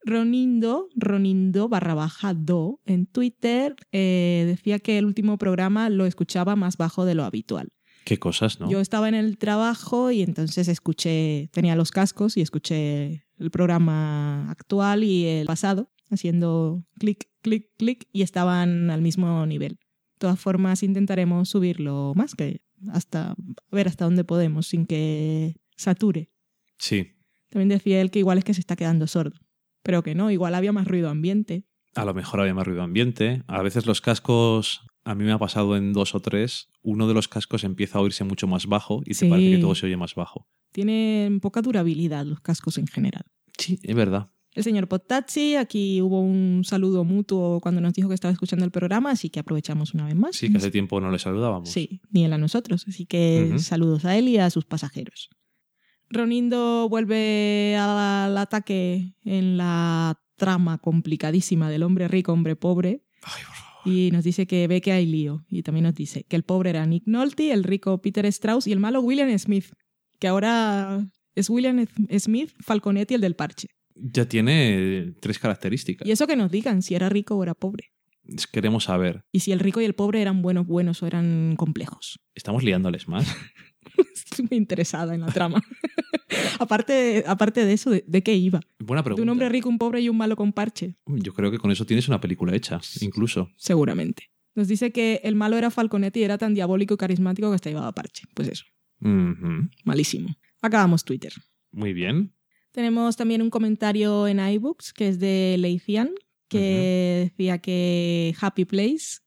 Ronindo, 0.06 0.90
Ronindo 0.96 1.70
barra 1.70 1.94
baja 1.94 2.34
do 2.34 2.80
en 2.86 3.06
Twitter 3.06 3.76
eh, 3.92 4.44
decía 4.48 4.80
que 4.80 4.98
el 4.98 5.06
último 5.06 5.38
programa 5.38 5.90
lo 5.90 6.06
escuchaba 6.06 6.56
más 6.56 6.78
bajo 6.78 7.06
de 7.06 7.16
lo 7.16 7.24
habitual. 7.24 7.70
Qué 8.06 8.20
cosas, 8.20 8.60
¿no? 8.60 8.70
Yo 8.70 8.82
estaba 8.82 9.08
en 9.08 9.16
el 9.16 9.38
trabajo 9.38 10.12
y 10.12 10.24
entonces 10.24 10.68
escuché, 10.68 11.50
tenía 11.54 11.76
los 11.76 11.92
cascos 11.92 12.36
y 12.36 12.42
escuché 12.42 13.26
el 13.38 13.50
programa 13.50 14.50
actual 14.52 15.04
y 15.04 15.26
el 15.26 15.48
pasado 15.48 15.90
haciendo 16.10 16.86
clic, 17.00 17.30
clic, 17.42 17.70
clic 17.78 18.08
y 18.12 18.22
estaban 18.22 18.90
al 18.90 19.02
mismo 19.02 19.46
nivel. 19.46 19.74
De 19.74 20.20
todas 20.20 20.40
formas 20.40 20.84
intentaremos 20.84 21.50
subirlo 21.50 22.14
más 22.16 22.36
que 22.36 22.62
hasta 22.92 23.36
ver 23.72 23.88
hasta 23.88 24.06
dónde 24.06 24.24
podemos 24.24 24.68
sin 24.68 24.86
que 24.86 25.56
sature. 25.76 26.30
Sí, 26.78 27.14
También 27.50 27.70
decía 27.70 28.02
él 28.02 28.12
que 28.12 28.20
igual 28.20 28.38
es 28.38 28.44
que 28.44 28.54
se 28.54 28.60
está 28.60 28.76
quedando 28.76 29.08
sordo, 29.08 29.40
pero 29.84 30.02
que 30.04 30.16
no, 30.16 30.32
igual 30.32 30.56
había 30.56 30.72
más 30.72 30.88
ruido 30.88 31.10
ambiente. 31.10 31.66
a 31.96 32.06
lo 32.06 32.14
mejor 32.16 32.40
había 32.40 32.56
más 32.56 32.66
ruido 32.66 32.82
ambiente. 32.82 33.44
A 33.46 33.62
veces 33.62 33.86
los 33.86 34.02
cascos, 34.02 34.82
a 35.06 35.14
mí 35.14 35.24
me 35.26 35.32
ha 35.32 35.38
pasado 35.38 35.78
en 35.78 35.94
dos 35.94 36.16
o 36.16 36.20
tres, 36.22 36.70
uno 36.82 37.08
de 37.08 37.14
los 37.14 37.28
cascos 37.28 37.64
empieza 37.64 38.00
a 38.00 38.02
oírse 38.02 38.24
mucho 38.24 38.48
más 38.48 38.66
bajo 38.66 39.02
y 39.06 39.14
Sí. 39.14 39.26
te 39.26 39.30
parece 39.30 39.52
que 39.52 39.58
todo 39.60 39.76
se 39.76 39.86
oye 39.86 39.96
más 39.98 40.16
bajo. 40.16 40.48
Tienen 40.72 41.40
poca 41.40 41.62
durabilidad 41.62 42.26
los 42.26 42.40
cascos 42.40 42.80
en 42.80 42.88
general. 42.88 43.26
Sí, 43.60 43.78
es 43.84 43.96
verdad. 43.96 44.32
El 44.56 44.64
señor 44.64 44.88
Potazzi, 44.88 45.56
aquí 45.56 46.02
hubo 46.02 46.20
un 46.22 46.62
saludo 46.64 47.04
mutuo 47.04 47.60
cuando 47.60 47.82
nos 47.82 47.94
dijo 47.94 48.08
que 48.10 48.16
estaba 48.16 48.32
escuchando 48.32 48.66
el 48.66 48.72
programa, 48.72 49.12
así 49.12 49.30
que 49.30 49.40
aprovechamos 49.40 49.94
una 49.94 50.06
vez 50.06 50.16
más. 50.16 50.36
Sí, 50.36 50.52
que 50.52 50.58
hace 50.58 50.72
tiempo 50.72 51.00
no 51.02 51.12
le 51.12 51.18
saludábamos. 51.20 51.70
Sí, 51.70 52.02
ni 52.12 52.26
él 52.26 52.34
a 52.34 52.38
nosotros. 52.38 52.86
Así 52.88 53.06
que 53.06 53.54
saludos 53.60 54.06
a 54.06 54.16
él 54.18 54.28
y 54.30 54.38
a 54.38 54.50
sus 54.50 54.66
pasajeros. 54.66 55.30
Ronindo 56.14 56.88
vuelve 56.90 57.76
al 57.78 58.38
ataque 58.38 59.16
en 59.24 59.58
la 59.58 60.20
trama 60.36 60.78
complicadísima 60.78 61.70
del 61.70 61.84
hombre 61.84 62.08
rico, 62.08 62.34
hombre 62.34 62.56
pobre. 62.56 63.04
Y 63.86 64.12
nos 64.12 64.24
dice 64.24 64.48
que 64.48 64.68
ve 64.68 64.82
que 64.82 64.92
hay 64.92 65.06
lío. 65.06 65.46
Y 65.50 65.64
también 65.64 65.84
nos 65.84 65.96
dice 65.96 66.24
que 66.24 66.36
el 66.36 66.44
pobre 66.44 66.70
era 66.70 66.86
Nick 66.86 67.04
Nolte, 67.06 67.52
el 67.52 67.64
rico 67.64 68.02
Peter 68.02 68.26
Strauss 68.28 68.68
y 68.68 68.72
el 68.72 68.80
malo 68.80 69.02
William 69.02 69.38
Smith. 69.38 69.74
Que 70.20 70.28
ahora 70.28 71.06
es 71.36 71.50
William 71.50 71.86
Smith, 72.18 72.52
Falconetti, 72.62 73.16
el 73.16 73.22
del 73.22 73.36
parche. 73.36 73.70
Ya 73.96 74.28
tiene 74.28 75.14
tres 75.22 75.40
características. 75.40 76.08
Y 76.08 76.12
eso 76.12 76.28
que 76.28 76.36
nos 76.36 76.52
digan 76.52 76.82
si 76.82 76.96
era 76.96 77.10
rico 77.10 77.36
o 77.36 77.44
era 77.44 77.54
pobre. 77.54 77.92
Queremos 78.52 78.86
saber, 78.86 79.26
Y 79.34 79.42
si 79.42 79.52
el 79.52 79.60
rico 79.60 79.82
y 79.82 79.86
el 79.86 79.96
pobre 79.96 80.22
eran 80.22 80.42
buenos, 80.42 80.66
buenos 80.66 81.04
o 81.04 81.08
eran 81.08 81.56
complejos. 81.58 82.22
¿estamos 82.34 82.64
liándoles 82.64 83.08
más? 83.08 83.28
Estoy 84.14 84.46
muy 84.50 84.58
interesada 84.58 85.14
en 85.16 85.22
la 85.22 85.28
trama. 85.28 85.62
aparte, 86.60 87.24
aparte 87.28 87.66
de 87.66 87.74
eso, 87.74 87.90
¿de, 87.92 88.04
de 88.08 88.24
qué 88.24 88.36
iba? 88.36 88.60
Buena 88.80 89.02
De 89.02 89.06
pregunta. 89.06 89.24
un 89.24 89.30
hombre 89.30 89.50
rico, 89.50 89.70
un 89.70 89.78
pobre 89.78 90.02
y 90.02 90.10
un 90.10 90.18
malo 90.18 90.36
con 90.36 90.54
parche. 90.54 90.96
Yo 91.06 91.34
creo 91.34 91.52
que 91.52 91.58
con 91.60 91.72
eso 91.72 91.86
tienes 91.86 92.08
una 92.08 92.20
película 92.22 92.56
hecha, 92.56 92.80
incluso. 93.02 93.50
Seguramente. 93.58 94.30
Nos 94.56 94.68
dice 94.68 94.92
que 94.92 95.20
el 95.24 95.36
malo 95.36 95.58
era 95.58 95.72
Falconetti 95.72 96.20
y 96.20 96.24
era 96.24 96.38
tan 96.38 96.54
diabólico 96.54 96.94
y 96.94 96.98
carismático 96.98 97.50
que 97.50 97.56
hasta 97.56 97.70
llevaba 97.70 97.92
parche. 97.92 98.26
Pues 98.36 98.48
eso, 98.50 98.66
malísimo. 99.84 100.36
Acabamos 100.62 101.04
Twitter. 101.04 101.34
Muy 101.72 101.94
bien. 101.94 102.34
Tenemos 102.72 103.16
también 103.18 103.42
un 103.42 103.50
comentario 103.50 104.28
en 104.28 104.40
iBooks 104.40 104.94
que 104.94 105.08
es 105.08 105.20
de 105.20 105.56
Leician, 105.60 106.12
que 106.50 107.30
decía 107.32 107.58
que 107.60 108.36
Happy 108.40 108.66
Place, 108.66 109.20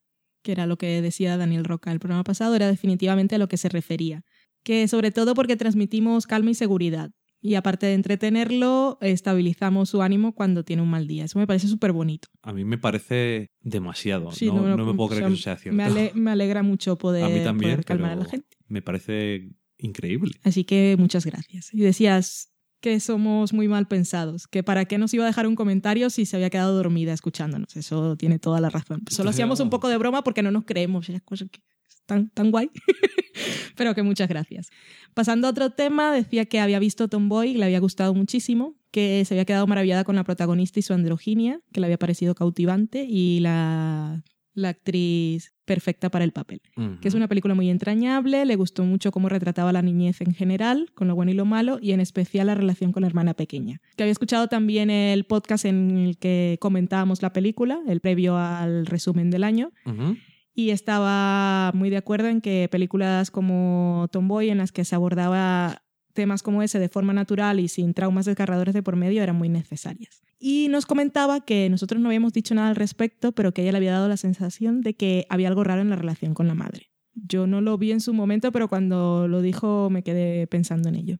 que 0.43 0.53
era 0.53 0.67
lo 0.67 0.79
que 0.79 1.03
decía 1.03 1.37
Daniel 1.37 1.65
Roca 1.65 1.91
el 1.91 1.99
programa 1.99 2.23
pasado, 2.25 2.55
era 2.55 2.69
definitivamente 2.69 3.35
a 3.35 3.39
lo 3.39 3.49
que 3.49 3.57
se 3.57 3.69
refería. 3.69 4.25
Que 4.67 4.89
sobre 4.89 5.13
todo 5.13 5.35
porque 5.35 5.55
transmitimos 5.57 6.27
calma 6.27 6.51
y 6.51 6.55
seguridad. 6.55 7.13
Y 7.41 7.55
aparte 7.55 7.87
de 7.87 7.95
entretenerlo, 7.95 8.99
estabilizamos 9.01 9.91
su 9.91 10.03
ánimo 10.03 10.35
cuando 10.35 10.65
tiene 10.65 10.83
un 10.83 10.89
mal 10.91 11.07
día. 11.07 11.25
Eso 11.27 11.39
me 11.39 11.47
parece 11.47 11.69
súper 11.69 11.93
bonito. 11.93 12.29
A 12.43 12.53
mí 12.53 12.65
me 12.65 12.77
parece 12.77 13.53
demasiado. 13.61 14.33
Sí, 14.33 14.47
no, 14.47 14.55
no, 14.67 14.77
no 14.77 14.85
me 14.87 14.95
puedo 14.95 15.05
o 15.07 15.09
creer 15.09 15.23
sea, 15.23 15.29
que 15.29 15.35
eso 15.35 15.43
sea 15.45 15.57
cierto. 15.57 15.77
Me, 15.77 15.85
ale- 15.85 16.11
me 16.15 16.33
alegra 16.33 16.65
mucho 16.65 16.99
poder, 16.99 17.23
a 17.25 17.29
mí 17.29 17.45
también, 17.45 17.73
poder 17.75 17.85
calmar 17.85 18.11
a 18.13 18.17
la 18.17 18.25
gente. 18.25 18.49
me 18.67 18.83
parece 18.83 19.51
increíble. 19.79 20.33
Así 20.43 20.65
que 20.65 20.97
muchas 20.99 21.25
gracias. 21.25 21.73
Y 21.73 21.79
decías 21.83 22.51
que 22.81 22.99
somos 22.99 23.53
muy 23.53 23.69
mal 23.69 23.87
pensados, 23.87 24.49
que 24.49 24.65
para 24.65 24.85
qué 24.87 24.99
nos 24.99 25.15
iba 25.15 25.23
a 25.25 25.27
dejar 25.29 25.47
un 25.47 25.55
comentario 25.55 26.11
si 26.11 26.27
se 26.27 26.35
había 26.37 26.51
quedado 26.51 26.75
dormida 26.75 27.13
escuchándonos. 27.13 27.77
Eso 27.77 28.17
tiene 28.17 28.41
toda 28.41 28.61
la 28.61 28.71
razón. 28.71 28.97
Solo 28.99 29.01
Entonces, 29.09 29.27
hacíamos 29.29 29.61
un 29.61 29.71
poco 29.71 29.89
de 29.89 29.97
broma 29.99 30.25
porque 30.25 30.43
no 30.43 30.51
nos 30.51 30.65
creemos 30.65 31.09
esas 31.09 31.23
cosas 31.23 31.49
que 31.51 31.61
están 31.89 32.31
tan 32.31 32.51
guay. 32.51 32.71
Pero 33.77 33.95
que 33.95 34.03
muchas 34.03 34.29
gracias. 34.29 34.71
Pasando 35.15 35.47
a 35.47 35.51
otro 35.51 35.71
tema, 35.71 36.13
decía 36.13 36.45
que 36.47 36.61
había 36.61 36.79
visto 36.79 37.09
Tomboy 37.09 37.51
y 37.51 37.55
le 37.55 37.65
había 37.65 37.81
gustado 37.81 38.15
muchísimo, 38.15 38.75
que 38.91 39.25
se 39.25 39.35
había 39.35 39.45
quedado 39.45 39.67
maravillada 39.67 40.05
con 40.05 40.17
la 40.17 40.25
protagonista 40.25 40.79
y 40.79 40.83
su 40.83 40.95
androginia, 40.95 41.61
que 41.73 41.81
le 41.81 41.87
había 41.87 41.99
parecido 41.99 42.35
cautivante 42.35 43.05
y 43.09 43.41
la, 43.41 44.23
la 44.55 44.71
actriz 44.71 45.53
perfecta 45.65 46.11
para 46.11 46.25
el 46.25 46.33
papel 46.33 46.61
que 47.01 47.09
es 47.09 47.15
una 47.15 47.29
película 47.29 47.55
muy 47.55 47.71
entrañable, 47.71 48.45
le 48.45 48.57
gustó 48.57 48.85
mucho 48.85 49.11
cómo 49.11 49.29
retrataba 49.29 49.73
la 49.73 49.83
niñez 49.83 50.21
en 50.21 50.35
general, 50.35 50.91
con 50.95 51.09
lo 51.09 51.15
bueno 51.15 51.31
y 51.31 51.35
lo 51.35 51.45
malo, 51.45 51.79
y 51.81 51.93
en 51.93 52.01
especial 52.01 52.49
la 52.49 52.55
relación 52.55 52.93
con 52.93 53.03
la 53.03 53.07
hermana 53.07 53.35
pequeña. 53.35 53.81
Que 53.97 54.03
había 54.03 54.13
escuchado 54.13 54.49
también 54.49 54.91
el 54.91 55.25
podcast 55.25 55.65
en 55.65 55.97
el 55.99 56.19
que 56.19 56.59
comentábamos 56.61 57.23
la 57.23 57.33
película, 57.33 57.81
el 57.87 58.01
previo 58.01 58.37
al 58.37 58.87
resumen 58.87 59.31
del 59.31 59.45
año, 59.45 59.73
Ujú. 59.85 60.17
Y 60.57 60.71
estaba 60.71 61.71
muy 61.75 61.91
de 61.91 61.99
acuerdo 61.99 62.27
en 62.29 62.41
que 62.41 62.69
películas 62.71 63.31
como 63.31 64.09
Tomboy, 64.11 64.51
en 64.51 64.59
las 64.59 64.73
que 64.73 64.85
se 64.85 64.95
abordaba 64.97 65.83
temas 66.15 66.43
como 66.43 66.63
ese 66.63 66.79
de 66.79 66.89
forma 66.89 67.13
natural 67.13 67.61
y 67.61 67.69
sin 67.69 67.93
traumas 67.93 68.25
desgarradores 68.25 68.73
de 68.75 68.83
por 68.83 68.97
medio, 68.97 69.23
eran 69.23 69.37
muy 69.37 69.51
necesarias. 69.51 70.23
Y 70.39 70.69
nos 70.71 70.87
comentaba 70.87 71.45
que 71.45 71.69
nosotros 71.69 72.01
no 72.01 72.09
habíamos 72.09 72.33
dicho 72.33 72.55
nada 72.55 72.69
al 72.71 72.77
respecto, 72.77 73.33
pero 73.33 73.53
que 73.53 73.63
ella 73.63 73.73
le 73.73 73.79
había 73.79 73.93
dado 73.93 74.09
la 74.09 74.17
sensación 74.17 74.81
de 74.81 74.95
que 74.95 75.27
había 75.29 75.49
algo 75.49 75.63
raro 75.63 75.83
en 75.83 75.91
la 75.91 75.97
relación 75.97 76.33
con 76.35 76.47
la 76.49 76.55
madre. 76.55 76.89
Yo 77.15 77.47
no 77.47 77.61
lo 77.61 77.77
vi 77.79 77.93
en 77.93 78.01
su 78.01 78.13
momento, 78.15 78.51
pero 78.53 78.69
cuando 78.69 79.29
lo 79.29 79.43
dijo 79.43 79.89
me 79.91 80.03
quedé 80.03 80.47
pensando 80.47 80.89
en 80.89 80.95
ello. 80.97 81.19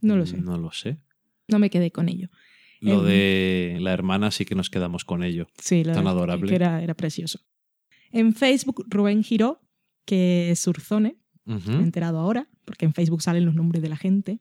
No 0.00 0.16
lo 0.16 0.24
sé, 0.26 0.38
No 0.38 0.56
lo 0.58 0.70
sé. 0.72 0.98
no 1.48 1.58
me 1.58 1.68
quedé 1.70 1.90
con 1.90 2.08
ello. 2.08 2.28
Lo 2.80 3.00
Em, 3.00 3.06
de 3.06 3.76
la 3.80 3.92
hermana 3.92 4.30
sí 4.30 4.44
que 4.44 4.54
nos 4.54 4.70
quedamos 4.70 5.04
con 5.04 5.22
ello. 5.24 5.46
Sí, 5.60 5.84
la 5.84 5.92
Tan 5.94 6.06
adorable. 6.06 6.48
que 6.48 6.54
era, 6.54 6.82
era 6.82 6.94
precioso. 6.94 7.40
En 8.12 8.34
Facebook, 8.34 8.84
Rubén 8.88 9.22
Giró, 9.22 9.60
que 10.04 10.50
es 10.50 10.60
Surzone, 10.60 11.18
Ujú. 11.46 11.70
me 11.72 11.78
he 11.78 11.82
enterado 11.82 12.18
ahora, 12.18 12.48
porque 12.64 12.84
en 12.86 12.92
Facebook 12.94 13.22
salen 13.22 13.44
los 13.46 13.54
nombres 13.54 13.82
de 13.82 13.88
la 13.88 13.96
gente. 13.96 14.40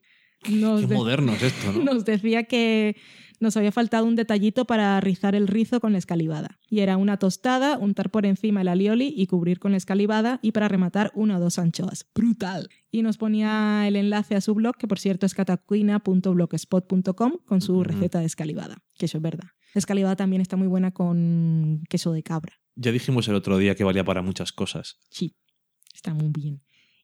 Nos, 0.50 0.82
Qué 0.82 0.88
de- 0.88 0.96
moderno 0.96 1.34
es 1.34 1.44
esto, 1.44 1.72
¿no? 1.74 1.84
nos 1.94 2.06
decía 2.06 2.44
que 2.44 2.96
nos 3.40 3.56
había 3.58 3.72
faltado 3.72 4.06
un 4.08 4.16
detallito 4.16 4.66
para 4.66 5.00
rizar 5.00 5.36
el 5.36 5.48
rizo 5.48 5.80
con 5.80 5.92
la 5.92 6.00
escalivada. 6.00 6.60
Y 6.70 6.80
era 6.80 6.98
una 6.98 7.18
tostada, 7.18 7.78
untar 7.78 8.10
por 8.10 8.26
encima 8.26 8.62
el 8.62 8.68
alioli 8.68 9.14
y 9.16 9.28
cubrir 9.28 9.60
con 9.60 9.72
la 9.72 9.78
escalivada 9.78 10.40
y 10.42 10.52
para 10.54 10.68
rematar 10.68 11.12
una 11.16 11.38
o 11.38 11.40
dos 11.40 11.60
anchoas. 11.60 12.08
¡Brutal! 12.16 12.70
Y 12.92 13.04
nos 13.04 13.18
ponía 13.18 13.88
el 13.88 13.96
enlace 13.96 14.36
a 14.36 14.42
su 14.42 14.54
blog, 14.56 14.76
que 14.78 14.88
por 14.88 14.98
cierto 15.00 15.26
es 15.28 15.34
catacuina.blogspot.com 15.36 17.34
con 17.46 17.62
su 17.62 17.84
receta 17.84 18.20
de 18.20 18.26
escalivada, 18.26 18.78
que 18.98 19.06
eso 19.06 19.18
es 19.18 19.22
verdad. 19.24 19.50
La 19.74 19.80
escalivada 19.80 20.16
también 20.16 20.42
está 20.42 20.56
muy 20.58 20.68
buena 20.68 20.92
con 20.92 21.84
queso 21.90 22.12
de 22.14 22.24
cabra. 22.24 22.54
Ya 22.80 22.92
dijimos 22.92 23.28
el 23.28 23.36
otro 23.36 23.58
día 23.58 23.76
que 23.76 23.84
valía 23.84 24.04
para 24.04 24.22
muchas 24.22 24.52
cosas. 24.52 24.98
Sí, 25.10 25.36
está 25.94 26.14
muy 26.14 26.30
bien. 26.30 26.62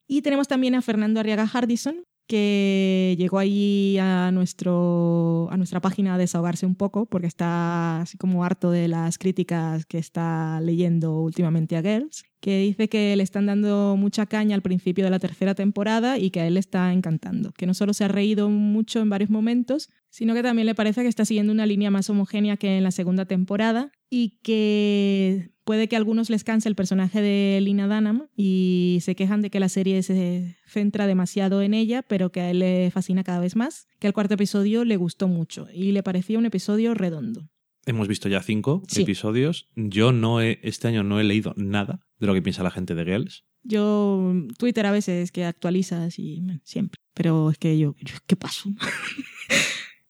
Y 0.08 0.22
tenemos 0.22 0.48
también 0.48 0.76
a 0.76 0.82
Fernando 0.82 1.20
Arriaga 1.20 1.48
Hardison, 1.48 2.06
que 2.28 3.16
llegó 3.18 3.40
ahí 3.40 3.98
a, 4.00 4.32
nuestro, 4.32 5.48
a 5.52 5.58
nuestra 5.58 5.82
página 5.82 6.14
a 6.14 6.18
desahogarse 6.18 6.66
un 6.66 6.76
poco, 6.76 7.08
porque 7.08 7.28
está 7.28 8.02
así 8.02 8.18
como 8.18 8.44
harto 8.46 8.72
de 8.72 8.88
las 8.88 9.18
críticas 9.18 9.86
que 9.86 9.98
está 9.98 10.62
leyendo 10.62 11.20
últimamente 11.20 11.76
a 11.76 11.82
Girls, 11.82 12.24
que 12.40 12.60
dice 12.60 12.88
que 12.88 13.16
le 13.16 13.24
están 13.24 13.48
dando 13.48 13.96
mucha 13.98 14.26
caña 14.26 14.56
al 14.56 14.62
principio 14.62 15.04
de 15.04 15.12
la 15.12 15.20
tercera 15.20 15.56
temporada 15.56 16.18
y 16.18 16.30
que 16.30 16.42
a 16.42 16.48
él 16.48 16.54
le 16.54 16.60
está 16.60 16.94
encantando, 16.94 17.52
que 17.54 17.66
no 17.66 17.74
solo 17.74 17.94
se 17.94 18.04
ha 18.04 18.10
reído 18.10 18.50
mucho 18.50 19.00
en 19.00 19.10
varios 19.10 19.30
momentos, 19.30 19.90
sino 20.10 20.34
que 20.34 20.44
también 20.44 20.68
le 20.68 20.76
parece 20.76 21.02
que 21.02 21.08
está 21.08 21.26
siguiendo 21.26 21.52
una 21.52 21.66
línea 21.66 21.90
más 21.90 22.10
homogénea 22.10 22.58
que 22.58 22.78
en 22.78 22.84
la 22.84 22.92
segunda 22.92 23.26
temporada 23.26 23.92
y 24.10 24.38
que 24.44 25.53
puede 25.64 25.88
que 25.88 25.96
a 25.96 26.00
algunos 26.00 26.30
les 26.30 26.44
canse 26.44 26.68
el 26.70 26.76
personaje 26.76 27.22
de 27.22 27.60
Lina 27.62 27.88
Dunham 27.88 28.28
y 28.36 29.00
se 29.02 29.16
quejan 29.16 29.42
de 29.42 29.50
que 29.50 29.60
la 29.60 29.70
serie 29.70 30.04
se 30.04 30.58
centra 30.68 31.08
demasiado 31.08 31.62
en 31.62 31.74
ella, 31.74 32.02
pero 32.04 32.32
que 32.32 32.42
a 32.42 32.52
él 32.52 32.60
le 32.60 32.92
fascina 32.92 33.24
cada 33.24 33.40
vez 33.40 33.56
más, 33.56 33.88
que 34.00 34.08
el 34.08 34.14
cuarto 34.14 34.34
episodio 34.34 34.84
le 34.86 34.98
gustó 34.98 35.28
mucho 35.28 35.68
y 35.74 35.92
le 35.92 36.04
parecía 36.04 36.38
un 36.38 36.46
episodio 36.46 36.94
redondo. 36.94 37.50
Hemos 37.86 38.08
visto 38.08 38.30
ya 38.30 38.42
cinco 38.42 38.82
Sí. 38.88 39.02
episodios. 39.02 39.68
Yo 39.76 40.12
no 40.14 40.42
he, 40.42 40.60
este 40.64 40.88
año 40.88 41.04
no 41.04 41.20
he 41.20 41.24
leído 41.26 41.54
nada 41.58 42.00
de 42.20 42.28
lo 42.28 42.34
que 42.34 42.42
piensa 42.42 42.64
la 42.64 42.72
gente 42.72 42.96
de 42.96 43.04
Girls. 43.04 43.44
Yo, 43.64 44.34
Twitter 44.58 44.86
a 44.86 44.92
veces 44.92 45.32
que 45.32 45.46
actualizas 45.46 46.20
y 46.20 46.42
bueno, 46.42 46.60
siempre, 46.64 47.00
pero 47.14 47.50
es 47.50 47.58
que 47.58 47.78
yo, 47.78 47.96
yo, 48.02 48.16
¿qué 48.28 48.36
pasó? 48.36 48.70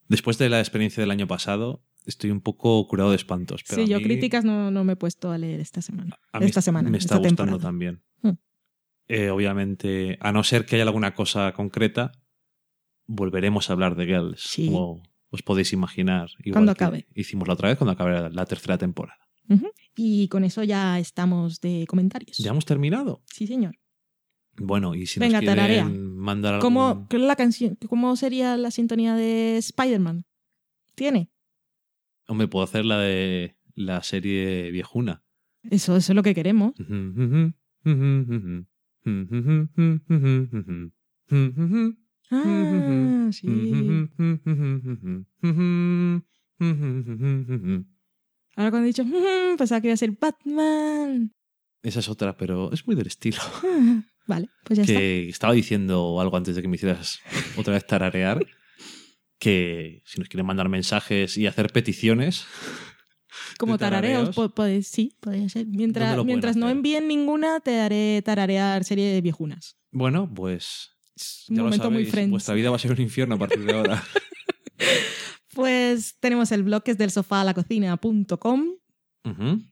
Después 0.07 0.37
de 0.37 0.49
la 0.49 0.59
experiencia 0.59 1.01
del 1.01 1.11
año 1.11 1.27
pasado, 1.27 1.83
estoy 2.05 2.31
un 2.31 2.41
poco 2.41 2.87
curado 2.87 3.09
de 3.11 3.15
espantos. 3.15 3.63
Pero 3.67 3.83
sí, 3.83 3.89
yo 3.89 3.97
mí- 3.97 4.03
críticas 4.03 4.43
no, 4.45 4.71
no 4.71 4.83
me 4.83 4.93
he 4.93 4.95
puesto 4.95 5.31
a 5.31 5.37
leer 5.37 5.59
esta 5.59 5.81
semana. 5.81 6.17
a 6.31 6.39
mí 6.39 6.45
esta 6.45 6.61
semana, 6.61 6.89
me 6.89 6.97
está 6.97 7.17
gustando 7.17 7.43
temporada. 7.53 7.61
también. 7.69 8.03
Mm. 8.21 8.29
Eh, 9.07 9.29
obviamente, 9.29 10.17
a 10.21 10.31
no 10.31 10.43
ser 10.43 10.65
que 10.65 10.75
haya 10.75 10.83
alguna 10.83 11.13
cosa 11.13 11.51
concreta, 11.53 12.11
volveremos 13.05 13.69
a 13.69 13.73
hablar 13.73 13.95
de 13.95 14.05
Girls. 14.05 14.41
Sí. 14.41 14.67
Como 14.67 15.03
os 15.29 15.41
podéis 15.41 15.73
imaginar. 15.73 16.29
igual 16.39 16.53
Cuando 16.53 16.71
acabe. 16.73 17.07
Hicimos 17.15 17.47
la 17.47 17.55
otra 17.55 17.69
vez 17.69 17.77
cuando 17.77 17.91
acabe 17.93 18.29
la, 18.29 18.45
tercera 18.45 18.77
temporada. 18.77 19.19
Y 19.95 20.27
con 20.29 20.43
eso 20.43 20.63
ya 20.63 20.97
estamos 20.99 21.59
de 21.59 21.85
comentarios. 21.87 22.37
¿Ya 22.37 22.51
hemos 22.51 22.65
terminado? 22.65 23.21
Sí, 23.27 23.45
señor. 23.45 23.77
Bueno, 24.55 24.95
y 24.95 25.05
si 25.07 25.19
Venga, 25.19 25.37
nos 25.37 25.39
quieren 25.41 25.55
tararea. 25.57 25.85
mandar 25.89 26.59
¿Cómo, 26.59 26.87
algún- 26.87 27.07
es 27.09 27.19
la 27.21 27.35
canción, 27.35 27.75
¿Cómo 27.89 28.15
sería 28.15 28.55
la 28.55 28.69
sintonía 28.71 29.15
de 29.15 29.57
Spider-Man? 29.57 30.25
¿Tiene? 30.95 31.31
Hombre, 32.27 32.47
puedo 32.47 32.63
hacer 32.63 32.85
la 32.85 32.99
de 32.99 33.55
la 33.75 34.01
serie 34.03 34.71
viejuna. 34.71 35.23
Eso, 35.69 35.95
eso 35.95 36.11
es 36.11 36.15
lo 36.15 36.23
que 36.23 36.35
queremos. 36.35 36.73
Ah, 42.31 43.29
sí. 43.31 43.47
Ahora 48.55 48.69
cuando 48.69 48.83
he 48.85 48.87
dicho, 48.87 49.03
"Mm", 49.05 49.57
pensaba 49.57 49.81
que 49.81 49.87
iba 49.87 49.93
a 49.93 49.97
ser 49.97 50.11
Batman. 50.19 51.33
Esa 51.81 51.99
es 51.99 52.09
otra, 52.09 52.37
pero 52.37 52.71
es 52.71 52.85
muy 52.87 52.95
del 52.95 53.07
estilo. 53.07 53.37
Ah, 53.63 54.03
Vale, 54.25 54.49
pues 54.63 54.77
ya 54.77 54.83
está. 54.83 54.93
que 54.97 55.27
estaba 55.27 55.51
diciendo 55.53 56.19
algo 56.21 56.37
antes 56.37 56.55
de 56.55 56.61
que 56.61 56.67
me 56.69 56.75
hicieras 56.77 57.19
otra 57.57 57.73
vez 57.73 57.85
tararear, 57.85 58.45
que 59.43 60.01
si 60.05 60.19
nos 60.19 60.29
quieren 60.29 60.45
mandar 60.45 60.69
mensajes 60.69 61.37
y 61.37 61.47
hacer 61.47 61.71
peticiones, 61.71 62.45
Como 63.59 63.77
tarareos, 63.77 64.35
po- 64.35 64.51
sí, 64.83 65.15
podría 65.19 65.49
ser. 65.49 65.63
¿Dónde 65.65 65.77
Mientras, 65.77 66.25
mientras 66.25 66.55
no 66.55 66.69
envíen 66.69 67.07
ninguna, 67.07 67.59
te 67.59 67.79
haré 67.81 68.21
tararear 68.23 68.83
serie 68.83 69.11
de 69.13 69.21
viejunas. 69.21 69.75
bueno, 69.91 70.31
pues 70.33 70.91
un 71.49 71.55
ya 71.55 71.61
lo 71.61 71.63
momento 71.65 71.91
muy 71.91 72.05
Friends. 72.05 72.31
vuestra 72.31 72.55
vida 72.55 72.69
va 72.69 72.75
a 72.77 72.79
ser 72.79 72.91
un 72.91 73.01
infierno 73.01 73.35
a 73.35 73.39
partir 73.39 73.63
de 73.65 73.73
ahora. 73.73 74.03
Pues 75.53 76.15
tenemos 76.19 76.51
el 76.51 76.63
blog 76.63 76.81
que 76.83 76.91
es 76.91 76.97
del 76.97 77.11
sofá 77.11 77.41
a 77.41 77.43
la 77.43 77.53
cocina.com, 77.53 78.65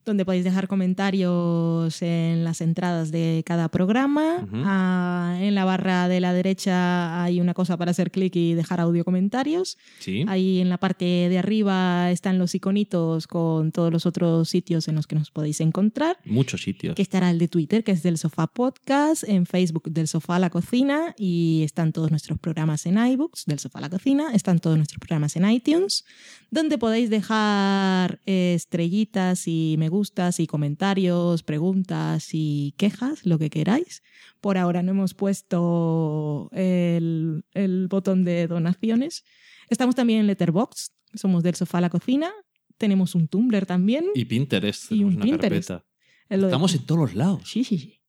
Donde 0.06 0.24
podéis 0.24 0.46
dejar 0.46 0.68
comentarios 0.68 2.02
en 2.02 2.44
las 2.46 2.62
entradas 2.62 3.12
de 3.12 3.44
cada 3.46 3.70
programa. 3.70 4.48
Ah, 4.66 5.38
en 5.42 5.56
la 5.56 5.66
barra 5.66 6.08
de 6.08 6.22
la 6.22 6.34
derecha 6.34 7.22
hay 7.22 7.42
una 7.42 7.54
cosa 7.54 7.76
para 7.76 7.92
hacer 7.92 8.12
clic 8.12 8.36
y 8.36 8.54
dejar 8.54 8.80
audio 8.80 9.04
comentarios. 9.04 9.78
Sí. 10.00 10.24
Ahí 10.28 10.62
en 10.62 10.70
la 10.70 10.78
parte 10.78 11.06
de 11.06 11.38
arriba 11.38 12.12
están 12.12 12.40
los 12.40 12.56
iconitos 12.56 13.28
con 13.28 13.72
todos 13.72 13.92
los 13.92 14.06
otros 14.06 14.48
sitios 14.48 14.88
en 14.88 14.96
los 14.96 15.06
que 15.06 15.16
nos 15.16 15.32
podéis 15.32 15.60
encontrar. 15.60 16.18
Muchos 16.24 16.62
sitios. 16.64 16.96
Que 16.96 17.02
estará 17.02 17.30
el 17.30 17.38
de 17.38 17.50
Twitter, 17.50 17.84
que 17.84 17.92
es 17.92 18.04
del 18.04 18.18
Sofá 18.18 18.48
Podcast, 18.48 19.24
en 19.28 19.46
Facebook 19.46 19.92
del 19.92 20.08
Sofá 20.08 20.38
a 20.38 20.40
la 20.40 20.50
Cocina 20.50 21.14
y 21.18 21.64
están 21.64 21.92
todos 21.92 22.10
nuestros 22.10 22.40
programas 22.40 22.86
en 22.86 22.98
iBooks 22.98 23.46
del 23.46 23.60
Sofá 23.60 23.80
a 23.80 23.82
la 23.82 23.90
Cocina, 23.90 24.34
están 24.34 24.60
todos 24.60 24.78
nuestros 24.78 25.00
programas 25.00 25.36
en 25.36 25.50
iTunes, 25.50 26.06
donde 26.50 26.78
podéis 26.78 27.10
dejar 27.10 28.20
eh, 28.26 28.54
estrellitas 28.56 29.41
y 29.48 29.76
me 29.78 29.90
gustas 29.90 30.40
y 30.40 30.48
comentarios, 30.48 31.44
preguntas 31.44 32.30
y 32.34 32.74
quejas, 32.78 33.26
lo 33.26 33.38
que 33.40 33.50
queráis. 33.50 34.04
Por 34.40 34.58
ahora 34.58 34.84
no 34.84 34.92
hemos 34.92 35.14
puesto 35.14 36.50
el, 36.54 37.44
el 37.54 37.88
botón 37.88 38.24
de 38.24 38.48
donaciones. 38.48 39.24
Estamos 39.70 39.96
también 39.96 40.20
en 40.22 40.28
Letterboxd, 40.28 40.92
somos 41.14 41.44
del 41.44 41.56
Sofá 41.56 41.78
a 41.80 41.82
la 41.82 41.90
Cocina. 41.90 42.32
Tenemos 42.78 43.16
un 43.16 43.28
Tumblr 43.28 43.66
también. 43.66 44.06
Y 44.16 44.26
Pinterest, 44.26 44.92
Y 44.92 45.04
un 45.04 45.16
una 45.16 45.26
Pinterest. 45.26 45.70
carpeta. 45.70 46.46
Estamos 46.48 46.74
en 46.74 46.86
todos 46.86 47.02
los 47.02 47.16
lados. 47.16 47.42
Sí, 47.46 47.64
sí, 47.64 47.78
sí. 47.78 48.02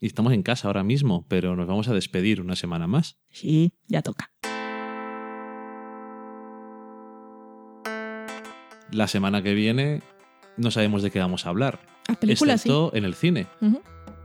Y 0.00 0.06
estamos 0.06 0.32
en 0.32 0.42
casa 0.42 0.68
ahora 0.68 0.82
mismo, 0.82 1.26
pero 1.28 1.54
nos 1.56 1.66
vamos 1.66 1.88
a 1.88 1.94
despedir 1.94 2.40
una 2.40 2.56
semana 2.56 2.86
más. 2.86 3.18
Sí, 3.28 3.74
ya 3.86 4.00
toca. 4.00 4.32
La 8.90 9.06
semana 9.06 9.42
que 9.42 9.54
viene 9.54 10.02
no 10.60 10.70
sabemos 10.70 11.02
de 11.02 11.10
qué 11.10 11.18
vamos 11.18 11.46
a 11.46 11.48
hablar. 11.50 11.78
A 12.08 12.14
películas, 12.14 12.60
excepto 12.60 12.90
en 12.94 13.04
el 13.04 13.14
cine. 13.14 13.46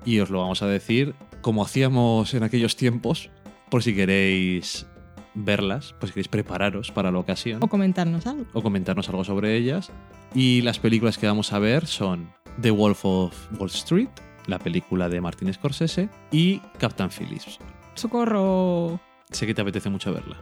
Y 0.05 0.19
os 0.19 0.29
lo 0.29 0.39
vamos 0.39 0.61
a 0.61 0.67
decir 0.67 1.15
como 1.41 1.63
hacíamos 1.63 2.33
en 2.33 2.43
aquellos 2.43 2.75
tiempos, 2.75 3.29
por 3.69 3.83
si 3.83 3.95
queréis 3.95 4.87
verlas, 5.35 5.93
por 5.99 6.07
si 6.09 6.13
queréis 6.13 6.27
prepararos 6.27 6.91
para 6.91 7.11
la 7.11 7.19
ocasión 7.19 7.59
O 7.61 7.67
comentarnos 7.67 8.25
algo. 8.25 8.45
o 8.53 8.61
comentarnos 8.63 9.07
algo 9.09 9.23
sobre 9.23 9.55
ellas. 9.55 9.91
Y 10.33 10.61
las 10.61 10.79
películas 10.79 11.17
que 11.17 11.27
vamos 11.27 11.53
a 11.53 11.59
ver 11.59 11.85
son 11.87 12.29
The 12.61 12.71
Wolf 12.71 13.05
of 13.05 13.51
Wall 13.59 13.69
Street, 13.69 14.09
la 14.47 14.59
película 14.59 15.09
de 15.09 15.21
Martin 15.21 15.53
Scorsese, 15.53 16.09
y 16.31 16.59
Captain 16.79 17.09
Phillips. 17.09 17.59
Socorro. 17.95 18.99
Sé 19.31 19.45
que 19.47 19.53
te 19.53 19.61
apetece 19.61 19.89
mucho 19.89 20.13
verla. 20.13 20.37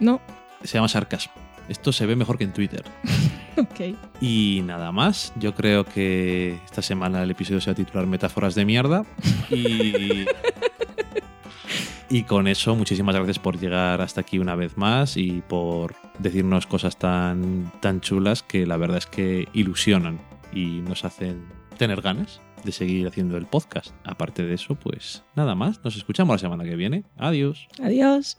No. 0.00 0.20
Se 0.62 0.74
llama 0.78 0.88
Sarcasmo. 0.88 1.32
Esto 1.68 1.92
se 1.92 2.06
ve 2.06 2.16
mejor 2.16 2.38
que 2.38 2.44
en 2.44 2.52
Twitter. 2.52 2.84
Ok. 3.58 3.96
Y 4.20 4.62
nada 4.64 4.92
más, 4.92 5.32
yo 5.34 5.52
creo 5.52 5.84
que 5.84 6.60
esta 6.64 6.80
semana 6.80 7.24
el 7.24 7.32
episodio 7.32 7.60
se 7.60 7.70
va 7.70 7.72
a 7.72 7.74
titular 7.74 8.06
Metáforas 8.06 8.54
de 8.54 8.64
mierda. 8.64 9.04
Y, 9.50 10.26
y 12.08 12.22
con 12.22 12.46
eso, 12.46 12.76
muchísimas 12.76 13.16
gracias 13.16 13.40
por 13.40 13.58
llegar 13.58 14.00
hasta 14.00 14.20
aquí 14.20 14.38
una 14.38 14.54
vez 14.54 14.76
más 14.76 15.16
y 15.16 15.42
por 15.48 15.96
decirnos 16.20 16.68
cosas 16.68 16.98
tan, 16.98 17.72
tan 17.80 18.00
chulas 18.00 18.44
que 18.44 18.64
la 18.64 18.76
verdad 18.76 18.98
es 18.98 19.06
que 19.06 19.48
ilusionan 19.52 20.20
y 20.52 20.80
nos 20.82 21.04
hacen 21.04 21.44
tener 21.76 22.00
ganas 22.00 22.40
de 22.64 22.72
seguir 22.72 23.06
haciendo 23.06 23.36
el 23.36 23.46
podcast. 23.46 23.92
Aparte 24.04 24.44
de 24.44 24.54
eso, 24.54 24.74
pues 24.76 25.24
nada 25.34 25.54
más, 25.54 25.82
nos 25.84 25.96
escuchamos 25.96 26.34
la 26.34 26.38
semana 26.38 26.64
que 26.64 26.76
viene. 26.76 27.04
Adiós. 27.16 27.68
Adiós. 27.82 28.38